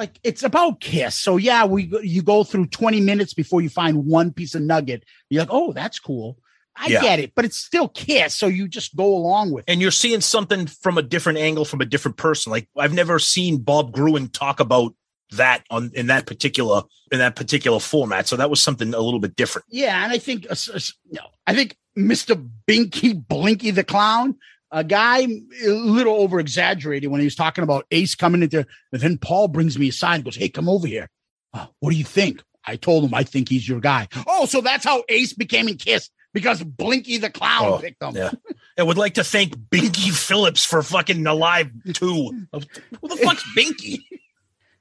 like. 0.00 0.18
It's 0.24 0.42
about 0.42 0.80
Kiss. 0.80 1.14
So 1.14 1.36
yeah, 1.36 1.64
we 1.64 1.92
you 2.02 2.22
go 2.22 2.42
through 2.42 2.66
20 2.66 3.00
minutes 3.00 3.34
before 3.34 3.60
you 3.60 3.68
find 3.68 4.06
one 4.06 4.32
piece 4.32 4.54
of 4.56 4.62
nugget. 4.62 5.04
You're 5.28 5.42
like, 5.42 5.52
oh, 5.52 5.72
that's 5.72 5.98
cool. 6.00 6.38
I 6.76 6.86
Yeah. 6.88 7.00
get 7.02 7.18
it, 7.20 7.32
but 7.36 7.44
it's 7.44 7.56
still 7.58 7.88
Kiss. 7.88 8.34
So 8.34 8.46
you 8.46 8.66
just 8.66 8.96
go 8.96 9.04
along 9.14 9.52
with 9.52 9.64
it. 9.68 9.72
And 9.72 9.80
you're 9.82 9.90
seeing 9.90 10.20
something 10.20 10.66
from 10.66 10.98
a 10.98 11.02
different 11.02 11.38
angle 11.38 11.64
from 11.64 11.80
a 11.80 11.84
different 11.84 12.16
person. 12.16 12.50
Like 12.50 12.68
I've 12.76 12.94
never 12.94 13.18
seen 13.18 13.58
Bob 13.58 13.92
Gruen 13.92 14.28
talk 14.28 14.58
about 14.60 14.94
that 15.32 15.62
on 15.70 15.92
in 15.94 16.08
that 16.08 16.26
particular 16.26 16.82
in 17.12 17.18
that 17.20 17.36
particular 17.36 17.78
format. 17.80 18.26
So 18.28 18.36
that 18.36 18.50
was 18.50 18.60
something 18.60 18.92
a 18.94 18.98
little 19.00 19.20
bit 19.20 19.36
different. 19.36 19.66
Yeah, 19.70 20.02
and 20.02 20.12
I 20.12 20.18
think 20.18 20.46
uh, 20.46 20.52
s- 20.52 20.70
s- 20.74 20.94
no, 21.10 21.22
I 21.46 21.54
think 21.54 21.76
Mr. 21.98 22.34
Binky 22.68 23.14
Blinky 23.28 23.70
the 23.72 23.84
clown, 23.84 24.36
a 24.70 24.84
guy 24.84 25.20
a 25.64 25.68
little 25.68 26.14
over 26.14 26.38
exaggerated 26.40 27.10
when 27.10 27.20
he 27.20 27.26
was 27.26 27.34
talking 27.34 27.64
about 27.64 27.86
Ace 27.90 28.14
coming 28.14 28.42
into. 28.42 28.66
And 28.92 29.00
then 29.00 29.18
Paul 29.18 29.48
brings 29.48 29.78
me 29.78 29.88
aside 29.88 30.16
and 30.16 30.24
goes, 30.24 30.36
"Hey, 30.36 30.48
come 30.48 30.68
over 30.68 30.86
here. 30.86 31.08
Uh, 31.52 31.66
what 31.80 31.90
do 31.90 31.96
you 31.96 32.04
think?" 32.04 32.42
I 32.64 32.76
told 32.76 33.04
him 33.04 33.14
I 33.14 33.22
think 33.24 33.48
he's 33.48 33.68
your 33.68 33.80
guy. 33.80 34.08
Oh, 34.26 34.46
so 34.46 34.60
that's 34.60 34.84
how 34.84 35.02
Ace 35.08 35.32
became 35.32 35.66
in 35.66 35.76
Kiss 35.76 36.10
because 36.32 36.62
Blinky 36.62 37.18
the 37.18 37.30
clown 37.30 37.64
Oh, 37.64 37.78
picked 37.78 38.02
him. 38.02 38.14
Yeah. 38.14 38.30
I 38.78 38.82
would 38.82 38.98
like 38.98 39.14
to 39.14 39.24
thank 39.24 39.56
Binky 39.56 40.12
Phillips 40.12 40.64
for 40.64 40.82
fucking 40.82 41.26
alive 41.26 41.70
too. 41.94 42.46
Who 42.52 43.08
the 43.08 43.16
fuck's 43.16 43.44
Binky? 43.56 43.98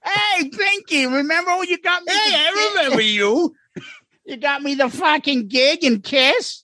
Hey, 0.03 0.49
Binky, 0.49 1.13
remember 1.13 1.57
when 1.57 1.67
you 1.67 1.81
got 1.81 2.03
me? 2.03 2.11
Hey, 2.13 2.35
I 2.35 2.71
remember 2.75 3.01
you. 3.01 3.55
You 4.25 4.37
got 4.37 4.61
me 4.61 4.75
the 4.75 4.89
fucking 4.89 5.47
gig 5.47 5.83
and 5.83 6.03
Kiss. 6.03 6.63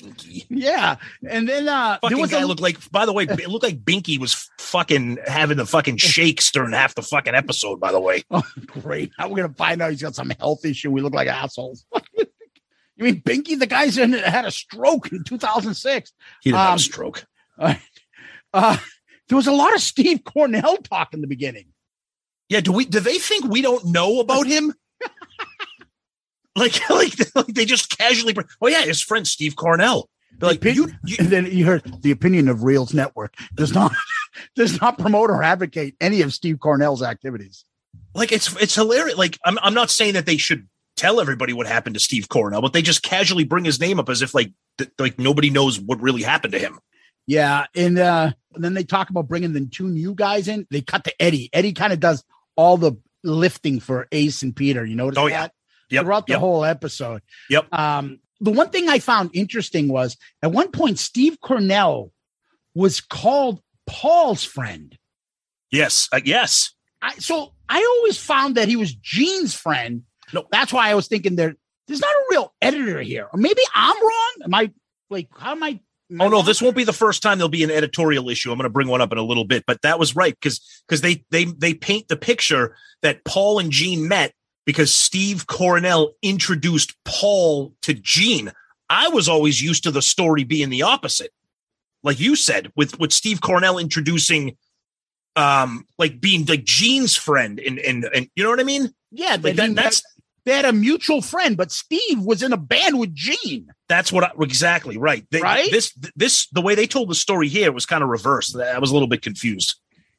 Binky. 0.00 0.46
Yeah, 0.48 0.96
and 1.28 1.48
then 1.48 1.68
uh, 1.68 1.98
there 2.02 2.10
Fucking 2.10 2.20
was 2.20 2.30
guy 2.30 2.40
a, 2.40 2.46
looked 2.46 2.60
like. 2.60 2.90
By 2.90 3.06
the 3.06 3.12
way, 3.12 3.24
it 3.24 3.48
looked 3.48 3.64
like 3.64 3.82
Binky 3.84 4.18
was 4.18 4.48
fucking 4.58 5.18
having 5.26 5.56
the 5.56 5.66
fucking 5.66 5.98
shakes 5.98 6.50
during 6.50 6.72
half 6.72 6.94
the 6.94 7.02
fucking 7.02 7.34
episode. 7.34 7.80
By 7.80 7.92
the 7.92 8.00
way, 8.00 8.22
Oh, 8.30 8.42
great. 8.66 9.12
Now 9.18 9.28
we're 9.28 9.36
gonna 9.36 9.54
find 9.54 9.82
out 9.82 9.90
he's 9.90 10.02
got 10.02 10.14
some 10.14 10.30
health 10.30 10.64
issue. 10.64 10.90
We 10.90 11.00
look 11.00 11.14
like 11.14 11.28
assholes. 11.28 11.84
you 12.16 12.26
mean 12.98 13.20
Binky, 13.22 13.58
the 13.58 13.66
guy's 13.66 13.98
in 13.98 14.12
had 14.12 14.44
a 14.44 14.50
stroke 14.50 15.12
in 15.12 15.24
2006. 15.24 16.12
he 16.42 16.50
didn't 16.50 16.58
have 16.60 16.70
Um, 16.70 16.76
a 16.76 16.78
stroke. 16.78 17.24
Uh, 17.58 17.74
uh, 18.54 18.76
there 19.28 19.36
was 19.36 19.46
a 19.46 19.52
lot 19.52 19.74
of 19.74 19.80
Steve 19.80 20.24
Coronel 20.24 20.78
talk 20.78 21.14
in 21.14 21.20
the 21.20 21.26
beginning. 21.28 21.66
Yeah, 22.48 22.60
do 22.60 22.72
we? 22.72 22.84
Do 22.84 22.98
they 23.00 23.18
think 23.18 23.44
we 23.44 23.62
don't 23.62 23.84
know 23.86 24.18
about 24.20 24.46
him? 24.46 24.74
Like, 26.56 26.78
like, 26.90 27.14
like 27.34 27.46
they 27.46 27.64
just 27.64 27.96
casually. 27.96 28.32
bring- 28.32 28.48
Oh 28.60 28.68
yeah, 28.68 28.82
his 28.82 29.00
friend 29.02 29.26
Steve 29.26 29.56
Coronel. 29.56 30.08
They're 30.38 30.50
like, 30.50 30.60
The 30.60 30.72
you, 30.74 30.88
you, 31.04 31.16
and 31.18 31.28
then 31.28 31.46
you 31.46 31.66
heard 31.66 32.02
the 32.02 32.10
opinion 32.10 32.48
of 32.48 32.58
Reelz 32.58 32.94
Network 32.94 33.34
does 33.54 33.72
not 33.74 33.92
does 34.56 34.80
not 34.80 34.98
promote 34.98 35.30
or 35.30 35.42
advocate 35.42 35.94
any 36.00 36.22
of 36.22 36.32
Steve 36.32 36.58
Coronel's 36.60 37.02
activities. 37.02 37.64
like 38.14 38.32
it's 38.32 38.54
it's 38.60 38.74
hilarious. 38.74 39.16
Like, 39.18 39.38
I'm 39.44 39.58
I'm 39.62 39.74
not 39.74 39.90
saying 39.90 40.14
that 40.14 40.26
they 40.26 40.36
should 40.36 40.68
tell 40.96 41.20
everybody 41.20 41.52
what 41.52 41.66
happened 41.66 41.94
to 41.94 42.00
Steve 42.00 42.28
Coronel, 42.28 42.60
but 42.62 42.72
they 42.72 42.82
just 42.82 43.02
casually 43.02 43.44
bring 43.44 43.64
his 43.64 43.80
name 43.80 43.98
up 44.00 44.08
as 44.08 44.22
if 44.22 44.34
like 44.34 44.52
th- 44.78 44.90
like 44.98 45.18
nobody 45.18 45.50
knows 45.50 45.78
what 45.80 46.00
really 46.00 46.22
happened 46.22 46.52
to 46.52 46.58
him. 46.58 46.78
Yeah, 47.26 47.66
and 47.76 47.98
uh, 47.98 48.32
and 48.54 48.64
then 48.64 48.74
they 48.74 48.82
talk 48.84 49.10
about 49.10 49.28
bringing 49.28 49.52
the 49.52 49.66
two 49.66 49.88
new 49.88 50.14
guys 50.14 50.48
in. 50.48 50.66
They 50.70 50.80
cut 50.80 51.04
to 51.04 51.22
Eddie. 51.22 51.48
Eddie 51.52 51.72
kind 51.74 51.92
of 51.92 52.00
does 52.00 52.24
all 52.56 52.76
the 52.76 52.92
lifting 53.22 53.78
for 53.80 54.08
Ace 54.12 54.42
and 54.42 54.54
Peter. 54.56 54.84
You 54.84 54.96
notice 54.96 55.18
Oh, 55.18 55.28
that? 55.28 55.52
Yep, 55.90 56.04
throughout 56.04 56.26
the 56.26 56.34
yep. 56.34 56.40
whole 56.40 56.64
episode. 56.64 57.22
Yep. 57.48 57.72
Um, 57.72 58.20
the 58.40 58.50
one 58.50 58.70
thing 58.70 58.88
I 58.88 58.98
found 58.98 59.30
interesting 59.34 59.88
was 59.88 60.16
at 60.42 60.52
one 60.52 60.70
point 60.70 60.98
Steve 60.98 61.38
Coronel 61.40 62.12
was 62.74 63.00
called 63.00 63.60
Paul's 63.86 64.44
friend. 64.44 64.96
Yes, 65.70 66.08
uh, 66.12 66.20
yes. 66.24 66.72
I, 67.02 67.14
so 67.14 67.52
I 67.68 67.84
always 67.96 68.18
found 68.18 68.56
that 68.56 68.68
he 68.68 68.76
was 68.76 68.94
Gene's 68.94 69.54
friend. 69.54 70.02
No. 70.32 70.46
that's 70.50 70.72
why 70.72 70.90
I 70.90 70.94
was 70.94 71.08
thinking 71.08 71.36
there. 71.36 71.56
There's 71.86 72.00
not 72.00 72.10
a 72.10 72.24
real 72.30 72.54
editor 72.62 73.00
here, 73.00 73.26
or 73.32 73.38
maybe 73.38 73.62
I'm 73.74 73.96
wrong. 74.00 74.34
Am 74.44 74.54
I 74.54 74.70
like 75.08 75.28
how 75.36 75.52
am 75.52 75.62
I? 75.62 75.80
am 76.10 76.20
I 76.20 76.24
Oh 76.24 76.28
no, 76.28 76.36
wrong? 76.36 76.44
this 76.44 76.62
won't 76.62 76.76
be 76.76 76.84
the 76.84 76.92
first 76.92 77.22
time 77.22 77.38
there'll 77.38 77.48
be 77.48 77.64
an 77.64 77.70
editorial 77.70 78.28
issue. 78.28 78.52
I'm 78.52 78.58
going 78.58 78.64
to 78.64 78.70
bring 78.70 78.88
one 78.88 79.00
up 79.00 79.10
in 79.12 79.18
a 79.18 79.22
little 79.22 79.44
bit, 79.44 79.64
but 79.66 79.82
that 79.82 79.98
was 79.98 80.14
right 80.14 80.34
because 80.40 80.60
because 80.86 81.00
they 81.00 81.24
they 81.30 81.44
they 81.46 81.74
paint 81.74 82.08
the 82.08 82.16
picture 82.16 82.76
that 83.02 83.24
Paul 83.24 83.58
and 83.58 83.72
Gene 83.72 84.06
met 84.06 84.34
because 84.70 84.94
Steve 84.94 85.48
Coronel 85.48 86.12
introduced 86.22 86.94
Paul 87.04 87.74
to 87.82 87.92
Gene. 87.92 88.52
I 88.88 89.08
was 89.08 89.28
always 89.28 89.60
used 89.60 89.82
to 89.82 89.90
the 89.90 90.00
story 90.00 90.44
being 90.44 90.70
the 90.70 90.82
opposite, 90.82 91.32
like 92.04 92.20
you 92.20 92.36
said, 92.36 92.70
with 92.76 92.96
with 93.00 93.12
Steve 93.12 93.40
Coronel 93.40 93.78
introducing, 93.78 94.56
um, 95.34 95.86
like 95.98 96.20
being 96.20 96.46
like 96.46 96.62
Gene's 96.62 97.16
friend, 97.16 97.58
and 97.58 97.80
and 97.80 98.08
and 98.14 98.30
you 98.36 98.44
know 98.44 98.50
what 98.50 98.60
I 98.60 98.64
mean? 98.64 98.94
Yeah, 99.10 99.36
Like 99.42 99.56
that, 99.56 99.74
that's 99.74 100.02
they 100.44 100.52
had 100.54 100.64
a 100.64 100.72
mutual 100.72 101.20
friend, 101.20 101.56
but 101.56 101.72
Steve 101.72 102.20
was 102.20 102.44
in 102.44 102.52
a 102.52 102.56
band 102.56 103.00
with 103.00 103.12
Gene. 103.12 103.70
That's 103.88 104.12
what 104.12 104.22
I, 104.22 104.30
exactly 104.40 104.98
right. 104.98 105.26
They- 105.32 105.40
Right? 105.40 105.68
This 105.72 105.92
this 106.14 106.46
the 106.52 106.60
way 106.62 106.76
they 106.76 106.86
told 106.86 107.10
the 107.10 107.16
story 107.16 107.48
here 107.48 107.72
was 107.72 107.86
kind 107.86 108.04
of 108.04 108.08
reversed. 108.08 108.56
I 108.56 108.78
was 108.78 108.90
a 108.90 108.92
little 108.92 109.08
bit 109.08 109.20
confused. 109.22 109.74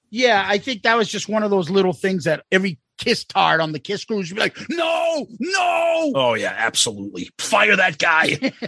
Yeah, 0.09 0.43
I 0.45 0.57
think 0.57 0.83
that 0.83 0.97
was 0.97 1.07
just 1.07 1.29
one 1.29 1.41
of 1.41 1.51
those 1.51 1.69
little 1.69 1.93
things 1.93 2.25
that 2.25 2.43
every 2.51 2.79
kiss 3.01 3.25
tard 3.25 3.59
on 3.59 3.71
the 3.73 3.79
kiss 3.79 4.05
cruise 4.05 4.29
would 4.29 4.35
be 4.35 4.41
like, 4.41 4.57
no, 4.69 5.27
no. 5.39 6.11
Oh 6.15 6.33
yeah, 6.35 6.53
absolutely. 6.55 7.29
Fire 7.39 7.75
that 7.75 7.97
guy. 7.97 8.53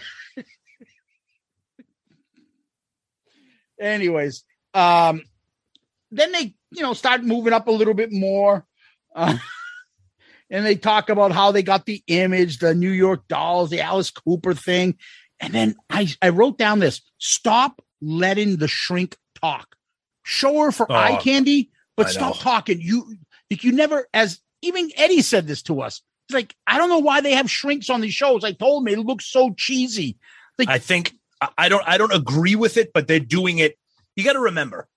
Anyways, 3.79 4.43
um, 4.73 5.21
then 6.11 6.31
they, 6.31 6.53
you 6.71 6.81
know, 6.81 6.93
start 6.93 7.23
moving 7.23 7.53
up 7.53 7.67
a 7.67 7.71
little 7.71 7.93
bit 7.93 8.11
more. 8.11 8.65
Uh, 9.15 9.37
and 10.49 10.65
they 10.65 10.75
talk 10.75 11.09
about 11.09 11.31
how 11.31 11.51
they 11.51 11.63
got 11.63 11.85
the 11.85 12.03
image, 12.07 12.59
the 12.59 12.73
New 12.73 12.91
York 12.91 13.27
dolls, 13.27 13.69
the 13.69 13.81
Alice 13.81 14.11
Cooper 14.11 14.53
thing. 14.53 14.97
And 15.39 15.53
then 15.53 15.75
I, 15.89 16.07
I 16.21 16.29
wrote 16.29 16.57
down 16.57 16.79
this 16.79 17.01
stop 17.17 17.81
letting 18.01 18.57
the 18.57 18.67
shrink 18.67 19.17
talk. 19.41 19.75
Show 20.23 20.61
her 20.61 20.71
for 20.71 20.89
Oh, 20.89 20.95
eye 20.95 21.17
candy, 21.17 21.71
but 21.97 22.07
I 22.07 22.11
stop 22.11 22.35
know. 22.35 22.41
talking. 22.41 22.79
You 22.79 23.17
you 23.61 23.73
never 23.73 24.07
as 24.13 24.39
even 24.61 24.89
Eddie 24.95 25.21
said 25.21 25.47
this 25.47 25.61
to 25.63 25.81
us. 25.81 26.01
It's 26.29 26.33
like, 26.33 26.55
I 26.65 26.77
don't 26.77 26.89
know 26.89 26.99
why 26.99 27.19
they 27.19 27.33
have 27.33 27.51
shrinks 27.51 27.89
on 27.89 27.99
these 27.99 28.13
shows. 28.13 28.45
I 28.45 28.53
told 28.53 28.87
him 28.87 28.93
it 28.93 29.05
looks 29.05 29.25
so 29.25 29.53
cheesy. 29.57 30.17
I 30.69 30.77
think 30.77 31.13
I 31.57 31.67
don't 31.67 31.83
I 31.85 31.97
don't 31.97 32.13
agree 32.13 32.55
with 32.55 32.77
it, 32.77 32.91
but 32.93 33.07
they're 33.07 33.19
doing 33.19 33.59
it. 33.59 33.77
You 34.15 34.23
got 34.23 34.33
to 34.33 34.39
remember 34.39 34.87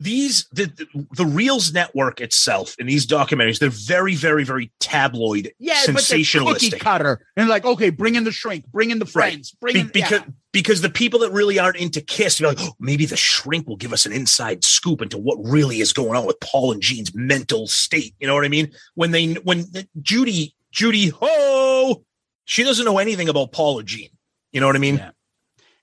these 0.00 0.48
the, 0.52 0.64
the 0.64 0.86
the 1.12 1.24
Reelz 1.24 1.72
network 1.72 2.20
itself 2.20 2.74
and 2.78 2.88
these 2.88 3.06
documentaries. 3.06 3.58
They're 3.58 3.68
very 3.68 4.14
very 4.14 4.44
very 4.44 4.72
tabloid, 4.80 5.52
Yeah, 5.58 5.74
but 5.86 5.96
sensationalistic. 5.96 6.80
cutter 6.80 7.24
and 7.36 7.48
like, 7.48 7.64
okay, 7.64 7.90
bring 7.90 8.14
in 8.14 8.24
the 8.24 8.32
shrink, 8.32 8.66
bring 8.68 8.90
in 8.90 8.98
the 8.98 9.04
Right. 9.04 9.12
friends, 9.12 9.52
bring 9.60 9.74
Be- 9.74 9.80
in 9.80 9.86
because 9.88 10.20
yeah. 10.20 10.32
because 10.52 10.80
the 10.80 10.90
people 10.90 11.20
that 11.20 11.30
really 11.32 11.58
aren't 11.58 11.76
into 11.76 12.00
Kiss, 12.00 12.40
like, 12.40 12.56
oh, 12.60 12.72
maybe 12.80 13.04
the 13.06 13.16
shrink 13.16 13.68
will 13.68 13.76
give 13.76 13.92
us 13.92 14.06
an 14.06 14.12
inside 14.12 14.64
scoop 14.64 15.02
into 15.02 15.18
what 15.18 15.36
really 15.42 15.80
is 15.80 15.92
going 15.92 16.16
on 16.16 16.24
with 16.26 16.40
Paul 16.40 16.72
and 16.72 16.80
Gene's 16.82 17.14
mental 17.14 17.66
state. 17.66 18.14
You 18.18 18.26
know 18.26 18.34
what 18.34 18.44
I 18.44 18.48
mean? 18.48 18.72
When 18.94 19.10
they 19.10 19.34
when 19.34 19.66
Judy 20.00 20.54
Judy 20.72 21.08
ho, 21.08 22.02
she 22.46 22.64
doesn't 22.64 22.84
know 22.84 22.98
anything 22.98 23.28
about 23.28 23.52
Paul 23.52 23.78
or 23.80 23.82
jean 23.82 24.08
You 24.52 24.60
know 24.60 24.66
what 24.66 24.76
I 24.76 24.80
mean? 24.80 24.96
Yeah. 24.96 25.10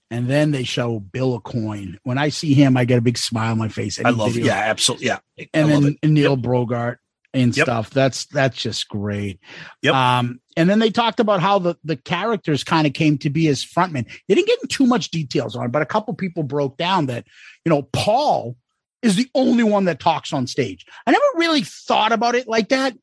And 0.10 0.30
then 0.30 0.52
they 0.52 0.64
show 0.64 1.00
Bill 1.00 1.40
Aucoin. 1.40 1.98
When 2.04 2.18
I 2.18 2.30
see 2.30 2.54
him, 2.54 2.78
I 2.78 2.86
get 2.86 2.98
a 2.98 3.02
big 3.02 3.18
smile 3.18 3.52
on 3.52 3.58
my 3.58 3.68
face. 3.68 4.00
I 4.00 4.08
Any 4.08 4.18
love 4.18 4.38
it. 4.38 4.44
Yeah, 4.44 4.54
absolutely. 4.54 5.08
Yeah, 5.08 5.20
I 5.38 5.50
And 5.54 5.70
then 5.70 5.98
it. 6.02 6.08
Neil 6.08 6.38
Bogart 6.38 7.00
and 7.34 7.56
Yep. 7.56 7.66
stuff. 7.66 7.90
That's 7.90 8.26
that's 8.26 8.58
just 8.58 8.88
great. 8.88 9.40
Yep. 9.82 9.94
Um, 9.94 10.40
and 10.56 10.70
then 10.70 10.80
they 10.80 10.90
talked 10.92 11.20
about 11.20 11.42
how 11.42 11.60
the 11.60 11.76
the 11.84 11.98
characters 11.98 12.64
kind 12.64 12.88
of 12.88 12.94
came 12.94 13.18
to 13.20 13.30
be 13.30 13.48
as 13.50 13.66
frontmen. 13.66 14.06
They 14.28 14.36
didn't 14.36 14.48
get 14.48 14.60
into 14.62 14.76
too 14.76 14.86
much 14.88 15.12
details 15.12 15.56
on, 15.56 15.66
it, 15.66 15.72
but 15.72 15.82
a 15.82 15.86
couple 15.86 16.14
people 16.14 16.44
broke 16.44 16.78
down 16.78 17.08
that 17.08 17.26
you 17.66 17.70
know 17.70 17.84
Paul 17.84 18.56
is 19.02 19.16
the 19.18 19.30
only 19.36 19.64
one 19.64 19.86
that 19.86 20.00
talks 20.00 20.32
on 20.34 20.48
stage. 20.48 20.86
I 21.06 21.12
never 21.12 21.24
really 21.36 21.62
thought 21.64 22.12
about 22.14 22.36
it 22.36 22.48
like 22.48 22.70
that. 22.70 22.94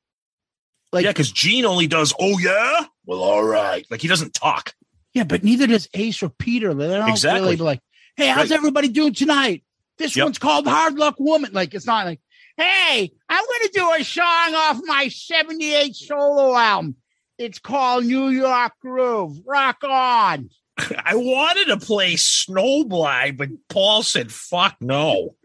Like 0.93 1.05
yeah, 1.05 1.10
because 1.10 1.31
Gene 1.32 1.64
only 1.64 1.86
does, 1.86 2.14
oh 2.18 2.39
yeah, 2.39 2.85
well, 3.05 3.20
all 3.20 3.44
right. 3.44 3.85
Like 3.90 4.01
he 4.01 4.09
doesn't 4.09 4.32
talk. 4.32 4.74
Yeah, 5.14 5.24
but 5.24 5.44
neither 5.44 5.66
does 5.66 5.88
Ace 5.94 6.22
or 6.22 6.28
Peter. 6.28 6.74
They 6.74 6.88
don't 6.88 7.08
Exactly. 7.08 7.40
really 7.42 7.56
like, 7.56 7.80
hey, 8.16 8.26
how's 8.26 8.50
Right. 8.50 8.56
everybody 8.58 8.88
doing 8.88 9.14
tonight? 9.14 9.62
This 9.96 10.16
Yep. 10.16 10.24
one's 10.26 10.38
called 10.38 10.66
Hard 10.66 10.94
Luck 10.98 11.16
Woman. 11.20 11.52
Like, 11.52 11.72
it's 11.72 11.86
not 11.86 12.04
like, 12.06 12.20
hey, 12.56 13.12
I'm 13.28 13.44
going 13.44 13.60
to 13.62 13.70
do 13.72 13.92
a 13.92 14.04
song 14.04 14.54
off 14.54 14.80
my 14.84 15.08
78 15.08 15.94
solo 15.94 16.54
album. 16.56 16.96
It's 17.38 17.58
called 17.60 18.04
New 18.04 18.28
York 18.28 18.72
Groove. 18.80 19.38
Rock 19.46 19.78
on. 19.84 20.50
I 21.04 21.14
wanted 21.14 21.66
to 21.66 21.76
play 21.76 22.14
Snowblind, 22.14 23.36
but 23.36 23.48
Paul 23.68 24.02
said, 24.02 24.32
fuck 24.32 24.76
no. 24.80 25.36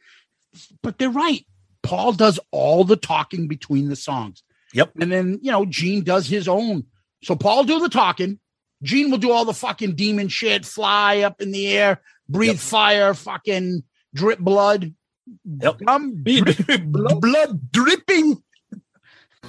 But 0.81 0.97
they're 0.97 1.09
right. 1.09 1.45
Paul 1.83 2.13
does 2.13 2.39
all 2.51 2.83
the 2.83 2.95
talking 2.95 3.47
between 3.47 3.89
the 3.89 3.95
songs. 3.95 4.43
Yep. 4.73 4.93
And 4.99 5.11
then, 5.11 5.39
you 5.41 5.51
know, 5.51 5.65
Gene 5.65 6.03
does 6.03 6.27
his 6.27 6.47
own. 6.47 6.85
So 7.23 7.35
Paul 7.35 7.63
do 7.63 7.79
the 7.79 7.89
talking. 7.89 8.39
Gene 8.84 9.11
will 9.11 9.18
do 9.18 9.31
all 9.31 9.45
the 9.45 9.53
fucking 9.53 9.95
demon 9.95 10.27
shit, 10.30 10.65
fly 10.65 11.19
up 11.19 11.41
in 11.41 11.51
the 11.51 11.68
air, 11.68 12.01
breathe 12.30 12.51
Yep. 12.51 12.57
fire, 12.60 13.14
fucking 13.14 13.84
drip 14.14 14.39
blood. 14.39 14.93
Yep. 15.61 15.80
Gum, 15.85 16.23
drip, 16.23 16.84
blood, 16.85 17.22
blood 17.22 17.72
dripping. 17.72 18.41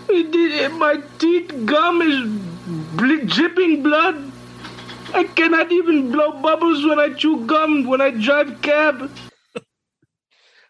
My 0.08 1.00
teeth 1.18 1.52
gum 1.66 2.02
is 2.02 2.28
bl- 2.96 3.26
dripping 3.26 3.82
blood. 3.82 4.30
I 5.14 5.24
cannot 5.24 5.70
even 5.72 6.10
blow 6.12 6.32
bubbles 6.40 6.84
when 6.84 6.98
I 6.98 7.10
chew 7.12 7.44
gum 7.46 7.84
when 7.86 8.00
I 8.00 8.10
drive 8.10 8.60
cab. 8.62 9.10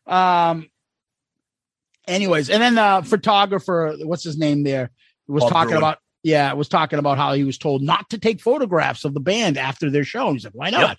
Um. 0.06 0.68
Anyways, 2.08 2.50
and 2.50 2.60
then 2.60 2.74
the 2.74 3.06
photographer, 3.08 3.94
what's 4.02 4.24
his 4.24 4.36
name 4.36 4.64
there, 4.64 4.90
was 5.28 5.44
Bob 5.44 5.52
talking 5.52 5.68
Gruen. 5.68 5.78
about 5.82 5.98
yeah, 6.22 6.52
was 6.52 6.68
talking 6.68 6.98
about 6.98 7.18
how 7.18 7.32
he 7.32 7.44
was 7.44 7.58
told 7.58 7.82
not 7.82 8.10
to 8.10 8.18
take 8.18 8.40
photographs 8.40 9.04
of 9.04 9.14
the 9.14 9.20
band 9.20 9.56
after 9.56 9.90
their 9.90 10.04
show. 10.04 10.28
And 10.28 10.36
he 10.36 10.40
said, 10.40 10.52
"Why 10.54 10.70
not?" 10.70 10.88
Yep. 10.88 10.98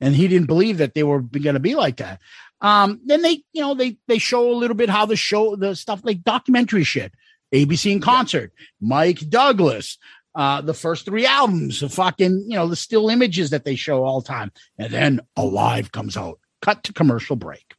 And 0.00 0.14
he 0.14 0.28
didn't 0.28 0.48
believe 0.48 0.78
that 0.78 0.94
they 0.94 1.02
were 1.02 1.20
going 1.20 1.54
to 1.54 1.60
be 1.60 1.74
like 1.74 1.98
that. 1.98 2.20
Um. 2.60 3.00
Then 3.04 3.22
they, 3.22 3.42
you 3.52 3.62
know, 3.62 3.74
they 3.74 3.98
they 4.08 4.18
show 4.18 4.50
a 4.50 4.56
little 4.56 4.76
bit 4.76 4.90
how 4.90 5.06
the 5.06 5.16
show, 5.16 5.56
the 5.56 5.74
stuff 5.74 6.00
like 6.04 6.24
documentary 6.24 6.84
shit, 6.84 7.12
ABC 7.54 7.92
in 7.92 8.00
concert, 8.00 8.52
Mike 8.80 9.20
Douglas. 9.28 9.98
Uh, 10.34 10.60
the 10.60 10.74
first 10.74 11.06
three 11.06 11.24
albums, 11.24 11.80
the 11.80 11.88
fucking, 11.88 12.44
you 12.46 12.56
know, 12.56 12.68
the 12.68 12.76
still 12.76 13.08
images 13.08 13.48
that 13.48 13.64
they 13.64 13.74
show 13.74 14.04
all 14.04 14.20
the 14.20 14.28
time. 14.28 14.52
And 14.76 14.92
then 14.92 15.20
Alive 15.34 15.92
comes 15.92 16.14
out. 16.14 16.38
Cut 16.60 16.84
to 16.84 16.92
commercial 16.92 17.36
break. 17.36 17.72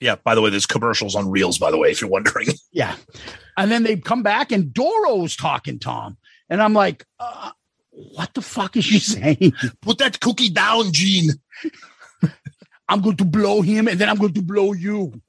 Yeah, 0.00 0.16
by 0.22 0.34
the 0.34 0.40
way, 0.40 0.50
there's 0.50 0.66
commercials 0.66 1.16
on 1.16 1.26
Reelz, 1.26 1.58
by 1.58 1.70
the 1.70 1.76
way, 1.78 1.90
if 1.90 2.00
you're 2.00 2.10
wondering. 2.10 2.48
Yeah. 2.72 2.94
And 3.56 3.72
then 3.72 3.82
they 3.82 3.96
come 3.96 4.22
back 4.22 4.52
and 4.52 4.72
Doro's 4.72 5.34
talking, 5.34 5.80
Tom. 5.80 6.16
And 6.48 6.62
I'm 6.62 6.74
like, 6.74 7.04
uh, 7.18 7.50
what 7.90 8.32
the 8.34 8.42
fuck 8.42 8.76
is 8.76 8.84
she 8.84 8.98
saying? 9.00 9.54
Put 9.82 9.98
that 9.98 10.20
cookie 10.20 10.50
down, 10.50 10.92
Gene. 10.92 11.30
I'm 12.88 13.00
going 13.00 13.16
to 13.16 13.24
blow 13.24 13.62
him 13.62 13.88
and 13.88 13.98
then 13.98 14.08
I'm 14.08 14.16
going 14.16 14.34
to 14.34 14.42
blow 14.42 14.72
you. 14.74 15.20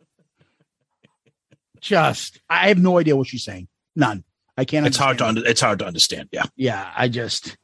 Just, 1.82 2.40
I 2.50 2.68
have 2.68 2.78
no 2.78 3.00
idea 3.00 3.16
what 3.16 3.28
she's 3.28 3.44
saying. 3.44 3.68
None. 3.96 4.24
I 4.56 4.66
can't. 4.66 4.86
It's 4.86 4.98
hard 4.98 5.18
to 5.20 5.26
understand. 5.26 5.46
under, 5.46 5.52
it's 5.52 5.62
hard 5.62 5.80
to 5.80 5.86
understand. 5.88 6.30
Yeah. 6.32 6.44
Yeah. 6.56 6.92
I 6.96 7.08
just, 7.08 7.58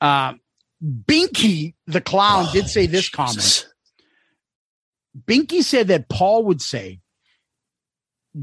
um, 0.00 0.40
Binky 0.84 1.74
the 1.86 2.00
clown 2.00 2.46
did 2.52 2.68
say 2.68 2.86
this 2.86 3.08
comment. 3.10 3.66
Binky 5.24 5.62
said 5.62 5.88
that 5.88 6.08
Paul 6.08 6.44
would 6.44 6.60
say, 6.60 7.00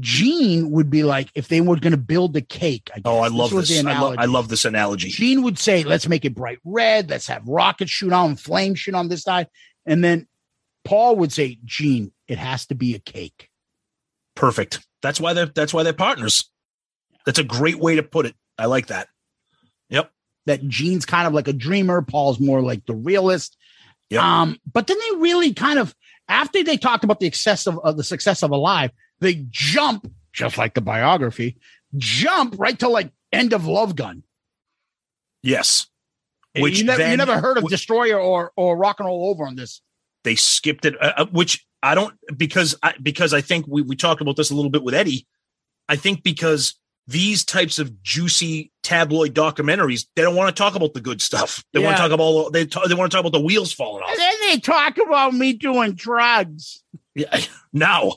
Gene 0.00 0.72
would 0.72 0.90
be 0.90 1.04
like, 1.04 1.30
if 1.36 1.46
they 1.46 1.60
were 1.60 1.76
going 1.76 1.92
to 1.92 1.96
build 1.96 2.36
a 2.36 2.40
cake. 2.40 2.90
I 2.92 2.96
guess. 2.96 3.02
Oh, 3.04 3.20
I 3.20 3.28
love 3.28 3.52
was 3.52 3.68
this. 3.68 3.84
I, 3.84 4.00
lo-. 4.00 4.14
I 4.18 4.24
love 4.24 4.48
this 4.48 4.64
analogy. 4.64 5.08
Gene 5.08 5.42
would 5.42 5.58
say, 5.58 5.84
let's 5.84 6.08
make 6.08 6.24
it 6.24 6.34
bright 6.34 6.58
red. 6.64 7.10
Let's 7.10 7.28
have 7.28 7.46
rockets 7.46 7.92
shoot 7.92 8.12
on, 8.12 8.34
flame 8.36 8.74
shoot 8.74 8.94
on 8.94 9.08
this 9.08 9.22
side. 9.22 9.46
And 9.86 10.02
then 10.02 10.26
Paul 10.84 11.16
would 11.16 11.32
say, 11.32 11.58
Gene, 11.64 12.12
it 12.26 12.38
has 12.38 12.66
to 12.66 12.74
be 12.74 12.94
a 12.94 12.98
cake. 12.98 13.50
Perfect. 14.34 14.84
That's 15.00 15.20
why 15.20 15.32
they're 15.32 15.46
that's 15.46 15.72
why 15.72 15.84
they're 15.84 15.92
partners. 15.92 16.50
That's 17.24 17.38
a 17.38 17.44
great 17.44 17.78
way 17.78 17.96
to 17.96 18.02
put 18.02 18.26
it. 18.26 18.34
I 18.58 18.66
like 18.66 18.88
that. 18.88 19.08
Yep. 19.90 20.10
That 20.46 20.66
Gene's 20.66 21.06
kind 21.06 21.26
of 21.26 21.34
like 21.34 21.46
a 21.46 21.52
dreamer. 21.52 22.02
Paul's 22.02 22.40
more 22.40 22.60
like 22.60 22.84
the 22.86 22.94
realist. 22.94 23.56
Yep. 24.10 24.22
Um, 24.22 24.58
but 24.70 24.86
then 24.88 24.98
they 24.98 25.18
really 25.18 25.54
kind 25.54 25.78
of, 25.78 25.94
after 26.28 26.62
they 26.62 26.76
talked 26.76 27.04
about 27.04 27.20
the 27.20 27.26
success 27.26 27.66
of, 27.66 27.78
of 27.80 27.96
the 27.96 28.04
success 28.04 28.42
of 28.42 28.50
Alive, 28.50 28.90
they 29.20 29.44
jump, 29.50 30.10
just 30.32 30.58
like 30.58 30.74
the 30.74 30.80
biography, 30.80 31.56
jump 31.96 32.56
right 32.58 32.78
to 32.78 32.88
like 32.88 33.10
end 33.32 33.52
of 33.52 33.66
Love 33.66 33.96
Gun. 33.96 34.22
Yes. 35.42 35.86
Which 36.56 36.78
you, 36.78 36.84
never, 36.84 37.10
you 37.10 37.16
never 37.16 37.40
heard 37.40 37.58
of 37.58 37.68
Destroyer 37.68 38.18
or 38.18 38.52
or 38.56 38.76
Rock 38.76 39.00
and 39.00 39.06
Roll 39.06 39.30
Over 39.30 39.46
on 39.46 39.56
this. 39.56 39.82
they 40.22 40.36
skipped 40.36 40.84
it, 40.84 40.94
uh, 41.00 41.12
uh, 41.16 41.26
which 41.26 41.66
I 41.82 41.94
don't 41.94 42.14
because 42.36 42.76
I 42.82 42.94
because 43.02 43.34
I 43.34 43.40
think 43.40 43.66
we 43.68 43.82
we 43.82 43.96
talked 43.96 44.20
about 44.20 44.36
this 44.36 44.50
a 44.50 44.54
little 44.54 44.70
bit 44.70 44.82
with 44.84 44.94
Eddie. 44.94 45.26
I 45.88 45.96
think 45.96 46.22
because 46.22 46.74
these 47.06 47.44
types 47.44 47.78
of 47.78 48.02
juicy 48.02 48.72
tabloid 48.82 49.34
documentaries, 49.34 50.06
they 50.16 50.22
don't 50.22 50.36
want 50.36 50.54
to 50.54 50.58
talk 50.60 50.74
about 50.74 50.94
the 50.94 51.00
good 51.00 51.20
stuff. 51.20 51.62
They 51.72 51.80
want 51.80 51.96
to 51.96 52.02
talk 52.02 52.12
about 52.12 52.52
they 52.52 52.64
ta- 52.66 52.86
they 52.86 52.94
want 52.94 53.10
to 53.10 53.14
talk 53.16 53.26
about 53.26 53.36
the 53.38 53.44
wheels 53.44 53.72
falling 53.72 54.02
And 54.02 54.12
off. 54.12 54.16
then 54.16 54.34
they 54.48 54.58
talk 54.60 54.96
about 54.98 55.34
me 55.34 55.52
doing 55.52 55.92
drugs. 55.92 56.82
Yeah. 57.14 57.38
Now 57.72 58.12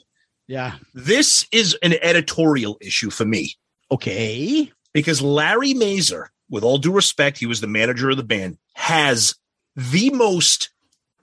Yeah. 0.47 0.76
this 0.93 1.45
is 1.51 1.76
an 1.84 1.95
editorial 2.01 2.77
issue 2.80 3.09
for 3.09 3.26
me 3.26 3.55
Okay. 3.91 4.72
because 4.93 5.22
Larry 5.22 5.73
Mazer, 5.73 6.30
with 6.49 6.64
all 6.64 6.77
due 6.77 6.93
respect, 6.93 7.38
he 7.39 7.45
was 7.47 7.59
the 7.59 7.68
manager 7.68 8.09
of 8.09 8.18
the 8.18 8.23
band, 8.23 8.57
has 8.76 9.35
the 9.76 10.09
most 10.11 10.69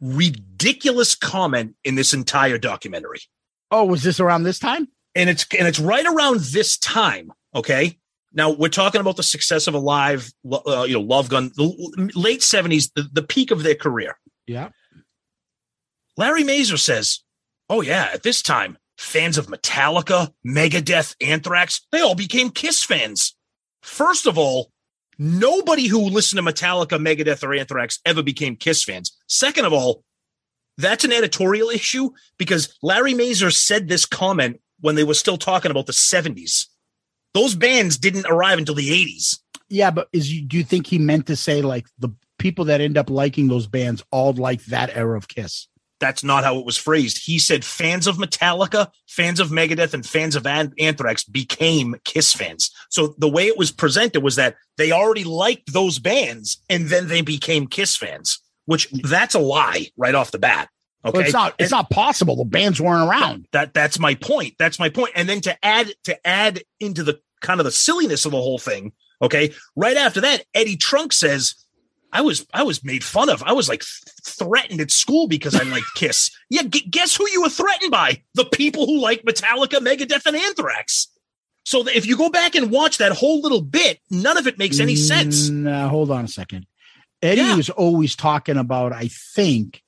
ridiculous 0.00 1.14
comment 1.14 1.74
in 1.84 1.94
this 1.94 2.12
entire 2.14 2.58
documentary. 2.58 3.20
Oh, 3.70 3.84
was 3.84 4.02
this 4.02 4.20
around 4.20 4.42
this 4.42 4.58
time? 4.58 4.88
and 5.16 5.30
it's 5.30 5.46
and 5.56 5.68
it's 5.68 5.78
right 5.78 6.04
around 6.06 6.40
this 6.40 6.76
time. 6.76 7.32
Okay, 7.54 7.98
now 8.32 8.50
we're 8.50 8.68
talking 8.68 9.00
about 9.00 9.16
the 9.16 9.22
success 9.22 9.66
of 9.66 9.74
Alive, 9.74 10.32
uh, 10.50 10.84
you 10.88 10.94
know, 10.94 11.00
Love 11.00 11.28
Gun, 11.28 11.52
the 11.56 12.10
late 12.14 12.42
seventies, 12.42 12.90
the, 12.94 13.08
the 13.12 13.22
peak 13.22 13.50
of 13.50 13.62
their 13.62 13.74
career. 13.74 14.18
Yeah. 14.46 14.70
Larry 16.16 16.44
Mazer 16.44 16.76
says, 16.76 17.20
"Oh 17.70 17.80
yeah, 17.80 18.10
at 18.12 18.22
this 18.22 18.42
time, 18.42 18.76
fans 18.98 19.38
of 19.38 19.46
Metallica, 19.46 20.32
Megadeth, 20.46 21.14
Anthrax, 21.20 21.86
they 21.92 22.00
all 22.00 22.14
became 22.14 22.50
Kiss 22.50 22.84
fans. 22.84 23.36
First 23.82 24.26
of 24.26 24.38
all." 24.38 24.70
Nobody 25.16 25.86
who 25.86 26.00
listened 26.00 26.44
to 26.44 26.52
Metallica, 26.52 26.98
Megadeth, 26.98 27.44
or 27.44 27.54
Anthrax 27.54 28.00
ever 28.04 28.20
became 28.20 28.56
Kiss 28.56 28.82
fans. 28.82 29.16
Second 29.28 29.64
of 29.64 29.72
all, 29.72 30.02
that's 30.76 31.04
an 31.04 31.12
editorial 31.12 31.70
issue 31.70 32.10
because 32.36 32.76
Larry 32.82 33.14
Mazer 33.14 33.50
said 33.50 33.86
this 33.86 34.06
comment 34.06 34.60
when 34.80 34.96
they 34.96 35.04
were 35.04 35.14
still 35.14 35.36
talking 35.36 35.70
about 35.70 35.86
the 35.86 35.92
70s. 35.92 36.66
Those 37.34 37.54
bands 37.54 37.98
didn't 37.98 38.26
arrive 38.26 38.58
until 38.58 38.76
the 38.76 38.88
80s. 38.88 39.38
Yeah, 39.68 39.90
but 39.90 40.08
is 40.12 40.32
you 40.32 40.42
do 40.42 40.56
you 40.56 40.64
think 40.64 40.86
he 40.86 40.98
meant 40.98 41.26
to 41.26 41.36
say 41.36 41.62
like 41.62 41.86
the 41.98 42.10
people 42.38 42.66
that 42.66 42.80
end 42.80 42.96
up 42.96 43.10
liking 43.10 43.48
those 43.48 43.66
bands 43.66 44.04
all 44.10 44.32
like 44.32 44.64
that 44.66 44.96
era 44.96 45.16
of 45.16 45.28
Kiss? 45.28 45.66
That's 46.00 46.24
not 46.24 46.44
how 46.44 46.58
it 46.58 46.66
was 46.66 46.76
phrased. 46.76 47.24
He 47.24 47.38
said 47.38 47.64
fans 47.64 48.06
of 48.06 48.16
Metallica, 48.16 48.90
fans 49.08 49.40
of 49.40 49.48
Megadeth, 49.48 49.94
and 49.94 50.04
fans 50.04 50.36
of 50.36 50.46
An- 50.46 50.74
Anthrax 50.78 51.24
became 51.24 51.94
Kiss 52.04 52.32
fans. 52.32 52.70
So 52.90 53.14
the 53.18 53.28
way 53.28 53.46
it 53.46 53.56
was 53.56 53.70
presented 53.72 54.22
was 54.22 54.36
that 54.36 54.56
they 54.76 54.92
already 54.92 55.24
liked 55.24 55.72
those 55.72 55.98
bands 55.98 56.62
and 56.68 56.88
then 56.88 57.08
they 57.08 57.22
became 57.22 57.66
Kiss 57.66 57.96
fans, 57.96 58.40
which 58.66 58.90
that's 58.90 59.34
a 59.34 59.38
lie 59.38 59.86
right 59.96 60.14
off 60.14 60.30
the 60.30 60.38
bat. 60.38 60.68
Okay. 61.04 61.18
Well, 61.18 61.24
it's 61.24 61.32
not 61.34 61.54
it's 61.58 61.70
And- 61.72 61.78
not 61.78 61.90
possible. 61.90 62.36
The 62.36 62.44
bands 62.44 62.80
weren't 62.80 63.08
around. 63.08 63.46
That 63.52 63.74
that's 63.74 63.98
my 63.98 64.14
point. 64.14 64.54
That's 64.58 64.78
my 64.78 64.88
point. 64.88 65.12
And 65.14 65.28
then 65.28 65.40
to 65.42 65.64
add 65.64 65.92
to 66.04 66.26
add 66.26 66.62
into 66.80 67.02
the 67.02 67.20
kind 67.42 67.60
of 67.60 67.64
the 67.64 67.72
silliness 67.72 68.24
of 68.24 68.32
the 68.32 68.40
whole 68.40 68.58
thing, 68.58 68.92
okay? 69.20 69.52
Right 69.76 69.96
after 69.98 70.20
that, 70.22 70.44
Eddie 70.54 70.76
Trunk 70.78 71.12
says, 71.12 71.54
"I 72.10 72.22
was 72.22 72.46
I 72.54 72.62
was 72.62 72.82
made 72.82 73.04
fun 73.04 73.28
of. 73.28 73.42
I 73.42 73.52
was 73.52 73.68
like 73.68 73.80
th- 73.80 74.14
threatened 74.24 74.80
at 74.80 74.90
school 74.90 75.28
because 75.28 75.54
I 75.54 75.62
liked 75.64 75.86
Kiss. 75.96 76.30
Yeah, 76.48 76.62
gu- 76.62 76.88
guess 76.90 77.14
who 77.14 77.28
you 77.28 77.42
were 77.42 77.50
threatened 77.50 77.90
by? 77.90 78.22
The 78.34 78.46
people 78.46 78.86
who 78.86 78.98
like 78.98 79.24
Metallica, 79.24 79.80
Megadeth, 79.80 80.24
and 80.24 80.36
Anthrax. 80.36 81.08
So 81.66 81.86
if 81.86 82.06
you 82.06 82.16
go 82.16 82.30
back 82.30 82.54
and 82.54 82.70
watch 82.70 82.96
that 82.98 83.12
whole 83.12 83.40
little 83.40 83.62
bit, 83.62 83.98
none 84.10 84.36
of 84.38 84.46
it 84.46 84.58
makes 84.58 84.80
any 84.80 84.96
sense. 84.96 85.48
No, 85.50 85.88
hold 85.88 86.10
on 86.10 86.24
a 86.24 86.28
second. 86.28 86.66
Eddie 87.22 87.40
Yeah. 87.40 87.56
was 87.56 87.70
always 87.70 88.14
talking 88.16 88.58
about, 88.58 88.92
I 88.92 89.08
think 89.08 89.82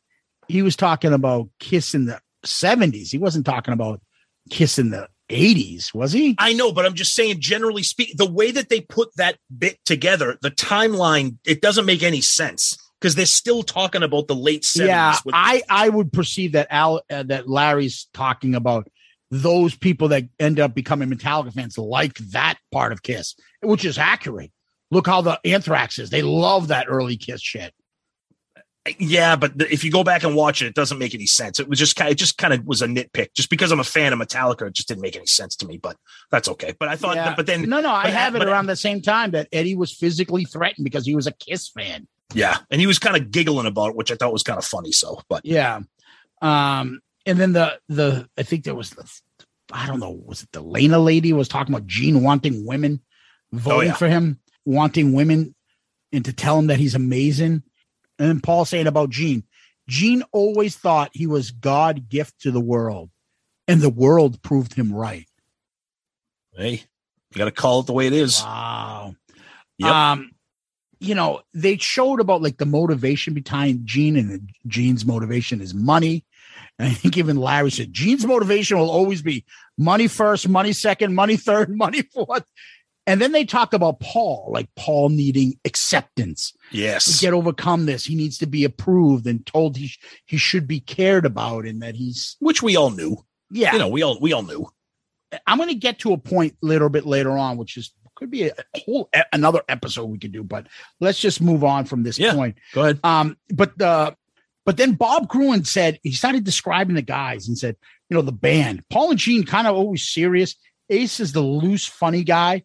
he 0.48 0.62
was 0.62 0.77
talking 0.77 1.12
about 1.12 1.48
Kiss 1.60 1.94
in 1.94 2.06
the 2.06 2.20
70s. 2.44 3.10
He 3.10 3.18
wasn't 3.18 3.47
talking 3.47 3.74
about 3.74 4.01
Kiss 4.51 4.78
in 4.78 4.90
the 4.90 5.09
80s, 5.28 5.93
was 5.93 6.12
he? 6.12 6.35
I 6.39 6.52
know, 6.52 6.73
but 6.73 6.86
I'm 6.86 6.94
just 6.94 7.14
saying, 7.14 7.40
generally 7.40 7.82
speaking, 7.82 8.14
the 8.16 8.31
way 8.31 8.51
that 8.52 8.68
they 8.68 8.81
put 8.81 9.09
that 9.16 9.39
bit 9.56 9.78
together, 9.85 10.39
the 10.40 10.51
timeline, 10.51 11.36
it 11.44 11.60
doesn't 11.60 11.86
make 11.86 12.02
any 12.02 12.20
sense 12.20 12.78
because 13.01 13.14
they're 13.14 13.27
still 13.27 13.62
talking 13.62 14.02
about 14.02 14.28
the 14.28 14.35
late 14.36 14.62
70s. 14.62 14.86
yeah, 14.86 15.16
with- 15.24 15.35
I 15.35 15.62
I 15.68 15.89
would 15.89 16.12
perceive 16.12 16.52
that 16.52 16.68
Al 16.70 17.02
uh, 17.10 17.24
that 17.24 17.48
Larry's 17.48 18.09
talking 18.14 18.55
about 18.55 18.89
those 19.31 19.74
people 19.74 20.09
that 20.09 20.24
end 20.39 20.60
up 20.60 20.74
becoming 20.74 21.10
Metallica 21.10 21.52
fans 21.52 21.77
like 21.77 22.14
that 22.31 22.59
part 22.70 22.93
of 22.93 23.02
Kiss, 23.02 23.35
which 23.62 23.85
is 23.85 23.98
accurate. 23.98 24.52
Look 24.93 25.09
how 25.09 25.20
the 25.20 25.40
Anthrax 25.44 25.98
is. 25.98 26.10
They 26.10 26.23
love 26.23 26.68
that 26.68 26.86
early 26.89 27.16
Kiss 27.16 27.43
shit. 27.43 27.74
Yeah, 28.99 29.37
but 29.37 29.53
if 29.71 29.85
you 29.85 29.91
go 29.91 30.05
back 30.05 30.25
and 30.25 30.35
watch 30.35 30.63
it, 30.63 30.67
it 30.67 30.75
doesn't 30.75 30.99
make 30.99 31.15
any 31.15 31.27
sense. 31.27 31.61
It 31.61 31.69
was 31.69 31.79
just 31.79 31.97
kind, 31.97 32.11
it 32.11 32.17
just 32.17 32.39
kind 32.39 32.53
of 32.55 32.65
was 32.67 32.83
a 32.83 32.87
nitpick. 32.87 33.33
Just 33.35 33.51
because 33.51 33.73
I'm 33.73 33.81
a 33.81 33.85
fan 33.85 34.13
of 34.13 34.19
Metallica, 34.19 34.67
it 34.67 34.73
just 34.75 34.89
didn't 34.89 35.03
make 35.03 35.17
any 35.17 35.27
sense 35.27 35.57
to 35.57 35.67
me. 35.67 35.79
But 35.79 35.97
that's 36.31 36.49
okay. 36.49 36.75
But 36.79 36.89
I 36.89 36.97
thought, 36.97 37.17
Yeah. 37.17 37.35
but 37.35 37.47
then 37.47 37.69
no, 37.69 37.81
no, 37.81 37.91
I 37.91 38.09
have 38.09 38.35
it 38.35 38.39
but- 38.39 38.49
around 38.49 38.67
the 38.67 38.77
same 38.77 39.03
time 39.03 39.33
that 39.33 39.49
Eddie 39.53 39.75
was 39.77 39.93
physically 39.93 40.45
threatened 40.45 40.85
because 40.85 41.07
he 41.07 41.15
was 41.15 41.27
a 41.27 41.33
Kiss 41.33 41.69
fan. 41.69 42.07
Yeah, 42.35 42.59
and 42.71 42.81
he 42.81 42.87
was 42.87 42.99
kind 42.99 43.17
of 43.17 43.31
giggling 43.31 43.67
about 43.67 43.91
it, 43.91 43.97
which 43.97 44.11
I 44.11 44.17
thought 44.17 44.33
was 44.33 44.43
kind 44.43 44.59
of 44.59 44.65
funny. 44.65 44.93
So, 44.93 45.21
but 45.29 45.45
Yeah. 45.45 45.81
Um, 46.43 47.01
and 47.25 47.39
then 47.39 47.53
the 47.53 47.79
the 47.89 48.29
I 48.37 48.43
think 48.43 48.65
there 48.65 48.75
was 48.75 48.91
the 48.91 49.11
I 49.73 49.87
don't 49.87 50.01
know, 50.01 50.11
was 50.11 50.43
it 50.43 50.53
the 50.53 50.61
Lena 50.61 50.99
lady 50.99 51.33
was 51.33 51.49
talking 51.49 51.75
about 51.75 51.87
Gene 51.87 52.23
wanting 52.23 52.67
women 52.67 53.01
voting 53.53 53.89
yeah. 53.89 53.95
for 53.95 54.09
him, 54.09 54.41
wanting 54.65 55.13
women 55.13 55.55
and 56.13 56.25
to 56.25 56.33
tell 56.33 56.59
him 56.59 56.69
that 56.69 56.79
he's 56.79 56.95
amazing. 56.95 57.63
And 58.19 58.29
then 58.29 58.41
Paul 58.41 58.65
saying 58.65 58.87
about 58.87 59.11
Gene, 59.11 59.45
Gene 59.89 60.23
always 60.33 60.77
thought 60.77 61.11
he 61.13 61.27
was 61.27 61.51
God 61.51 62.09
gift 62.09 62.41
to 62.41 62.51
the 62.51 62.61
world, 62.61 63.11
and 63.69 63.81
the 63.81 63.91
world 63.91 64.43
proved 64.43 64.75
him 64.75 64.93
right. 64.93 65.27
hey, 66.57 66.83
you 67.31 67.39
got 67.39 67.45
to 67.45 67.51
call 67.51 67.81
it 67.81 67.87
the 67.87 67.93
way 67.93 68.07
it 68.07 68.13
is. 68.13 68.43
Wow. 68.43 69.15
Yep. 69.79 69.91
Um, 69.91 70.31
you 70.99 71.15
know, 71.15 71.43
they 71.53 71.77
showed 71.77 72.21
about 72.21 72.43
like 72.43 72.57
the 72.57 72.67
motivation 72.67 73.35
behind 73.35 73.87
Gene, 73.87 74.17
and 74.17 74.51
Gene's 74.67 75.05
motivation 75.05 75.61
is 75.61 75.75
money. 75.75 76.25
And 76.79 76.89
I 76.89 76.95
think 76.95 77.17
even 77.17 77.37
Larry 77.37 77.71
said 77.71 77.93
Gene's 77.93 78.27
motivation 78.27 78.79
will 78.79 78.91
always 78.91 79.23
be 79.23 79.45
money 79.79 80.09
first, 80.09 80.49
money 80.49 80.73
second, 80.73 81.15
money 81.15 81.37
third, 81.37 81.71
money 81.77 82.03
fourth. 82.03 82.45
And 83.07 83.20
then 83.20 83.31
they 83.33 83.45
talk 83.45 83.73
about 83.73 84.01
Paul, 84.01 84.49
like 84.53 84.69
Paul 84.77 85.11
needing 85.11 85.59
acceptance 85.65 86.53
Yes. 86.73 87.19
to 87.19 87.24
get 87.24 87.33
overcome 87.35 87.87
this. 87.87 88.05
He 88.05 88.15
needs 88.16 88.39
to 88.39 88.47
be 88.47 88.65
approved 88.65 89.27
and 89.27 89.47
told 89.47 89.77
he 89.77 89.89
sh- 89.89 89.99
he 90.24 90.37
should 90.39 90.66
be 90.66 90.81
cared 90.81 91.24
about, 91.24 91.66
and 91.66 91.83
that 91.83 91.95
he's 91.95 92.37
Which 92.41 92.62
we 92.62 92.77
all 92.77 92.91
knew. 92.91 93.24
yeah. 93.51 93.73
You 93.73 93.78
know, 93.78 93.89
we 93.89 94.03
all 94.03 94.19
we 94.20 94.33
all 94.33 94.43
knew. 94.43 94.66
I'm 95.47 95.59
going 95.59 95.69
to 95.69 95.74
get 95.74 95.99
to 96.01 96.12
a 96.12 96.19
point 96.19 96.57
a 96.62 96.66
little 96.66 96.89
bit 96.89 97.05
later 97.07 97.31
on, 97.33 97.57
which 97.57 97.77
is 97.77 97.93
could 98.15 98.31
be 98.31 98.45
a 98.49 98.53
whole 98.74 99.11
another 99.33 99.61
episode 99.69 100.07
we 100.07 100.19
could 100.19 100.33
do, 100.33 100.43
but 100.43 100.66
let's 101.01 101.20
just 101.20 101.41
move 101.43 101.62
on 101.62 101.85
from 101.85 102.03
this 102.03 102.19
Yeah. 102.19 102.33
point. 102.35 102.57
Go 102.73 102.83
ahead. 102.83 102.99
Um, 103.05 103.37
but 103.51 103.77
the 103.78 104.16
but 104.65 104.78
then 104.78 104.95
Bob 104.95 105.28
Gruen 105.28 105.65
said 105.65 106.01
he 106.03 106.12
started 106.12 106.43
describing 106.43 106.97
the 106.97 107.03
guys 107.03 107.47
and 107.47 107.57
said, 107.59 107.77
you 108.09 108.16
know, 108.16 108.23
the 108.23 108.33
band. 108.33 108.83
Paul 108.91 109.11
and 109.11 109.19
Gene 109.19 109.45
kind 109.45 109.66
of 109.69 109.77
always 109.77 110.09
serious. 110.09 110.57
Ace 110.91 111.20
is 111.20 111.33
the 111.33 111.41
loose, 111.43 111.85
funny 111.87 112.24
guy. 112.24 112.65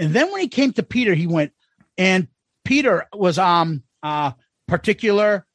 And 0.00 0.14
then 0.14 0.32
when 0.32 0.40
he 0.40 0.48
came 0.48 0.72
to 0.72 0.82
Peter, 0.82 1.14
he 1.14 1.26
went, 1.26 1.52
and 1.96 2.26
Peter 2.64 3.06
was 3.12 3.38
um 3.38 3.82
uh 4.02 4.32
particular, 4.66 5.46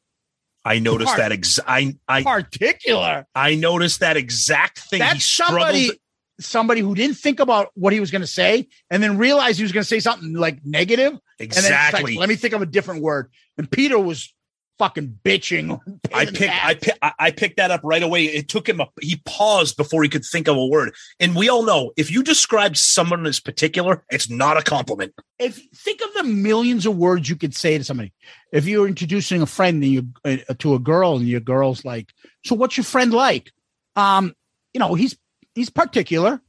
I 0.64 0.80
noticed 0.80 1.08
Part- 1.08 1.18
that 1.20 1.32
ex- 1.32 1.60
I 1.68 1.98
I 2.08 2.24
particular. 2.24 3.26
I 3.36 3.56
noticed 3.56 4.00
that 4.00 4.16
exact 4.18 4.80
thing. 4.80 5.00
That's 5.00 5.30
somebody 5.30 5.92
somebody 6.40 6.82
who 6.82 6.96
didn't 6.96 7.18
think 7.18 7.40
about 7.40 7.72
what 7.76 7.94
he 7.94 8.00
was 8.00 8.12
going 8.12 8.22
to 8.22 8.28
say 8.28 8.68
and 8.90 9.02
then 9.02 9.18
realized 9.18 9.58
he 9.58 9.64
was 9.64 9.72
going 9.72 9.84
to 9.84 9.88
say 9.88 10.00
something 10.00 10.34
like 10.34 10.66
negative 10.66 11.14
and 11.14 11.20
then 11.40 11.40
like, 11.40 11.48
Exactly. 11.48 12.18
let 12.18 12.30
me 12.30 12.36
think 12.36 12.54
of 12.54 12.62
a 12.62 12.66
different 12.66 13.02
word 13.02 13.32
and 13.58 13.72
peter 13.72 13.98
was 13.98 14.34
fucking 14.78 15.20
bitching 15.24 15.80
I 16.14 16.26
picked 16.26 16.66
I 16.66 16.74
pick 16.74 16.98
I 17.02 17.32
picked 17.32 17.58
that 17.58 17.72
up 17.72 17.82
right 17.84 18.04
away. 18.04 18.26
It 18.26 18.50
took 18.50 18.68
him 18.68 18.82
a 18.82 18.88
he 19.02 19.22
paused 19.26 19.78
before 19.78 20.04
he 20.04 20.10
could 20.10 20.26
think 20.26 20.48
of 20.48 20.58
a 20.58 20.66
word. 20.66 20.94
And 21.20 21.36
we 21.36 21.48
all 21.50 21.64
know 21.64 21.92
if 21.96 22.12
you 22.12 22.24
describe 22.24 22.76
someone 22.76 23.26
as 23.26 23.40
particular, 23.40 24.04
it's 24.10 24.30
not 24.30 24.58
a 24.58 24.62
compliment. 24.62 25.14
if 25.40 25.62
think 25.76 26.02
of 26.02 26.14
the 26.16 26.24
millions 26.24 26.86
of 26.86 26.98
words 26.98 27.30
you 27.30 27.36
could 27.36 27.56
say 27.56 27.78
to 27.78 27.84
somebody 27.84 28.12
if 28.52 28.66
you're 28.66 28.88
introducing 28.88 29.42
a 29.42 29.46
friend 29.46 29.84
and 29.84 29.92
you 29.92 30.08
uh, 30.26 30.38
to 30.60 30.76
a 30.76 30.80
girl 30.80 31.16
and 31.18 31.28
your 31.28 31.40
girl's 31.42 31.84
like 31.86 32.12
so 32.46 32.56
what's 32.56 32.78
your 32.78 32.84
friend 32.84 33.14
like 33.14 33.52
um 33.96 34.34
you 34.74 34.80
know 34.80 34.94
he's 34.94 35.18
he's 35.56 35.70
particular 35.70 36.42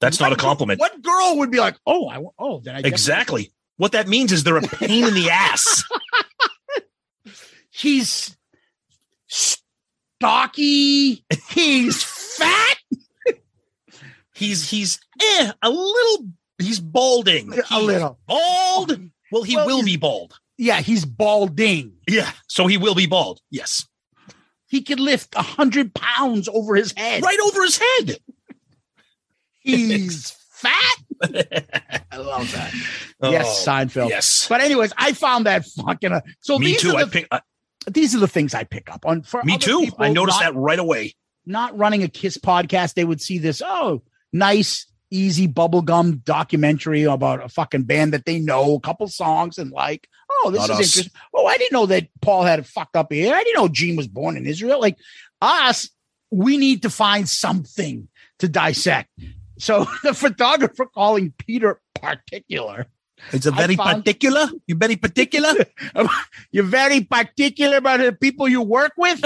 That's 0.00 0.20
not 0.20 0.32
a 0.32 0.36
compliment. 0.36 0.80
what 0.80 1.00
girl 1.02 1.38
would 1.38 1.50
be 1.50 1.60
like 1.60 1.76
oh 1.86 2.08
i 2.08 2.22
oh 2.38 2.60
then 2.64 2.76
i 2.76 2.80
Exactly. 2.80 3.52
What 3.76 3.90
that 3.92 4.06
means 4.06 4.30
is 4.30 4.44
they're 4.44 4.56
a 4.56 4.62
pain 4.62 5.04
in 5.04 5.14
the 5.14 5.30
ass. 5.30 5.82
he's 7.74 8.36
stocky 10.20 11.24
he's 11.50 12.02
fat 12.02 12.76
He's 14.36 14.68
he's 14.68 14.98
eh, 15.22 15.52
a 15.62 15.70
little 15.70 16.26
he's 16.58 16.80
balding. 16.80 17.52
a 17.70 17.80
little 17.80 18.18
bald. 18.26 18.98
Well, 19.30 19.42
he 19.44 19.54
Well, 19.56 19.66
will 19.66 19.84
be 19.84 19.96
bald. 19.96 20.38
yeah 20.58 20.80
he's 20.80 21.04
balding 21.04 21.92
Yeah. 22.08 22.30
So 22.48 22.66
he 22.66 22.76
will 22.76 22.94
be 22.96 23.06
bald. 23.06 23.40
Yes. 23.50 23.86
he 24.66 24.82
could 24.82 24.98
lift 24.98 25.34
a 25.36 25.42
hundred 25.42 25.94
pounds 25.94 26.48
over 26.48 26.74
his 26.74 26.92
head 26.96 27.22
Right 27.22 27.38
over 27.44 27.62
his 27.62 27.78
head. 27.78 28.18
he's 29.60 30.30
fat 30.50 30.96
i 32.10 32.16
love 32.16 32.50
that 32.52 32.72
yes 33.22 33.64
Oh, 33.66 33.70
seinfeld 33.70 34.08
Yes. 34.08 34.46
but 34.48 34.60
anyways 34.60 34.92
i 34.96 35.12
found 35.12 35.46
that 35.46 35.64
fucking 35.64 36.10
uh, 36.12 36.20
so 36.40 36.58
Me 36.58 36.66
these 36.72 36.80
too. 36.80 36.96
I 36.96 37.04
the, 37.04 37.10
pick. 37.10 37.28
I, 37.30 37.40
these 37.90 38.14
are 38.14 38.18
the 38.18 38.28
things 38.28 38.54
i 38.54 38.64
pick 38.64 38.90
up 38.90 39.04
on 39.06 39.22
for 39.22 39.42
me 39.44 39.58
too. 39.58 39.80
people 39.80 40.04
I 40.04 40.10
noticed 40.10 40.40
not, 40.40 40.52
that 40.52 40.58
right 40.58 40.78
away. 40.78 41.14
not 41.46 41.76
running 41.76 42.02
a 42.02 42.08
kiss 42.08 42.38
podcast 42.38 42.94
they 42.94 43.04
would 43.04 43.20
see 43.20 43.38
this 43.38 43.62
oh 43.64 44.02
nice 44.32 44.86
easy 45.10 45.46
bubblegum 45.46 46.24
documentary 46.24 47.04
about 47.04 47.42
a 47.44 47.48
fucking 47.48 47.84
band 47.84 48.12
that 48.12 48.24
they 48.24 48.40
know 48.40 48.74
a 48.74 48.80
couple 48.80 49.06
songs 49.06 49.58
and 49.58 49.70
like 49.70 50.08
oh 50.30 50.50
this 50.50 50.60
Not 50.60 50.64
is 50.64 50.70
us. 50.70 50.96
interesting 50.96 51.20
oh 51.34 51.46
i 51.46 51.56
didn't 51.56 51.72
know 51.72 51.86
that 51.86 52.08
paul 52.20 52.42
had 52.42 52.58
a 52.58 52.64
fucked 52.64 52.96
up 52.96 53.12
ear 53.12 53.34
i 53.34 53.44
didn't 53.44 53.60
know 53.62 53.68
gene 53.68 53.96
was 53.96 54.08
born 54.08 54.36
in 54.36 54.46
israel 54.46 54.80
like 54.80 54.96
us 55.40 55.90
we 56.30 56.56
need 56.56 56.82
to 56.82 56.90
find 56.90 57.28
something 57.28 58.08
to 58.40 58.48
dissect 58.48 59.10
so 59.58 59.86
the 60.02 60.14
photographer 60.14 60.86
calling 60.86 61.32
peter 61.38 61.80
particular 61.94 62.86
It's 63.32 63.46
a 63.46 63.50
very 63.50 63.76
found- 63.76 64.04
particular. 64.04 64.48
You're 64.66 64.78
very 64.78 64.96
particular. 64.96 65.52
you're 66.50 66.64
very 66.64 67.00
particular 67.02 67.78
about 67.78 68.00
the 68.00 68.12
people 68.12 68.48
you 68.48 68.62
work 68.62 68.92
with 68.96 69.20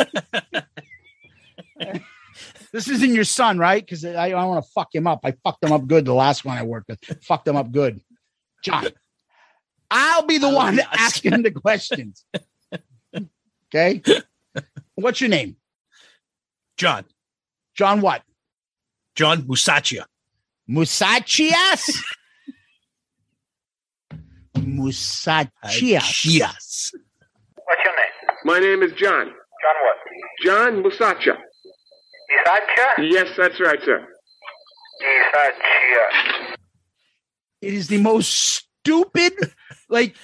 this 2.72 2.88
isn't 2.88 3.14
your 3.14 3.24
son 3.24 3.58
right 3.58 3.84
because 3.84 4.04
i, 4.04 4.30
I 4.30 4.44
want 4.44 4.64
to 4.64 4.70
fuck 4.70 4.94
him 4.94 5.06
up 5.06 5.20
i 5.24 5.32
fucked 5.44 5.62
him 5.64 5.72
up 5.72 5.86
good 5.86 6.04
the 6.04 6.14
last 6.14 6.44
one 6.44 6.58
i 6.58 6.62
worked 6.62 6.88
with 6.88 7.24
fucked 7.24 7.46
him 7.48 7.56
up 7.56 7.70
good 7.70 8.00
john 8.64 8.88
i'll 9.90 10.26
be 10.26 10.38
the 10.38 10.48
oh, 10.48 10.54
one 10.54 10.76
yes. 10.76 10.86
asking 10.98 11.42
the 11.42 11.50
questions 11.50 12.24
okay 13.74 14.02
what's 14.94 15.20
your 15.20 15.30
name 15.30 15.56
John. 16.76 17.04
john 17.74 18.00
what 18.00 18.22
John 19.14 19.42
Musacchia. 19.42 20.04
musachias 20.68 22.04
musachias 24.76 26.24
Yes. 26.24 26.90
What's 27.64 27.82
your 27.84 27.94
name? 27.96 28.36
My 28.44 28.58
name 28.58 28.82
is 28.82 28.92
John. 28.92 29.26
John 29.26 29.76
what? 29.84 29.96
John 30.44 30.82
Musacha. 30.82 31.36
Isacha? 32.46 33.10
Yes, 33.10 33.28
that's 33.36 33.58
right, 33.60 33.78
sir. 33.84 34.06
Isacha. 35.02 36.54
it 37.62 37.74
is 37.74 37.88
the 37.88 37.98
most 38.00 38.28
stupid 38.82 39.32
like 39.88 40.14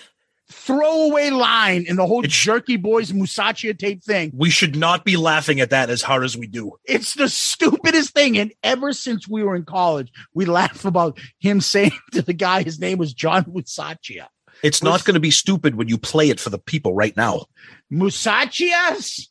throwaway 0.50 1.30
line 1.30 1.84
in 1.88 1.96
the 1.96 2.06
whole 2.06 2.22
jerky 2.22 2.76
boys 2.76 3.10
musachia 3.12 3.76
tape 3.76 4.02
thing 4.04 4.30
We 4.34 4.50
should 4.50 4.76
not 4.76 5.04
be 5.04 5.16
laughing 5.16 5.60
at 5.60 5.70
that 5.70 5.90
as 5.90 6.02
hard 6.02 6.22
as 6.24 6.36
we 6.36 6.46
do. 6.46 6.72
it's 6.84 7.14
the 7.14 7.28
stupidest 7.28 8.10
thing 8.14 8.36
and 8.38 8.52
ever 8.62 8.92
since 8.92 9.26
we 9.28 9.42
were 9.42 9.56
in 9.56 9.64
college 9.64 10.12
we 10.34 10.44
laugh 10.44 10.84
about 10.84 11.18
him 11.40 11.60
saying 11.72 11.92
to 12.12 12.22
the 12.22 12.32
guy 12.34 12.62
his 12.62 12.78
name 12.78 12.98
was 12.98 13.12
john 13.14 13.44
musachia 13.44 14.26
It's 14.62 14.82
not 14.82 15.04
going 15.04 15.14
to 15.14 15.20
be 15.20 15.30
stupid 15.30 15.74
when 15.74 15.88
you 15.88 15.98
play 15.98 16.30
it 16.30 16.40
for 16.40 16.50
the 16.50 16.58
people 16.58 16.94
right 16.94 17.16
now. 17.16 17.46
musachias 17.90 19.28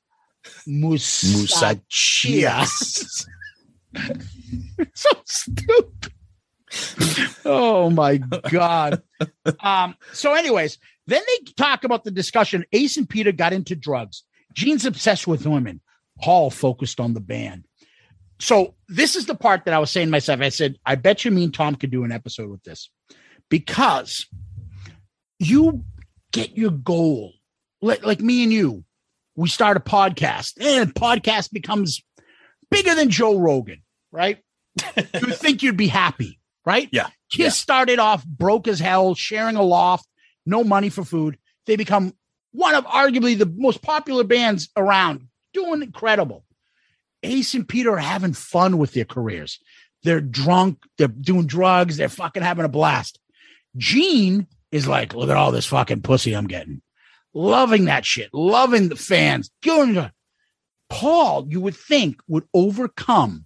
Musachias. 0.67 1.87
Musacchias. 1.87 3.25
so 4.93 5.09
stupid. 5.25 6.13
oh 7.45 7.89
my 7.89 8.17
god. 8.17 9.01
Um, 9.59 9.95
so, 10.11 10.33
anyways, 10.33 10.79
then 11.07 11.21
they 11.25 11.51
talk 11.53 11.83
about 11.83 12.03
the 12.03 12.11
discussion. 12.11 12.65
Ace 12.73 12.97
and 12.97 13.07
Peter 13.07 13.31
got 13.31 13.53
into 13.53 13.75
drugs. 13.75 14.23
Gene's 14.53 14.85
obsessed 14.85 15.27
with 15.27 15.45
women. 15.45 15.81
Hall 16.19 16.49
focused 16.49 16.99
on 16.99 17.13
the 17.13 17.19
band. 17.19 17.65
So 18.39 18.75
this 18.87 19.15
is 19.15 19.25
the 19.25 19.35
part 19.35 19.65
that 19.65 19.73
I 19.73 19.79
was 19.79 19.91
saying 19.91 20.07
to 20.07 20.11
myself. 20.11 20.41
I 20.41 20.49
said, 20.49 20.77
I 20.85 20.95
bet 20.95 21.23
you 21.23 21.31
mean 21.31 21.51
Tom 21.51 21.75
could 21.75 21.91
do 21.91 22.03
an 22.03 22.11
episode 22.11 22.49
with 22.49 22.63
this 22.63 22.89
because 23.49 24.25
you 25.49 25.84
get 26.32 26.57
your 26.57 26.72
goal. 26.72 27.34
Like, 27.82 28.06
like 28.06 28.20
me 28.22 28.44
and 28.44 28.53
you, 28.53 28.84
we 29.36 29.49
start 29.49 29.78
a 29.78 29.82
podcast 29.82 30.53
and 30.61 30.94
podcast 30.94 31.52
becomes 31.52 32.02
bigger 32.72 32.95
than 32.95 33.10
Joe 33.10 33.38
Rogan, 33.38 33.82
right? 34.11 34.40
you 34.98 35.34
think 35.34 35.64
you'd 35.64 35.78
be 35.78 35.88
happy, 35.88 36.40
right? 36.65 36.88
Yeah. 36.91 37.07
Kiss 37.30 37.40
Yeah. 37.40 37.49
started 37.49 37.99
off 37.99 38.26
broke 38.26 38.68
as 38.68 38.80
hell, 38.80 39.15
sharing 39.15 39.56
a 39.56 39.61
loft, 39.61 40.07
no 40.45 40.64
money 40.64 40.90
for 40.90 41.03
food. 41.03 41.38
They 41.65 41.76
become 41.76 42.14
one 42.52 42.76
of 42.76 42.86
arguably 42.86 43.38
the 43.38 43.52
most 43.56 43.82
popular 43.82 44.24
bands 44.24 44.70
around, 44.78 45.28
doing 45.53 45.82
incredible. 45.82 46.45
Ace 47.24 47.53
and 47.53 47.68
Peter 47.68 47.91
are 47.91 47.98
having 47.98 48.34
fun 48.34 48.78
with 48.78 48.94
their 48.94 49.06
careers. 49.06 49.60
They're 50.03 50.22
drunk, 50.22 50.80
they're 50.98 51.07
doing 51.07 51.48
drugs, 51.48 51.98
they're 51.98 52.10
fucking 52.10 52.44
having 52.44 52.65
a 52.65 52.70
blast. 52.70 53.20
Gene 53.78 54.48
is 54.73 54.87
like, 54.87 55.13
look 55.13 55.29
at 55.29 55.37
all 55.37 55.51
this 55.51 55.67
fucking 55.67 56.01
pussy 56.01 56.33
I'm 56.33 56.47
getting. 56.47 56.81
loving 57.33 57.85
that 57.85 58.05
shit, 58.05 58.29
loving 58.33 58.89
the 58.89 58.95
fans. 58.95 59.49
Paul, 60.89 61.47
you 61.49 61.59
would 61.59 61.75
think 61.75 62.21
would 62.27 62.43
overcome 62.53 63.45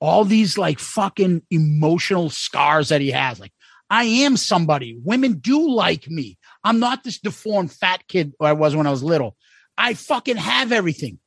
all 0.00 0.24
these 0.24 0.58
like 0.58 0.78
fucking 0.78 1.42
emotional 1.50 2.28
scars 2.30 2.88
that 2.88 3.00
he 3.00 3.10
has. 3.12 3.38
Like, 3.38 3.52
I 3.88 4.04
am 4.04 4.36
somebody. 4.36 4.98
Women 5.02 5.34
do 5.34 5.70
like 5.70 6.08
me. 6.08 6.38
I'm 6.64 6.80
not 6.80 7.04
this 7.04 7.18
deformed 7.18 7.72
fat 7.72 8.08
kid 8.08 8.32
I 8.40 8.52
was 8.52 8.74
when 8.74 8.86
I 8.86 8.90
was 8.90 9.02
little. 9.02 9.36
I 9.78 9.94
fucking 9.94 10.36
have 10.36 10.72
everything. 10.72 11.18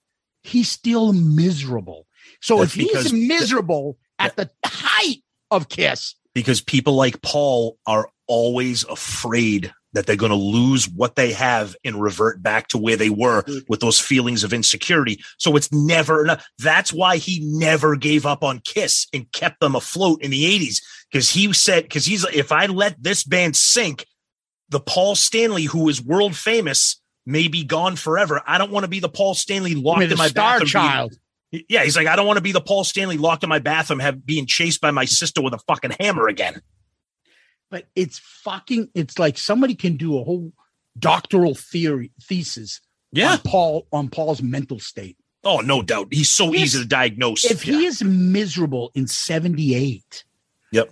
He's 0.43 0.69
still 0.69 1.13
miserable. 1.13 2.05
So 2.41 2.59
That's 2.59 2.75
if 2.75 2.81
he's 2.81 3.13
miserable 3.13 3.97
at 4.19 4.35
the 4.35 4.49
height 4.65 5.23
of 5.51 5.69
Kiss, 5.69 6.15
because 6.33 6.61
people 6.61 6.95
like 6.95 7.21
Paul 7.21 7.77
are 7.87 8.09
always 8.27 8.84
afraid 8.85 9.73
that 9.95 10.06
they're 10.06 10.15
going 10.18 10.31
to 10.31 10.35
lose 10.35 10.89
what 10.89 11.15
they 11.15 11.31
have 11.31 11.76
and 11.85 12.02
revert 12.02 12.43
back 12.43 12.68
to 12.68 12.77
where 12.77 12.97
they 12.97 13.10
were 13.10 13.43
mm-hmm. 13.43 13.60
with 13.69 13.80
those 13.80 13.99
feelings 13.99 14.43
of 14.43 14.53
insecurity. 14.53 15.23
So 15.38 15.56
it's 15.56 15.72
never 15.72 16.23
enough. 16.23 16.45
That's 16.60 16.91
why 16.91 17.18
he 17.18 17.39
never 17.43 17.95
gave 17.95 18.26
up 18.26 18.43
on 18.43 18.60
Kiss 18.60 19.07
and 19.14 19.31
kept 19.31 19.61
them 19.61 19.73
afloat 19.73 20.22
in 20.22 20.31
the 20.31 20.43
80s 20.43 20.81
because 21.11 21.30
he 21.30 21.52
said, 21.53 21.84
because 21.84 22.06
he's 22.06 22.26
if 22.26 22.52
I 22.52 22.65
let 22.65 23.02
this 23.02 23.23
band 23.23 23.56
sink, 23.56 24.06
the 24.69 24.81
Paul 24.81 25.15
Stanley, 25.15 25.64
who 25.64 25.88
is 25.88 26.03
world 26.03 26.35
famous, 26.35 27.02
may 27.26 27.47
be 27.47 27.64
gone 27.64 27.95
forever. 27.95 28.41
I 28.45 28.57
don't 28.57 28.72
want 28.72 28.84
to 28.84 28.89
be 28.89 28.99
the 28.99 29.10
Paul 29.10 29.34
Stanley 29.34 29.76
locked 29.76 30.03
in 30.03 30.18
my 30.18 30.27
star 30.27 30.60
bathroom. 30.60 30.68
child. 30.68 31.10
being- 31.52 31.65
yeah, 31.69 31.84
he's 31.84 31.95
like, 31.95 32.07
I 32.07 32.18
don't 32.18 32.27
want 32.27 32.35
to 32.35 32.43
be 32.43 32.52
the 32.52 32.60
Paul 32.60 32.84
Stanley 32.84 33.18
locked 33.18 33.43
in 33.43 33.49
my 33.49 33.60
bathroom, 33.60 33.99
have 33.99 34.26
being 34.26 34.45
chased 34.45 34.81
by 34.81 34.91
my 34.91 35.06
sister 35.06 35.41
with 35.41 35.53
a 35.53 35.60
fucking 35.60 35.91
hammer 35.99 36.27
again. 36.27 36.61
But 37.71 37.85
it's 37.95 38.19
fucking 38.19 38.89
it's 38.93 39.17
like 39.19 39.37
somebody 39.37 39.75
can 39.75 39.97
do 39.97 40.17
a 40.19 40.23
whole 40.23 40.53
doctoral 40.97 41.55
theory 41.55 42.11
thesis 42.21 42.79
Yeah. 43.11 43.33
on 43.33 43.37
Paul 43.39 43.87
on 43.91 44.09
Paul's 44.09 44.41
mental 44.41 44.79
state. 44.79 45.17
Oh, 45.43 45.59
no 45.59 45.83
doubt. 45.83 46.07
He's 46.11 46.29
so 46.29 46.55
easy 46.55 46.79
to 46.79 46.85
diagnose. 46.87 47.45
If 47.45 47.61
he 47.61 47.85
is 47.85 48.03
miserable 48.03 48.91
in 48.95 49.05
78, 49.07 50.23
Yep. 50.71 50.91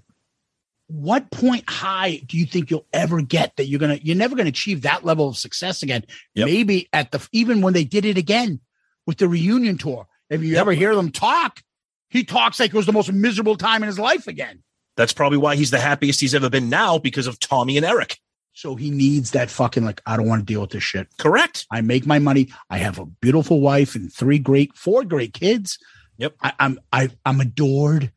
what 0.88 1.32
point 1.32 1.68
high 1.68 2.22
do 2.28 2.38
you 2.38 2.46
think 2.46 2.70
you'll 2.70 2.86
ever 2.94 3.22
get 3.22 3.56
that 3.56 3.66
you're 3.66 3.80
gonna 3.80 4.00
you're 4.04 4.16
never 4.16 4.36
gonna 4.36 4.50
achieve 4.50 4.82
that 4.84 5.04
level 5.06 5.28
of 5.30 5.38
success 5.38 5.82
again? 5.84 6.04
Yep. 6.36 6.46
Maybe 6.46 6.88
at 6.94 7.12
the 7.12 7.28
even 7.32 7.62
when 7.62 7.74
they 7.74 7.84
did 7.84 8.06
it 8.06 8.18
again 8.18 8.60
with 9.08 9.18
the 9.18 9.28
reunion 9.28 9.78
tour. 9.78 10.08
If 10.30 10.42
you 10.44 10.54
Yep. 10.54 10.62
ever 10.62 10.72
hear 10.74 10.96
them 10.96 11.12
talk, 11.12 11.62
he 12.10 12.24
talks 12.24 12.60
like 12.60 12.70
it 12.70 12.76
was 12.78 12.86
the 12.86 12.92
most 12.94 13.12
miserable 13.12 13.56
time 13.58 13.82
in 13.84 13.88
his 13.88 14.00
life 14.00 14.28
again. 14.28 14.64
That's 14.96 15.14
probably 15.14 15.38
why 15.38 15.56
he's 15.56 15.72
the 15.72 15.80
happiest 15.80 16.22
he's 16.22 16.36
ever 16.36 16.50
been 16.50 16.70
now 16.70 16.98
because 16.98 17.28
of 17.28 17.40
Tommy 17.40 17.78
and 17.78 17.86
Eric. 17.86 18.20
So 18.54 18.76
he 18.76 18.92
needs 18.92 19.32
that 19.32 19.50
fucking 19.50 19.84
like, 19.84 20.02
I 20.06 20.16
don't 20.16 20.28
want 20.28 20.42
to 20.42 20.46
deal 20.46 20.62
with 20.62 20.70
this 20.70 20.84
shit. 20.84 21.08
Correct. 21.18 21.66
I 21.72 21.82
make 21.82 22.06
my 22.06 22.20
money. 22.20 22.50
I 22.70 22.78
have 22.78 23.00
a 23.00 23.06
beautiful 23.06 23.62
wife 23.62 23.96
and 23.96 24.14
three 24.14 24.38
great, 24.38 24.78
four 24.78 25.04
great 25.04 25.34
kids. 25.34 25.80
Yep. 26.18 26.36
I, 26.42 26.54
I'm 26.60 26.80
I, 26.92 27.10
I'm 27.26 27.42
adored. 27.42 28.12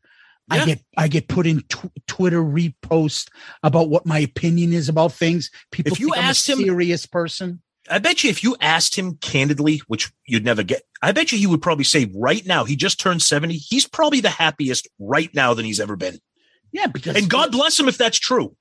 I 0.49 0.63
get 0.65 0.81
I 0.95 1.07
get 1.09 1.27
put 1.27 1.45
in 1.47 1.61
tw- 1.61 1.91
Twitter 2.07 2.41
reposts 2.41 3.27
about 3.63 3.89
what 3.89 4.05
my 4.05 4.19
opinion 4.19 4.71
is 4.71 4.87
about 4.87 5.11
things. 5.11 5.49
People 5.71 5.91
If 5.93 5.99
you 5.99 6.07
think 6.07 6.17
I'm 6.19 6.23
a 6.23 6.27
asked 6.27 6.47
him- 6.47 6.59
serious 6.59 7.05
person. 7.05 7.61
I 7.89 7.99
bet 7.99 8.23
you 8.23 8.29
if 8.29 8.43
you 8.43 8.55
asked 8.61 8.95
him 8.95 9.15
candidly, 9.21 9.81
which 9.87 10.11
you'd 10.25 10.43
never 10.45 10.61
get, 10.61 10.83
I 11.01 11.13
bet 11.13 11.31
you 11.31 11.37
he 11.37 11.47
would 11.47 11.61
probably 11.61 11.85
say 11.85 12.11
right 12.13 12.45
now, 12.45 12.65
he 12.65 12.75
just 12.75 12.99
turned 12.99 13.21
70. 13.21 13.55
He's 13.55 13.87
probably 13.87 14.19
the 14.19 14.29
happiest 14.29 14.87
right 14.99 15.33
now 15.33 15.53
than 15.53 15.63
he's 15.65 15.79
ever 15.79 15.95
been. 15.95 16.19
Yeah, 16.77 16.87
because 16.87 17.15
And 17.15 17.27
God 17.29 17.51
bless 17.51 17.79
him 17.79 17.87
if 17.87 17.97
that's 17.97 18.19
true. 18.19 18.55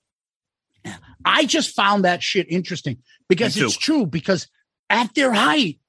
I 1.24 1.44
just 1.44 1.74
found 1.74 2.04
that 2.04 2.22
shit 2.22 2.46
interesting 2.50 2.98
because 3.28 3.56
it's 3.56 3.76
true. 3.76 4.06
Because 4.06 4.48
at 4.88 5.14
their 5.14 5.32
height, 5.32 5.80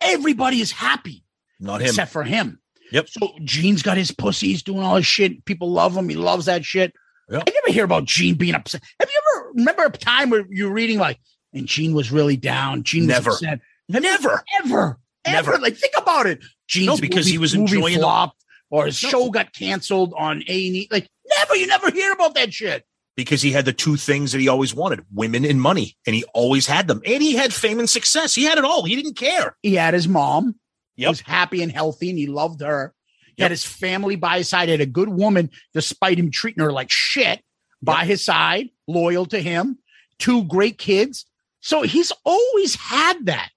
everybody 0.00 0.60
is 0.60 0.72
happy 0.72 1.24
Not 1.60 1.80
him. 1.82 1.88
except 1.88 2.10
for 2.10 2.24
him. 2.24 2.58
Yep. 2.90 3.08
So 3.10 3.32
Gene's 3.44 3.82
got 3.82 3.96
his 3.98 4.10
pussy. 4.10 4.48
He's 4.48 4.62
doing 4.62 4.80
all 4.80 4.96
his 4.96 5.06
shit. 5.06 5.44
People 5.44 5.70
love 5.70 5.94
him. 5.96 6.08
He 6.08 6.16
loves 6.16 6.46
that 6.46 6.64
shit. 6.64 6.94
Yep. 7.30 7.42
I 7.46 7.50
never 7.50 7.72
hear 7.72 7.84
about 7.84 8.06
Gene 8.06 8.34
being 8.34 8.54
upset. 8.54 8.82
Have 8.98 9.10
you 9.12 9.20
ever 9.36 9.50
remember 9.56 9.84
a 9.84 9.90
time 9.90 10.30
where 10.30 10.46
you're 10.48 10.72
reading 10.72 10.98
like, 10.98 11.20
and 11.52 11.66
Gene 11.66 11.92
was 11.92 12.10
really 12.10 12.36
down. 12.38 12.82
Gene 12.82 13.02
was 13.02 13.08
Never. 13.08 13.30
upset. 13.30 13.60
Never. 13.88 14.06
Ever, 14.08 14.44
ever. 14.64 14.98
Never. 15.26 15.58
Like 15.58 15.76
think 15.76 15.92
about 15.98 16.26
it. 16.26 16.42
Gene's 16.66 16.86
No, 16.86 16.96
because 16.96 17.26
movie- 17.26 17.30
he 17.32 17.38
was 17.38 17.52
enjoying 17.54 17.94
the- 17.94 18.00
flopped 18.00 18.42
or 18.70 18.86
his 18.86 19.02
No. 19.02 19.08
show 19.10 19.30
got 19.30 19.52
canceled 19.52 20.14
on 20.16 20.42
A 20.48 20.66
and 20.66 20.76
E. 20.76 20.88
Like 20.90 21.08
never. 21.36 21.56
You 21.56 21.66
never 21.66 21.90
hear 21.90 22.12
about 22.12 22.34
that 22.34 22.52
shit. 22.52 22.84
Because 23.16 23.42
he 23.42 23.50
had 23.50 23.64
the 23.64 23.72
two 23.72 23.96
things 23.96 24.30
that 24.32 24.40
he 24.40 24.46
always 24.48 24.74
wanted 24.74 25.04
women 25.12 25.44
and 25.44 25.60
money. 25.60 25.96
And 26.06 26.14
he 26.14 26.24
always 26.34 26.66
had 26.66 26.86
them. 26.86 27.02
And 27.04 27.22
he 27.22 27.34
had 27.34 27.52
fame 27.52 27.80
and 27.80 27.90
success. 27.90 28.34
He 28.34 28.44
had 28.44 28.58
it 28.58 28.64
all. 28.64 28.84
He 28.84 28.94
didn't 28.94 29.16
care. 29.16 29.56
He 29.62 29.74
had 29.74 29.94
his 29.94 30.06
mom. 30.06 30.54
He 30.94 31.02
Yep. 31.02 31.10
was 31.10 31.20
happy 31.20 31.62
and 31.62 31.70
healthy, 31.72 32.10
and 32.10 32.18
he 32.18 32.26
loved 32.26 32.60
her. 32.60 32.94
He 33.26 33.42
Yep. 33.42 33.44
had 33.44 33.50
his 33.50 33.64
family 33.64 34.16
by 34.16 34.38
his 34.38 34.48
side. 34.48 34.68
He 34.68 34.72
had 34.72 34.80
a 34.80 34.86
good 34.86 35.08
woman, 35.08 35.50
despite 35.74 36.18
him 36.18 36.30
treating 36.30 36.62
her 36.62 36.72
like 36.72 36.90
shit, 36.90 37.42
by 37.82 38.04
his 38.04 38.24
side, 38.24 38.70
loyal 38.86 39.26
to 39.26 39.40
him. 39.40 39.78
Two 40.18 40.44
great 40.44 40.78
kids. 40.78 41.24
So 41.60 41.82
he's 41.82 42.12
always 42.24 42.74
had 42.76 43.26
that. 43.26 43.50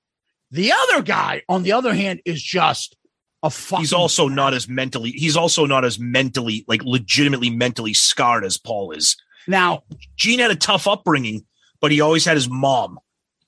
The 0.52 0.72
other 0.72 1.02
guy, 1.02 1.43
on 1.49 1.64
the 1.64 1.72
other 1.72 1.93
hand, 1.93 2.22
is 2.26 2.41
just. 2.41 2.95
He's 3.78 3.94
also 3.94 4.28
not 4.28 4.54
as 4.54 4.70
mentally, 4.70 5.12
he's 5.12 5.36
also 5.36 5.66
not 5.66 5.84
as 5.84 6.00
mentally, 6.00 6.64
like 6.68 6.84
legitimately 6.84 7.50
mentally 7.50 7.94
scarred 7.94 8.46
as 8.46 8.58
Paul 8.58 8.92
is. 8.92 9.18
now. 9.48 9.84
Gene 10.16 10.40
had 10.40 10.52
a 10.52 10.56
tough 10.56 10.88
upbringing, 10.88 11.46
but 11.80 11.92
he 11.92 12.02
always 12.02 12.24
had 12.26 12.36
his 12.36 12.48
mom, 12.48 13.00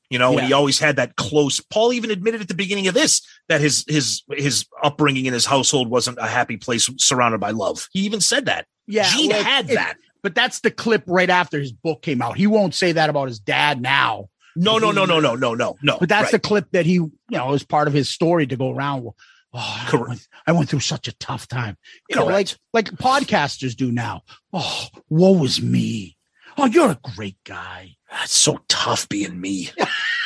you 0.10 0.18
know, 0.18 0.38
and 0.38 0.48
he 0.48 0.54
always 0.54 0.80
had 0.80 0.96
that 0.96 1.16
close. 1.16 1.60
Paul 1.60 1.94
even 1.94 2.10
admitted 2.10 2.42
at 2.42 2.48
the 2.48 2.56
beginning 2.56 2.88
of 2.88 2.96
this 2.96 3.22
that 3.50 3.62
his 3.62 3.86
his 3.88 4.24
his 4.32 4.66
upbringing 4.84 5.28
in 5.28 5.34
his 5.34 5.46
household 5.46 5.90
wasn't 5.90 6.18
a 6.18 6.28
happy 6.28 6.58
place 6.58 6.90
surrounded 6.98 7.40
by 7.40 7.52
love. 7.52 7.88
He 7.92 8.00
even 8.02 8.22
said 8.22 8.46
that. 8.46 8.66
Yeah, 8.88 9.04
Gene 9.04 9.30
well, 9.30 9.44
had 9.44 9.70
it- 9.70 9.76
that. 9.76 9.98
But 10.24 10.36
that's 10.36 10.62
the 10.62 10.72
clip 10.72 11.04
right 11.06 11.30
after 11.30 11.60
his 11.60 11.74
book 11.74 12.02
came 12.02 12.22
out. 12.22 12.38
He 12.38 12.48
won't 12.48 12.74
say 12.74 12.94
that 12.94 13.10
about 13.10 13.28
his 13.28 13.40
dad 13.40 13.82
now. 13.82 14.30
No, 14.56 14.78
no, 14.78 14.92
no, 14.92 15.04
no, 15.04 15.20
no, 15.20 15.36
no, 15.36 15.54
no, 15.54 15.76
no. 15.82 15.98
But 16.00 16.08
that's 16.08 16.26
right. 16.26 16.32
the 16.32 16.40
clip 16.40 16.72
that 16.72 16.86
he, 16.86 16.94
you 16.94 17.12
know, 17.30 17.48
was 17.48 17.64
part 17.64 17.90
of 17.90 17.94
his 17.94 18.08
story 18.08 18.48
to 18.48 18.56
go 18.56 18.72
around. 18.72 19.10
Oh, 19.54 19.90
I 19.94 19.96
went, 19.96 20.28
I 20.48 20.52
went 20.52 20.70
through 20.70 20.80
such 20.80 21.08
a 21.08 21.16
tough 21.18 21.48
time. 21.48 21.78
You 22.10 22.16
know, 22.16 22.26
like 22.26 22.56
like 22.74 22.92
podcasters 22.92 23.76
do 23.76 23.92
now. 23.92 24.24
Oh, 24.52 24.88
woe 25.10 25.44
is 25.44 25.62
me. 25.62 26.18
Oh, 26.58 26.66
you're 26.66 26.92
a 26.92 27.00
great 27.16 27.38
guy. 27.44 27.96
That's 28.10 28.36
so 28.36 28.60
tough 28.68 29.08
being 29.10 29.40
me. 29.40 29.70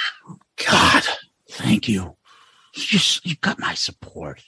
God. 0.66 1.04
Thank 1.50 1.88
you. 1.88 2.18
You 2.76 2.84
just 2.84 3.26
you 3.26 3.36
got 3.36 3.60
my 3.60 3.74
support. 3.74 4.44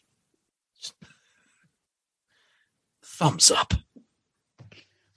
Thumbs 3.04 3.52
up. 3.52 3.74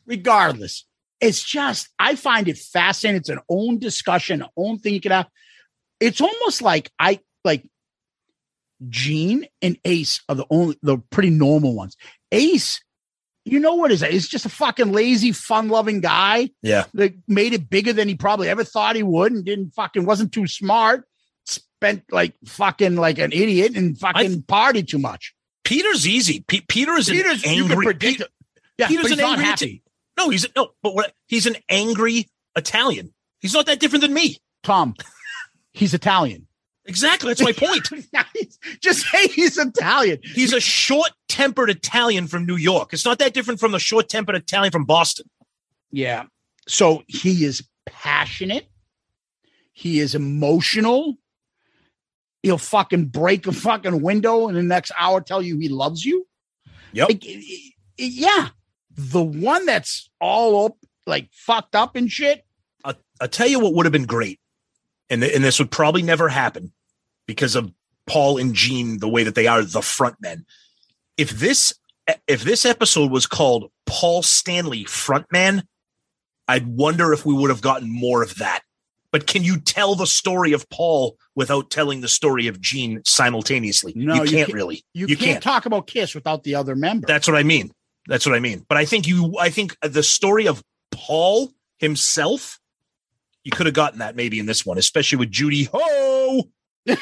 Regardless, 0.07 0.87
it's 1.21 1.43
just 1.43 1.89
I 1.99 2.17
find 2.17 2.49
it 2.49 2.59
fascinating. 2.59 3.21
It's 3.21 3.29
an 3.29 3.39
own 3.49 3.79
discussion, 3.79 4.45
own 4.57 4.79
thing 4.79 4.95
you 4.95 5.01
can 5.01 5.13
have. 5.13 5.29
It's 6.01 6.21
almost 6.21 6.63
like 6.63 6.91
I 6.99 7.21
like 7.45 7.65
Gene 8.89 9.47
and 9.61 9.77
Ace 9.85 10.21
are 10.29 10.35
the 10.35 10.47
only 10.51 10.77
the 10.83 10.99
pretty 11.11 11.31
normal 11.31 11.75
ones. 11.75 11.97
Ace, 12.31 12.83
you 13.45 13.59
know 13.61 13.75
what 13.75 13.91
is 13.93 14.01
that? 14.01 14.13
He's 14.13 14.29
just 14.29 14.47
a 14.47 14.49
fucking 14.51 14.93
lazy, 14.93 15.33
fun-loving 15.33 16.01
guy 16.01 16.51
Yeah. 16.63 16.85
that 16.95 17.15
made 17.29 17.53
it 17.53 17.69
bigger 17.69 17.93
than 17.93 18.09
he 18.09 18.15
probably 18.15 18.49
ever 18.49 18.65
thought 18.65 18.97
he 18.97 19.03
would 19.03 19.33
and 19.33 19.45
didn't 19.45 19.71
fucking 19.75 20.05
wasn't 20.05 20.33
too 20.33 20.47
smart. 20.47 21.05
Spent 21.45 22.05
like 22.13 22.35
fucking 22.47 22.95
like 22.97 23.19
an 23.19 23.33
idiot 23.33 23.77
and 23.77 23.99
fucking 23.99 24.43
partied 24.43 24.87
too 24.89 24.99
much. 24.99 25.35
Peter's 25.65 26.07
easy. 26.07 26.45
Pe- 26.47 26.61
Peter 26.69 26.93
is 26.95 27.09
Peter's 27.11 27.43
an 27.45 27.51
angry. 27.51 27.85
predict 27.85 28.21
Pe- 28.21 28.27
Yeah, 28.79 28.89
Peter's 28.89 29.11
an 29.13 29.19
not 29.19 29.31
angry 29.39 29.45
happy. 29.45 29.83
no, 30.17 30.29
he's 30.31 30.47
no, 30.55 30.71
but 30.83 30.95
what? 30.95 31.13
He's 31.27 31.47
an 31.47 31.57
angry 31.69 32.29
Italian. 32.57 33.13
He's 33.41 33.55
not 33.55 33.67
that 33.67 33.81
different 33.81 34.03
than 34.03 34.15
me. 34.15 34.39
Tom, 34.63 34.95
he's 35.73 35.95
Italian. 35.95 36.47
Exactly. 36.87 37.33
That's 37.33 37.43
my 37.43 37.53
point. 37.53 37.89
Just 38.81 39.07
say 39.07 39.29
he's 39.29 39.57
Italian. 39.57 40.19
He's 40.23 40.53
a 40.53 40.61
short-tempered 40.61 41.71
Italian 41.71 42.27
from 42.27 42.45
New 42.45 42.57
York. 42.57 42.93
It's 42.93 43.05
not 43.05 43.19
that 43.21 43.35
different 43.35 43.61
from 43.61 43.71
the 43.73 43.79
short-tempered 43.79 44.35
Italian 44.35 44.73
from 44.73 44.85
Boston. 44.85 45.27
Yeah. 45.93 46.25
So 46.67 47.03
he 47.07 47.45
is 47.45 47.63
passionate. 47.87 48.67
He 49.73 50.01
is 50.01 50.15
emotional. 50.15 51.17
He'll 52.43 52.59
fucking 52.59 53.07
break 53.07 53.47
a 53.47 53.53
fucking 53.53 54.03
window 54.03 54.49
in 54.49 54.55
the 54.57 54.63
next 54.63 54.91
hour, 54.99 55.21
tell 55.21 55.41
you 55.43 55.59
he 55.59 55.69
loves 55.69 56.05
you. 56.05 56.27
Yep. 56.93 57.09
Like, 57.09 57.25
i- 57.25 57.29
i- 57.31 57.71
yeah. 57.99 58.49
The 58.95 59.23
one 59.23 59.65
that's 59.67 60.11
all 60.21 60.67
up, 60.67 60.77
like 61.07 61.29
fucked 61.33 61.75
up 61.77 61.95
and 61.97 62.11
shit. 62.11 62.45
I'll, 62.85 62.95
I'll 63.21 63.29
tell 63.29 63.47
you 63.47 63.61
what 63.61 63.75
would 63.75 63.87
have 63.87 63.93
been 63.93 64.05
great, 64.07 64.41
and 65.13 65.23
th- 65.23 65.35
and 65.35 65.45
this 65.45 65.59
would 65.59 65.71
probably 65.71 66.03
never 66.03 66.29
happen 66.29 66.73
because 67.29 67.55
of 67.55 67.73
Paul 68.07 68.39
and 68.39 68.55
Gene 68.55 68.99
the 68.99 69.09
way 69.09 69.23
that 69.25 69.35
they 69.37 69.47
are 69.47 69.63
the 69.63 69.81
frontmen. 69.81 70.45
If 71.17 71.31
this 71.31 71.73
if 72.27 72.43
this 72.43 72.65
episode 72.67 73.11
was 73.13 73.27
called 73.27 73.71
Paul 73.87 74.23
Stanley 74.23 74.85
Frontman, 74.85 75.63
I'd 76.49 76.67
wonder 76.67 77.13
if 77.13 77.25
we 77.25 77.33
would 77.35 77.51
have 77.51 77.61
gotten 77.61 77.89
more 77.93 78.23
of 78.25 78.37
that. 78.37 78.63
But 79.13 79.27
can 79.27 79.45
you 79.45 79.61
tell 79.61 79.95
the 79.95 80.07
story 80.07 80.53
of 80.55 80.69
Paul 80.71 81.17
without 81.37 81.71
telling 81.71 82.01
the 82.01 82.09
story 82.09 82.47
of 82.47 82.61
Gene 82.61 83.03
simultaneously? 83.05 83.93
No, 83.95 84.15
you 84.15 84.23
you 84.23 84.27
can't 84.31 84.47
can't- 84.47 84.53
really. 84.55 84.85
You, 84.95 85.07
You 85.07 85.17
can't, 85.17 85.33
can't. 85.33 85.43
talk 85.45 85.67
about 85.67 85.87
Kiss 85.87 86.15
without 86.15 86.43
the 86.45 86.55
other 86.55 86.75
member. 86.75 87.07
That's 87.07 87.29
what 87.29 87.37
I 87.37 87.43
mean. 87.43 87.71
That's 88.09 88.25
what 88.27 88.35
I 88.35 88.41
mean. 88.41 88.65
But 88.69 88.79
I 88.79 88.85
think 88.87 89.07
you, 89.07 89.37
I 89.39 89.51
think 89.51 89.77
the 89.83 90.03
story 90.03 90.49
of 90.49 90.63
Paul 90.91 91.53
himself, 91.79 92.59
you 93.45 93.51
could 93.53 93.67
have 93.67 93.75
gotten 93.75 93.99
that 94.01 94.17
maybe 94.17 94.39
in 94.39 94.47
this 94.47 94.65
one, 94.65 94.79
especially 94.79 95.19
with 95.19 95.31
Judy 95.31 95.69
Ho. 95.73 96.45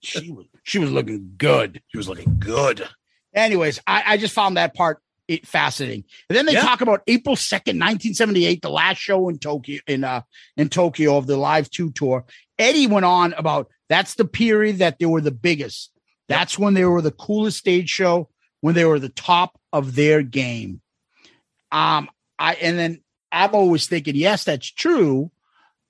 she 0.00 0.30
was 0.30 0.46
she 0.62 0.78
was 0.78 0.90
looking 0.90 1.34
good. 1.36 1.80
She 1.88 1.96
was 1.96 2.08
looking 2.08 2.36
good. 2.38 2.86
Anyways, 3.34 3.80
I, 3.86 4.02
I 4.06 4.16
just 4.16 4.34
found 4.34 4.56
that 4.56 4.74
part 4.74 4.98
it 5.28 5.46
fascinating. 5.46 6.04
And 6.28 6.36
then 6.36 6.46
they 6.46 6.52
Yeah. 6.54 6.62
talk 6.62 6.80
about 6.80 7.02
April 7.06 7.36
second, 7.36 7.78
nineteen 7.78 8.14
seventy 8.14 8.44
eight, 8.44 8.62
the 8.62 8.70
last 8.70 8.98
show 8.98 9.28
in 9.28 9.38
Tokyo 9.38 9.80
in 9.86 10.04
uh 10.04 10.22
in 10.56 10.68
Tokyo 10.68 11.16
of 11.16 11.26
the 11.26 11.36
Live 11.36 11.70
Two 11.70 11.90
tour. 11.92 12.24
Eddie 12.58 12.86
went 12.86 13.04
on 13.06 13.32
about 13.34 13.68
that's 13.88 14.14
the 14.14 14.24
period 14.24 14.78
that 14.78 14.98
they 14.98 15.06
were 15.06 15.20
the 15.20 15.30
biggest. 15.30 15.90
That's 16.28 16.58
when 16.58 16.74
they 16.74 16.84
were 16.84 17.02
the 17.02 17.10
coolest 17.10 17.58
stage 17.58 17.88
show, 17.90 18.28
when 18.60 18.74
they 18.74 18.84
were 18.84 18.98
the 18.98 19.08
top 19.10 19.58
of 19.72 19.94
their 19.94 20.22
game. 20.22 20.80
Um, 21.70 22.08
I 22.38 22.54
and 22.54 22.78
then 22.78 23.00
I'm 23.32 23.54
always 23.54 23.86
thinking, 23.86 24.14
yes, 24.14 24.44
that's 24.44 24.70
true. 24.70 25.30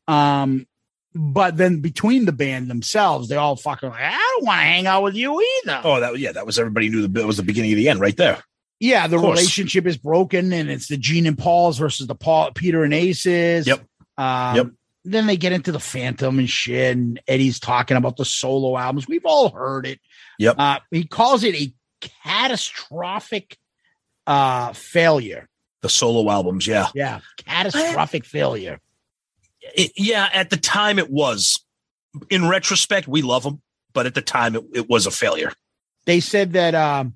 Um, 0.09 0.67
but 1.15 1.57
then 1.57 1.81
between 1.81 2.25
the 2.25 2.33
band 2.33 2.69
themselves, 2.69 3.29
they 3.29 3.37
all 3.37 3.57
fucking 3.57 3.91
like, 3.91 4.01
I 4.01 4.13
don't 4.17 4.47
want 4.47 4.61
to 4.61 4.65
hang 4.65 4.87
out 4.87 5.03
with 5.03 5.15
you 5.15 5.41
either. 5.65 5.81
Oh, 5.85 6.01
that 6.01 6.19
yeah, 6.19 6.33
that 6.33 6.47
was 6.47 6.59
everybody 6.59 6.89
knew 6.89 7.07
the 7.07 7.21
it 7.21 7.27
was 7.27 7.37
the 7.37 7.43
beginning 7.43 7.73
of 7.73 7.77
the 7.77 7.89
end 7.89 8.01
right 8.01 8.17
there. 8.17 8.43
Yeah, 8.81 9.07
the 9.07 9.19
relationship 9.19 9.87
is 9.87 9.97
broken, 9.97 10.53
and 10.53 10.69
it's 10.69 10.89
the 10.89 10.97
Gene 10.97 11.27
and 11.27 11.39
Paul's 11.39 11.79
versus 11.79 12.09
the 12.09 12.17
Paul, 12.17 12.51
Peter 12.53 12.83
and 12.83 12.93
Aces. 12.93 13.67
Yep. 13.67 13.81
Um, 14.19 14.57
Yep. 14.57 14.67
Then 15.05 15.27
they 15.27 15.37
get 15.37 15.53
into 15.53 15.73
the 15.73 15.81
Phantom 15.81 16.39
and 16.39 16.49
shit, 16.49 16.97
and 16.97 17.21
Eddie's 17.27 17.59
talking 17.59 17.97
about 17.97 18.17
the 18.17 18.25
solo 18.25 18.77
albums. 18.77 19.09
We've 19.09 19.27
all 19.27 19.51
heard 19.51 19.85
it. 19.87 20.01
Yep. 20.39 20.55
Uh, 20.59 20.79
he 20.91 21.05
calls 21.05 21.43
it 21.45 21.55
a 21.55 21.73
catastrophic 22.25 23.57
uh, 24.27 24.73
failure. 24.73 25.49
The 25.83 25.89
solo 25.89 26.31
albums, 26.31 26.67
yeah. 26.67 26.89
Yeah, 26.95 27.21
catastrophic 27.45 28.25
failure. 28.25 28.81
It- 29.75 29.93
yeah, 29.97 30.29
at 30.33 30.51
the 30.51 30.57
time 30.57 30.99
it 30.99 31.11
was. 31.11 31.65
In 32.31 32.49
retrospect, 32.49 33.09
we 33.09 33.23
love 33.23 33.43
them, 33.43 33.63
but 33.93 34.07
at 34.07 34.15
the 34.15 34.21
time 34.23 34.55
it, 34.55 34.65
it 34.75 34.89
was 34.89 35.07
a 35.07 35.11
failure. 35.11 35.53
They 36.05 36.21
said 36.21 36.53
that 36.53 36.75
um, 36.75 37.15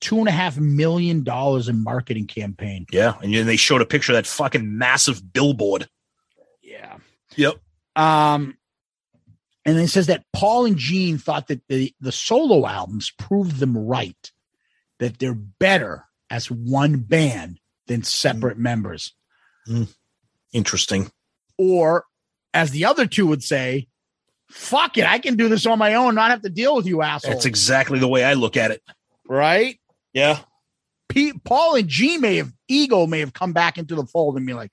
two 0.00 0.18
and 0.18 0.28
a 0.28 0.32
half 0.32 0.58
million 0.58 1.22
dollars 1.22 1.68
in 1.68 1.82
marketing 1.82 2.26
campaign. 2.26 2.86
Yeah, 2.90 3.14
and 3.22 3.34
then 3.34 3.46
they 3.46 3.56
showed 3.56 3.82
a 3.82 3.86
picture 3.86 4.12
of 4.12 4.16
that 4.16 4.26
fucking 4.26 4.78
massive 4.78 5.32
billboard. 5.32 5.88
Yeah. 6.62 6.96
Yep. 7.36 7.56
Um, 7.96 8.56
and 9.64 9.78
it 9.78 9.88
says 9.88 10.06
that 10.06 10.24
Paul 10.32 10.64
and 10.64 10.76
Gene 10.76 11.18
thought 11.18 11.48
that 11.48 11.60
the, 11.68 11.94
the 12.00 12.12
solo 12.12 12.66
albums 12.66 13.12
proved 13.18 13.58
them 13.58 13.76
right, 13.76 14.32
that 14.98 15.18
they're 15.18 15.34
better 15.34 16.04
as 16.30 16.50
one 16.50 16.96
band 16.96 17.57
than 17.88 18.02
separate 18.04 18.58
members. 18.58 19.12
Interesting. 20.52 21.10
Or, 21.58 22.04
as 22.54 22.70
the 22.70 22.84
other 22.84 23.06
two 23.06 23.26
would 23.26 23.42
say, 23.42 23.88
fuck 24.50 24.96
it, 24.96 25.04
I 25.04 25.18
can 25.18 25.36
do 25.36 25.48
this 25.48 25.66
on 25.66 25.78
my 25.78 25.94
own, 25.94 26.14
not 26.14 26.30
have 26.30 26.42
to 26.42 26.48
deal 26.50 26.74
with 26.76 26.86
you 26.86 27.02
assholes. 27.02 27.34
That's 27.34 27.44
exactly 27.46 27.98
the 27.98 28.08
way 28.08 28.24
I 28.24 28.34
look 28.34 28.56
at 28.56 28.70
it. 28.70 28.82
right? 29.28 29.78
Yeah. 30.14 30.38
Pete, 31.08 31.42
Paul 31.44 31.76
and 31.76 31.88
Gene 31.88 32.20
may 32.20 32.36
have 32.36 32.52
ego 32.68 33.06
may 33.06 33.20
have 33.20 33.32
come 33.32 33.52
back 33.52 33.78
into 33.78 33.94
the 33.94 34.04
fold 34.06 34.36
and 34.36 34.46
be 34.46 34.54
like, 34.54 34.70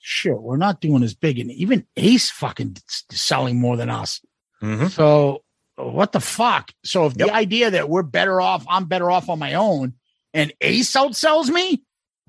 shit, 0.00 0.36
we're 0.40 0.56
not 0.56 0.80
doing 0.80 1.02
as 1.02 1.14
big, 1.14 1.38
and 1.38 1.50
even 1.52 1.86
Ace 1.96 2.30
fucking 2.30 2.76
selling 3.10 3.60
more 3.60 3.76
than 3.76 3.88
us. 3.90 4.20
Mhm. 4.60 4.90
So 4.90 5.42
what 5.76 6.12
the 6.12 6.20
fuck? 6.20 6.72
So 6.84 7.06
if 7.06 7.14
Yep. 7.16 7.28
the 7.28 7.34
idea 7.34 7.70
that 7.70 7.88
we're 7.88 8.02
better 8.02 8.40
off, 8.40 8.64
I'm 8.68 8.86
better 8.86 9.10
off 9.10 9.28
on 9.28 9.38
my 9.38 9.54
own, 9.54 9.94
and 10.34 10.52
Ace 10.60 10.92
outsells 10.94 11.48
me, 11.48 11.82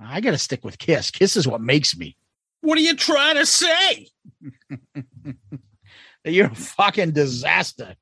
I 0.05 0.21
got 0.21 0.31
to 0.31 0.37
stick 0.37 0.63
with 0.63 0.77
Kiss. 0.77 1.11
Kiss 1.11 1.35
is 1.35 1.47
what 1.47 1.61
makes 1.61 1.95
me. 1.95 2.17
What 2.61 2.77
are 2.77 2.81
you 2.81 2.95
trying 2.95 3.35
to 3.35 3.45
say? 3.45 4.07
You're 6.25 6.47
a 6.47 6.55
fucking 6.55 7.11
disaster. 7.11 7.95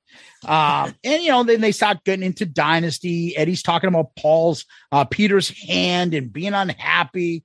Um, 0.45 0.93
and 1.03 1.23
you 1.23 1.31
know, 1.31 1.43
then 1.43 1.61
they 1.61 1.71
start 1.71 2.03
getting 2.03 2.25
into 2.25 2.45
Dynasty. 2.45 3.35
Eddie's 3.35 3.63
talking 3.63 3.87
about 3.87 4.15
Paul's 4.15 4.65
uh 4.91 5.05
Peter's 5.05 5.49
hand 5.49 6.13
and 6.13 6.31
being 6.31 6.53
unhappy. 6.53 7.43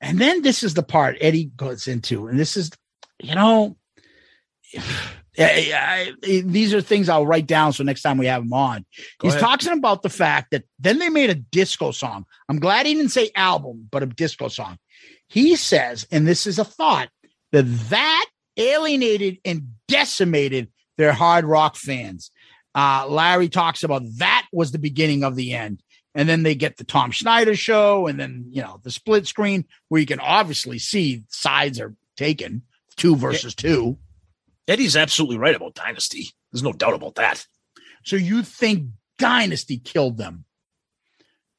And 0.00 0.18
then 0.18 0.42
this 0.42 0.62
is 0.62 0.74
the 0.74 0.82
part 0.82 1.16
Eddie 1.20 1.50
goes 1.56 1.88
into, 1.88 2.28
and 2.28 2.38
this 2.38 2.56
is, 2.56 2.70
you 3.18 3.34
know, 3.34 3.76
I- 5.38 6.12
I- 6.24 6.42
these 6.44 6.74
are 6.74 6.80
things 6.80 7.08
I'll 7.08 7.26
write 7.26 7.46
down 7.46 7.72
so 7.72 7.84
next 7.84 8.02
time 8.02 8.18
we 8.18 8.26
have 8.26 8.42
him 8.42 8.52
on. 8.52 8.84
Go 9.18 9.28
He's 9.28 9.34
ahead. 9.34 9.40
talking 9.40 9.72
about 9.78 10.02
the 10.02 10.08
fact 10.08 10.50
that 10.50 10.64
then 10.78 10.98
they 10.98 11.08
made 11.08 11.30
a 11.30 11.34
disco 11.34 11.90
song. 11.92 12.24
I'm 12.48 12.58
glad 12.58 12.86
he 12.86 12.94
didn't 12.94 13.10
say 13.12 13.30
album, 13.34 13.88
but 13.90 14.02
a 14.02 14.06
disco 14.06 14.48
song. 14.48 14.78
He 15.28 15.56
says, 15.56 16.06
and 16.10 16.26
this 16.26 16.46
is 16.46 16.58
a 16.58 16.64
thought, 16.64 17.08
that 17.52 17.62
that 17.90 18.26
alienated 18.56 19.38
and 19.44 19.68
decimated 19.86 20.68
their 20.96 21.12
hard 21.12 21.44
rock 21.44 21.76
fans. 21.76 22.30
Uh, 22.74 23.06
Larry 23.08 23.48
talks 23.48 23.82
about 23.82 24.02
that 24.18 24.46
was 24.52 24.72
the 24.72 24.78
beginning 24.78 25.24
of 25.24 25.36
the 25.36 25.54
end. 25.54 25.82
And 26.14 26.28
then 26.28 26.42
they 26.42 26.54
get 26.56 26.76
the 26.78 26.84
Tom 26.84 27.12
Snyder 27.12 27.54
show, 27.54 28.06
and 28.08 28.18
then 28.18 28.46
you 28.50 28.60
know 28.62 28.80
the 28.82 28.90
split 28.90 29.26
screen 29.26 29.66
where 29.88 30.00
you 30.00 30.06
can 30.06 30.18
obviously 30.18 30.78
see 30.78 31.22
sides 31.28 31.78
are 31.78 31.94
taken 32.16 32.62
two 32.96 33.14
versus 33.14 33.54
two. 33.54 33.98
Eddie's 34.68 34.96
absolutely 34.96 35.38
right 35.38 35.56
about 35.56 35.74
Dynasty. 35.74 36.28
There's 36.52 36.62
no 36.62 36.72
doubt 36.72 36.94
about 36.94 37.16
that. 37.16 37.46
So 38.04 38.16
you 38.16 38.42
think 38.42 38.90
Dynasty 39.18 39.78
killed 39.78 40.18
them, 40.18 40.44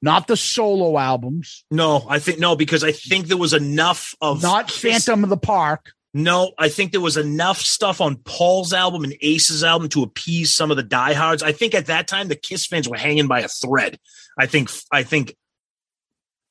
not 0.02 0.28
the 0.28 0.38
solo 0.38 0.98
albums, 0.98 1.66
No, 1.70 2.06
I 2.08 2.20
think 2.20 2.40
no, 2.40 2.56
because 2.56 2.84
I 2.84 2.92
think 2.92 3.28
there 3.28 3.38
was 3.38 3.54
enough 3.54 4.16
of 4.22 4.42
not 4.42 4.72
Phantom 4.72 5.24
of 5.24 5.30
the 5.30 5.38
Park. 5.38 5.92
No, 6.14 6.54
I 6.58 6.70
think 6.70 6.92
there 6.92 7.02
was 7.02 7.18
enough 7.18 7.60
stuff 7.60 8.02
on 8.02 8.16
Paul's 8.16 8.74
album 8.74 9.04
and 9.04 9.14
Ace's 9.22 9.64
album 9.64 9.90
to 9.90 10.02
appease 10.02 10.56
some 10.56 10.72
of 10.72 10.78
the 10.78 10.84
diehards. 10.84 11.44
I 11.44 11.52
think 11.52 11.76
at 11.76 11.86
that 11.86 12.08
time 12.08 12.30
the 12.30 12.36
Kiss 12.36 12.66
fans 12.66 12.90
were 12.90 12.98
hanging 12.98 13.28
by 13.28 13.42
a 13.42 13.48
thread. 13.48 14.00
I 14.38 14.46
think 14.48 14.72
I 14.92 15.04
think 15.04 15.36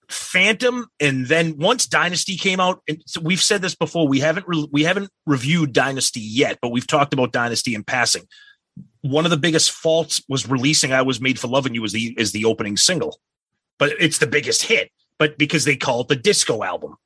Phantom 0.08 0.88
and 1.00 1.26
then 1.26 1.58
once 1.58 1.86
Dynasty 1.86 2.36
came 2.36 2.60
out, 2.60 2.80
and 2.88 3.02
so 3.06 3.20
we've 3.20 3.42
said 3.42 3.60
this 3.60 3.74
before. 3.74 4.08
We 4.08 4.20
haven't 4.20 4.48
re- 4.48 4.68
we 4.72 4.84
haven't 4.84 5.10
reviewed 5.26 5.72
Dynasty 5.74 6.20
yet, 6.20 6.58
but 6.62 6.70
we've 6.70 6.86
talked 6.86 7.12
about 7.12 7.32
Dynasty 7.32 7.74
in 7.74 7.84
passing. 7.84 8.26
One 9.02 9.26
of 9.26 9.30
the 9.30 9.36
biggest 9.36 9.70
faults 9.70 10.22
was 10.28 10.48
releasing 10.48 10.92
"I 10.92 11.02
Was 11.02 11.20
Made 11.20 11.38
for 11.38 11.48
Loving 11.48 11.74
You" 11.74 11.84
as 11.84 11.92
the 11.92 12.14
is 12.18 12.32
the 12.32 12.46
opening 12.46 12.78
single, 12.78 13.20
but 13.78 13.92
it's 14.00 14.18
the 14.18 14.26
biggest 14.26 14.62
hit. 14.62 14.90
But 15.18 15.36
because 15.36 15.64
they 15.64 15.76
call 15.76 16.00
it 16.00 16.08
the 16.08 16.16
disco 16.16 16.62
album, 16.62 16.96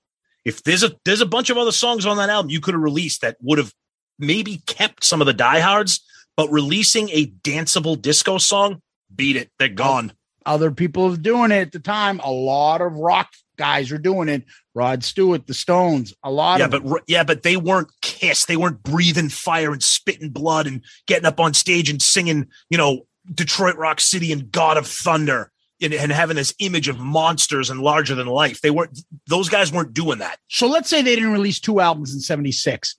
if 0.45 0.62
there's 0.62 0.85
a 0.85 0.93
there's 1.05 1.20
a 1.20 1.27
bunch 1.27 1.51
of 1.51 1.59
other 1.59 1.73
songs 1.73 2.07
on 2.07 2.19
that 2.19 2.31
album 2.31 2.51
you 2.51 2.61
could 2.61 2.74
have 2.74 2.83
released 2.83 3.23
that 3.23 3.37
would 3.41 3.59
have 3.59 3.73
maybe 4.19 4.62
kept 4.66 5.05
some 5.05 5.20
of 5.20 5.27
the 5.27 5.33
diehards, 5.33 6.05
but 6.37 6.51
releasing 6.51 7.11
a 7.11 7.27
danceable 7.27 8.01
disco 8.01 8.39
song, 8.39 8.81
beat 9.15 9.37
it. 9.37 9.51
They're 9.59 9.69
gone. 9.69 10.12
Other 10.47 10.70
people 10.70 11.14
doing 11.16 11.51
it 11.51 11.60
at 11.60 11.73
the 11.73 11.78
time. 11.81 12.20
A 12.20 12.31
lot 12.31 12.81
of 12.81 12.94
rock 12.94 13.32
guys 13.56 13.93
are 13.93 13.98
doing 13.98 14.28
it. 14.28 14.44
Rod 14.74 15.05
Stewart, 15.05 15.47
the 15.47 15.55
Stones, 15.55 16.14
a 16.23 16.31
lot 16.31 16.59
Yeah, 16.59 16.64
of 16.66 16.70
but 16.70 16.86
r- 16.86 17.02
yeah, 17.06 17.24
but 17.24 17.43
they 17.43 17.56
weren't 17.56 17.89
Kiss. 18.01 18.47
They 18.47 18.56
weren't 18.56 18.82
breathing 18.82 19.28
fire 19.28 19.73
and 19.73 19.82
spitting 19.82 20.31
blood 20.31 20.66
and 20.66 20.82
getting 21.06 21.27
up 21.27 21.39
on 21.39 21.52
stage 21.55 21.90
and 21.90 22.01
singing, 22.01 22.47
you 22.70 22.78
know, 22.78 23.06
Detroit 23.32 23.77
Rock 23.77 24.01
City 24.01 24.32
and 24.32 24.51
God 24.51 24.77
of 24.78 24.86
Thunder 24.86 25.52
and, 25.81 25.93
and 25.93 26.10
having 26.10 26.36
this 26.36 26.55
image 26.59 26.89
of 26.89 26.98
monsters 26.98 27.69
and 27.70 27.81
larger 27.81 28.14
than 28.14 28.27
life. 28.27 28.60
They 28.62 28.70
weren't. 28.70 28.98
Those 29.28 29.48
guys 29.48 29.70
weren't 29.73 29.93
doing 29.94 30.19
that. 30.19 30.39
So 30.48 30.66
let's 30.66 30.89
say 30.89 31.02
they 31.02 31.14
didn't 31.14 31.32
release 31.32 31.60
two 31.60 31.81
albums 31.81 32.14
in 32.14 32.20
76. 32.20 32.97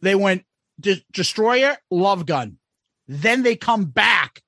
They 0.00 0.14
went 0.14 0.44
De- 0.80 1.04
Destroyer, 1.12 1.76
Love 1.90 2.26
Gun. 2.26 2.58
Then 3.06 3.42
they 3.42 3.56
come 3.56 3.84
back 3.86 4.42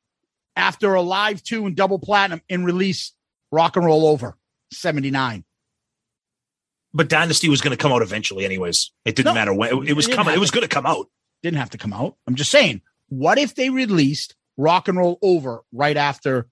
after 0.60 0.94
a 0.94 1.02
live 1.02 1.42
two 1.42 1.66
and 1.66 1.74
double 1.74 1.98
platinum 1.98 2.40
and 2.48 2.64
release 2.64 3.12
Rock 3.50 3.76
and 3.76 3.84
Roll 3.84 4.06
Over 4.06 4.36
79. 4.72 5.44
But 6.92 7.08
Dynasty 7.08 7.48
was 7.48 7.60
going 7.60 7.76
to 7.76 7.80
come 7.80 7.92
out 7.92 8.02
eventually, 8.02 8.44
anyways. 8.44 8.90
It 9.04 9.16
didn't 9.16 9.26
No, 9.26 9.34
matter 9.34 9.54
when. 9.54 9.70
It, 9.72 9.90
it 9.90 9.92
was 9.94 10.08
it 10.08 10.14
coming. 10.14 10.34
It 10.34 10.40
was 10.40 10.50
going 10.50 10.62
to 10.62 10.68
come 10.68 10.86
out. 10.86 11.06
Didn't 11.42 11.58
have 11.58 11.70
to 11.70 11.78
come 11.78 11.92
out. 11.92 12.16
I'm 12.26 12.34
just 12.34 12.50
saying, 12.50 12.82
what 13.08 13.38
if 13.38 13.54
they 13.54 13.70
released 13.70 14.34
Rock 14.56 14.88
and 14.88 14.98
Roll 14.98 15.18
Over 15.22 15.62
right 15.72 15.96
after 15.96 16.48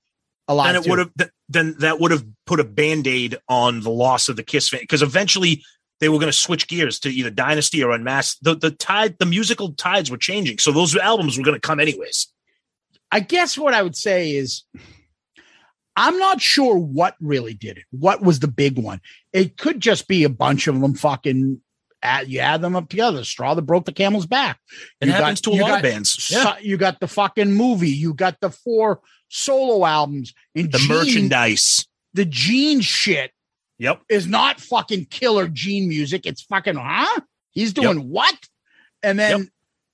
a 0.47 0.55
live 0.55 0.73
then 0.73 0.77
it 0.77 0.85
two? 0.85 0.91
would 0.91 0.99
have 1.01 1.15
th- 1.19 1.31
then 1.49 1.77
that 1.81 2.01
would 2.01 2.11
have 2.11 2.25
put 2.47 2.61
a 2.61 2.65
band-aid 2.65 3.37
on 3.49 3.81
the 3.81 3.91
loss 3.91 4.29
of 4.29 4.37
the 4.37 4.43
kiss 4.43 4.69
fan 4.69 4.81
because 4.81 5.03
eventually 5.03 5.63
they 6.01 6.09
were 6.09 6.19
going 6.19 6.31
to 6.31 6.33
switch 6.33 6.69
gears 6.69 7.01
to 7.01 7.11
either 7.11 7.31
dynasty 7.31 7.83
or 7.83 7.91
unmasked 7.91 8.43
the 8.43 8.55
the 8.55 8.71
tide 8.71 9.17
the 9.19 9.27
musical 9.27 9.73
tides 9.73 10.11
were 10.11 10.17
changing 10.17 10.59
so 10.59 10.73
those 10.73 10.97
albums 10.97 11.37
were 11.37 11.45
going 11.45 11.55
to 11.57 11.61
come 11.61 11.81
anyways 11.81 12.29
I 13.11 13.21
guess 13.21 13.57
what 13.57 13.75
I 13.75 13.83
would 13.83 13.97
say 13.97 14.33
is 14.33 14.65
I'm 15.97 16.19
not 16.19 16.41
sure 16.41 16.77
what 16.79 17.15
really 17.21 17.55
did 17.55 17.79
it. 17.79 17.85
What 17.91 18.23
was 18.23 18.41
the 18.41 18.49
big 18.49 18.79
one? 18.79 19.01
It 19.33 19.57
could 19.57 19.81
just 19.81 20.07
be 20.07 20.25
a 20.25 20.29
bunch 20.29 20.69
of 20.69 20.81
them 20.81 20.95
fucking 20.95 21.61
add, 22.03 22.29
you 22.29 22.39
add 22.39 22.63
them 22.63 22.77
up 22.77 22.89
together. 22.89 23.25
Straw 23.25 23.55
that 23.55 23.63
broke 23.63 23.85
the 23.85 23.93
camel's 23.93 24.27
back. 24.27 24.61
It 25.01 25.07
You 25.07 25.13
happens 25.13 25.41
got- 25.41 25.53
to 25.53 25.59
a 25.59 25.63
lot 25.63 25.77
of 25.77 25.83
bands. 25.83 26.29
Yeah. 26.31 26.57
You 26.61 26.77
got 26.77 27.01
the 27.01 27.09
fucking 27.09 27.53
movie. 27.53 27.91
You 27.91 28.15
got 28.15 28.39
the 28.41 28.51
four 28.51 29.01
solo 29.29 29.85
albums. 29.85 30.35
And 30.55 30.71
The 30.71 30.79
Gene- 30.79 30.89
merchandise. 30.89 31.87
The 32.15 32.25
Gene 32.25 32.81
shit 32.81 33.33
Yep. 33.79 34.03
is 34.09 34.27
not 34.27 34.61
fucking 34.61 35.07
killer 35.07 35.49
Gene 35.49 35.89
music. 35.89 36.27
It's 36.27 36.43
fucking 36.43 36.77
huh? 36.77 37.21
He's 37.51 37.73
doing 37.73 38.09
what? 38.09 38.37
And 39.03 39.19
then 39.19 39.51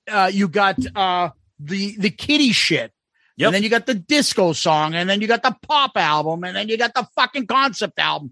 uh, 0.07 0.29
you 0.31 0.47
got 0.47 0.77
uh, 0.95 1.29
the 1.59 1.95
the 1.97 2.09
kitty 2.11 2.51
shit. 2.51 2.91
Yep. 3.37 3.47
And 3.47 3.55
then 3.55 3.63
you 3.63 3.69
got 3.69 3.85
the 3.85 3.93
disco 3.93 4.53
song, 4.53 4.95
and 4.95 5.09
then 5.09 5.21
you 5.21 5.27
got 5.27 5.43
the 5.43 5.55
pop 5.61 5.91
album, 5.95 6.43
and 6.43 6.55
then 6.55 6.69
you 6.69 6.77
got 6.77 6.93
the 6.93 7.07
fucking 7.15 7.47
concept 7.47 7.99
album. 7.99 8.31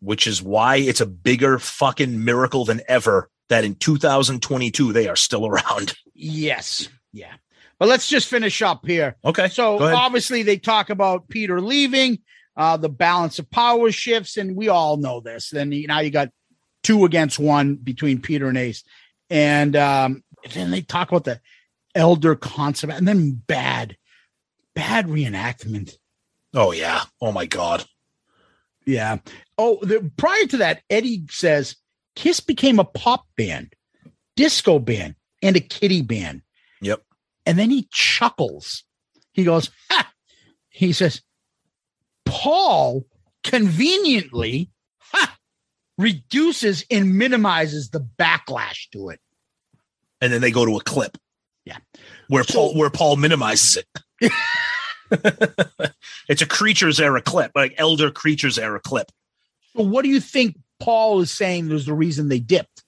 Which 0.00 0.26
is 0.26 0.42
why 0.42 0.76
it's 0.76 1.00
a 1.00 1.06
bigger 1.06 1.58
fucking 1.58 2.24
miracle 2.24 2.64
than 2.64 2.82
ever 2.86 3.30
that 3.48 3.64
in 3.64 3.74
2022 3.74 4.92
they 4.92 5.08
are 5.08 5.16
still 5.16 5.46
around. 5.46 5.94
Yes. 6.16 6.88
Yeah. 7.12 7.32
But 7.80 7.88
let's 7.88 8.06
just 8.06 8.28
finish 8.28 8.62
up 8.62 8.86
here. 8.86 9.16
Okay. 9.24 9.48
So 9.48 9.82
obviously 9.82 10.44
they 10.44 10.58
talk 10.58 10.88
about 10.88 11.28
Peter 11.28 11.60
leaving, 11.60 12.20
uh, 12.56 12.76
the 12.76 12.88
balance 12.88 13.40
of 13.40 13.50
power 13.50 13.90
shifts, 13.90 14.36
and 14.36 14.54
we 14.54 14.68
all 14.68 14.96
know 14.96 15.20
this. 15.20 15.50
Then 15.50 15.72
you, 15.72 15.88
now 15.88 15.98
you 15.98 16.10
got 16.10 16.30
two 16.84 17.04
against 17.04 17.40
one 17.40 17.74
between 17.74 18.20
Peter 18.20 18.46
and 18.46 18.56
Ace, 18.56 18.84
and 19.28 19.74
um, 19.74 20.22
then 20.54 20.70
they 20.70 20.82
talk 20.82 21.10
about 21.10 21.24
the 21.24 21.40
elder 21.94 22.36
concept, 22.36 22.92
and 22.92 23.08
then 23.08 23.32
bad, 23.32 23.96
bad 24.74 25.06
reenactment. 25.06 25.96
Oh 26.52 26.72
yeah. 26.72 27.02
Oh 27.20 27.32
my 27.32 27.46
god. 27.46 27.84
Yeah. 28.86 29.18
Oh, 29.56 29.78
the, 29.82 30.10
prior 30.16 30.44
to 30.46 30.56
that, 30.58 30.82
Eddie 30.90 31.24
says 31.30 31.76
Kiss 32.16 32.40
became 32.40 32.78
a 32.78 32.84
pop 32.84 33.26
band, 33.36 33.74
disco 34.36 34.78
band, 34.78 35.14
and 35.42 35.56
a 35.56 35.60
kitty 35.60 36.02
band. 36.02 36.42
Yep. 36.80 37.02
And 37.46 37.58
then 37.58 37.70
he 37.70 37.88
chuckles. 37.90 38.84
He 39.32 39.44
goes, 39.44 39.70
ha! 39.90 40.10
He 40.68 40.92
says, 40.92 41.22
Paul 42.24 43.06
conveniently 43.42 44.70
ha, 44.98 45.36
reduces 45.98 46.84
and 46.90 47.16
minimizes 47.16 47.90
the 47.90 48.00
backlash 48.18 48.88
to 48.92 49.08
it. 49.10 49.20
And 50.20 50.32
then 50.32 50.40
they 50.40 50.50
go 50.50 50.64
to 50.64 50.76
a 50.76 50.82
clip. 50.82 51.18
Yeah. 51.64 51.78
Where 52.28 52.44
So- 52.44 52.52
Paul 52.54 52.74
where 52.76 52.90
Paul 52.90 53.16
minimizes 53.16 53.78
it. 53.78 53.86
it's 56.28 56.42
a 56.42 56.46
creatures 56.46 57.00
era 57.00 57.20
clip, 57.22 57.52
like 57.54 57.74
elder 57.76 58.10
creatures 58.10 58.58
era 58.58 58.80
clip. 58.80 59.10
So, 59.76 59.82
what 59.84 60.02
do 60.02 60.08
you 60.08 60.20
think 60.20 60.56
Paul 60.80 61.20
is 61.20 61.30
saying 61.30 61.68
was 61.68 61.86
the 61.86 61.94
reason 61.94 62.28
they 62.28 62.40
dipped? 62.40 62.84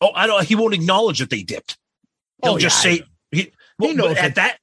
Oh, 0.00 0.10
I 0.14 0.26
don't 0.26 0.44
he 0.46 0.54
won't 0.54 0.74
acknowledge 0.74 1.18
that 1.20 1.30
they 1.30 1.42
dipped. 1.42 1.78
He'll 2.42 2.54
Oh, 2.54 2.58
just 2.58 2.84
yeah, 2.84 2.96
say 2.98 3.02
he, 3.30 3.52
well, 3.78 3.94
knows 3.94 4.08
but 4.08 4.18
it. 4.18 4.24
at 4.24 4.34
that 4.36 4.58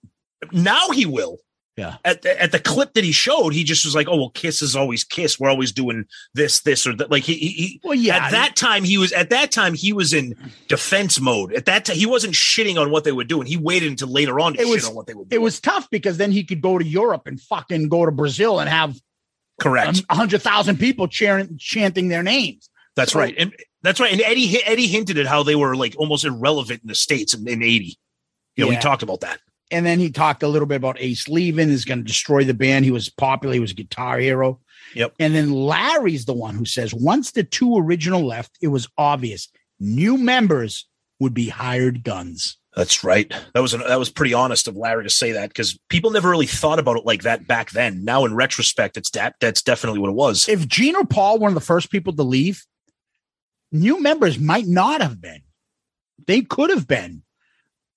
now 0.51 0.89
he 0.91 1.05
will. 1.05 1.39
Yeah. 1.75 1.95
At 2.05 2.21
the, 2.21 2.39
at 2.39 2.51
the 2.51 2.59
clip 2.59 2.93
that 2.93 3.03
he 3.03 3.11
showed, 3.11 3.51
he 3.51 3.63
just 3.63 3.83
was 3.83 3.95
like, 3.95 4.07
"Oh 4.07 4.15
well, 4.15 4.29
Kiss 4.29 4.61
is 4.61 4.75
always 4.75 5.03
Kiss. 5.03 5.39
We're 5.39 5.49
always 5.49 5.71
doing 5.71 6.05
this, 6.35 6.61
this, 6.61 6.85
or 6.85 6.95
that." 6.97 7.09
Like 7.09 7.23
he, 7.23 7.33
he, 7.33 7.47
he 7.49 7.81
Well, 7.83 7.95
yeah. 7.95 8.17
at 8.27 8.31
that 8.31 8.55
time 8.55 8.83
he 8.83 8.99
was 8.99 9.11
at 9.11 9.31
that 9.31 9.51
time 9.51 9.73
he 9.73 9.91
was 9.91 10.13
in 10.13 10.35
defense 10.67 11.19
mode. 11.19 11.51
At 11.53 11.65
that 11.65 11.85
time, 11.85 11.95
he 11.95 12.05
wasn't 12.05 12.35
shitting 12.35 12.79
on 12.79 12.91
what 12.91 13.05
they 13.05 13.11
were 13.11 13.23
doing. 13.23 13.47
He 13.47 13.57
waited 13.57 13.89
until 13.89 14.09
later 14.09 14.39
on 14.39 14.53
to 14.53 14.59
It 14.59 14.65
shit 14.65 14.75
was- 14.75 14.87
on 14.89 14.93
what 14.93 15.07
they 15.07 15.15
were 15.15 15.23
doing. 15.25 15.29
it 15.31 15.41
was 15.41 15.59
tough 15.59 15.89
because 15.89 16.17
then 16.17 16.31
he 16.31 16.43
could 16.43 16.61
go 16.61 16.77
to 16.77 16.85
Europe 16.85 17.23
and 17.25 17.41
fucking 17.41 17.89
go 17.89 18.05
to 18.05 18.11
Brazil 18.11 18.59
and 18.59 18.69
have 18.69 18.95
correct. 19.59 20.03
a 20.11 20.15
hundred 20.15 20.43
thousand 20.43 20.77
people 20.77 21.07
cheering, 21.07 21.57
chanting 21.59 22.07
their 22.07 22.21
names. 22.21 22.69
that's 22.95 23.13
so- 23.13 23.19
right, 23.19 23.33
and 23.35 23.51
that's 23.81 23.99
right. 23.99 24.11
And 24.13 24.21
Eddie 24.21 24.63
Eddie 24.63 24.85
hinted 24.87 25.17
at 25.17 25.25
how 25.25 25.41
they 25.41 25.55
were 25.55 25.75
like 25.75 25.95
almost 25.97 26.23
irrelevant 26.23 26.81
in 26.83 26.87
the 26.87 26.93
states 26.95 27.33
in, 27.33 27.47
in 27.47 27.63
eighty. 27.63 27.97
You 28.55 28.65
know, 28.65 28.69
Yeah. 28.71 28.77
we 28.77 28.81
talked 28.83 29.01
about 29.01 29.21
that. 29.21 29.39
And 29.73 29.85
then 29.85 29.99
he 29.99 30.11
talked 30.11 30.43
a 30.43 30.47
little 30.47 30.67
bit 30.67 30.75
about 30.75 30.97
Ace 30.99 31.27
leaving 31.27 31.69
is 31.69 31.83
going 31.83 31.97
to 31.97 32.05
destroy 32.05 32.43
the 32.43 32.53
band. 32.53 32.85
He 32.85 32.91
was 32.91 33.09
popular. 33.09 33.55
He 33.55 33.59
was 33.59 33.71
a 33.71 33.75
guitar 33.75 34.19
hero. 34.19 34.59
Yep. 34.93 35.15
And 35.19 35.33
then 35.33 35.51
Larry's 35.51 36.25
the 36.25 36.33
one 36.33 36.55
who 36.55 36.65
says 36.65 36.93
once 36.93 37.31
the 37.31 37.43
two 37.43 37.75
original 37.77 38.23
left, 38.25 38.57
it 38.61 38.67
was 38.67 38.87
obvious 38.97 39.49
new 39.79 40.17
members 40.17 40.87
would 41.19 41.33
be 41.33 41.49
hired 41.49 42.03
guns. 42.03 42.57
That's 42.75 43.03
right. 43.03 43.31
That 43.53 43.61
was 43.61 43.73
an, 43.73 43.81
that 43.81 43.99
was 43.99 44.09
pretty 44.09 44.33
honest 44.33 44.67
of 44.67 44.75
Larry 44.75 45.03
to 45.03 45.09
say 45.09 45.31
that 45.33 45.49
because 45.49 45.77
people 45.89 46.11
never 46.11 46.29
really 46.29 46.47
thought 46.47 46.79
about 46.79 46.97
it 46.97 47.05
like 47.05 47.23
that 47.23 47.47
back 47.47 47.71
then. 47.71 48.03
Now, 48.03 48.25
in 48.25 48.35
retrospect, 48.35 48.97
it's 48.97 49.11
that 49.11 49.35
that's 49.39 49.61
definitely 49.61 49.99
what 49.99 50.09
it 50.09 50.15
was. 50.15 50.47
If 50.47 50.67
Gene 50.67 50.95
or 50.95 51.05
Paul 51.05 51.35
were 51.35 51.43
one 51.43 51.51
of 51.51 51.55
the 51.55 51.61
first 51.61 51.91
people 51.91 52.13
to 52.13 52.23
leave, 52.23 52.65
new 53.71 54.01
members 54.01 54.39
might 54.39 54.65
not 54.65 55.01
have 55.01 55.21
been. 55.21 55.41
They 56.25 56.41
could 56.41 56.69
have 56.69 56.87
been 56.87 57.23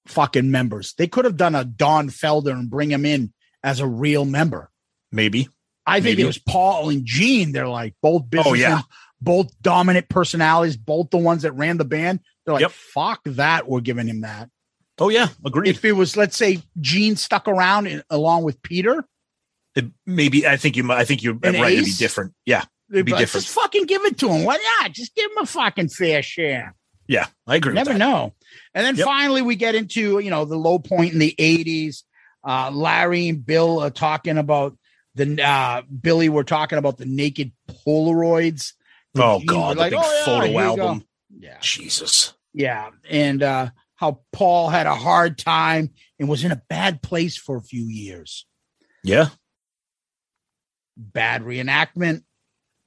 fucking 0.08 0.50
members. 0.50 0.94
They 0.98 1.06
could 1.06 1.24
have 1.24 1.36
done 1.36 1.54
a 1.54 1.64
Don 1.64 2.08
Felder 2.08 2.52
and 2.52 2.70
bring 2.70 2.90
him 2.90 3.04
in 3.06 3.32
as 3.62 3.80
a 3.80 3.86
real 3.86 4.24
member. 4.24 4.70
Maybe. 5.12 5.48
I 5.86 6.00
think 6.00 6.12
Maybe. 6.18 6.22
it 6.22 6.26
was 6.26 6.38
Paul 6.38 6.90
and 6.90 7.04
Gene. 7.04 7.52
They're 7.52 7.68
like 7.68 7.94
both 8.02 8.28
businessmen, 8.28 8.54
Oh, 8.54 8.76
yeah. 8.76 8.80
both 9.20 9.50
dominant 9.62 10.08
personalities, 10.08 10.76
both 10.76 11.10
the 11.10 11.18
ones 11.18 11.42
that 11.42 11.52
ran 11.52 11.76
the 11.78 11.84
band. 11.84 12.20
They're 12.44 12.54
like, 12.54 12.62
Yep. 12.62 12.70
fuck 12.72 13.20
that. 13.26 13.68
We're 13.68 13.80
giving 13.80 14.08
him 14.08 14.22
that. 14.22 14.50
Oh 14.98 15.10
yeah, 15.10 15.28
agreed. 15.44 15.68
If 15.70 15.84
it 15.84 15.92
was, 15.92 16.16
let's 16.16 16.36
say, 16.36 16.62
Gene 16.80 17.16
stuck 17.16 17.46
around 17.48 17.86
in, 17.86 18.02
along 18.08 18.44
with 18.44 18.62
Peter, 18.62 19.04
It- 19.74 19.90
maybe 20.06 20.46
I 20.46 20.56
think 20.56 20.74
you 20.76 20.82
might. 20.84 20.98
I 20.98 21.04
think 21.04 21.22
you're 21.22 21.34
right. 21.34 21.54
An 21.54 21.64
It'd 21.64 21.84
be 21.84 21.92
different. 21.92 22.32
Yeah, 22.46 22.64
be 22.90 23.02
be 23.02 23.12
like, 23.12 23.20
different. 23.20 23.44
just 23.44 23.54
fucking 23.54 23.84
give 23.84 24.04
it 24.06 24.16
to 24.18 24.28
him. 24.30 24.44
Why 24.44 24.56
not? 24.80 24.92
Just 24.92 25.14
give 25.14 25.30
him 25.30 25.38
a 25.42 25.46
fucking 25.46 25.88
fair 25.90 26.22
share. 26.22 26.74
Yeah. 27.08 27.26
I 27.46 27.56
agree. 27.56 27.74
Never 27.74 27.94
know. 27.94 28.34
And 28.74 28.84
then 28.84 28.96
Yep. 28.96 29.04
finally, 29.06 29.42
we 29.42 29.56
get 29.56 29.74
into 29.74 30.18
you 30.18 30.30
know 30.30 30.44
the 30.44 30.56
low 30.56 30.78
point 30.78 31.12
in 31.12 31.18
the 31.18 31.34
'80s. 31.38 32.02
Uh, 32.44 32.70
Larry 32.70 33.28
and 33.28 33.44
Bill 33.44 33.80
are 33.80 33.90
talking 33.90 34.38
about 34.38 34.76
the 35.14 35.42
uh, 35.42 35.82
Billy. 36.00 36.28
We're 36.28 36.42
talking 36.42 36.78
about 36.78 36.98
the 36.98 37.06
naked 37.06 37.52
Polaroids. 37.86 38.72
Oh 39.16 39.38
Gene 39.38 39.46
god, 39.46 39.68
was 39.68 39.74
the 39.76 39.80
like, 39.80 39.90
big 39.92 40.00
"Oh, 40.02 40.12
yeah, 40.18 40.24
photo 40.24 40.58
album. 40.58 41.04
Yeah, 41.38 41.58
Jesus. 41.60 42.34
yeah, 42.52 42.90
and 43.08 43.42
uh, 43.42 43.70
how 43.96 44.20
Paul 44.32 44.68
had 44.68 44.86
a 44.86 44.94
hard 44.94 45.38
time 45.38 45.90
and 46.18 46.28
was 46.28 46.44
in 46.44 46.52
a 46.52 46.62
bad 46.68 47.02
place 47.02 47.36
for 47.36 47.56
a 47.56 47.62
few 47.62 47.84
years. 47.86 48.46
Yeah. 49.02 49.28
Bad 50.96 51.42
reenactment. 51.42 52.22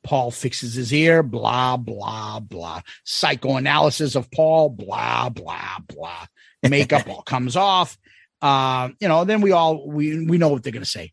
Paul 0.04 0.32
fixes 0.32 0.74
his 0.74 0.94
ear. 0.94 1.24
Blah 1.24 1.78
blah 1.78 2.40
blah. 2.40 2.82
Psychoanalysis 3.04 4.16
of 4.16 4.32
Paul. 4.32 4.70
Blah 4.70 5.30
blah 5.30 5.78
blah. 5.88 6.26
Makeup 6.68 7.08
all 7.10 7.22
comes 7.22 7.56
off. 7.56 7.98
Um, 8.42 8.96
you 9.00 9.08
know, 9.08 9.26
then 9.26 9.42
we 9.42 9.52
all 9.52 9.88
we 9.88 10.26
we 10.26 10.38
know 10.38 10.50
what 10.50 10.64
they're 10.64 10.74
gonna 10.74 10.86
say. 10.86 11.12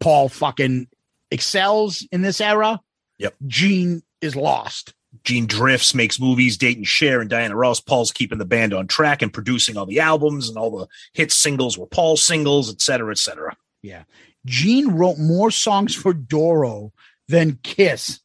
Paul 0.00 0.28
fucking 0.28 0.88
excels 1.30 2.06
in 2.12 2.22
this 2.22 2.40
era. 2.40 2.80
Yep. 3.18 3.34
Gene 3.46 4.02
is 4.20 4.36
lost. 4.36 4.94
Gene 5.24 5.46
drifts, 5.46 5.94
makes 5.94 6.20
movies, 6.20 6.58
Dayton 6.58 6.84
Cher 6.84 7.20
and 7.20 7.30
Diana 7.30 7.56
Ross. 7.56 7.80
Paul's 7.80 8.12
keeping 8.12 8.38
the 8.38 8.44
band 8.44 8.74
on 8.74 8.86
track 8.86 9.22
and 9.22 9.32
producing 9.32 9.76
all 9.76 9.86
the 9.86 10.00
albums 10.00 10.48
and 10.48 10.58
all 10.58 10.78
the 10.78 10.86
hit 11.14 11.32
singles 11.32 11.78
were 11.78 11.86
Paul 11.86 12.16
singles, 12.16 12.70
et 12.70 12.80
cetera, 12.80 13.10
et 13.10 13.18
cetera. 13.18 13.56
Yeah. 13.82 14.04
Gene 14.44 14.88
wrote 14.88 15.18
more 15.18 15.50
songs 15.50 15.94
for 15.94 16.12
Doro 16.12 16.92
than 17.28 17.58
Kiss. 17.62 18.20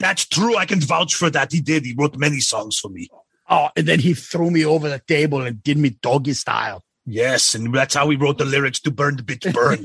That's 0.00 0.24
true. 0.26 0.56
I 0.56 0.66
can 0.66 0.80
vouch 0.80 1.14
for 1.14 1.30
that. 1.30 1.52
He 1.52 1.60
did. 1.60 1.84
He 1.84 1.94
wrote 1.96 2.16
many 2.16 2.40
songs 2.40 2.78
for 2.78 2.88
me. 2.88 3.08
Oh, 3.48 3.68
and 3.76 3.86
then 3.86 4.00
he 4.00 4.14
threw 4.14 4.50
me 4.50 4.64
over 4.64 4.88
the 4.88 5.00
table 5.06 5.42
and 5.42 5.62
did 5.62 5.78
me 5.78 5.90
doggy 5.90 6.32
style. 6.32 6.82
Yes, 7.06 7.54
and 7.54 7.74
that's 7.74 7.94
how 7.94 8.08
he 8.08 8.16
wrote 8.16 8.38
the 8.38 8.44
lyrics 8.44 8.80
to 8.80 8.90
"Burn 8.90 9.16
the 9.16 9.22
Bitch 9.22 9.52
Burn." 9.52 9.84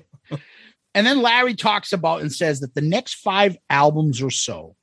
And 0.94 1.06
then 1.06 1.22
Larry 1.22 1.54
talks 1.54 1.92
about 1.92 2.20
and 2.20 2.32
says 2.32 2.60
that 2.60 2.74
the 2.74 2.80
next 2.80 3.14
five 3.14 3.56
albums 3.68 4.22
or 4.22 4.30
so, 4.30 4.76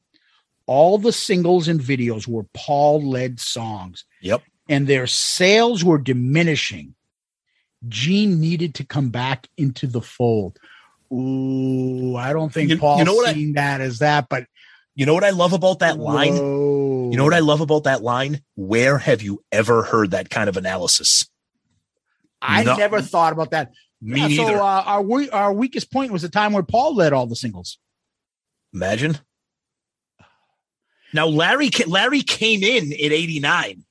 all 0.65 0.97
the 0.97 1.13
singles 1.13 1.67
and 1.67 1.79
videos 1.79 2.27
were 2.27 2.45
Paul 2.53 3.01
led 3.01 3.39
songs 3.39 4.03
yep. 4.21 4.43
and 4.67 4.87
their 4.87 5.07
sales 5.07 5.83
were 5.83 5.97
diminishing. 5.97 6.95
Gene 7.87 8.39
needed 8.39 8.75
to 8.75 8.83
come 8.83 9.09
back 9.09 9.47
into 9.57 9.87
the 9.87 10.01
fold. 10.01 10.59
Ooh, 11.11 12.15
I 12.15 12.31
don't 12.33 12.53
think 12.53 12.69
You- 12.69 12.77
Paul 12.77 12.99
you 12.99 13.03
know 13.05 13.13
what 13.15 13.29
I- 13.29 13.33
seen 13.33 13.53
that 13.53 13.81
as 13.81 13.99
that, 13.99 14.27
but 14.29 14.45
You 14.95 15.05
know 15.05 15.13
what 15.13 15.23
I 15.23 15.29
love 15.29 15.53
about 15.53 15.79
that 15.79 15.97
line? 15.99 16.35
Whoa. 16.35 17.09
You 17.11 17.17
know 17.17 17.23
what 17.23 17.33
I 17.33 17.39
love 17.39 17.61
about 17.61 17.85
that 17.85 18.03
line? 18.03 18.41
Where 18.55 18.97
have 18.97 19.21
you 19.21 19.41
ever 19.51 19.83
heard 19.83 20.11
that 20.11 20.29
kind 20.29 20.49
of 20.49 20.57
analysis? 20.57 21.27
I 22.41 22.63
No- 22.63 22.75
never 22.75 23.01
thought 23.01 23.31
about 23.33 23.51
that. 23.51 23.71
Me 24.01 24.19
Yeah, 24.19 24.27
neither. 24.27 24.57
So 24.57 24.63
uh, 24.65 24.83
our 24.85 25.01
we- 25.01 25.29
our 25.29 25.53
weakest 25.53 25.91
point 25.91 26.11
was 26.11 26.23
the 26.23 26.29
time 26.29 26.51
where 26.53 26.63
Paul 26.63 26.95
led 26.95 27.13
all 27.13 27.25
the 27.25 27.35
singles. 27.37 27.77
Imagine. 28.73 29.19
Now 31.13 31.27
Larry 31.27 31.69
ca- 31.69 31.85
Larry 31.87 32.21
came 32.21 32.63
in 32.63 32.91
at 32.93 32.99
89. 32.99 33.85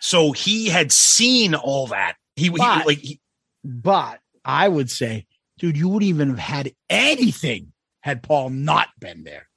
So 0.00 0.32
he 0.32 0.66
had 0.68 0.92
seen 0.92 1.54
all 1.54 1.86
that. 1.88 2.16
He, 2.36 2.44
he 2.46 2.50
like 2.50 2.98
he, 2.98 3.20
But 3.64 4.20
I 4.44 4.68
would 4.68 4.90
say, 4.90 5.26
dude, 5.58 5.76
you 5.76 5.88
wouldn't 5.88 6.08
even 6.08 6.30
have 6.30 6.38
had 6.38 6.72
anything 6.90 7.72
had 8.00 8.22
Paul 8.22 8.50
not 8.50 8.88
been 8.98 9.24
there. 9.24 9.48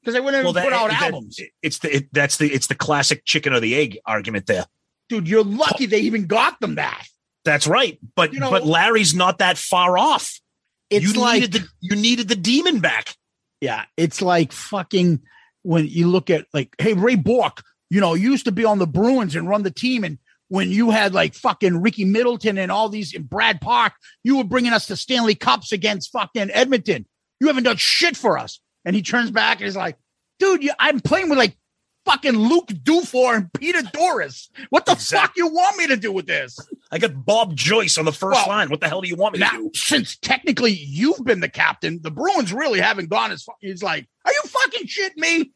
Because 0.00 0.14
they 0.14 0.20
wouldn't 0.20 0.44
Well, 0.44 0.54
have 0.54 0.62
that, 0.64 0.70
put 0.70 0.72
out 0.72 0.90
that- 0.90 1.02
albums. 1.12 1.38
it's 1.62 1.78
the 1.80 1.96
it, 1.96 2.08
that's 2.12 2.38
the 2.38 2.50
it's 2.52 2.68
the 2.68 2.74
classic 2.74 3.24
chicken 3.26 3.52
or 3.52 3.60
the 3.60 3.74
egg 3.74 3.98
argument 4.06 4.46
there. 4.46 4.64
Dude, 5.10 5.28
you're 5.28 5.44
lucky 5.44 5.86
they 5.86 6.00
even 6.00 6.26
got 6.26 6.58
them 6.60 6.76
that. 6.76 7.06
That's 7.44 7.66
right. 7.66 7.98
But 8.16 8.32
You 8.32 8.40
know- 8.40 8.50
but 8.50 8.64
Larry's 8.64 9.14
not 9.14 9.38
that 9.38 9.58
far 9.58 9.98
off. 9.98 10.40
It's 10.88 11.04
you 11.14 11.20
like 11.20 11.40
needed 11.42 11.52
the 11.52 11.68
you 11.80 11.96
needed 11.96 12.28
the 12.28 12.36
demon 12.36 12.80
back. 12.80 13.14
Yeah, 13.60 13.84
it's 13.96 14.22
like 14.22 14.52
fucking 14.52 15.20
when 15.62 15.86
you 15.86 16.08
look 16.08 16.30
at 16.30 16.46
like, 16.54 16.74
hey, 16.78 16.94
Ray 16.94 17.16
Bourque, 17.16 17.62
you 17.90 18.00
know, 18.00 18.14
used 18.14 18.46
to 18.46 18.52
be 18.52 18.64
on 18.64 18.78
the 18.78 18.86
Bruins 18.86 19.36
and 19.36 19.46
run 19.46 19.62
the 19.62 19.70
team, 19.70 20.02
and 20.04 20.16
when 20.50 20.70
you 20.70 20.90
had 20.90 21.14
like 21.14 21.34
fucking 21.34 21.80
Ricky 21.80 22.04
Middleton 22.04 22.58
and 22.58 22.70
all 22.70 22.88
these 22.88 23.14
in 23.14 23.22
Brad 23.22 23.60
Park, 23.60 23.92
you 24.24 24.36
were 24.36 24.44
bringing 24.44 24.72
us 24.72 24.86
to 24.88 24.96
Stanley 24.96 25.34
Cups 25.36 25.72
against 25.72 26.10
fucking 26.12 26.50
Edmonton. 26.50 27.06
You 27.40 27.46
haven't 27.46 27.62
done 27.62 27.76
shit 27.76 28.16
for 28.16 28.36
us. 28.36 28.60
And 28.84 28.94
he 28.96 29.02
turns 29.02 29.30
back 29.30 29.58
and 29.58 29.64
he's 29.66 29.76
like, 29.76 29.96
dude, 30.38 30.62
you, 30.62 30.72
I'm 30.78 31.00
playing 31.00 31.28
with 31.28 31.38
like 31.38 31.56
fucking 32.04 32.34
Luc 32.34 32.66
Dufour 32.82 33.34
and 33.36 33.52
Peter 33.52 33.78
Douris. 33.80 34.48
What 34.70 34.86
the 34.86 34.96
fuck 34.96 35.34
you 35.36 35.46
want 35.46 35.76
me 35.76 35.86
to 35.86 35.96
do 35.96 36.10
with 36.12 36.26
this? 36.26 36.58
I 36.90 36.98
got 36.98 37.24
Bob 37.24 37.54
Joyce 37.54 37.96
on 37.98 38.04
the 38.04 38.12
first 38.12 38.40
Well, 38.40 38.48
line. 38.48 38.70
What 38.70 38.80
the 38.80 38.88
hell 38.88 39.00
do 39.02 39.08
you 39.08 39.16
want 39.16 39.34
me 39.34 39.38
Now, 39.40 39.50
to 39.52 39.56
do? 39.58 39.70
since 39.74 40.16
technically 40.16 40.72
you've 40.72 41.22
been 41.24 41.40
the 41.40 41.48
captain, 41.48 42.00
the 42.02 42.10
Bruins 42.10 42.52
really 42.52 42.80
haven't 42.80 43.08
gone 43.10 43.30
as 43.30 43.42
far. 43.44 43.54
He's 43.60 43.82
like, 43.82 44.08
are 44.24 44.32
you 44.32 44.42
fucking 44.46 44.86
shitting 44.88 45.16
me? 45.18 45.52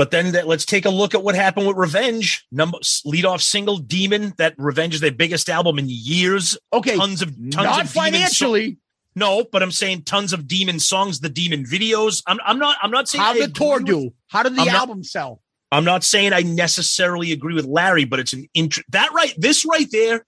But 0.00 0.10
then 0.12 0.32
that, 0.32 0.46
let's 0.46 0.64
take 0.64 0.86
a 0.86 0.88
look 0.90 1.14
at 1.14 1.22
what 1.22 1.34
happened 1.34 1.66
with 1.66 1.76
Revenge. 1.76 2.46
Number 2.50 2.78
lead 3.04 3.26
off 3.26 3.42
single 3.42 3.76
Demon. 3.76 4.32
That 4.38 4.54
Revenge 4.56 4.94
is 4.94 5.02
their 5.02 5.12
biggest 5.12 5.50
album 5.50 5.78
in 5.78 5.84
years. 5.90 6.56
Okay, 6.72 6.96
tons 6.96 7.20
of 7.20 7.28
tons 7.36 7.54
not 7.56 7.82
of 7.84 7.90
financially. 7.90 8.78
no, 9.14 9.44
but 9.52 9.62
I'm 9.62 9.70
saying 9.70 10.04
tons 10.04 10.32
of 10.32 10.48
Demon 10.48 10.78
songs, 10.80 11.20
the 11.20 11.28
Demon 11.28 11.64
videos. 11.64 12.22
I'm 12.26 12.38
I'm 12.46 12.58
not 12.58 12.78
I'm 12.80 12.90
not 12.90 13.08
saying 13.10 13.22
How 13.22 13.34
did 13.34 13.54
tour 13.54 13.76
with- 13.76 13.84
do? 13.88 14.14
How 14.28 14.42
did 14.42 14.56
the 14.56 14.62
I'm 14.62 14.66
not- 14.68 14.74
album 14.76 15.04
sell? 15.04 15.42
I'm 15.70 15.84
not 15.84 16.02
saying 16.02 16.32
I 16.32 16.40
necessarily 16.40 17.32
agree 17.32 17.52
with 17.52 17.66
Larry, 17.66 18.06
but 18.06 18.20
it's 18.20 18.32
an 18.32 18.48
int- 18.54 18.78
that 18.88 19.12
right 19.12 19.34
this 19.36 19.66
right 19.66 19.86
there. 19.92 20.24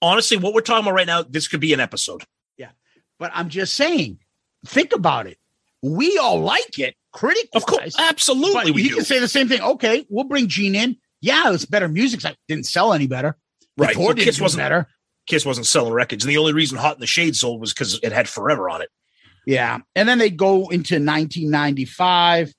Honestly, 0.00 0.38
what 0.38 0.54
we're 0.54 0.62
talking 0.62 0.84
about 0.86 0.94
right 0.94 1.06
now, 1.06 1.22
this 1.22 1.48
could 1.48 1.60
be 1.60 1.74
an 1.74 1.80
episode. 1.80 2.24
Yeah, 2.56 2.70
but 3.18 3.30
I'm 3.34 3.50
just 3.50 3.74
saying, 3.74 4.20
think 4.64 4.94
about 4.94 5.26
it. 5.26 5.36
We 5.82 6.16
all 6.16 6.40
like 6.40 6.78
it, 6.78 6.96
critic 7.12 7.48
Of 7.54 7.66
course, 7.66 7.94
absolutely, 7.98 8.72
he 8.82 8.88
do. 8.88 8.96
can 8.96 9.04
say 9.04 9.18
the 9.18 9.28
same 9.28 9.48
thing. 9.48 9.60
Okay, 9.60 10.06
we'll 10.08 10.24
bring 10.24 10.48
Gene 10.48 10.74
in. 10.74 10.96
Yeah, 11.20 11.52
it's 11.52 11.64
better 11.64 11.88
music. 11.88 12.24
It 12.24 12.36
didn't 12.48 12.66
sell 12.66 12.92
any 12.92 13.06
better. 13.06 13.36
Right. 13.76 13.96
Well, 13.96 14.14
Kiss 14.14 14.40
wasn't 14.40 14.62
better. 14.62 14.88
Kiss 15.26 15.46
wasn't 15.46 15.66
selling 15.66 15.92
records, 15.92 16.24
and 16.24 16.30
the 16.30 16.38
only 16.38 16.52
reason 16.52 16.78
Hot 16.78 16.96
in 16.96 17.00
the 17.00 17.06
Shade 17.06 17.36
sold 17.36 17.60
was 17.60 17.72
because 17.72 18.00
it 18.02 18.12
had 18.12 18.28
Forever 18.28 18.68
on 18.68 18.82
it. 18.82 18.88
Yeah. 19.46 19.78
And 19.94 20.08
then 20.08 20.18
they 20.18 20.30
go 20.30 20.68
into 20.68 20.94
1995. 20.94 22.52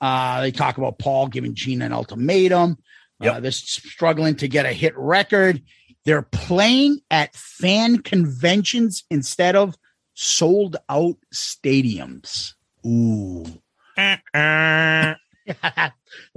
Uh, 0.00 0.40
they 0.40 0.50
talk 0.50 0.78
about 0.78 0.98
Paul 0.98 1.28
giving 1.28 1.54
Gene 1.54 1.82
an 1.82 1.92
ultimatum. 1.92 2.78
Uh, 3.20 3.38
they're 3.38 3.52
struggling 3.52 4.34
to 4.36 4.48
get 4.48 4.66
a 4.66 4.72
hit 4.72 4.94
record. 4.96 5.62
They're 6.04 6.22
playing 6.22 7.00
at 7.10 7.36
fan 7.36 7.98
conventions 7.98 9.04
instead 9.10 9.54
of 9.54 9.76
sold 10.14 10.76
out 10.88 11.16
stadiums. 11.32 12.54
Ooh. 12.84 13.44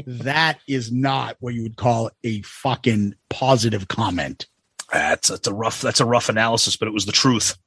that 0.07 0.60
is 0.68 0.91
not 0.91 1.38
what 1.40 1.53
you 1.53 1.64
would 1.64 1.77
call 1.77 2.11
a 2.23 2.41
fucking 2.41 3.15
positive 3.30 3.88
comment. 3.88 4.48
That's 4.91 5.30
that's 5.30 5.48
a 5.48 5.53
rough 5.53 5.82
that's 5.82 5.99
a 5.99 6.06
rough 6.06 6.30
analysis, 6.30 6.76
but 6.77 6.88
it 6.88 6.94
was 6.94 7.06
the 7.06 7.11
truth. 7.11 7.57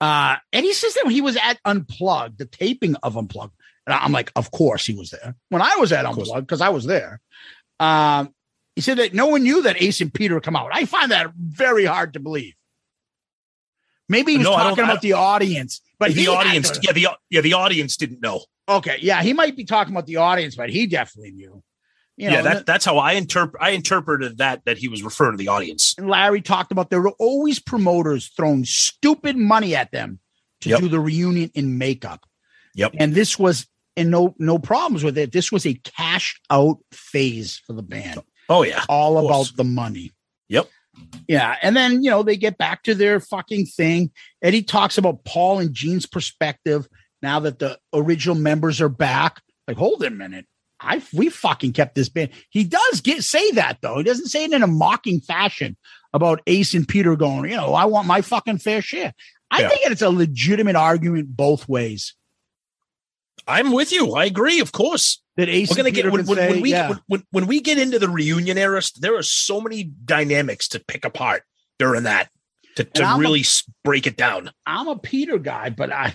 Uh, 0.00 0.36
and 0.52 0.64
he 0.64 0.72
says 0.72 0.94
that 0.94 1.04
when 1.04 1.14
he 1.14 1.20
was 1.20 1.36
at 1.36 1.58
Unplugged, 1.64 2.38
the 2.38 2.44
taping 2.44 2.96
of 2.96 3.16
Unplugged, 3.16 3.54
and 3.86 3.94
I'm 3.94 4.12
like, 4.12 4.32
of 4.34 4.50
course 4.50 4.84
he 4.84 4.94
was 4.94 5.10
there. 5.10 5.36
When 5.48 5.62
I 5.62 5.76
was 5.76 5.92
at 5.92 6.04
Unplugged, 6.04 6.46
because 6.46 6.60
I 6.60 6.70
was 6.70 6.84
there, 6.84 7.20
um, 7.78 8.34
he 8.74 8.80
said 8.82 8.98
that 8.98 9.14
no 9.14 9.26
one 9.26 9.42
knew 9.42 9.62
that 9.62 9.80
Ace 9.80 10.00
and 10.00 10.12
Peter 10.12 10.34
would 10.34 10.42
come 10.42 10.56
out. 10.56 10.70
I 10.72 10.86
find 10.86 11.10
that 11.12 11.32
very 11.36 11.84
hard 11.84 12.14
to 12.14 12.20
believe. 12.20 12.54
Maybe 14.08 14.32
he 14.32 14.38
was 14.38 14.46
No, 14.46 14.54
talking 14.54 14.84
about 14.84 15.02
the 15.02 15.14
audience, 15.14 15.80
but 15.98 16.12
the 16.12 16.22
he 16.22 16.28
audience, 16.28 16.72
yeah, 16.82 16.92
the 16.92 17.08
yeah, 17.30 17.40
the 17.40 17.54
audience 17.54 17.96
didn't 17.96 18.20
know. 18.20 18.42
Okay, 18.68 18.96
yeah, 19.00 19.22
he 19.22 19.32
might 19.32 19.56
be 19.56 19.64
talking 19.64 19.92
about 19.92 20.06
the 20.06 20.16
audience, 20.16 20.56
but 20.56 20.70
he 20.70 20.86
definitely 20.86 21.32
knew. 21.32 21.62
You 22.16 22.28
know, 22.30 22.36
yeah, 22.36 22.42
that, 22.42 22.66
that's 22.66 22.84
how 22.84 22.98
I 22.98 23.12
interpret. 23.12 23.62
I 23.62 23.70
interpreted 23.70 24.38
that 24.38 24.64
that 24.66 24.76
he 24.78 24.86
was 24.88 25.02
referring 25.02 25.32
to 25.32 25.38
the 25.38 25.48
audience. 25.48 25.94
and 25.96 26.08
Larry 26.08 26.42
talked 26.42 26.70
about 26.70 26.90
there 26.90 27.00
were 27.00 27.14
always 27.18 27.58
promoters 27.58 28.28
throwing 28.36 28.64
stupid 28.64 29.36
money 29.36 29.74
at 29.74 29.90
them 29.92 30.20
to 30.60 30.68
Yep. 30.68 30.80
do 30.80 30.88
the 30.88 31.00
reunion 31.00 31.50
in 31.54 31.78
makeup. 31.78 32.24
Yep. 32.74 32.94
And 32.98 33.14
this 33.14 33.38
was 33.38 33.66
and 33.96 34.10
no 34.10 34.34
no 34.38 34.58
problems 34.58 35.02
with 35.02 35.16
it. 35.18 35.32
This 35.32 35.50
was 35.50 35.66
a 35.66 35.74
cash 35.74 36.38
out 36.50 36.78
phase 36.92 37.60
for 37.66 37.72
the 37.72 37.82
band. 37.82 38.20
Oh 38.48 38.62
yeah, 38.62 38.84
All 38.90 39.18
course. 39.20 39.48
about 39.48 39.56
the 39.56 39.64
money. 39.64 40.12
Yep. 40.48 40.68
Yeah. 41.26 41.56
And 41.62 41.74
then, 41.74 42.04
you 42.04 42.10
know, 42.10 42.22
they 42.22 42.36
get 42.36 42.58
back 42.58 42.82
to 42.82 42.94
their 42.94 43.20
fucking 43.20 43.66
thing. 43.66 44.10
Eddie 44.42 44.62
talks 44.62 44.98
about 44.98 45.24
Paul 45.24 45.58
and 45.60 45.72
Gene's 45.72 46.04
perspective 46.06 46.86
now 47.22 47.40
that 47.40 47.58
the 47.58 47.78
original 47.92 48.36
members 48.36 48.80
are 48.80 48.88
back. 48.88 49.40
Like, 49.68 49.76
hold 49.76 50.02
a 50.02 50.10
minute. 50.10 50.46
I 50.80 51.00
we 51.12 51.28
fucking 51.28 51.72
kept 51.74 51.94
this 51.94 52.08
band. 52.08 52.30
He 52.50 52.64
does 52.64 53.00
get 53.00 53.22
say 53.22 53.52
that 53.52 53.78
though. 53.80 53.98
He 53.98 54.04
doesn't 54.04 54.26
say 54.26 54.44
it 54.44 54.52
in 54.52 54.62
a 54.62 54.66
mocking 54.66 55.20
fashion 55.20 55.76
about 56.12 56.42
Ace 56.46 56.74
and 56.74 56.86
Peter 56.86 57.14
going, 57.14 57.48
you 57.50 57.56
know, 57.56 57.74
I 57.74 57.84
want 57.84 58.08
my 58.08 58.20
fucking 58.20 58.58
fair 58.58 58.82
share. 58.82 59.14
I 59.50 59.62
Yeah. 59.62 59.68
think 59.68 59.80
it's 59.86 60.02
a 60.02 60.10
legitimate 60.10 60.76
argument 60.76 61.36
both 61.36 61.68
ways. 61.68 62.14
I'm 63.46 63.72
with 63.72 63.92
you. 63.92 64.14
I 64.14 64.24
agree. 64.24 64.60
Of 64.60 64.72
course, 64.72 65.22
That 65.36 65.48
Ace 65.48 65.70
we're 65.70 65.76
gonna 65.76 65.90
get 65.90 66.04
Peter 66.04 66.10
when, 66.10 66.26
can 66.26 66.36
when, 66.36 66.50
when 66.50 66.60
we 66.60 66.70
yeah. 66.72 66.88
when, 66.88 67.00
when 67.06 67.22
when 67.30 67.46
we 67.46 67.60
get 67.60 67.78
into 67.78 67.98
the 67.98 68.08
reunion 68.08 68.58
era. 68.58 68.82
There 68.98 69.16
are 69.16 69.22
so 69.22 69.60
many 69.60 69.84
dynamics 69.84 70.68
to 70.68 70.80
pick 70.80 71.04
apart 71.04 71.44
during 71.78 72.02
that 72.04 72.30
to, 72.76 72.84
to 72.84 73.16
really 73.18 73.40
s 73.40 73.64
break 73.84 74.06
it 74.06 74.16
down. 74.16 74.50
I'm 74.66 74.88
a 74.88 74.98
Peter 74.98 75.38
guy, 75.38 75.70
but 75.70 75.92
I, 75.92 76.14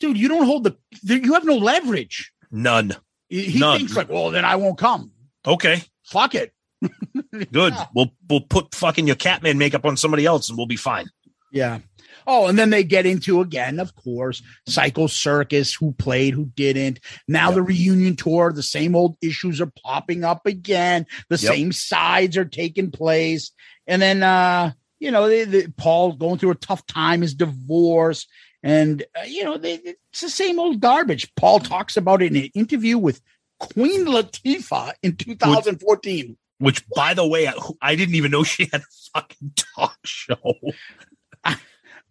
dude, 0.00 0.18
you 0.18 0.28
don't 0.28 0.46
hold 0.46 0.64
the, 0.64 0.76
you 1.02 1.34
have 1.34 1.44
no 1.44 1.56
leverage. 1.56 2.32
None. 2.50 2.96
He 3.28 3.58
None. 3.58 3.78
thinks 3.78 3.94
like, 3.94 4.08
well, 4.08 4.30
then 4.32 4.44
I 4.44 4.56
won't 4.56 4.78
come. 4.78 5.12
Okay, 5.46 5.82
Fuck 6.10 6.34
it. 6.34 6.52
good. 7.52 7.72
Yeah. 7.72 7.86
We'll 7.94 8.10
we'll 8.28 8.40
put 8.40 8.74
fucking 8.74 9.06
your 9.06 9.14
Catman 9.16 9.58
makeup 9.58 9.84
on 9.84 9.96
somebody 9.96 10.26
else, 10.26 10.48
and 10.48 10.58
we'll 10.58 10.66
be 10.66 10.76
fine. 10.76 11.08
Yeah. 11.52 11.78
Oh, 12.26 12.48
and 12.48 12.58
then 12.58 12.70
they 12.70 12.82
get 12.84 13.06
into 13.06 13.40
again, 13.40 13.78
of 13.78 13.94
course, 13.94 14.42
Psycho 14.66 15.06
Circus, 15.06 15.74
who 15.74 15.92
played, 15.92 16.34
who 16.34 16.46
didn't. 16.46 16.98
Now 17.28 17.50
the 17.50 17.62
reunion 17.62 18.16
tour, 18.16 18.52
the 18.52 18.62
same 18.62 18.94
old 18.96 19.16
issues 19.22 19.60
are 19.60 19.72
popping 19.84 20.24
up 20.24 20.46
again. 20.46 21.06
The 21.28 21.36
Yep. 21.38 21.54
same 21.54 21.72
sides 21.72 22.36
are 22.36 22.44
taking 22.44 22.90
place. 22.90 23.52
And 23.86 24.02
then, 24.02 24.22
uh, 24.22 24.72
you 24.98 25.10
know, 25.10 25.28
they, 25.28 25.44
they, 25.44 25.66
Paul 25.68 26.12
going 26.12 26.38
through 26.38 26.50
a 26.52 26.56
tough 26.56 26.84
time, 26.86 27.22
his 27.22 27.34
divorce. 27.34 28.26
And, 28.62 29.02
uh, 29.18 29.22
you 29.26 29.44
know, 29.44 29.56
they, 29.56 29.74
it's 29.74 30.20
the 30.20 30.28
same 30.30 30.58
old 30.58 30.80
garbage. 30.80 31.32
Paul 31.34 31.60
talks 31.60 31.96
about 31.96 32.20
it 32.22 32.34
in 32.34 32.44
an 32.44 32.50
interview 32.54 32.98
with 32.98 33.20
Queen 33.58 34.04
Latifah 34.06 34.92
in 35.02 35.16
2014. 35.16 36.36
Which, 36.58 36.86
by 36.90 37.14
the 37.14 37.26
way, 37.26 37.48
I, 37.48 37.54
I 37.80 37.94
didn't 37.94 38.16
even 38.16 38.30
know 38.30 38.42
she 38.44 38.68
had 38.70 38.82
a 38.82 38.84
fucking 39.14 39.52
talk 39.76 39.96
show. 40.04 40.54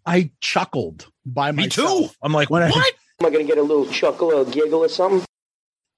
I 0.05 0.31
chuckled 0.41 1.07
by 1.25 1.51
Me 1.51 1.63
myself. 1.65 2.09
too. 2.11 2.15
I'm 2.23 2.33
like, 2.33 2.49
When 2.49 2.63
I- 2.63 2.69
what? 2.71 2.93
Am 3.21 3.25
I 3.25 3.29
going 3.31 3.45
to 3.45 3.53
get 3.53 3.57
a 3.57 3.63
little 3.63 3.85
chuckle 3.87 4.33
or 4.33 4.45
giggle 4.45 4.79
or 4.79 4.89
something? 4.89 5.25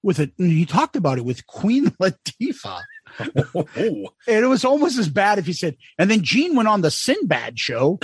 with 0.04 0.18
it. 0.18 0.32
He 0.36 0.66
talked 0.66 0.96
about 0.96 1.16
it 1.18 1.24
with 1.24 1.46
Queen 1.46 1.86
Latifah. 2.02 2.80
Oh, 3.54 4.08
And 4.26 4.44
it 4.44 4.48
was 4.48 4.64
almost 4.64 4.98
as 4.98 5.08
bad 5.08 5.38
if 5.38 5.46
he 5.46 5.52
said, 5.52 5.76
and 5.98 6.10
then 6.10 6.22
Gene 6.22 6.56
went 6.56 6.66
on 6.68 6.80
the 6.80 6.90
Sinbad 6.90 7.58
show. 7.58 8.00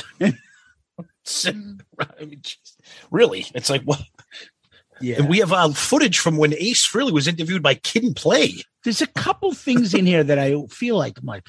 I 2.00 2.24
mean, 2.24 2.40
jeez. 2.40 2.76
really? 3.10 3.46
It's 3.54 3.70
like 3.70 3.82
what? 3.82 4.00
Yeah. 5.00 5.16
And 5.18 5.28
we 5.28 5.38
have 5.38 5.52
uh, 5.52 5.70
footage 5.70 6.18
from 6.18 6.36
when 6.36 6.54
Ace 6.54 6.86
Frehley 6.86 7.12
was 7.12 7.28
interviewed 7.28 7.62
by 7.62 7.74
Kid 7.74 8.02
and 8.04 8.16
Play. 8.16 8.54
There's 8.84 9.02
a 9.02 9.06
couple 9.06 9.52
things 9.52 9.94
in 9.94 10.06
here 10.06 10.24
that 10.24 10.38
I 10.38 10.60
feel 10.70 10.96
like 10.96 11.18
I'm 11.18 11.40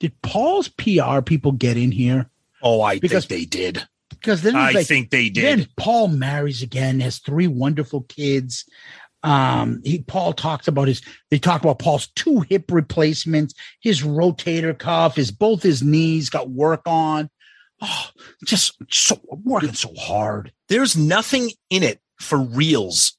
did 0.00 0.20
Paul's 0.22 0.68
PR 0.68 1.20
people 1.24 1.52
get 1.52 1.76
in 1.76 1.92
here? 1.92 2.28
Oh, 2.60 2.82
I 2.82 2.98
Because- 2.98 3.24
think 3.26 3.40
they 3.40 3.46
did. 3.46 3.86
Because 4.10 4.42
then 4.42 4.54
I 4.54 4.70
like, 4.72 4.86
think 4.86 5.10
they 5.10 5.28
did. 5.30 5.60
then 5.60 5.68
Paul 5.76 6.08
marries 6.08 6.62
again, 6.62 7.00
has 7.00 7.18
three 7.18 7.46
wonderful 7.48 8.02
kids. 8.02 8.64
Um, 9.24 9.80
he 9.84 10.02
Paul 10.02 10.32
talks 10.32 10.68
about 10.68 10.86
his 10.88 11.00
they 11.30 11.38
talk 11.38 11.62
about 11.62 11.78
Paul's 11.78 12.08
two 12.14 12.40
hip 12.40 12.70
replacements, 12.70 13.54
his 13.80 14.02
rotator 14.02 14.76
cuff, 14.78 15.16
his 15.16 15.30
both 15.30 15.62
his 15.62 15.82
knees 15.82 16.28
got 16.30 16.50
work 16.50 16.82
on. 16.86 17.30
Oh, 17.84 18.10
just 18.44 18.78
so 18.90 19.20
working 19.28 19.74
so 19.74 19.92
hard. 19.98 20.52
There's 20.68 20.96
nothing 20.96 21.50
in 21.68 21.82
it 21.82 22.00
for 22.20 22.38
Reelz 22.38 23.14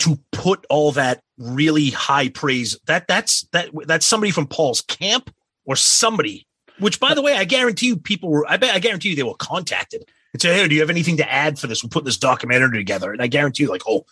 to 0.00 0.18
put 0.32 0.66
all 0.68 0.92
that 0.92 1.22
really 1.38 1.90
high 1.90 2.28
praise. 2.28 2.78
That 2.86 3.06
that's 3.06 3.42
that 3.52 3.70
that's 3.86 4.06
somebody 4.06 4.32
from 4.32 4.48
Paul's 4.48 4.80
camp 4.80 5.32
or 5.64 5.76
somebody. 5.76 6.46
Which, 6.80 7.00
by 7.00 7.14
the 7.14 7.22
way, 7.22 7.36
I 7.36 7.44
guarantee 7.44 7.86
you, 7.88 7.96
people 7.96 8.28
were. 8.28 8.48
I 8.48 8.56
bet 8.56 8.74
I 8.74 8.80
guarantee 8.80 9.10
you 9.10 9.16
they 9.16 9.22
were 9.22 9.34
contacted. 9.34 10.04
and 10.32 10.42
say, 10.42 10.52
"Hey, 10.54 10.66
do 10.68 10.74
you 10.74 10.80
have 10.80 10.90
anything 10.90 11.16
to 11.18 11.32
add 11.32 11.58
for 11.58 11.68
this? 11.68 11.82
We're 11.82 11.88
putting 11.88 12.06
this 12.06 12.18
documentary 12.18 12.78
together." 12.78 13.12
And 13.12 13.22
I 13.22 13.28
guarantee 13.28 13.64
you, 13.64 13.68
like, 13.68 13.82
oh, 13.88 14.04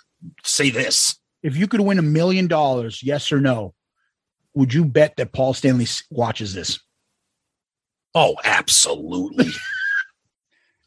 say 0.44 0.70
this. 0.70 1.18
If 1.42 1.56
you 1.56 1.66
could 1.68 1.80
win 1.80 1.98
a 1.98 2.02
million 2.02 2.46
dollars, 2.46 3.02
yes 3.02 3.30
or 3.30 3.40
no, 3.40 3.74
would 4.54 4.72
you 4.72 4.84
bet 4.84 5.16
that 5.16 5.32
Paul 5.32 5.54
Stanley 5.54 5.86
watches 6.10 6.54
this? 6.54 6.80
Oh, 8.14 8.36
absolutely. 8.44 9.50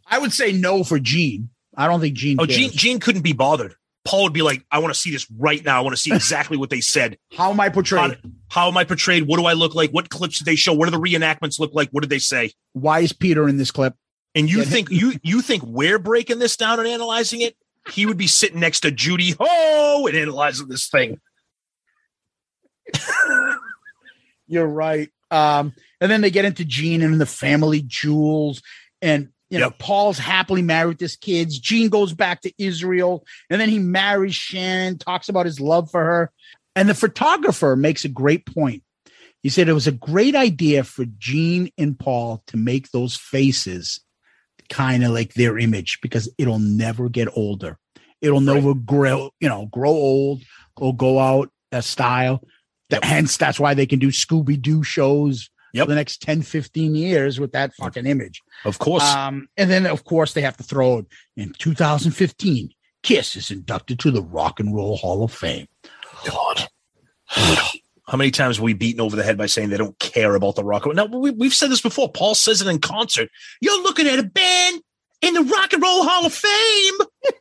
I 0.10 0.20
would 0.20 0.34
say 0.34 0.52
no 0.52 0.84
for 0.84 1.00
Gene. 1.00 1.50
I 1.76 1.88
don't 1.88 2.02
think 2.02 2.16
Gene. 2.16 2.38
oh, 2.40 2.46
cares. 2.46 2.58
Gene, 2.58 2.72
Gene 2.72 3.00
couldn't 3.00 3.22
be 3.22 3.34
bothered. 3.34 3.76
Paul 4.06 4.24
would 4.24 4.34
be 4.34 4.42
like, 4.42 4.66
"I 4.72 4.80
want 4.80 4.94
to 4.94 5.00
see 5.00 5.12
this 5.12 5.30
right 5.32 5.64
now. 5.64 5.78
I 5.78 5.82
want 5.82 5.96
to 5.96 6.02
see 6.02 6.14
exactly 6.14 6.58
what 6.58 6.70
they 6.70 6.82
said. 6.82 7.18
How 7.38 7.52
am 7.52 7.60
I 7.60 7.70
portrayed? 7.70 8.18
how 8.50 8.68
am 8.68 8.78
I 8.78 8.84
portrayed? 8.84 9.28
What 9.28 9.38
do 9.38 9.46
I 9.46 9.54
look 9.54 9.76
like? 9.76 9.92
What 9.92 10.10
clips 10.10 10.40
did 10.40 10.46
they 10.46 10.56
show? 10.56 10.74
What 10.74 10.86
do 10.86 10.92
the 10.92 11.00
reenactments 11.00 11.60
look 11.60 11.74
like? 11.74 11.90
What 11.92 12.02
did 12.02 12.10
they 12.10 12.20
say?" 12.20 12.52
Why 12.74 13.02
is 13.02 13.14
Peter 13.14 13.48
in 13.48 13.58
this 13.58 13.72
clip? 13.72 13.96
And 14.36 14.50
you 14.50 14.64
think 14.64 14.90
you 14.90 15.14
you 15.22 15.42
think 15.42 15.64
we're 15.64 16.00
breaking 16.00 16.40
this 16.40 16.58
down 16.58 16.80
and 16.80 16.88
analyzing 16.88 17.42
it? 17.42 17.56
He 17.92 18.06
would 18.06 18.18
be 18.18 18.28
sitting 18.28 18.60
next 18.60 18.82
to 18.82 18.92
Judy 18.92 19.36
Ho 19.40 20.08
and 20.08 20.16
analyzing 20.16 20.68
this 20.68 20.88
thing. 20.88 21.20
You're 24.48 24.68
right. 24.68 25.10
Um, 25.32 25.74
and 26.02 26.12
then 26.12 26.22
they 26.22 26.32
get 26.32 26.46
into 26.46 26.66
Gene 26.66 27.02
and 27.02 27.20
the 27.22 27.26
family 27.26 27.84
jewels, 27.86 28.62
and 29.02 29.30
you 29.50 29.60
know 29.60 29.72
Paul's 29.72 30.18
happily 30.18 30.62
married 30.62 30.90
with 30.90 31.00
his 31.00 31.16
kids. 31.16 31.60
Gene 31.60 31.90
goes 31.90 32.14
back 32.14 32.42
to 32.42 32.54
Israel, 32.58 33.26
and 33.50 33.60
then 33.60 33.70
he 33.70 33.80
marries 33.80 34.36
Shannon. 34.36 34.98
Talks 34.98 35.30
about 35.30 35.46
his 35.46 35.60
love 35.60 35.90
for 35.90 36.04
her, 36.04 36.32
and 36.76 36.88
the 36.88 36.94
photographer 36.94 37.76
makes 37.76 38.06
a 38.06 38.10
great 38.10 38.46
point. 38.46 38.84
He 39.42 39.50
said 39.50 39.70
it 39.70 39.74
was 39.74 39.88
a 39.88 39.94
great 39.94 40.36
idea 40.36 40.84
for 40.84 41.06
Gene 41.18 41.72
and 41.78 41.98
Paul 41.98 42.44
to 42.48 42.58
make 42.58 42.92
those 42.92 43.16
faces 43.16 44.02
kind 44.70 45.04
of 45.04 45.12
like 45.12 45.34
their 45.34 45.58
image 45.58 46.00
because 46.02 46.30
it'll 46.38 46.60
never 46.60 47.10
get 47.10 47.30
older. 47.36 47.78
It'll 48.22 48.42
never 48.42 48.74
grow, 48.74 49.32
you 49.40 49.48
know, 49.48 49.66
grow 49.68 49.92
old 49.92 50.42
or 50.76 50.96
go 50.96 51.20
out 51.20 51.50
of 51.72 51.86
style. 51.86 52.44
That, 52.90 53.04
Hence, 53.04 53.38
that's 53.38 53.60
why 53.60 53.76
they 53.76 53.86
can 53.86 54.00
do 54.00 54.10
Scooby 54.10 54.62
Doo 54.62 54.84
shows 54.84 55.50
Yep. 55.74 55.86
for 55.86 55.90
the 55.90 55.96
next 55.96 56.22
10, 56.22 56.42
15 56.42 56.96
years 56.96 57.40
with 57.40 57.52
that 57.52 57.74
fucking 57.76 58.06
image. 58.06 58.42
Of 58.66 58.80
course. 58.80 59.04
Um, 59.04 59.48
and 59.58 59.70
then, 59.70 59.86
of 59.86 60.04
course, 60.04 60.34
they 60.34 60.42
have 60.42 60.58
to 60.58 60.64
throw 60.64 61.00
it 61.00 61.06
in 61.38 61.54
2015. 61.58 62.70
Kiss 63.04 63.36
is 63.36 63.52
inducted 63.52 64.00
to 64.00 64.12
the 64.12 64.24
Rock 64.24 64.60
and 64.60 64.76
Roll 64.76 64.98
Hall 64.98 65.24
of 65.24 65.32
Fame. 65.32 65.68
God. 66.26 66.68
How 68.10 68.18
many 68.18 68.32
times 68.32 68.58
have 68.58 68.64
we 68.64 68.74
beaten 68.74 69.02
over 69.02 69.16
the 69.16 69.24
head 69.24 69.38
by 69.38 69.46
saying 69.46 69.70
they 69.70 69.78
don't 69.78 69.98
care 70.00 70.34
about 70.34 70.56
the 70.56 70.64
rock? 70.64 70.92
Now 70.92 71.06
we, 71.06 71.30
we've 71.30 71.54
said 71.54 71.70
this 71.70 71.82
before. 71.82 72.12
Paul 72.12 72.34
says 72.34 72.60
it 72.60 72.68
in 72.68 72.80
concert. 72.80 73.30
You're 73.62 73.84
looking 73.84 74.08
at 74.08 74.18
a 74.18 74.24
band 74.24 74.82
in 75.22 75.36
the 75.36 75.44
Rock 75.44 75.74
and 75.74 75.84
Roll 75.84 76.04
Hall 76.04 76.26
of 76.26 76.34
Fame. 76.34 77.34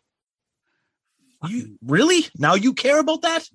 you 1.49 1.79
really? 1.83 2.27
Now 2.37 2.55
you 2.55 2.75
care 2.75 2.99
about 2.99 3.23
that? 3.23 3.49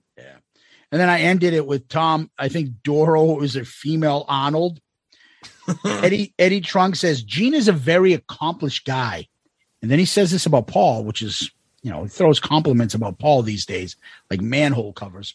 And 0.93 1.01
then 1.01 1.09
I 1.09 1.21
ended 1.21 1.55
it 1.55 1.65
with 1.65 1.87
Tom. 1.87 2.29
I 2.37 2.49
think 2.49 2.83
Doro 2.83 3.41
is 3.41 3.55
a 3.55 3.65
female 3.65 4.25
Arnold. 4.27 4.79
Eddie 5.85 6.35
Eddie 6.37 6.61
Trunk 6.61 6.97
says 6.97 7.23
Gene 7.23 7.55
is 7.55 7.67
a 7.67 7.73
very 7.73 8.13
accomplished 8.13 8.85
guy, 8.85 9.27
and 9.81 9.89
then 9.89 9.97
he 9.97 10.05
says 10.05 10.29
this 10.29 10.45
about 10.45 10.67
Paul, 10.67 11.03
which 11.03 11.23
is 11.23 11.49
you 11.81 11.89
know 11.89 12.03
he 12.03 12.09
throws 12.09 12.39
compliments 12.39 12.93
about 12.93 13.17
Paul 13.17 13.41
these 13.41 13.65
days, 13.65 13.95
like 14.29 14.39
manhole 14.39 14.93
covers. 14.93 15.33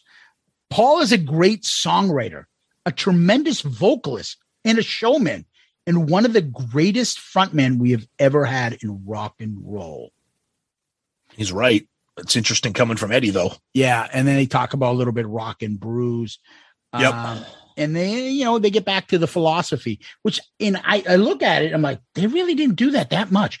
Paul 0.69 1.01
is 1.01 1.11
a 1.11 1.17
great 1.17 1.63
songwriter, 1.63 2.45
a 2.85 2.93
tremendous 2.93 3.59
vocalist, 3.59 4.37
and 4.63 4.77
a 4.77 4.81
showman, 4.81 5.45
and 5.85 6.09
one 6.09 6.23
of 6.23 6.31
the 6.31 6.41
greatest 6.41 7.19
frontmen 7.19 7.79
we 7.79 7.91
have 7.91 8.07
ever 8.17 8.45
had 8.45 8.77
in 8.81 9.03
rock 9.05 9.35
and 9.41 9.57
roll. 9.61 10.13
He's 11.35 11.51
right. 11.51 11.85
It's 12.19 12.35
interesting 12.35 12.73
coming 12.73 12.97
from 12.97 13.11
Eddie, 13.11 13.31
though. 13.31 13.53
Yeah, 13.73 14.07
and 14.13 14.27
then 14.27 14.35
they 14.35 14.45
talk 14.45 14.73
about 14.73 14.93
a 14.93 14.97
little 14.97 15.13
bit 15.13 15.27
rock 15.27 15.61
and 15.61 15.79
brews. 15.79 16.39
Yep. 16.97 17.13
Um, 17.13 17.45
and 17.77 17.95
then 17.95 18.33
you 18.33 18.43
know 18.43 18.59
they 18.59 18.69
get 18.69 18.85
back 18.85 19.07
to 19.07 19.17
the 19.17 19.27
philosophy, 19.27 19.99
which 20.23 20.39
in 20.59 20.75
I, 20.83 21.03
I 21.09 21.15
look 21.15 21.41
at 21.41 21.63
it, 21.63 21.73
I'm 21.73 21.81
like, 21.81 21.99
they 22.15 22.27
really 22.27 22.55
didn't 22.55 22.75
do 22.75 22.91
that 22.91 23.09
that 23.11 23.31
much. 23.31 23.59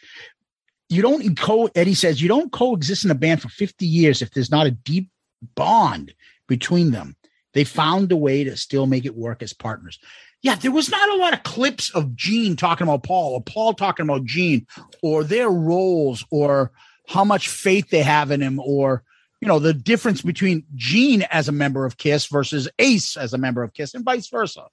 You 0.89 1.01
don't 1.01 1.37
co 1.37 1.69
Eddie 1.75 1.93
says 1.93 2.21
you 2.21 2.27
don't 2.27 2.51
coexist 2.51 3.05
in 3.05 3.11
a 3.11 3.15
band 3.15 3.41
for 3.41 3.49
50 3.49 3.85
years 3.85 4.21
if 4.21 4.31
there's 4.31 4.51
not 4.51 4.67
a 4.67 4.71
deep 4.71 5.09
bond 5.55 6.13
between 6.47 6.91
them. 6.91 7.15
They 7.53 7.63
found 7.63 8.11
a 8.11 8.17
way 8.17 8.43
to 8.43 8.57
still 8.57 8.85
make 8.85 9.05
it 9.05 9.15
work 9.15 9.41
as 9.41 9.53
partners. 9.53 9.99
Yeah, 10.41 10.55
there 10.55 10.71
was 10.71 10.89
not 10.89 11.09
a 11.09 11.15
lot 11.15 11.33
of 11.33 11.43
clips 11.43 11.89
of 11.91 12.15
Gene 12.15 12.55
talking 12.55 12.87
about 12.87 13.03
Paul 13.03 13.33
or 13.33 13.41
Paul 13.41 13.73
talking 13.73 14.05
about 14.05 14.25
Gene 14.25 14.67
or 15.01 15.23
their 15.23 15.49
roles 15.49 16.25
or 16.31 16.71
how 17.09 17.23
much 17.23 17.49
faith 17.49 17.89
they 17.89 18.03
have 18.03 18.29
in 18.31 18.39
him 18.41 18.59
or 18.59 19.03
you 19.41 19.47
know 19.47 19.57
the 19.59 19.73
difference 19.73 20.21
between 20.21 20.63
Gene 20.75 21.23
as 21.23 21.47
a 21.49 21.51
member 21.51 21.85
of 21.85 21.97
Kiss 21.97 22.27
versus 22.27 22.69
Ace 22.77 23.17
as 23.17 23.33
a 23.33 23.37
member 23.37 23.63
of 23.63 23.73
Kiss 23.73 23.93
and 23.95 24.05
vice 24.05 24.29
versa. 24.29 24.65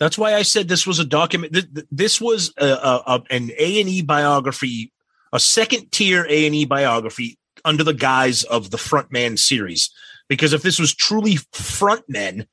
That's 0.00 0.18
why 0.18 0.34
I 0.34 0.42
said 0.42 0.66
this 0.66 0.86
was 0.86 0.98
a 0.98 1.04
document. 1.04 1.52
th- 1.52 1.72
th- 1.72 1.86
This 1.90 2.20
was 2.20 2.52
a, 2.58 2.66
a, 2.66 3.02
a- 3.06 3.22
an 3.30 3.50
A 3.58 3.80
and 3.80 3.88
E 3.88 4.02
biography, 4.02 4.92
a 5.32 5.38
second 5.38 5.92
tier 5.92 6.26
A 6.28 6.46
and 6.46 6.54
E 6.54 6.64
biography 6.64 7.38
under 7.64 7.84
the 7.84 7.94
guise 7.94 8.42
of 8.42 8.70
the 8.70 8.76
Frontman 8.76 9.38
series. 9.38 9.90
Because 10.28 10.52
if 10.52 10.62
this 10.62 10.78
was 10.80 10.94
truly 10.94 11.34
Frontmen, 11.52 12.46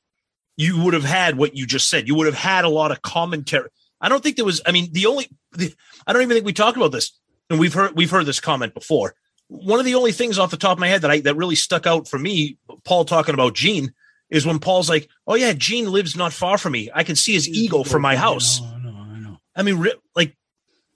you 0.56 0.82
would 0.84 0.94
have 0.94 1.04
had 1.04 1.36
what 1.36 1.56
you 1.56 1.66
just 1.66 1.88
said. 1.90 2.06
You 2.06 2.14
would 2.14 2.26
have 2.26 2.36
had 2.36 2.64
a 2.64 2.68
lot 2.68 2.92
of 2.92 3.02
commentary. 3.02 3.70
I 4.00 4.08
don't 4.08 4.22
think 4.22 4.36
there 4.36 4.44
was. 4.44 4.60
I 4.66 4.72
mean, 4.72 4.92
the 4.92 5.06
only. 5.06 5.28
The, 5.52 5.74
I 6.06 6.12
don't 6.12 6.22
even 6.22 6.34
think 6.34 6.46
we 6.46 6.52
talked 6.52 6.76
about 6.76 6.92
this, 6.92 7.18
and 7.50 7.58
we've 7.58 7.72
heard 7.74 7.96
we've 7.96 8.10
heard 8.10 8.26
this 8.26 8.40
comment 8.40 8.74
before. 8.74 9.14
One 9.52 9.78
of 9.78 9.84
the 9.84 9.94
only 9.94 10.12
things 10.12 10.38
off 10.38 10.50
the 10.50 10.56
top 10.56 10.72
of 10.72 10.78
my 10.78 10.88
head 10.88 11.02
that 11.02 11.10
I 11.10 11.20
that 11.20 11.36
really 11.36 11.54
stuck 11.54 11.86
out 11.86 12.08
for 12.08 12.18
me, 12.18 12.56
Paul 12.84 13.04
talking 13.04 13.34
about 13.34 13.54
Gene, 13.54 13.92
is 14.30 14.46
when 14.46 14.58
Paul's 14.58 14.88
like, 14.88 15.08
"Oh 15.26 15.34
yeah, 15.34 15.52
Gene 15.52 15.90
lives 15.90 16.16
not 16.16 16.32
far 16.32 16.58
from 16.58 16.72
me. 16.72 16.90
I 16.94 17.04
can 17.04 17.16
see 17.16 17.34
his 17.34 17.48
ego 17.48 17.82
from 17.84 18.02
my 18.02 18.16
house." 18.16 18.60
I 18.62 18.78
know, 18.78 18.90
I 18.90 19.18
know. 19.18 19.38
I 19.54 19.62
mean, 19.62 19.78
re- 19.78 19.94
like, 20.16 20.36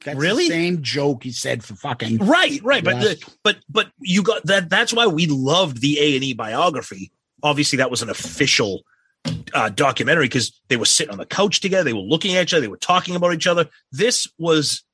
That's 0.05 0.19
Really? 0.19 0.45
the 0.49 0.55
same 0.55 0.83
joke 0.83 1.25
he 1.25 1.33
said 1.33 1.63
for 1.65 1.75
fucking 1.75 2.19
right, 2.19 2.61
right, 2.63 2.83
but 2.83 3.01
the, 3.01 3.31
but 3.43 3.59
but 3.69 3.91
you 4.01 4.23
got 4.23 4.45
that. 4.47 4.71
That's 4.71 4.93
why 4.93 5.07
we 5.07 5.27
loved 5.27 5.81
the 5.81 5.99
A 6.01 6.15
and 6.15 6.25
E 6.25 6.33
biography. 6.33 7.13
Obviously, 7.43 7.77
that 7.79 7.91
was 7.91 8.03
an 8.03 8.09
official 8.11 8.83
uh, 9.53 9.69
documentary 9.69 10.27
because 10.27 10.61
they 10.69 10.77
were 10.77 10.85
sitting 10.85 11.13
on 11.13 11.19
the 11.19 11.27
couch 11.27 11.61
together, 11.61 11.85
they 11.85 11.93
were 11.93 12.01
looking 12.01 12.35
at 12.37 12.43
each 12.45 12.55
other, 12.55 12.61
they 12.63 12.69
were 12.69 12.77
talking 12.77 13.17
about 13.17 13.35
each 13.35 13.47
other. 13.47 13.69
This 13.93 14.27
was, 14.39 14.85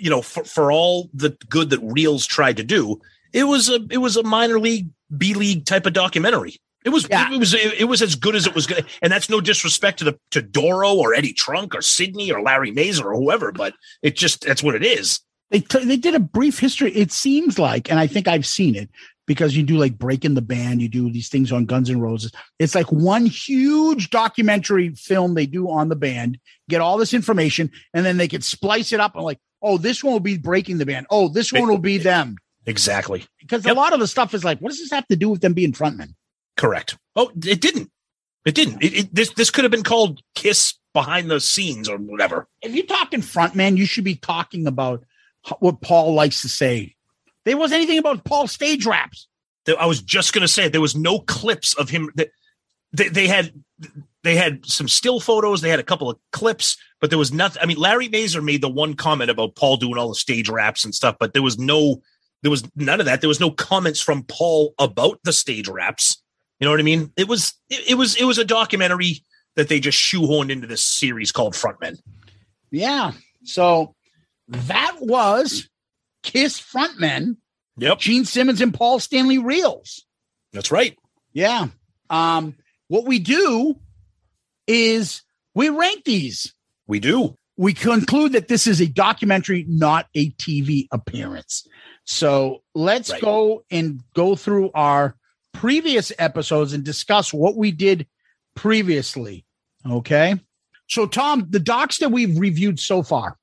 you 0.00 0.10
know, 0.10 0.22
for, 0.22 0.44
for 0.44 0.72
all 0.72 1.10
the 1.14 1.30
good 1.48 1.70
that 1.70 1.80
Reelz 1.80 2.26
tried 2.26 2.56
to 2.56 2.64
do, 2.64 3.00
it 3.32 3.44
was 3.44 3.68
a 3.68 3.80
it 3.90 3.98
was 3.98 4.16
a 4.16 4.22
minor 4.22 4.58
league 4.58 4.88
B 5.16 5.34
league 5.34 5.64
type 5.66 5.86
of 5.86 5.92
documentary. 5.92 6.56
It 6.84 6.90
was 6.90 7.06
Yeah. 7.10 7.32
it 7.32 7.38
was 7.38 7.52
it, 7.54 7.74
it 7.80 7.84
was 7.84 8.00
as 8.02 8.14
good 8.14 8.34
as 8.34 8.46
it 8.46 8.54
was 8.54 8.66
going, 8.66 8.84
and 9.02 9.12
that's 9.12 9.28
no 9.28 9.40
disrespect 9.40 9.98
to 9.98 10.04
the 10.06 10.18
to 10.30 10.40
Doro 10.42 10.94
or 10.94 11.14
Eddie 11.14 11.32
Trunk 11.34 11.74
or 11.74 11.82
Sydney 11.82 12.32
or 12.32 12.40
Larry 12.42 12.70
Mazer 12.70 13.12
or 13.12 13.16
whoever, 13.20 13.52
but 13.52 13.74
it 14.02 14.16
just 14.16 14.46
that's 14.46 14.62
what 14.62 14.74
it 14.74 14.84
is. 14.84 15.20
they 15.50 15.60
t- 15.60 15.84
they 15.84 15.96
did 15.96 16.14
a 16.14 16.20
brief 16.20 16.58
history. 16.58 16.90
It 16.92 17.12
seems 17.12 17.58
like, 17.58 17.90
and 17.90 17.98
I 18.00 18.06
think 18.06 18.26
I've 18.28 18.46
seen 18.46 18.74
it 18.76 18.88
because 19.26 19.56
you 19.56 19.62
do 19.62 19.76
like 19.76 19.96
breaking 19.98 20.34
the 20.34 20.42
band, 20.42 20.80
you 20.82 20.88
do 20.88 21.12
these 21.12 21.28
things 21.28 21.52
on 21.52 21.64
Guns 21.66 21.88
N' 21.90 22.00
Roses. 22.00 22.32
It's 22.58 22.74
like 22.74 22.90
one 22.90 23.26
huge 23.26 24.10
documentary 24.10 24.94
film 24.94 25.34
they 25.34 25.46
do 25.46 25.70
on 25.70 25.88
the 25.88 25.96
band, 25.96 26.38
get 26.68 26.80
all 26.80 26.96
this 26.98 27.14
information, 27.14 27.70
and 27.94 28.04
then 28.04 28.16
they 28.16 28.26
could 28.26 28.42
splice 28.42 28.92
it 28.92 28.98
up 29.00 29.14
and 29.14 29.22
like, 29.24 29.38
oh, 29.62 29.78
this 29.78 30.02
one 30.02 30.12
will 30.12 30.20
be 30.20 30.38
breaking 30.38 30.78
the 30.78 30.86
band. 30.86 31.06
Oh, 31.10 31.28
this 31.28 31.52
one 31.52 31.68
will 31.68 31.78
be 31.78 31.98
them. 31.98 32.36
Exactly. 32.66 33.24
Because 33.38 33.64
Yep. 33.64 33.74
a 33.76 33.78
lot 33.78 33.92
of 33.92 34.00
the 34.00 34.06
stuff 34.06 34.34
is 34.34 34.44
like, 34.44 34.58
what 34.60 34.70
does 34.70 34.78
this 34.78 34.90
have 34.90 35.06
to 35.08 35.16
do 35.16 35.28
with 35.28 35.40
them 35.40 35.54
being 35.54 35.72
frontmen? 35.72 36.14
Correct. 36.56 36.96
Oh, 37.16 37.30
it 37.44 37.60
didn't. 37.60 37.90
It 38.44 38.54
didn't. 38.54 38.82
It, 38.82 38.94
it, 38.98 39.14
this 39.14 39.30
this 39.34 39.50
could 39.50 39.64
have 39.64 39.70
been 39.70 39.82
called 39.82 40.20
Kiss 40.34 40.74
behind 40.92 41.30
the 41.30 41.40
scenes 41.40 41.88
or 41.88 41.96
whatever. 41.98 42.48
If 42.62 42.74
you're 42.74 42.86
talking 42.86 43.20
frontman, 43.20 43.76
you 43.76 43.86
should 43.86 44.04
be 44.04 44.16
talking 44.16 44.66
about 44.66 45.04
what 45.60 45.80
Paul 45.80 46.14
likes 46.14 46.42
to 46.42 46.48
say. 46.48 46.94
There 47.44 47.56
wasn't 47.56 47.78
anything 47.78 47.98
about 47.98 48.24
Paul 48.24 48.46
stage 48.46 48.86
raps. 48.86 49.26
I 49.78 49.86
was 49.86 50.02
just 50.02 50.32
going 50.32 50.42
to 50.42 50.48
say 50.48 50.68
there 50.68 50.80
was 50.80 50.96
no 50.96 51.20
clips 51.20 51.74
of 51.74 51.88
him. 51.90 52.10
That 52.16 52.30
they, 52.92 53.08
they 53.08 53.26
had 53.26 53.52
they 54.22 54.36
had 54.36 54.66
some 54.66 54.88
still 54.88 55.20
photos. 55.20 55.60
They 55.60 55.70
had 55.70 55.80
a 55.80 55.84
couple 55.84 56.10
of 56.10 56.18
clips, 56.32 56.76
but 57.00 57.10
there 57.10 57.18
was 57.18 57.32
nothing. 57.32 57.62
I 57.62 57.66
mean, 57.66 57.78
Larry 57.78 58.08
Mazer 58.08 58.42
made 58.42 58.60
the 58.62 58.68
one 58.68 58.94
comment 58.94 59.30
about 59.30 59.54
Paul 59.56 59.76
doing 59.76 59.96
all 59.96 60.08
the 60.08 60.14
stage 60.14 60.48
raps 60.48 60.84
and 60.84 60.94
stuff, 60.94 61.16
but 61.18 61.32
there 61.32 61.42
was 61.42 61.58
no 61.58 62.02
there 62.42 62.50
was 62.50 62.64
none 62.76 63.00
of 63.00 63.06
that. 63.06 63.20
There 63.20 63.28
was 63.28 63.40
no 63.40 63.50
comments 63.50 64.00
from 64.00 64.24
Paul 64.24 64.74
about 64.78 65.20
the 65.24 65.32
stage 65.32 65.68
raps. 65.68 66.22
You 66.58 66.66
know 66.66 66.70
what 66.72 66.80
I 66.80 66.84
mean? 66.84 67.12
It 67.16 67.28
was 67.28 67.54
it, 67.70 67.90
it 67.90 67.94
was 67.94 68.16
it 68.16 68.24
was 68.24 68.38
a 68.38 68.44
documentary 68.44 69.24
that 69.56 69.68
they 69.68 69.80
just 69.80 69.98
shoehorned 69.98 70.50
into 70.50 70.66
this 70.66 70.82
series 70.82 71.32
called 71.32 71.54
Frontmen. 71.54 71.98
Yeah. 72.70 73.12
So 73.44 73.94
that 74.48 74.96
was 75.00 75.68
Kiss 76.22 76.60
frontmen, 76.60 77.36
Yep, 77.78 77.98
Gene 77.98 78.24
Simmons 78.24 78.60
and 78.60 78.74
Paul 78.74 79.00
Stanley 79.00 79.38
Reelz. 79.38 80.00
that's 80.52 80.70
right. 80.70 80.96
Yeah. 81.32 81.68
Um, 82.10 82.54
what 82.88 83.06
we 83.06 83.18
do 83.18 83.76
is 84.70 85.22
we 85.54 85.68
rank 85.68 86.04
these. 86.04 86.54
We 86.86 87.00
do. 87.00 87.36
we 87.56 87.74
conclude 87.74 88.32
that 88.32 88.48
this 88.48 88.66
is 88.66 88.80
a 88.80 88.86
documentary, 88.86 89.66
not 89.68 90.06
a 90.14 90.30
TV 90.30 90.88
appearance. 90.92 91.66
So 92.04 92.62
let's 92.74 93.10
Right. 93.10 93.20
go 93.20 93.64
and 93.70 94.00
go 94.14 94.34
through 94.34 94.70
our 94.72 95.14
previous 95.52 96.10
episodes 96.18 96.72
and 96.72 96.82
discuss 96.82 97.34
what 97.34 97.56
we 97.56 97.70
did 97.70 98.06
previously. 98.56 99.44
Okay. 99.86 100.36
So, 100.88 101.06
Tom, 101.06 101.48
the 101.50 101.60
docs 101.60 101.98
that 101.98 102.08
we've 102.10 102.38
reviewed 102.38 102.80
so 102.80 103.02
far 103.02 103.36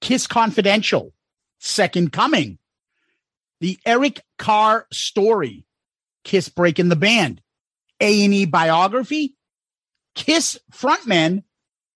Kiss 0.00 0.26
Confidential, 0.26 1.12
Second 1.60 2.12
Coming, 2.12 2.58
the 3.60 3.78
Eric 3.86 4.20
Carr 4.36 4.86
story, 4.92 5.64
Kiss 6.24 6.48
Breaking 6.48 6.88
the 6.88 6.96
Band, 6.96 7.40
A&E 8.00 8.46
biography, 8.46 9.36
Kiss 10.14 10.58
frontman, 10.72 11.42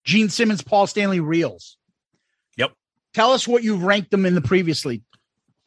Gene 0.04 0.28
Simmons, 0.28 0.62
Paul 0.62 0.86
Stanley 0.86 1.20
Reelz. 1.20 1.76
Yep. 2.56 2.72
Tell 3.14 3.32
us 3.32 3.46
what 3.46 3.62
you've 3.62 3.82
ranked 3.82 4.10
them 4.10 4.26
in 4.26 4.34
the 4.34 4.40
previously. 4.40 5.02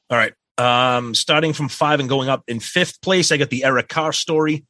All 0.09 0.17
right. 0.17 0.33
Um, 0.57 1.15
starting 1.15 1.53
from 1.53 1.69
five 1.69 1.99
and 1.99 2.09
going 2.09 2.29
up 2.29 2.43
in 2.47 2.59
fifth 2.59 3.01
place, 3.01 3.31
I 3.31 3.37
got 3.37 3.49
the 3.49 3.63
Eric 3.63 3.87
Carr 3.87 4.13
story. 4.13 4.65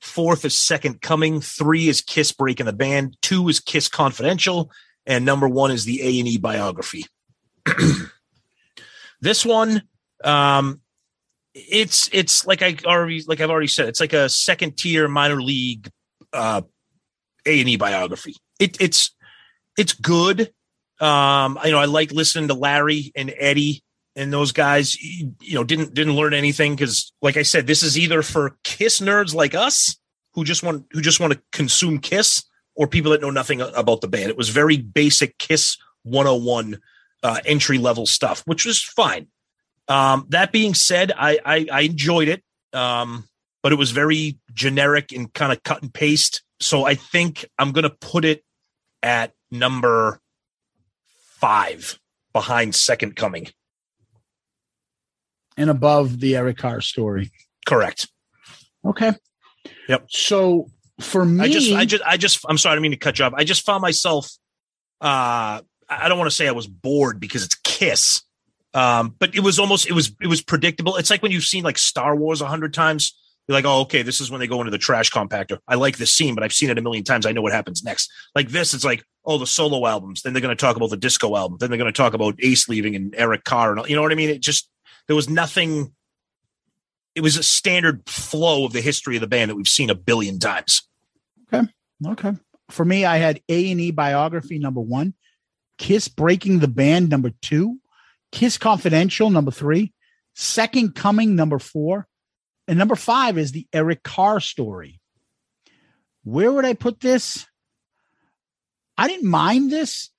Fourth 0.00 0.44
is 0.44 0.56
Second 0.56 1.00
Coming. 1.00 1.40
Three 1.40 1.88
is 1.88 2.00
Kiss 2.00 2.32
Breaking 2.32 2.66
the 2.66 2.72
Band. 2.72 3.16
Two 3.22 3.48
is 3.48 3.60
Kiss 3.60 3.88
Confidential, 3.88 4.70
and 5.06 5.24
number 5.24 5.48
one 5.48 5.70
is 5.70 5.84
the 5.84 6.02
A 6.02 6.18
and 6.18 6.28
E 6.28 6.38
biography. 6.38 7.06
this 9.20 9.44
one, 9.44 9.82
um, 10.24 10.80
it's 11.54 12.08
it's 12.12 12.46
like 12.46 12.62
I 12.62 12.76
already 12.84 13.22
like 13.26 13.40
I've 13.40 13.50
already 13.50 13.66
said, 13.66 13.88
it's 13.88 14.00
like 14.00 14.12
a 14.12 14.28
second 14.28 14.76
tier 14.76 15.08
minor 15.08 15.40
league 15.40 15.90
uh, 16.32 16.62
A 17.46 17.60
and 17.60 17.68
E 17.68 17.76
biography. 17.76 18.36
It, 18.58 18.80
it's 18.80 19.14
it's 19.76 19.92
good. 19.92 20.52
Um, 21.00 21.58
you 21.64 21.72
know, 21.72 21.78
I 21.78 21.84
like 21.84 22.12
listening 22.12 22.48
to 22.48 22.54
Larry 22.54 23.12
and 23.14 23.32
Eddie 23.36 23.82
and 24.14 24.32
those 24.32 24.52
guys. 24.52 25.00
You 25.00 25.34
know, 25.54 25.64
didn't 25.64 25.94
didn't 25.94 26.16
learn 26.16 26.34
anything 26.34 26.74
because, 26.74 27.12
like 27.22 27.36
I 27.36 27.42
said, 27.42 27.66
this 27.66 27.82
is 27.82 27.98
either 27.98 28.22
for 28.22 28.56
Kiss 28.64 29.00
nerds 29.00 29.34
like 29.34 29.54
us 29.54 29.96
who 30.32 30.44
just 30.44 30.62
want 30.62 30.86
who 30.92 31.00
just 31.00 31.20
want 31.20 31.32
to 31.32 31.42
consume 31.52 31.98
Kiss, 31.98 32.44
or 32.74 32.86
people 32.86 33.12
that 33.12 33.20
know 33.20 33.30
nothing 33.30 33.60
about 33.60 34.00
the 34.00 34.08
band. 34.08 34.30
It 34.30 34.36
was 34.36 34.48
very 34.48 34.76
basic 34.76 35.38
Kiss 35.38 35.76
101 36.04 36.78
uh, 37.22 37.40
entry 37.44 37.78
level 37.78 38.06
stuff, 38.06 38.42
which 38.46 38.64
was 38.64 38.82
fine. 38.82 39.26
Um, 39.88 40.26
that 40.30 40.52
being 40.52 40.74
said, 40.74 41.12
I, 41.16 41.38
I, 41.44 41.66
I 41.72 41.80
enjoyed 41.82 42.28
it, 42.28 42.42
um, 42.72 43.24
but 43.62 43.72
it 43.72 43.76
was 43.76 43.90
very 43.90 44.38
generic 44.52 45.12
and 45.12 45.32
kind 45.32 45.52
of 45.52 45.62
cut 45.62 45.82
and 45.82 45.92
paste. 45.92 46.42
So 46.60 46.84
I 46.84 46.94
think 46.94 47.44
I'm 47.58 47.72
going 47.72 47.84
to 47.84 47.90
put 47.90 48.24
it 48.24 48.44
at 49.02 49.32
number 49.50 50.20
five 51.38 51.98
behind 52.32 52.74
Second 52.74 53.16
Coming. 53.16 53.48
and 55.56 55.70
above 55.70 56.20
the 56.20 56.36
Eric 56.36 56.58
Carr 56.58 56.80
story. 56.80 57.30
Correct. 57.66 58.08
Okay. 58.84 59.12
Yep. 59.88 60.06
So 60.10 60.70
for 61.00 61.24
me, 61.24 61.44
I 61.44 61.48
just, 61.48 61.72
I 61.72 61.84
just, 61.84 62.02
I 62.04 62.16
just, 62.16 62.44
I'm 62.48 62.58
sorry, 62.58 62.72
I 62.72 62.74
didn't 62.76 62.82
mean 62.82 62.90
to 62.92 62.98
cut 62.98 63.18
you 63.18 63.24
off. 63.24 63.32
I 63.34 63.44
just 63.44 63.64
found 63.64 63.82
myself, 63.82 64.30
uh, 65.00 65.60
I 65.88 66.08
don't 66.08 66.18
want 66.18 66.30
to 66.30 66.36
say 66.36 66.48
I 66.48 66.52
was 66.52 66.66
bored 66.66 67.20
because 67.20 67.44
it's 67.44 67.54
Kiss, 67.56 68.22
um, 68.74 69.14
but 69.18 69.34
it 69.34 69.40
was 69.40 69.58
almost, 69.58 69.86
it 69.86 69.92
was, 69.92 70.12
it 70.20 70.26
was 70.26 70.42
predictable. 70.42 70.96
It's 70.96 71.10
like 71.10 71.22
when 71.22 71.32
you've 71.32 71.44
seen 71.44 71.64
like 71.64 71.78
Star 71.78 72.14
Wars 72.14 72.40
a 72.40 72.46
hundred 72.46 72.74
times. 72.74 73.16
You're 73.48 73.56
like, 73.56 73.64
oh, 73.64 73.82
okay, 73.82 74.02
this 74.02 74.20
is 74.20 74.30
when 74.30 74.40
they 74.40 74.48
go 74.48 74.60
into 74.60 74.72
the 74.72 74.78
trash 74.78 75.10
compactor. 75.10 75.58
I 75.68 75.76
like 75.76 75.98
this 75.98 76.12
scene, 76.12 76.34
but 76.34 76.42
I've 76.42 76.52
seen 76.52 76.68
it 76.68 76.78
a 76.78 76.82
million 76.82 77.04
times. 77.04 77.26
I 77.26 77.32
know 77.32 77.42
what 77.42 77.52
happens 77.52 77.84
next. 77.84 78.10
Like 78.34 78.48
this, 78.48 78.74
it's 78.74 78.84
like, 78.84 79.04
oh, 79.24 79.38
the 79.38 79.46
solo 79.46 79.86
albums. 79.86 80.22
Then 80.22 80.32
they're 80.32 80.42
going 80.42 80.56
to 80.56 80.60
talk 80.60 80.76
about 80.76 80.90
the 80.90 80.96
disco 80.96 81.36
album. 81.36 81.58
Then 81.60 81.70
they're 81.70 81.78
going 81.78 81.92
to 81.92 81.96
talk 81.96 82.14
about 82.14 82.34
Ace 82.42 82.68
leaving 82.68 82.96
and 82.96 83.14
Eric 83.16 83.44
Carr. 83.44 83.76
And 83.76 83.88
you 83.88 83.94
know 83.94 84.02
what 84.02 84.10
I 84.10 84.16
mean? 84.16 84.30
It 84.30 84.40
just, 84.40 84.68
there 85.06 85.14
was 85.14 85.28
nothing. 85.28 85.92
It 87.14 87.20
was 87.20 87.36
a 87.36 87.42
standard 87.42 88.02
flow 88.08 88.64
of 88.64 88.72
the 88.72 88.80
history 88.80 89.16
of 89.16 89.20
the 89.20 89.28
band 89.28 89.50
that 89.50 89.54
we've 89.54 89.68
seen 89.68 89.90
a 89.90 89.94
billion 89.94 90.38
times. 90.38 90.82
Okay. 91.52 91.66
Okay. 92.04 92.32
For 92.70 92.84
me, 92.84 93.04
I 93.04 93.18
had 93.18 93.40
A 93.48 93.70
and 93.70 93.80
E 93.80 93.92
biography 93.92 94.58
number 94.58 94.80
one, 94.80 95.14
Kiss 95.78 96.08
Breaking 96.08 96.58
the 96.58 96.68
Band 96.68 97.08
number 97.08 97.30
two, 97.42 97.78
Kiss 98.32 98.58
Confidential 98.58 99.30
number 99.30 99.52
three, 99.52 99.92
Second 100.34 100.96
Coming 100.96 101.36
number 101.36 101.60
four, 101.60 102.08
and 102.68 102.78
number 102.78 102.96
five 102.96 103.38
is 103.38 103.52
the 103.52 103.66
Eric 103.72 104.02
Carr 104.02 104.40
story. 104.40 105.00
Where 106.24 106.50
would 106.50 106.64
I 106.64 106.74
put 106.74 107.00
this? 107.00 107.46
I 108.98 109.08
didn't 109.08 109.28
mind 109.28 109.70
this, 109.70 110.10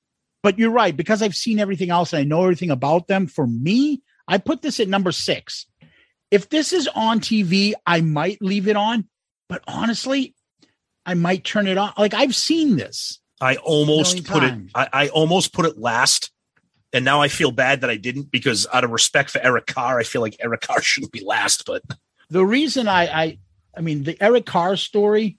but 0.44 0.57
you're 0.57 0.72
right 0.72 0.95
because 0.95 1.22
I've 1.22 1.36
seen 1.36 1.60
everything 1.60 1.90
else 1.90 2.14
and 2.14 2.19
I 2.22 2.24
know 2.24 2.44
everything 2.44 2.72
about 2.72 3.07
them. 3.07 3.28
For 3.28 3.45
me, 3.45 4.02
I 4.28 4.38
put 4.38 4.61
this 4.61 4.80
at 4.80 4.88
number 4.88 5.11
six. 5.11 5.65
If 6.32 6.49
this 6.49 6.74
is 6.74 6.88
on 6.94 7.19
TV, 7.19 7.74
I 7.86 8.02
might 8.02 8.41
leave 8.41 8.68
it 8.68 8.76
on, 8.76 9.07
but 9.49 9.64
honestly, 9.68 10.36
I 11.06 11.14
might 11.14 11.44
turn 11.44 11.68
it 11.68 11.78
on. 11.78 11.94
Like 11.98 12.14
I've 12.14 12.36
seen 12.36 12.76
this. 12.76 13.19
I 13.40 13.56
almost 13.57 14.26
put 14.26 14.41
times. 14.41 14.72
it. 14.72 14.72
I, 14.76 14.90
I 15.06 15.10
almost 15.10 15.53
put 15.53 15.65
it 15.65 15.78
last, 15.78 16.32
and 16.91 17.06
now 17.06 17.22
I 17.22 17.28
feel 17.28 17.52
bad 17.52 17.82
that 17.82 17.90
I 17.90 17.95
didn't 17.95 18.32
because 18.32 18.68
out 18.74 18.84
of 18.84 18.91
respect 18.91 19.30
for 19.30 19.40
Eric 19.41 19.68
Carr, 19.68 19.99
I 19.99 20.03
feel 20.03 20.22
like 20.22 20.36
Eric 20.40 20.61
Carr 20.61 20.82
shouldn't 20.82 21.14
be 21.14 21.24
last. 21.24 21.65
But 21.65 21.84
The 22.30 22.45
reason 22.45 22.88
I, 22.88 23.08
I, 23.08 23.38
I 23.76 23.82
mean, 23.82 24.04
the 24.04 24.18
Eric 24.22 24.45
Carr 24.45 24.76
story, 24.76 25.38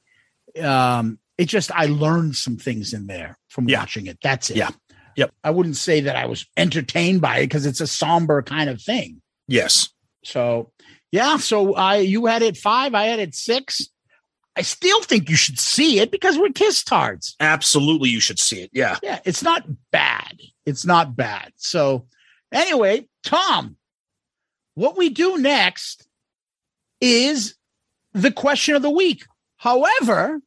um, 0.63 1.19
it 1.37 1.47
just 1.47 1.71
I 1.73 1.87
learned 1.87 2.37
some 2.37 2.57
things 2.57 2.93
in 2.93 3.07
there 3.07 3.39
from 3.49 3.69
Yeah. 3.69 3.81
watching 3.81 4.07
it. 4.07 4.19
That's 4.23 4.51
it. 4.51 4.57
Yeah. 4.57 4.71
Yep. 5.17 5.33
I 5.45 5.51
wouldn't 5.51 5.77
say 5.77 6.01
that 6.01 6.17
I 6.17 6.27
was 6.27 6.47
entertained 6.57 7.21
by 7.21 7.39
it 7.39 7.47
because 7.47 7.67
it's 7.67 7.81
a 7.81 7.87
somber 7.87 8.43
kind 8.43 8.71
of 8.71 8.81
thing. 8.81 9.21
yes, 9.49 9.89
So 10.25 10.73
yeah, 11.13 11.37
so 11.39 11.75
I 11.75 11.97
you 11.97 12.27
had 12.27 12.43
it 12.43 12.57
five, 12.57 12.95
I 12.95 13.05
had 13.07 13.19
it 13.19 13.35
six. 13.35 13.89
I 14.57 14.63
still 14.63 15.01
think 15.03 15.29
you 15.31 15.37
should 15.37 15.59
see 15.61 16.01
it 16.01 16.11
because 16.11 16.37
we're 16.39 16.51
kiss 16.51 16.83
tards. 16.83 17.37
absolutely, 17.41 18.09
you 18.11 18.21
should 18.21 18.39
see 18.41 18.61
it. 18.63 18.71
Yeah, 18.73 18.97
Yeah, 19.03 19.21
it's 19.25 19.43
not 19.43 19.65
bad. 19.93 20.39
It's 20.67 20.85
not 20.85 21.15
bad. 21.17 21.53
So 21.57 22.07
anyway, 22.53 23.09
Tom, 23.23 23.77
what 24.75 24.97
we 24.97 25.11
do 25.11 25.39
next 25.39 26.08
is 27.01 27.55
the 28.13 28.33
question 28.33 28.75
of 28.75 28.83
the 28.83 28.91
week. 28.91 29.25
However, 29.57 30.41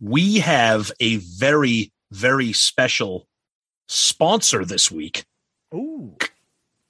we 0.00 0.38
have 0.38 0.92
a 1.00 1.16
very 1.16 1.92
very 2.10 2.52
special 2.52 3.26
sponsor 3.86 4.64
this 4.64 4.90
week 4.90 5.24
ooh, 5.74 6.16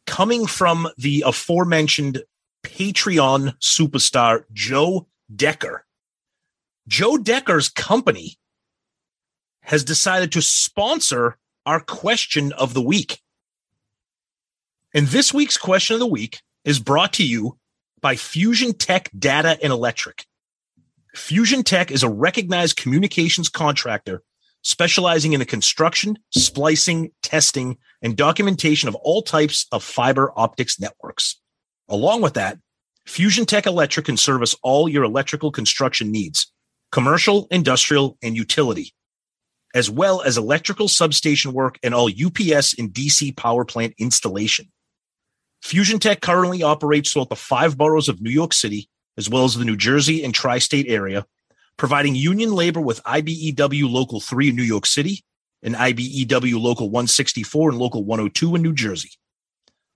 coming 0.06 0.46
from 0.46 0.88
the 0.96 1.24
aforementioned 1.26 2.22
Patreon 2.62 3.54
superstar 3.60 4.44
Joe 4.52 5.06
Decker. 5.34 5.84
Joe 6.86 7.18
Decker's 7.18 7.68
company 7.68 8.36
has 9.62 9.84
decided 9.84 10.32
to 10.32 10.42
sponsor 10.42 11.36
our 11.66 11.80
question 11.80 12.52
of 12.52 12.72
the 12.74 12.82
week. 12.82 13.20
And 14.94 15.08
this 15.08 15.34
week's 15.34 15.58
question 15.58 15.94
of 15.94 16.00
the 16.00 16.06
week 16.06 16.40
is 16.64 16.78
brought 16.78 17.12
to 17.14 17.26
you 17.26 17.58
by 18.00 18.16
Fusion 18.16 18.72
Tech 18.72 19.10
Data 19.18 19.58
and 19.62 19.72
Electric. 19.72 20.24
Fusion 21.14 21.62
Tech 21.62 21.90
is 21.90 22.02
a 22.02 22.08
recognized 22.08 22.76
communications 22.76 23.48
contractor 23.48 24.22
specializing 24.62 25.32
in 25.32 25.40
the 25.40 25.46
construction, 25.46 26.18
splicing, 26.30 27.10
testing, 27.22 27.78
and 28.02 28.16
documentation 28.16 28.88
of 28.88 28.94
all 28.96 29.22
types 29.22 29.66
of 29.72 29.82
fiber 29.82 30.32
optics 30.36 30.80
networks. 30.80 31.40
Along 31.88 32.20
with 32.20 32.34
that, 32.34 32.58
Fusion 33.06 33.46
Tech 33.46 33.66
Electric 33.66 34.06
can 34.06 34.16
service 34.16 34.54
all 34.62 34.88
your 34.88 35.04
electrical 35.04 35.50
construction 35.50 36.12
needs, 36.12 36.52
commercial, 36.92 37.46
industrial, 37.50 38.18
and 38.22 38.36
utility, 38.36 38.92
as 39.74 39.88
well 39.88 40.20
as 40.20 40.36
electrical 40.36 40.88
substation 40.88 41.52
work 41.52 41.78
and 41.82 41.94
all 41.94 42.08
UPS 42.08 42.78
and 42.78 42.92
DC 42.92 43.34
power 43.36 43.64
plant 43.64 43.94
installation. 43.98 44.70
Fusion 45.62 45.98
Tech 45.98 46.20
currently 46.20 46.62
operates 46.62 47.12
throughout 47.12 47.28
the 47.28 47.36
five 47.36 47.76
boroughs 47.76 48.08
of 48.08 48.20
New 48.20 48.30
York 48.30 48.52
City, 48.52 48.88
as 49.16 49.28
well 49.28 49.44
as 49.44 49.54
the 49.54 49.64
New 49.64 49.76
Jersey 49.76 50.24
and 50.24 50.34
tri 50.34 50.58
state 50.58 50.86
area, 50.88 51.26
providing 51.76 52.14
union 52.14 52.52
labor 52.52 52.80
with 52.80 53.02
IBEW 53.04 53.90
Local 53.90 54.20
3 54.20 54.50
in 54.50 54.56
New 54.56 54.62
York 54.62 54.86
City 54.86 55.24
and 55.62 55.74
IBEW 55.74 56.60
Local 56.60 56.86
164 56.86 57.70
and 57.70 57.78
Local 57.78 58.04
102 58.04 58.56
in 58.56 58.62
New 58.62 58.72
Jersey. 58.72 59.10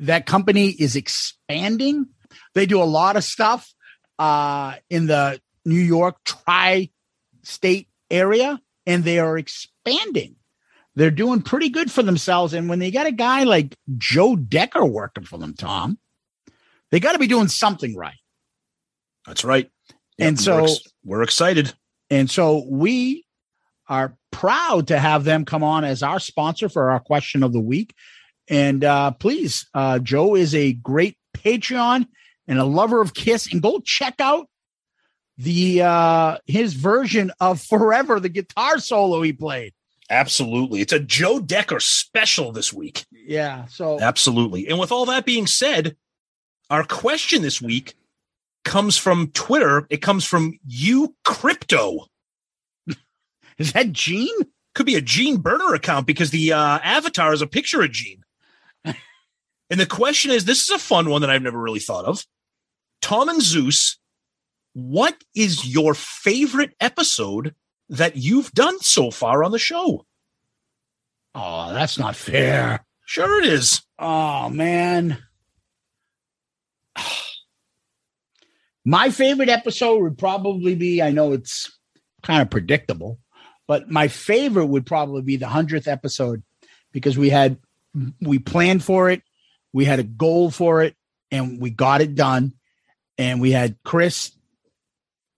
that 0.07 0.27
company 0.27 0.69
is 0.69 0.97
expanding. 0.97 2.07
They 2.55 2.67
do 2.67 2.83
a 2.83 2.85
lot 2.85 3.17
of 3.17 3.25
stuff 3.25 3.73
uh, 4.19 4.75
in 4.91 5.07
the 5.07 5.41
New 5.65 5.81
York 5.81 6.17
tri 6.25 6.91
state 7.43 7.89
area, 8.11 8.61
and 8.87 9.05
they 9.05 9.19
are 9.19 9.39
expanding. 9.39 10.37
They're 10.97 11.11
doing 11.11 11.43
pretty 11.43 11.71
good 11.71 11.91
for 11.91 12.03
themselves. 12.03 12.55
And 12.55 12.69
when 12.69 12.79
they 12.79 12.91
got 12.91 13.07
a 13.07 13.13
guy 13.13 13.45
like 13.45 13.77
Joe 13.99 14.37
Decker 14.37 14.85
working 14.85 15.25
for 15.25 15.39
them, 15.39 15.55
Tom, 15.55 15.99
they 16.91 17.01
got 17.01 17.13
to 17.13 17.19
be 17.19 17.27
doing 17.27 17.49
something 17.49 17.97
right. 17.97 18.15
That's 19.27 19.45
right. 19.45 19.71
and 20.19 20.39
so 20.39 20.57
we're, 20.57 20.63
ex- 20.63 20.81
we're 21.05 21.23
excited. 21.23 21.73
And 22.11 22.31
so 22.31 22.65
we 22.69 23.25
are 23.89 24.17
proud 24.31 24.89
to 24.89 24.99
have 24.99 25.25
them 25.25 25.45
come 25.45 25.65
on 25.65 25.85
as 25.85 26.03
our 26.03 26.21
sponsor 26.21 26.69
for 26.69 26.91
our 26.91 27.01
question 27.01 27.43
of 27.43 27.53
the 27.53 27.61
week. 27.61 27.95
And 28.49 28.85
uh, 28.85 29.13
please, 29.13 29.67
uh, 29.75 29.99
Joe 29.99 30.35
is 30.35 30.55
a 30.55 30.73
great 30.75 31.17
Patreon 31.37 32.07
and 32.47 32.59
a 32.59 32.65
lover 32.65 33.01
of 33.01 33.15
Kiss. 33.15 33.51
And 33.53 33.63
go 33.63 33.81
check 33.81 34.15
out 34.21 34.49
the 35.39 35.83
uh, 35.83 36.39
his 36.47 36.75
version 36.75 37.33
of 37.41 37.61
Forever, 37.61 38.21
the 38.21 38.29
guitar 38.29 38.79
solo 38.79 39.23
he 39.23 39.33
played. 39.33 39.73
Absolutely. 40.11 40.81
It's 40.81 40.93
a 40.93 41.01
Joe 41.01 41.41
Decker 41.41 41.81
special 41.81 42.53
this 42.53 42.73
week. 42.73 43.07
Yeah. 43.11 43.67
So 43.67 43.99
Absolutely. 44.01 44.69
And 44.69 44.79
with 44.79 44.93
all 44.93 45.07
that 45.07 45.25
being 45.25 45.47
said, 45.47 45.97
our 46.71 46.85
question 46.85 47.43
this 47.43 47.61
week 47.61 47.95
comes 48.65 48.97
from 48.97 49.29
Twitter. 49.29 49.87
It 49.91 50.03
comes 50.03 50.25
from 50.25 50.59
you 50.67 51.15
crypto. 51.25 52.07
Is 53.59 53.73
that 53.73 53.93
Gene? 53.93 54.29
Could 54.75 54.87
be 54.87 54.97
a 54.97 55.01
Gene 55.01 55.39
burner 55.39 55.73
account 55.75 56.07
because 56.07 56.31
the 56.31 56.53
uh, 56.53 56.79
avatar 56.83 57.33
is 57.33 57.43
a 57.43 57.47
picture 57.47 57.83
of 57.83 57.93
Gene. 57.93 58.24
And 59.71 59.81
the 59.81 59.87
question 59.87 60.31
is 60.31 60.45
this 60.45 60.63
is 60.63 60.71
a 60.71 60.79
fun 60.79 61.09
one 61.11 61.21
that 61.23 61.31
I've 61.31 61.43
never 61.43 61.61
really 61.61 61.81
thought 61.81 62.05
of. 62.05 62.25
Tom 63.01 63.29
and 63.29 63.43
Zeus, 63.43 63.99
what 64.73 65.23
is 65.35 65.67
your 65.67 65.95
favorite 65.95 66.75
episode 66.81 67.55
that 67.89 68.17
you've 68.17 68.53
done 68.53 68.79
so 68.81 69.11
far 69.11 69.45
on 69.45 69.53
the 69.53 69.59
show? 69.59 70.07
Oh, 71.35 71.73
that's 71.73 71.99
not 71.99 72.17
fair. 72.17 72.85
Sure, 73.07 73.41
it 73.43 73.47
is. 73.47 73.83
Oh, 73.99 74.49
man. 74.49 75.19
My 78.85 79.11
favorite 79.11 79.49
episode 79.49 80.03
would 80.03 80.19
probably 80.19 80.75
be 80.75 81.01
I 81.01 81.11
know 81.11 81.33
it's 81.33 81.79
kind 82.23 82.43
of 82.43 82.51
predictable, 82.51 83.19
but 83.67 83.91
my 83.91 84.09
favorite 84.09 84.67
would 84.67 84.87
probably 84.87 85.23
be 85.23 85.37
the 85.37 85.47
100th 85.47 85.89
episode 85.89 86.43
because 86.93 87.17
we 87.17 87.31
had, 87.31 87.59
we 88.21 88.39
planned 88.39 88.85
for 88.85 89.11
it, 89.11 89.23
we 89.75 89.85
had 89.85 89.99
a 89.99 90.05
goal 90.05 90.51
for 90.51 90.83
it, 90.83 90.97
and 91.31 91.61
we 91.61 91.69
got 91.69 92.01
it 92.01 92.15
done. 92.15 92.55
And 93.19 93.41
we 93.41 93.53
had 93.53 93.77
Chris 93.85 94.33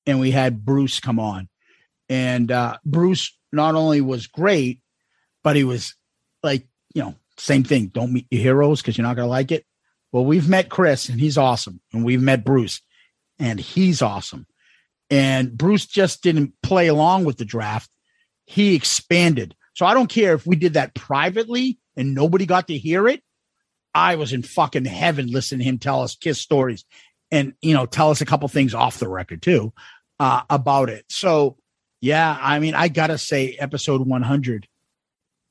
and 0.06 0.20
we 0.20 0.30
had 0.30 0.64
Bruce 0.64 1.00
come 1.00 1.18
on. 1.18 1.48
And 2.08 2.50
uh, 2.50 2.78
Bruce 2.84 3.36
not 3.52 3.74
only 3.74 4.00
was 4.00 4.28
great, 4.28 4.80
but 5.42 5.56
he 5.56 5.64
was 5.64 5.94
like, 6.42 6.66
you 6.94 7.02
know, 7.02 7.16
same 7.36 7.64
thing. 7.64 7.88
Don't 7.88 8.12
meet 8.12 8.26
your 8.30 8.42
heroes 8.42 8.80
because 8.80 8.96
you're 8.96 9.06
not 9.06 9.16
going 9.16 9.26
to 9.26 9.30
like 9.30 9.52
it. 9.52 9.66
Well, 10.12 10.24
we've 10.24 10.48
met 10.48 10.70
Chris 10.70 11.08
and 11.08 11.20
he's 11.20 11.36
awesome. 11.36 11.80
And 11.92 12.04
we've 12.04 12.22
met 12.22 12.44
Bruce 12.44 12.80
and 13.38 13.60
he's 13.60 14.00
awesome. 14.00 14.46
And 15.10 15.56
Bruce 15.56 15.86
just 15.86 16.22
didn't 16.22 16.54
play 16.62 16.86
along 16.86 17.24
with 17.24 17.36
the 17.36 17.44
draft, 17.44 17.90
he 18.46 18.74
expanded. 18.74 19.54
So 19.74 19.84
I 19.84 19.94
don't 19.94 20.08
care 20.08 20.34
if 20.34 20.46
we 20.46 20.56
did 20.56 20.74
that 20.74 20.94
privately 20.94 21.78
and 21.96 22.14
nobody 22.14 22.46
got 22.46 22.68
to 22.68 22.78
hear 22.78 23.06
it. 23.08 23.22
I 23.96 24.16
was 24.16 24.34
in 24.34 24.42
fucking 24.42 24.84
heaven 24.84 25.28
listening 25.28 25.60
to 25.60 25.64
him 25.64 25.78
tell 25.78 26.02
us 26.02 26.14
kiss 26.14 26.38
stories 26.38 26.84
and, 27.30 27.54
you 27.62 27.72
know, 27.72 27.86
tell 27.86 28.10
us 28.10 28.20
a 28.20 28.26
couple 28.26 28.46
things 28.48 28.74
off 28.74 28.98
the 28.98 29.08
record 29.08 29.40
too 29.40 29.72
uh, 30.20 30.42
about 30.50 30.90
it. 30.90 31.06
So, 31.08 31.56
yeah, 32.02 32.36
I 32.38 32.58
mean, 32.58 32.74
I 32.74 32.88
got 32.88 33.06
to 33.06 33.16
say, 33.16 33.56
episode 33.58 34.06
100 34.06 34.68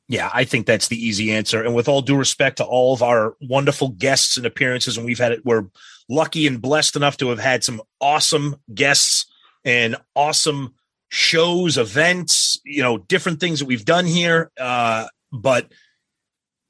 Yeah, 0.07 0.29
I 0.31 0.43
think 0.43 0.67
that's 0.67 0.89
the 0.89 1.03
easy 1.03 1.31
answer. 1.31 1.63
And 1.63 1.73
with 1.73 1.87
all 1.87 2.03
due 2.03 2.15
respect 2.15 2.57
to 2.57 2.65
all 2.65 2.93
of 2.93 3.01
our 3.01 3.35
wonderful 3.41 3.89
guests 3.89 4.37
and 4.37 4.45
appearances, 4.45 4.95
and 4.95 5.07
we've 5.07 5.17
had 5.17 5.31
it, 5.31 5.43
we're 5.43 5.65
lucky 6.07 6.45
and 6.45 6.61
blessed 6.61 6.95
enough 6.95 7.17
to 7.17 7.29
have 7.29 7.39
had 7.39 7.63
some 7.63 7.81
awesome 7.99 8.57
guests 8.71 9.25
and 9.65 9.95
awesome 10.13 10.75
shows, 11.09 11.79
events, 11.79 12.59
you 12.63 12.83
know, 12.83 12.99
different 12.99 13.39
things 13.39 13.57
that 13.57 13.65
we've 13.65 13.85
done 13.85 14.05
here. 14.05 14.51
Uh, 14.55 15.07
but 15.31 15.71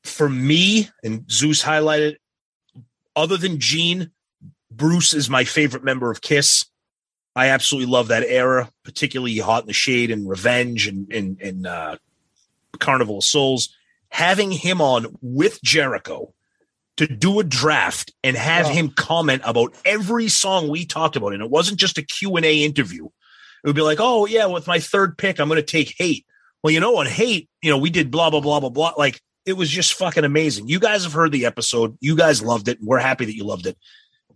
for 0.06 0.30
me, 0.30 0.90
and 1.04 1.30
Zeus 1.30 1.62
highlighted, 1.64 2.16
other 3.16 3.38
than 3.38 3.60
Gene, 3.60 4.12
Bruce 4.72 5.14
is 5.14 5.30
my 5.30 5.44
favorite 5.44 5.84
member 5.84 6.12
of 6.12 6.22
Kiss. 6.22 6.66
I 7.36 7.50
absolutely 7.50 7.92
love 7.92 8.08
that 8.10 8.24
era, 8.24 8.72
particularly 8.84 9.38
Hot 9.40 9.64
in 9.64 9.68
the 9.68 9.74
Shade 9.74 10.12
and 10.12 10.28
Revenge 10.28 10.88
and 10.88 11.12
and, 11.12 11.42
and 11.42 11.68
uh, 11.68 11.98
Carnival 12.80 13.18
of 13.20 13.24
Souls. 13.24 13.76
Having 14.10 14.52
him 14.52 14.82
on 14.82 15.08
with 15.22 15.62
Jericho 15.62 16.34
to 16.98 17.08
do 17.08 17.40
a 17.42 17.44
draft 17.44 18.14
and 18.24 18.38
have 18.38 18.68
Oh. 18.68 18.70
him 18.70 18.90
comment 18.90 19.42
about 19.44 19.76
every 19.84 20.30
song 20.30 20.70
we 20.70 20.86
talked 20.86 21.18
about, 21.18 21.34
and 21.34 21.44
it 21.44 21.50
wasn't 21.50 21.80
just 21.80 21.98
a 21.98 22.02
Q 22.02 22.38
and 22.38 22.46
A 22.46 22.64
interview. 22.64 23.06
It 23.08 23.68
would 23.68 23.76
be 23.76 23.82
like, 23.82 23.98
oh 24.00 24.26
yeah, 24.26 24.46
with 24.46 24.68
my 24.68 24.80
third 24.80 25.18
pick, 25.18 25.40
I'm 25.40 25.50
going 25.50 25.58
to 25.58 25.64
take 25.64 25.96
Hate. 25.98 26.26
Well, 26.64 26.72
you 26.72 26.80
know, 26.80 26.98
on 26.98 27.06
Hate, 27.06 27.50
you 27.62 27.70
know, 27.70 27.78
we 27.78 27.90
did 27.90 28.12
blah 28.12 28.30
blah 28.30 28.40
blah 28.40 28.62
blah 28.62 28.70
blah. 28.70 28.94
Like 28.98 29.20
it 29.46 29.54
was 29.54 29.70
just 29.70 29.94
fucking 29.94 30.24
amazing. 30.24 30.68
You 30.68 30.80
guys 30.80 31.04
have 31.04 31.14
heard 31.14 31.32
the 31.32 31.46
episode. 31.46 31.98
You 32.02 32.16
guys 32.16 32.42
loved 32.42 32.68
it. 32.68 32.80
We're 32.82 33.00
happy 33.00 33.26
that 33.26 33.36
you 33.36 33.44
loved 33.44 33.68
it 33.68 33.78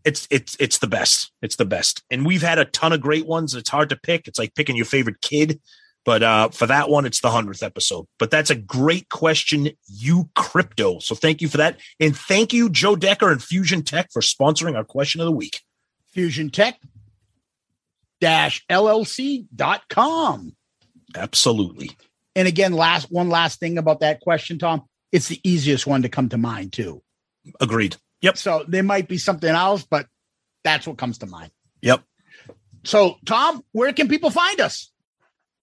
it's 0.06 0.28
it's 0.32 0.56
it's 0.60 0.78
the 0.80 0.88
best. 0.88 1.32
It's 1.42 1.56
the 1.56 1.66
best. 1.66 2.04
And 2.10 2.26
we've 2.26 2.42
had 2.42 2.60
a 2.60 2.66
ton 2.66 2.94
of 2.94 3.02
great 3.02 3.28
ones. 3.28 3.56
It's 3.56 3.70
hard 3.70 3.90
to 3.90 3.96
pick. 3.96 4.28
It's 4.28 4.40
like 4.40 4.56
picking 4.56 4.76
your 4.76 4.86
favorite 4.86 5.22
kid. 5.22 5.60
But 6.06 6.24
uh, 6.24 6.50
for 6.50 6.66
that 6.66 6.90
one, 6.90 7.06
it's 7.06 7.20
the 7.20 7.30
hundredth 7.30 7.62
episode. 7.62 8.08
But 8.18 8.32
that's 8.32 8.50
a 8.50 8.56
great 8.56 9.10
question, 9.10 9.70
you 9.88 10.30
crypto. 10.36 11.00
So 11.00 11.14
thank 11.14 11.42
you 11.42 11.50
for 11.50 11.58
that, 11.58 11.78
and 12.00 12.16
thank 12.16 12.54
you, 12.54 12.70
Joe 12.70 12.96
Decker 12.96 13.32
and 13.32 13.44
Fusion 13.44 13.84
Tech 13.84 14.10
for 14.12 14.22
sponsoring 14.22 14.76
our 14.76 14.86
question 14.86 15.22
of 15.22 15.26
the 15.26 15.32
week. 15.32 15.62
Fusion 16.14 16.50
Tech 16.50 16.80
dash 18.22 18.66
LLC.com. 18.70 20.56
Absolutely. 21.16 21.92
And 22.36 22.48
again, 22.48 22.74
last 22.74 23.12
one 23.12 23.30
last 23.30 23.60
thing 23.60 23.78
about 23.78 24.00
that 24.00 24.22
question, 24.22 24.58
Tom. 24.58 24.84
It's 25.12 25.28
the 25.28 25.40
easiest 25.44 25.88
one 25.88 26.04
to 26.04 26.10
come 26.10 26.30
to 26.30 26.38
mind, 26.38 26.74
too. 26.74 27.02
Agreed. 27.60 27.96
Yep. 28.22 28.38
So 28.38 28.66
there 28.68 28.84
might 28.84 29.08
be 29.08 29.18
something 29.18 29.50
else, 29.50 29.84
but 29.84 30.08
that's 30.64 30.86
what 30.86 30.98
comes 30.98 31.20
to 31.20 31.26
mind. 31.26 31.52
Yep. 31.82 32.04
So, 32.84 33.16
Tom, 33.26 33.64
where 33.72 33.94
can 33.94 34.08
people 34.08 34.30
find 34.30 34.60
us? 34.60 34.92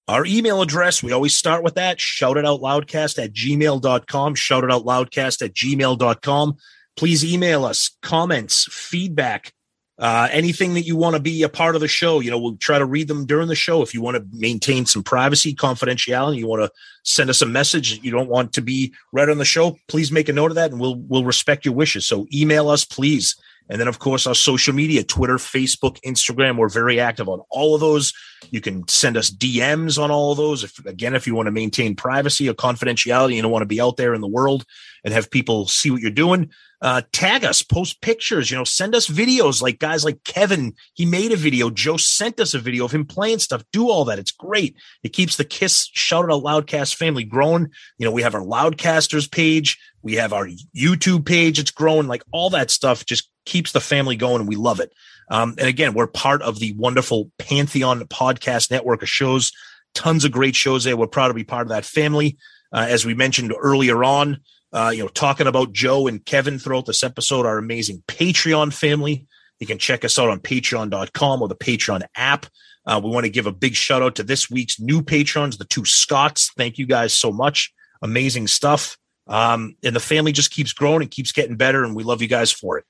Our 0.09 0.25
email 0.25 0.63
address, 0.63 1.03
we 1.03 1.13
always 1.13 1.35
start 1.35 1.65
with 1.65 1.75
that. 1.75 2.01
Shout 2.01 2.37
it 2.37 2.47
out 2.47 2.61
loudcast 2.61 3.23
at 3.23 3.33
gmail.com. 3.33 4.35
Shout 4.37 4.65
it 4.65 4.71
out 4.71 4.85
loudcast 4.85 5.43
at 5.45 5.53
gmail.com. 5.53 6.57
Please 6.97 7.25
email 7.25 7.65
us 7.65 7.97
comments, 8.03 8.69
feedback, 8.71 9.53
uh, 9.99 10.29
anything 10.31 10.75
that 10.75 10.83
you 10.83 10.97
want 10.97 11.17
to 11.17 11.23
be 11.23 11.43
a 11.43 11.49
part 11.49 11.75
of 11.75 11.81
the 11.81 11.89
show. 11.89 12.21
You 12.21 12.31
know, 12.31 12.39
we'll 12.39 12.57
try 12.57 12.79
to 12.79 12.85
read 12.85 13.09
them 13.09 13.25
during 13.25 13.49
the 13.49 13.55
show. 13.55 13.83
If 13.83 13.95
you 13.95 14.03
want 14.03 14.17
to 14.17 14.27
maintain 14.33 14.85
some 14.85 15.03
privacy, 15.03 15.55
confidentiality, 15.55 16.39
you 16.39 16.47
want 16.47 16.63
to 16.63 16.71
send 17.03 17.31
us 17.31 17.41
a 17.41 17.47
message 17.47 18.03
you 18.03 18.11
don't 18.11 18.29
want 18.29 18.53
to 18.55 18.61
be 18.61 18.93
read 19.13 19.31
on 19.31 19.39
the 19.39 19.45
show, 19.45 19.79
please 19.89 20.13
make 20.13 20.29
a 20.29 20.33
note 20.33 20.51
of 20.51 20.57
that 20.57 20.71
and 20.71 20.81
we'll 20.81 20.97
we'll 20.97 21.25
respect 21.25 21.65
your 21.65 21.75
wishes. 21.75 22.07
So 22.07 22.27
email 22.33 22.69
us, 22.69 22.85
please. 22.85 23.37
And 23.69 23.81
then, 23.81 23.89
of 23.89 23.99
course, 23.99 24.27
our 24.27 24.35
social 24.35 24.75
media 24.75 25.03
Twitter, 25.03 25.37
Facebook, 25.37 25.99
Instagram. 26.03 26.57
We're 26.57 26.69
very 26.69 27.01
active 27.01 27.29
on 27.29 27.41
all 27.51 27.75
of 27.75 27.81
those. 27.81 28.13
You 28.51 28.61
can 28.61 28.87
send 28.87 29.17
us 29.17 29.31
DMs 29.31 30.01
on 30.01 30.11
all 30.11 30.33
of 30.33 30.39
those. 30.39 30.63
If, 30.63 30.85
again, 30.87 31.15
if 31.15 31.27
you 31.27 31.35
want 31.35 31.47
to 31.47 31.53
maintain 31.53 31.97
privacy 31.97 32.49
or 32.49 32.55
confidentiality, 32.55 33.35
you 33.35 33.43
don't 33.43 33.51
want 33.51 33.63
to 33.63 33.67
be 33.67 33.81
out 33.81 33.97
there 33.97 34.15
in 34.15 34.21
the 34.21 34.29
world 34.29 34.65
and 35.05 35.13
have 35.13 35.31
people 35.31 35.67
see 35.67 35.91
what 35.91 36.01
you're 36.01 36.11
doing, 36.11 36.51
uh, 36.83 37.03
tag 37.13 37.45
us, 37.45 37.63
post 37.63 38.01
pictures, 38.01 38.51
you 38.51 38.57
know, 38.57 38.65
send 38.65 38.95
us 38.95 39.09
videos 39.09 39.63
like 39.63 39.79
guys 39.79 40.05
like 40.05 40.23
Kevin. 40.25 40.75
He 40.95 41.07
made 41.07 41.33
a 41.33 41.37
video. 41.37 41.71
Joe 41.71 41.97
sent 41.97 42.39
us 42.39 42.55
a 42.55 42.59
video 42.59 42.85
of 42.85 42.93
him 42.93 43.07
playing 43.07 43.39
stuff. 43.39 43.65
Do 43.73 43.89
all 43.89 44.05
that. 44.07 44.19
It's 44.19 44.33
great. 44.33 44.77
It 45.03 45.13
keeps 45.13 45.37
the 45.37 45.45
Kiss 45.45 45.89
Shout 45.93 46.31
Out 46.31 46.43
Loudcast 46.43 46.95
family 46.95 47.25
growing. 47.25 47.71
You 47.99 48.05
know, 48.05 48.13
we 48.13 48.23
have 48.23 48.35
our 48.35 48.43
Loudcasters 48.43 49.31
page. 49.31 49.79
We 50.03 50.15
have 50.15 50.33
our 50.33 50.49
YouTube 50.77 51.25
page. 51.25 51.59
It's 51.59 51.71
growing. 51.71 52.07
Like 52.07 52.23
all 52.31 52.51
that 52.51 52.71
stuff 52.71 53.07
just 53.07 53.31
keeps 53.47 53.73
the 53.73 53.81
family 53.81 54.17
going 54.17 54.41
and 54.41 54.49
we 54.49 54.57
love 54.57 54.81
it. 54.81 54.93
Um, 55.31 55.55
and 55.59 55.69
again, 55.69 55.95
we're 55.95 56.07
part 56.07 56.43
of 56.43 56.59
the 56.59 56.73
wonderful 56.73 57.31
Pantheon 57.39 58.01
podcast 58.05 58.71
network 58.71 59.03
of 59.03 59.09
shows. 59.09 59.53
Tons 59.95 60.25
of 60.25 60.33
great 60.33 60.55
shows 60.55 60.85
there. 60.85 60.97
We're 60.97 61.07
proud 61.07 61.29
to 61.29 61.35
be 61.35 61.45
part 61.45 61.63
of 61.63 61.71
that 61.71 61.85
family. 61.85 62.37
Uh, 62.73 62.87
as 62.89 63.07
we 63.07 63.15
mentioned 63.15 63.55
earlier 63.59 64.05
on, 64.05 64.41
uh, 64.73 64.91
you 64.95 65.03
know, 65.03 65.09
talking 65.09 65.47
about 65.47 65.73
Joe 65.73 66.07
and 66.07 66.25
Kevin 66.25 66.59
throughout 66.59 66.87
this 66.87 67.03
episode, 67.03 67.47
our 67.47 67.59
amazing 67.59 68.03
Patreon 68.07 68.73
family. 68.75 69.27
You 69.59 69.67
can 69.67 69.79
check 69.79 70.05
us 70.05 70.19
out 70.19 70.29
on 70.29 70.41
patreon.com 70.41 71.41
or 71.41 71.49
the 71.49 71.57
Patreon 71.57 72.03
app. 72.15 72.47
Uh, 72.87 73.01
we 73.03 73.11
want 73.11 73.25
to 73.25 73.31
give 73.31 73.47
a 73.47 73.53
big 73.53 73.75
shout 73.75 74.03
out 74.03 74.17
to 74.17 74.23
this 74.23 74.51
week's 74.51 74.79
new 74.79 75.03
patrons, 75.03 75.59
the 75.59 75.65
two 75.65 75.85
Scotts. 75.85 76.53
Thank 76.57 76.79
you 76.79 76.87
guys 76.87 77.13
so 77.15 77.33
much. 77.33 77.73
Amazing 78.03 78.49
stuff. 78.49 78.99
Um, 79.27 79.77
and 79.83 79.97
the 79.97 80.01
family 80.01 80.33
just 80.33 80.53
keeps 80.53 80.73
growing 80.73 81.03
and 81.03 81.11
keeps 81.11 81.33
getting 81.33 81.57
better, 81.57 81.83
and 81.83 81.97
we 81.97 82.05
love 82.05 82.23
you 82.23 82.29
guys 82.29 82.53
for 82.53 82.79
it. 82.79 82.85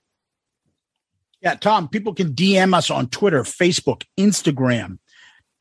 Yeah, 1.42 1.54
Tom, 1.54 1.88
people 1.88 2.14
can 2.14 2.32
DM 2.32 2.74
us 2.74 2.90
on 2.90 3.08
Twitter, 3.08 3.42
Facebook, 3.42 4.02
Instagram. 4.18 4.98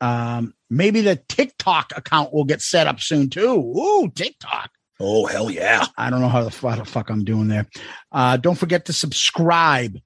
Um, 0.00 0.54
maybe 0.70 1.00
the 1.00 1.16
TikTok 1.28 1.92
account 1.96 2.32
will 2.32 2.44
get 2.44 2.62
set 2.62 2.86
up 2.86 3.00
soon 3.00 3.30
too. 3.30 3.54
Ooh, 3.54 4.10
TikTok. 4.14 4.70
Oh, 4.98 5.26
hell 5.26 5.50
yeah. 5.50 5.86
I 5.98 6.10
don't 6.10 6.20
know 6.20 6.28
how 6.28 6.44
the, 6.44 6.68
how 6.68 6.76
the 6.76 6.84
fuck 6.84 7.10
I'm 7.10 7.24
doing 7.24 7.48
there. 7.48 7.66
Uh, 8.10 8.36
don't 8.36 8.54
forget 8.56 8.86
to 8.86 8.92
subscribe 8.92 9.98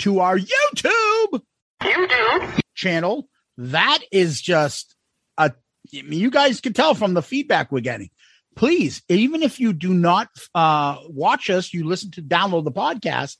to 0.00 0.20
our 0.20 0.38
YouTube, 0.38 1.42
YouTube 1.82 2.60
channel. 2.74 3.28
That 3.58 3.98
is 4.10 4.40
just 4.40 4.94
a, 5.36 5.52
I 5.94 6.02
mean, 6.02 6.20
you 6.20 6.30
guys 6.30 6.60
can 6.60 6.72
tell 6.72 6.94
from 6.94 7.14
the 7.14 7.22
feedback 7.22 7.70
we're 7.70 7.80
getting. 7.80 8.10
Please, 8.56 9.02
even 9.08 9.42
if 9.42 9.60
you 9.60 9.72
do 9.72 9.92
not 9.92 10.28
uh, 10.54 10.98
watch 11.08 11.50
us, 11.50 11.72
you 11.72 11.86
listen 11.86 12.10
to 12.12 12.22
download 12.22 12.64
the 12.64 12.72
podcast, 12.72 13.36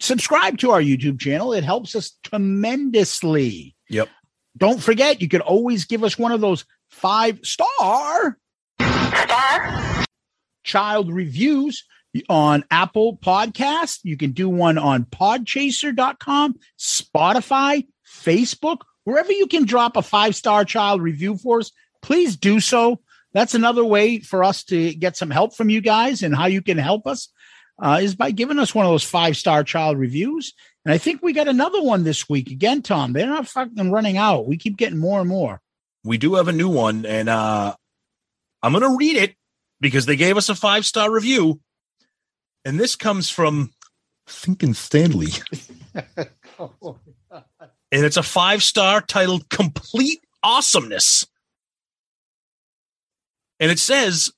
subscribe 0.00 0.58
to 0.58 0.70
our 0.70 0.80
YouTube 0.80 1.20
channel. 1.20 1.52
It 1.52 1.64
helps 1.64 1.94
us 1.94 2.12
tremendously. 2.22 3.74
Yep. 3.88 4.08
Don't 4.56 4.82
forget, 4.82 5.22
you 5.22 5.28
can 5.28 5.40
always 5.40 5.84
give 5.84 6.02
us 6.02 6.18
one 6.18 6.32
of 6.32 6.40
those 6.40 6.64
five 6.88 7.38
star 7.42 8.38
star 8.78 10.04
child 10.64 11.12
reviews 11.12 11.84
on 12.28 12.64
Apple 12.70 13.16
Podcast. 13.18 14.00
You 14.02 14.16
can 14.16 14.32
do 14.32 14.48
one 14.48 14.78
on 14.78 15.04
podchaser.com, 15.04 16.58
Spotify, 16.78 17.86
Facebook, 18.06 18.78
wherever 19.04 19.32
you 19.32 19.46
can 19.46 19.64
drop 19.64 19.96
a 19.96 20.02
five 20.02 20.34
star 20.34 20.64
child 20.64 21.02
review 21.02 21.36
for 21.36 21.60
us. 21.60 21.72
Please 22.02 22.36
do 22.36 22.60
so. 22.60 23.00
That's 23.32 23.54
another 23.54 23.84
way 23.84 24.20
for 24.20 24.42
us 24.42 24.64
to 24.64 24.94
get 24.94 25.16
some 25.16 25.30
help 25.30 25.54
from 25.54 25.70
you 25.70 25.80
guys 25.80 26.22
and 26.22 26.34
how 26.34 26.46
you 26.46 26.62
can 26.62 26.78
help 26.78 27.06
us 27.06 27.28
uh, 27.78 28.00
is 28.02 28.14
by 28.14 28.30
giving 28.30 28.58
us 28.58 28.74
one 28.74 28.86
of 28.86 28.92
those 28.92 29.04
five 29.04 29.36
star 29.36 29.64
child 29.64 29.98
reviews. 29.98 30.54
And 30.84 30.92
I 30.92 30.98
think 30.98 31.22
we 31.22 31.32
got 31.32 31.48
another 31.48 31.82
one 31.82 32.04
this 32.04 32.28
week 32.28 32.50
again, 32.50 32.82
Tom. 32.82 33.12
They're 33.12 33.26
not 33.26 33.48
fucking 33.48 33.90
running 33.90 34.16
out. 34.16 34.46
We 34.46 34.56
keep 34.56 34.76
getting 34.76 34.98
more 34.98 35.20
and 35.20 35.28
more. 35.28 35.60
We 36.04 36.18
do 36.18 36.34
have 36.34 36.48
a 36.48 36.52
new 36.52 36.68
one, 36.68 37.04
and 37.04 37.28
uh, 37.28 37.74
I'm 38.62 38.72
going 38.72 38.82
to 38.82 38.96
read 38.96 39.16
it 39.16 39.34
because 39.80 40.06
they 40.06 40.16
gave 40.16 40.36
us 40.36 40.48
a 40.48 40.54
five 40.54 40.86
star 40.86 41.10
review. 41.10 41.60
And 42.64 42.78
this 42.78 42.96
comes 42.96 43.30
from 43.30 43.70
Thinking 44.26 44.74
Stanley. 44.74 45.28
and 45.94 46.26
it's 47.90 48.16
a 48.16 48.22
five 48.22 48.62
star 48.62 49.00
titled 49.00 49.48
Complete 49.48 50.20
Awesomeness. 50.42 51.26
And 53.60 53.70
it 53.70 53.78
says, 53.78 54.30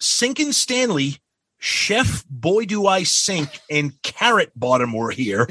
Sinkin' 0.00 0.52
Stanley, 0.52 1.18
Chef 1.62 2.24
Boy 2.28 2.64
Do 2.64 2.88
I 2.88 3.04
Sink, 3.04 3.60
and 3.70 3.92
Carrot 4.02 4.50
Bottom 4.56 4.92
were 4.92 5.12
here. 5.12 5.48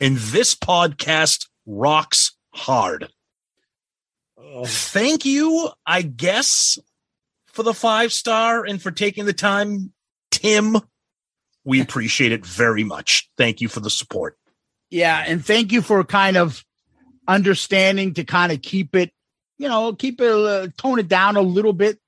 And 0.00 0.16
this 0.16 0.54
podcast 0.54 1.48
rocks 1.66 2.36
hard. 2.54 3.08
Oh. 4.38 4.64
Thank 4.64 5.24
you, 5.24 5.68
I 5.84 6.02
guess, 6.02 6.78
for 7.46 7.64
the 7.64 7.74
five 7.74 8.12
star 8.12 8.64
and 8.64 8.80
for 8.80 8.92
taking 8.92 9.24
the 9.24 9.32
time, 9.32 9.92
Tim. 10.30 10.76
We 11.64 11.80
appreciate 11.82 12.30
it 12.30 12.46
very 12.46 12.84
much. 12.84 13.28
Thank 13.36 13.60
you 13.60 13.66
for 13.66 13.80
the 13.80 13.90
support. 13.90 14.38
Yeah, 14.90 15.24
and 15.26 15.44
thank 15.44 15.72
you 15.72 15.82
for 15.82 16.04
kind 16.04 16.36
of 16.36 16.64
understanding 17.26 18.14
to 18.14 18.22
kind 18.22 18.52
of 18.52 18.62
keep 18.62 18.94
it, 18.94 19.10
you 19.58 19.66
know, 19.66 19.92
keep 19.92 20.20
it, 20.20 20.30
uh, 20.30 20.68
tone 20.76 21.00
it 21.00 21.08
down 21.08 21.34
a 21.34 21.42
little 21.42 21.72
bit 21.72 21.98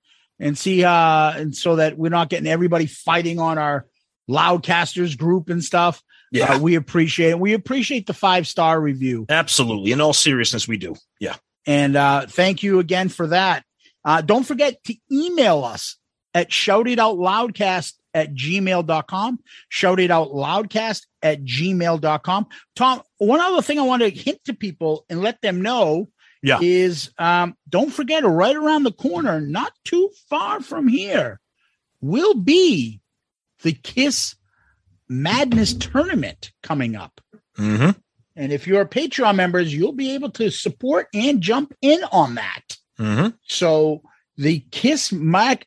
and 0.41 0.59
see 0.59 0.83
uh 0.85 1.33
and 1.37 1.55
so 1.55 1.77
that 1.77 1.97
we're 1.97 2.09
not 2.09 2.29
getting 2.31 2.49
everybody 2.49 2.87
fighting 2.87 3.39
on 3.39 3.59
our 3.59 3.87
loudcasters 4.29 5.17
group 5.17 5.51
and 5.51 5.63
stuff. 5.63 6.03
Yeah. 6.33 6.55
uh, 6.55 6.59
we 6.59 6.75
appreciate 6.75 7.31
it 7.31 7.39
we 7.39 7.53
appreciate 7.53 8.07
the 8.07 8.15
five 8.15 8.49
star 8.49 8.81
review. 8.81 9.27
Absolutely. 9.29 9.93
In 9.93 10.01
all 10.01 10.13
seriousness 10.13 10.67
we 10.67 10.79
do. 10.79 10.95
Yeah. 11.21 11.37
And 11.67 11.95
uh 11.97 12.27
thank 12.27 12.63
you 12.63 12.79
again 12.79 13.09
for 13.09 13.29
that. 13.29 13.65
Uh 14.05 14.21
don't 14.23 14.45
forget 14.45 14.83
to 14.85 14.95
email 15.13 15.65
us 15.65 15.97
at 16.35 16.53
shout 16.53 16.89
it 16.89 16.99
out 16.99 17.17
loudcast 17.17 17.95
at 18.15 18.35
gmail.com 18.35 19.39
shout 19.69 20.01
it 20.01 20.11
out 20.11 20.29
loudcast 20.29 21.07
at 21.23 21.45
gmail.com 21.45 22.47
tom 22.75 23.03
one 23.19 23.41
other 23.41 23.63
thing 23.63 23.79
i 23.79 23.83
want 23.83 24.03
to 24.03 24.11
hint 24.11 24.43
to 24.45 24.53
people 24.53 25.05
and 25.09 25.21
let 25.21 25.41
them 25.43 25.63
know 25.63 26.09
yeah. 26.43 26.59
is 26.61 27.11
um, 27.19 27.57
don't 27.69 27.93
forget 27.93 28.25
right 28.25 28.57
around 28.57 28.85
the 28.85 28.93
corner, 28.93 29.41
not 29.41 29.73
too 29.85 30.11
far 30.29 30.61
from 30.61 30.89
here, 30.89 31.41
will 32.01 32.35
be 32.35 33.01
the 33.63 33.73
Kiss 33.73 34.35
Madness 35.09 35.75
tournament 35.75 36.53
coming 36.63 36.97
up. 36.97 37.21
Mm-hmm. 37.59 37.99
And 38.37 38.53
if 38.53 38.67
you're 38.67 38.87
Patreon 38.87 39.35
members, 39.35 39.75
you'll 39.75 39.93
be 39.93 40.15
able 40.15 40.31
to 40.31 40.51
support 40.51 41.09
and 41.13 41.41
jump 41.41 41.75
in 41.83 42.03
on 42.13 42.37
that. 42.37 42.77
Mm-hmm. 42.99 43.29
So 43.43 44.03
the 44.37 44.61
Kiss 44.71 45.13
Mac, 45.13 45.67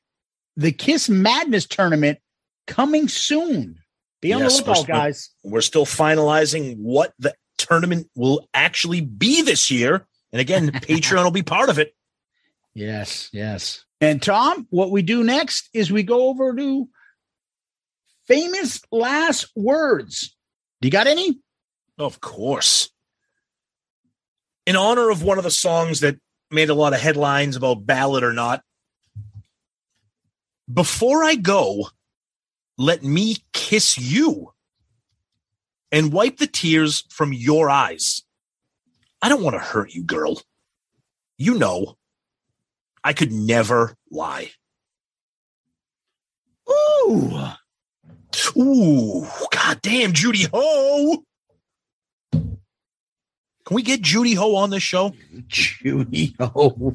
the 0.55 0.71
Kiss 0.71 1.09
Madness 1.09 1.65
tournament 1.65 2.19
coming 2.65 3.07
soon. 3.07 3.79
Be 4.21 4.33
on 4.33 4.41
yes, 4.41 4.61
the 4.61 4.69
lookout, 4.69 4.87
guys. 4.87 5.29
We're 5.43 5.61
still 5.61 5.85
finalizing 5.85 6.77
what 6.77 7.13
the 7.19 7.35
tournament 7.57 8.09
will 8.15 8.47
actually 8.53 9.01
be 9.01 9.41
this 9.41 9.69
year. 9.69 10.07
And 10.33 10.41
again, 10.41 10.71
Patreon 10.73 11.23
will 11.23 11.31
be 11.31 11.43
part 11.43 11.69
of 11.69 11.79
it. 11.79 11.95
Yes, 12.73 13.29
yes. 13.31 13.85
And 14.01 14.21
Tom, 14.21 14.67
what 14.69 14.91
we 14.91 15.03
do 15.03 15.23
next 15.23 15.69
is 15.73 15.91
we 15.91 16.03
go 16.03 16.27
over 16.27 16.53
to 16.53 16.89
famous 18.27 18.81
last 18.91 19.49
words. 19.55 20.35
Do 20.81 20.87
you 20.87 20.91
got 20.91 21.07
any? 21.07 21.39
Of 21.97 22.19
course. 22.19 22.89
In 24.65 24.75
honor 24.75 25.09
of 25.09 25.23
one 25.23 25.37
of 25.37 25.43
the 25.43 25.51
songs 25.51 25.99
that 25.99 26.19
made 26.49 26.69
a 26.69 26.73
lot 26.73 26.93
of 26.93 26.99
headlines 26.99 27.55
about 27.55 27.85
ballad 27.85 28.23
or 28.23 28.33
not, 28.33 28.63
before 30.71 31.23
I 31.23 31.35
go, 31.35 31.89
let 32.77 33.03
me 33.03 33.37
kiss 33.51 33.97
you 33.97 34.53
and 35.91 36.11
wipe 36.11 36.37
the 36.37 36.47
tears 36.47 37.03
from 37.09 37.33
your 37.33 37.69
eyes. 37.69 38.23
I 39.23 39.29
don't 39.29 39.41
want 39.41 39.53
to 39.55 39.59
hurt 39.59 39.93
you, 39.93 40.03
girl. 40.03 40.41
You 41.37 41.57
know, 41.57 41.97
I 43.05 43.13
could 43.13 43.31
never 43.31 43.95
lie. 44.11 44.51
Ooh. 46.69 47.31
Ooh, 48.57 49.25
god 49.49 49.81
damn, 49.81 50.11
Judy 50.11 50.45
Ho. 50.53 51.23
Can 52.33 52.57
we 53.71 53.81
get 53.81 54.01
Judy 54.01 54.33
Ho 54.33 54.55
on 54.55 54.71
this 54.71 54.83
show? 54.83 55.13
Judy 55.47 56.35
Ho. 56.41 56.93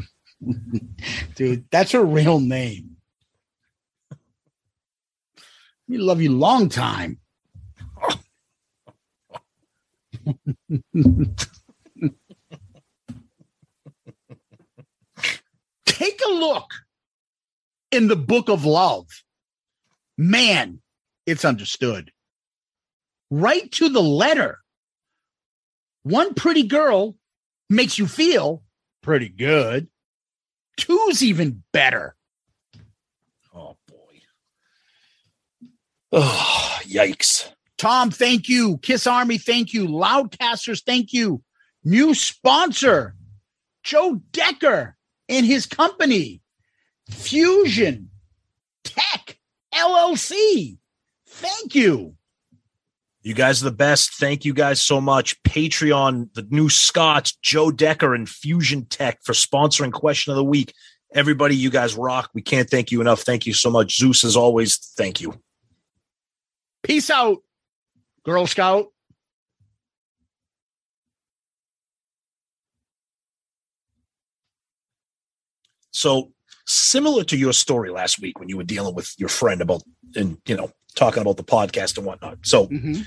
Dude, 1.35 1.65
that's 1.71 1.93
her 1.93 2.05
real 2.05 2.41
name. 2.41 2.97
We 5.89 5.97
love 5.97 6.21
you 6.21 6.31
long 6.31 6.69
time. 6.69 7.21
take 15.99 16.21
a 16.25 16.31
look 16.31 16.71
in 17.91 18.07
the 18.07 18.17
book 18.17 18.49
of 18.49 18.65
love. 18.65 19.07
Man, 20.17 20.81
it's 21.27 21.45
understood. 21.45 22.13
Right 23.31 23.71
to 23.73 23.89
the 23.89 24.03
letter. 24.03 24.59
One 26.05 26.35
pretty 26.35 26.63
girl 26.63 27.17
makes 27.69 27.99
you 27.99 28.07
feel 28.07 28.63
pretty 29.03 29.29
good. 29.29 29.89
Two's 30.77 31.23
even 31.23 31.63
better. 31.73 32.15
Oh, 33.53 33.77
boy. 33.89 34.21
Oh, 36.13 36.79
yikes. 36.85 37.51
Tom, 37.77 38.11
thank 38.11 38.49
you. 38.49 38.79
Kiss 38.79 39.07
Army, 39.07 39.39
thank 39.39 39.73
you. 39.73 39.87
Loudcasters, 39.87 40.83
thank 40.85 41.13
you. 41.13 41.43
New 41.85 42.15
sponsor, 42.15 43.15
Joe 43.83 44.21
Decker 44.33 44.98
and 45.29 45.45
his 45.47 45.67
company, 45.67 46.41
Fusion 47.11 48.11
Tech 48.85 49.39
LLC. 49.75 50.79
Thank 51.27 51.75
you. 51.75 52.15
You 53.23 53.35
guys 53.35 53.61
are 53.63 53.67
the 53.67 53.77
best. 53.77 54.15
Thank 54.15 54.45
you 54.45 54.55
guys 54.55 54.81
so 54.81 55.01
much. 55.01 55.43
Patreon, 55.43 56.33
the 56.35 56.47
new 56.51 56.69
Scots, 56.69 57.37
Joe 57.43 57.71
Decker, 57.71 58.15
and 58.15 58.29
Fusion 58.29 58.87
Tech 58.87 59.19
for 59.23 59.33
sponsoring 59.33 59.93
Question 59.93 60.31
of 60.31 60.37
the 60.37 60.45
Week. 60.45 60.73
Everybody, 61.15 61.57
you 61.57 61.71
guys 61.71 61.95
rock. 61.95 62.31
We 62.33 62.43
can't 62.43 62.71
thank 62.71 62.91
you 62.91 63.01
enough. 63.01 63.23
Thank 63.23 63.47
you 63.47 63.55
so 63.55 63.71
much. 63.71 63.99
Zeus, 63.99 64.25
as 64.25 64.37
always, 64.37 64.77
thank 64.97 65.21
you. 65.21 65.35
Peace 66.83 67.11
out, 67.11 67.39
Girl 68.25 68.47
Scout. 68.47 68.87
So 75.99 76.33
similar 76.67 77.25
to 77.25 77.37
your 77.37 77.53
story 77.53 77.91
last 77.91 78.21
week 78.21 78.39
when 78.39 78.49
you 78.49 78.57
were 78.57 78.63
dealing 78.63 78.95
with 78.95 79.13
your 79.19 79.29
friend 79.29 79.61
about 79.61 79.83
and 80.15 80.39
you 80.47 80.57
know 80.57 80.71
talking 80.95 81.21
about 81.23 81.37
the 81.37 81.45
podcast 81.45 81.97
and 81.99 82.07
whatnot. 82.07 82.39
So 82.43 82.67
Mm-hmm. 82.69 83.03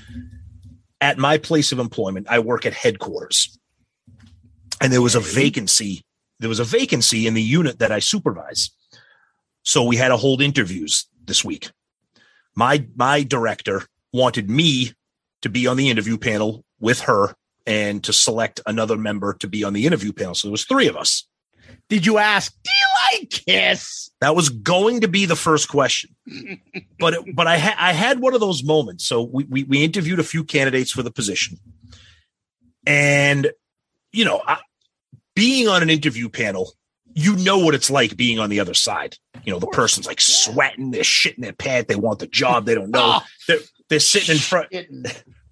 at 1.00 1.16
my 1.18 1.38
place 1.38 1.72
of 1.72 1.78
employment, 1.78 2.26
I 2.28 2.38
work 2.38 2.66
at 2.66 2.74
headquarters, 2.74 3.58
and 4.80 4.92
there 4.92 5.02
was 5.02 5.14
a 5.14 5.20
vacancy. 5.20 6.02
There 6.40 6.48
was 6.50 6.60
a 6.60 6.64
vacancy 6.64 7.26
in 7.26 7.34
the 7.34 7.42
unit 7.42 7.78
that 7.78 7.92
I 7.92 7.98
supervise. 8.00 8.70
So 9.64 9.84
we 9.84 9.96
had 9.96 10.08
to 10.08 10.16
hold 10.16 10.42
interviews 10.42 11.06
this 11.24 11.44
week. 11.44 11.70
My 12.54 12.84
my 12.94 13.22
director 13.22 13.82
wanted 14.12 14.50
me 14.50 14.92
to 15.40 15.48
be 15.48 15.66
on 15.66 15.76
the 15.78 15.88
interview 15.88 16.18
panel 16.18 16.62
with 16.78 17.00
her 17.02 17.34
and 17.66 18.04
to 18.04 18.12
select 18.12 18.60
another 18.66 18.98
member 18.98 19.32
to 19.34 19.48
be 19.48 19.64
on 19.64 19.72
the 19.72 19.86
interview 19.86 20.12
panel. 20.12 20.34
So 20.34 20.48
there 20.48 20.52
was 20.52 20.64
three 20.66 20.88
of 20.88 20.96
us. 20.96 21.26
Did 21.88 22.06
you 22.06 22.18
ask, 22.18 22.52
do 22.62 22.70
you 22.70 23.20
like 23.20 23.30
Kiss? 23.30 24.10
That 24.20 24.36
was 24.36 24.48
going 24.48 25.00
to 25.00 25.08
be 25.08 25.26
the 25.26 25.36
first 25.36 25.68
question, 25.68 26.14
but 26.98 27.14
it, 27.14 27.34
but 27.34 27.46
I 27.46 27.58
ha- 27.58 27.76
I 27.76 27.92
had 27.92 28.20
one 28.20 28.34
of 28.34 28.40
those 28.40 28.62
moments. 28.62 29.04
So 29.04 29.22
we, 29.22 29.44
we 29.44 29.64
we 29.64 29.84
interviewed 29.84 30.20
a 30.20 30.24
few 30.24 30.44
candidates 30.44 30.92
for 30.92 31.02
the 31.02 31.10
position, 31.10 31.58
and 32.86 33.50
you 34.12 34.24
know, 34.24 34.40
I, 34.46 34.58
being 35.34 35.66
on 35.66 35.82
an 35.82 35.90
interview 35.90 36.28
panel, 36.28 36.72
you 37.14 37.36
know 37.36 37.58
what 37.58 37.74
it's 37.74 37.90
like 37.90 38.16
being 38.16 38.38
on 38.38 38.48
the 38.48 38.60
other 38.60 38.74
side. 38.74 39.16
You 39.44 39.52
know, 39.52 39.58
the 39.58 39.66
person's 39.66 40.06
like 40.06 40.20
sweating, 40.20 40.92
they're 40.92 41.02
shitting 41.02 41.42
their 41.42 41.52
pants, 41.52 41.88
they 41.88 41.96
want 41.96 42.20
the 42.20 42.26
job, 42.26 42.64
they 42.64 42.74
don't 42.74 42.90
know. 42.90 43.20
Oh. 43.24 43.26
They're 43.48 43.58
they're 43.88 44.00
sitting 44.00 44.36
in 44.36 44.40
front. 44.40 44.68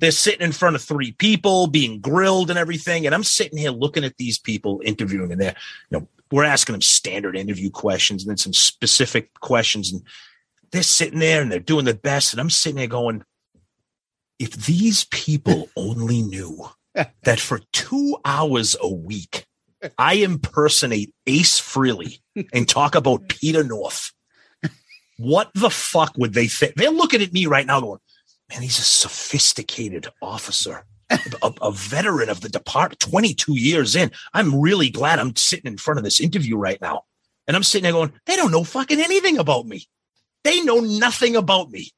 They're 0.01 0.11
sitting 0.11 0.45
in 0.45 0.53
front 0.53 0.77
of 0.77 0.83
three 0.83 1.13
people, 1.13 1.67
being 1.67 2.01
grilled 2.01 2.51
and 2.51 2.59
everything, 2.59 3.07
and 3.07 3.15
I'm 3.15 3.25
sitting 3.25 3.59
here 3.59 3.71
looking 3.71 4.05
at 4.05 4.17
these 4.17 4.39
people 4.39 4.81
interviewing, 4.85 5.33
and 5.33 5.41
they're 5.41 5.57
you 5.91 5.99
know 5.99 6.09
we're 6.31 6.45
asking 6.45 6.75
them 6.75 6.83
standard 6.83 7.37
interview 7.37 7.71
questions 7.71 8.23
and 8.23 8.31
then 8.31 8.37
some 8.37 8.53
specific 8.53 9.33
questions 9.41 9.93
and 9.93 10.03
they're 10.71 10.83
sitting 10.83 11.19
there 11.19 11.43
and 11.43 11.51
they're 11.51 11.59
doing 11.59 11.85
their 11.85 11.95
best 11.95 12.33
and 12.33 12.41
i'm 12.41 12.51
sitting 12.51 12.77
there 12.77 12.87
going 12.87 13.25
if 14.39 14.53
these 14.53 15.07
people 15.07 15.69
only 15.77 16.23
knew 16.23 16.69
that 17.25 17.41
for 17.41 17.61
two 17.73 18.17
hours 18.25 18.77
a 18.81 18.89
week 18.89 19.45
i 19.99 20.15
impersonate 20.15 21.13
Ace 21.27 21.61
Frehley 21.61 22.21
and 22.53 22.69
talk 22.69 22.95
about 22.95 23.29
peter 23.29 23.65
north 23.65 24.13
what 25.21 25.51
the 25.55 25.69
fuck 25.69 26.15
would 26.17 26.33
they 26.33 26.49
think? 26.49 26.77
They're 26.77 26.91
looking 26.91 27.21
at 27.21 27.33
me 27.33 27.45
right 27.45 27.67
now 27.67 27.81
going 27.81 28.01
man 28.51 28.63
he's 28.63 28.79
a 28.79 28.83
sophisticated 28.83 30.09
officer 30.21 30.85
a, 31.11 31.53
a 31.61 31.73
veteran 31.73 32.29
of 32.29 32.41
the 32.41 32.49
department 32.49 33.01
22 33.01 33.59
years 33.59 33.97
in. 33.97 34.13
I'm 34.33 34.61
really 34.61 34.91
glad 34.91 35.19
i'm 35.19 35.35
sitting 35.37 35.71
in 35.71 35.77
front 35.77 35.99
of 35.99 36.05
this 36.05 36.21
interview 36.21 36.57
right 36.57 36.81
now. 36.81 37.03
And 37.49 37.57
i'm 37.57 37.63
sitting 37.65 37.83
there 37.83 37.93
going 37.93 38.13
they 38.27 38.37
don't 38.37 38.53
know 38.53 38.65
fucking 38.65 39.01
anything 39.01 39.39
about 39.39 39.67
me. 39.67 39.87
They 40.45 40.61
know 40.63 40.79
nothing 40.81 41.37
about 41.37 41.71
me. 41.71 41.91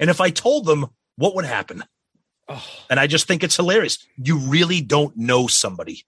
And 0.00 0.10
if 0.10 0.20
i 0.20 0.30
told 0.30 0.66
them 0.66 0.86
what 1.16 1.34
would 1.34 1.44
happen? 1.44 1.84
Oh. 2.48 2.64
And 2.90 2.98
i 2.98 3.06
just 3.06 3.26
think 3.28 3.44
it's 3.44 3.56
hilarious. 3.56 3.98
You 4.16 4.38
really 4.38 4.80
don't 4.80 5.16
know 5.16 5.46
somebody. 5.46 6.04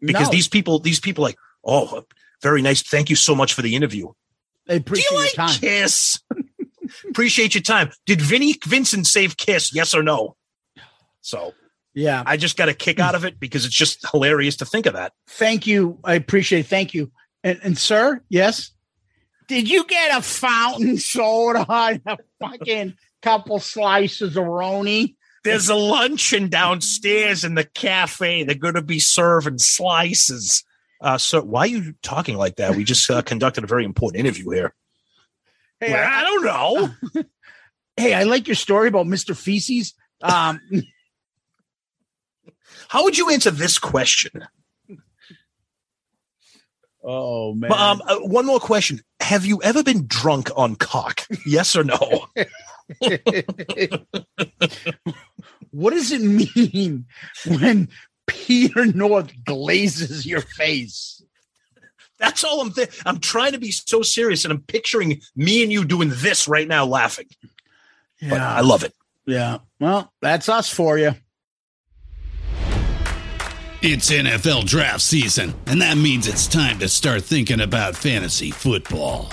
Because 0.00 0.28
No. 0.28 0.32
these 0.32 0.48
people 0.48 0.78
these 0.78 1.00
people 1.00 1.22
like 1.22 1.36
oh 1.64 2.04
very 2.42 2.62
nice. 2.62 2.80
Thank 2.82 3.10
you 3.10 3.16
so 3.16 3.34
much 3.34 3.52
for 3.52 3.60
the 3.60 3.76
interview. 3.76 4.08
They 4.66 4.76
appreciate 4.76 5.08
do 5.10 5.14
you 5.16 5.20
like 5.20 5.34
time. 5.34 5.58
kiss 5.60 6.18
appreciate 7.08 7.54
your 7.54 7.62
time 7.62 7.90
did 8.06 8.20
Vinnie 8.20 8.56
Vincent 8.66 9.06
save 9.06 9.36
kiss 9.36 9.74
yes 9.74 9.94
or 9.94 10.02
no 10.02 10.36
so 11.20 11.54
Yeah. 11.94 12.22
I 12.24 12.36
just 12.36 12.56
got 12.56 12.68
a 12.68 12.74
kick 12.74 13.00
out 13.00 13.14
of 13.14 13.24
it 13.24 13.38
because 13.40 13.64
it's 13.64 13.74
just 13.74 14.08
hilarious 14.10 14.56
to 14.58 14.64
think 14.64 14.86
of 14.86 14.94
that. 14.94 15.12
Thank 15.28 15.66
you. 15.66 15.98
I 16.04 16.14
appreciate 16.14 16.60
it. 16.60 16.66
Thank 16.66 16.94
you. 16.94 17.10
And, 17.42 17.58
and 17.62 17.76
sir, 17.78 18.22
yes. 18.28 18.70
Did 19.48 19.68
you 19.68 19.84
get 19.84 20.16
a 20.16 20.22
fountain 20.22 20.98
soda 20.98 21.66
and 21.68 22.00
a 22.06 22.18
fucking 22.40 22.94
couple 23.22 23.58
slices 23.58 24.36
of 24.36 24.44
Roni? 24.44 25.16
There's 25.42 25.68
a 25.68 25.74
luncheon 25.74 26.48
downstairs 26.48 27.44
in 27.44 27.54
the 27.54 27.64
cafe. 27.64 28.44
They're 28.44 28.54
going 28.54 28.74
to 28.74 28.82
be 28.82 29.00
serving 29.00 29.58
slices. 29.58 30.62
Uh, 31.00 31.18
sir, 31.18 31.40
why 31.40 31.62
are 31.62 31.66
you 31.66 31.94
talking 32.02 32.36
like 32.36 32.56
that? 32.56 32.76
We 32.76 32.84
just 32.84 33.10
uh, 33.10 33.22
conducted 33.22 33.64
a 33.64 33.66
very 33.66 33.84
important 33.84 34.20
interview 34.20 34.50
here. 34.50 34.74
Hey, 35.80 35.92
Well, 35.92 36.08
I, 36.08 36.20
I 36.20 36.22
don't 36.24 36.44
know. 37.14 37.24
hey, 37.96 38.14
I 38.14 38.24
like 38.24 38.46
your 38.46 38.54
story 38.54 38.88
about 38.88 39.06
Mr. 39.06 39.36
Feces. 39.36 39.94
Um, 40.22 40.60
How 42.88 43.04
would 43.04 43.16
you 43.16 43.30
answer 43.30 43.50
this 43.50 43.78
question? 43.78 44.46
oh 47.04 47.54
man. 47.54 47.72
Um, 47.72 48.02
uh, 48.06 48.16
one 48.18 48.46
more 48.46 48.58
question: 48.60 49.00
Have 49.20 49.46
you 49.46 49.62
ever 49.62 49.82
been 49.82 50.06
drunk 50.06 50.50
on 50.56 50.76
cock? 50.76 51.26
Yes 51.46 51.76
or 51.76 51.84
no? 51.84 52.26
what 55.70 55.90
does 55.94 56.10
it 56.12 56.20
mean 56.20 57.06
when 57.46 57.88
Peter 58.26 58.86
North 58.86 59.32
glazes 59.44 60.26
your 60.26 60.40
face? 60.40 61.19
That's 62.20 62.44
all 62.44 62.60
I'm. 62.60 62.72
Th- 62.72 62.90
I'm 63.06 63.18
trying 63.18 63.52
to 63.52 63.58
be 63.58 63.72
so 63.72 64.02
serious, 64.02 64.44
and 64.44 64.52
I'm 64.52 64.60
picturing 64.60 65.20
me 65.34 65.62
and 65.62 65.72
you 65.72 65.84
doing 65.84 66.10
this 66.12 66.46
right 66.46 66.68
now, 66.68 66.84
laughing. 66.84 67.26
But 68.20 68.40
I 68.40 68.60
love 68.60 68.84
it. 68.84 68.94
Yeah. 69.26 69.58
Well, 69.80 70.12
that's 70.20 70.48
us 70.48 70.68
for 70.70 70.98
you. 70.98 71.14
It's 73.82 74.10
NFL 74.10 74.66
draft 74.66 75.00
season, 75.00 75.54
and 75.64 75.80
that 75.80 75.96
means 75.96 76.28
it's 76.28 76.46
time 76.46 76.78
to 76.80 76.88
start 76.88 77.24
thinking 77.24 77.60
about 77.60 77.96
fantasy 77.96 78.50
football. 78.50 79.32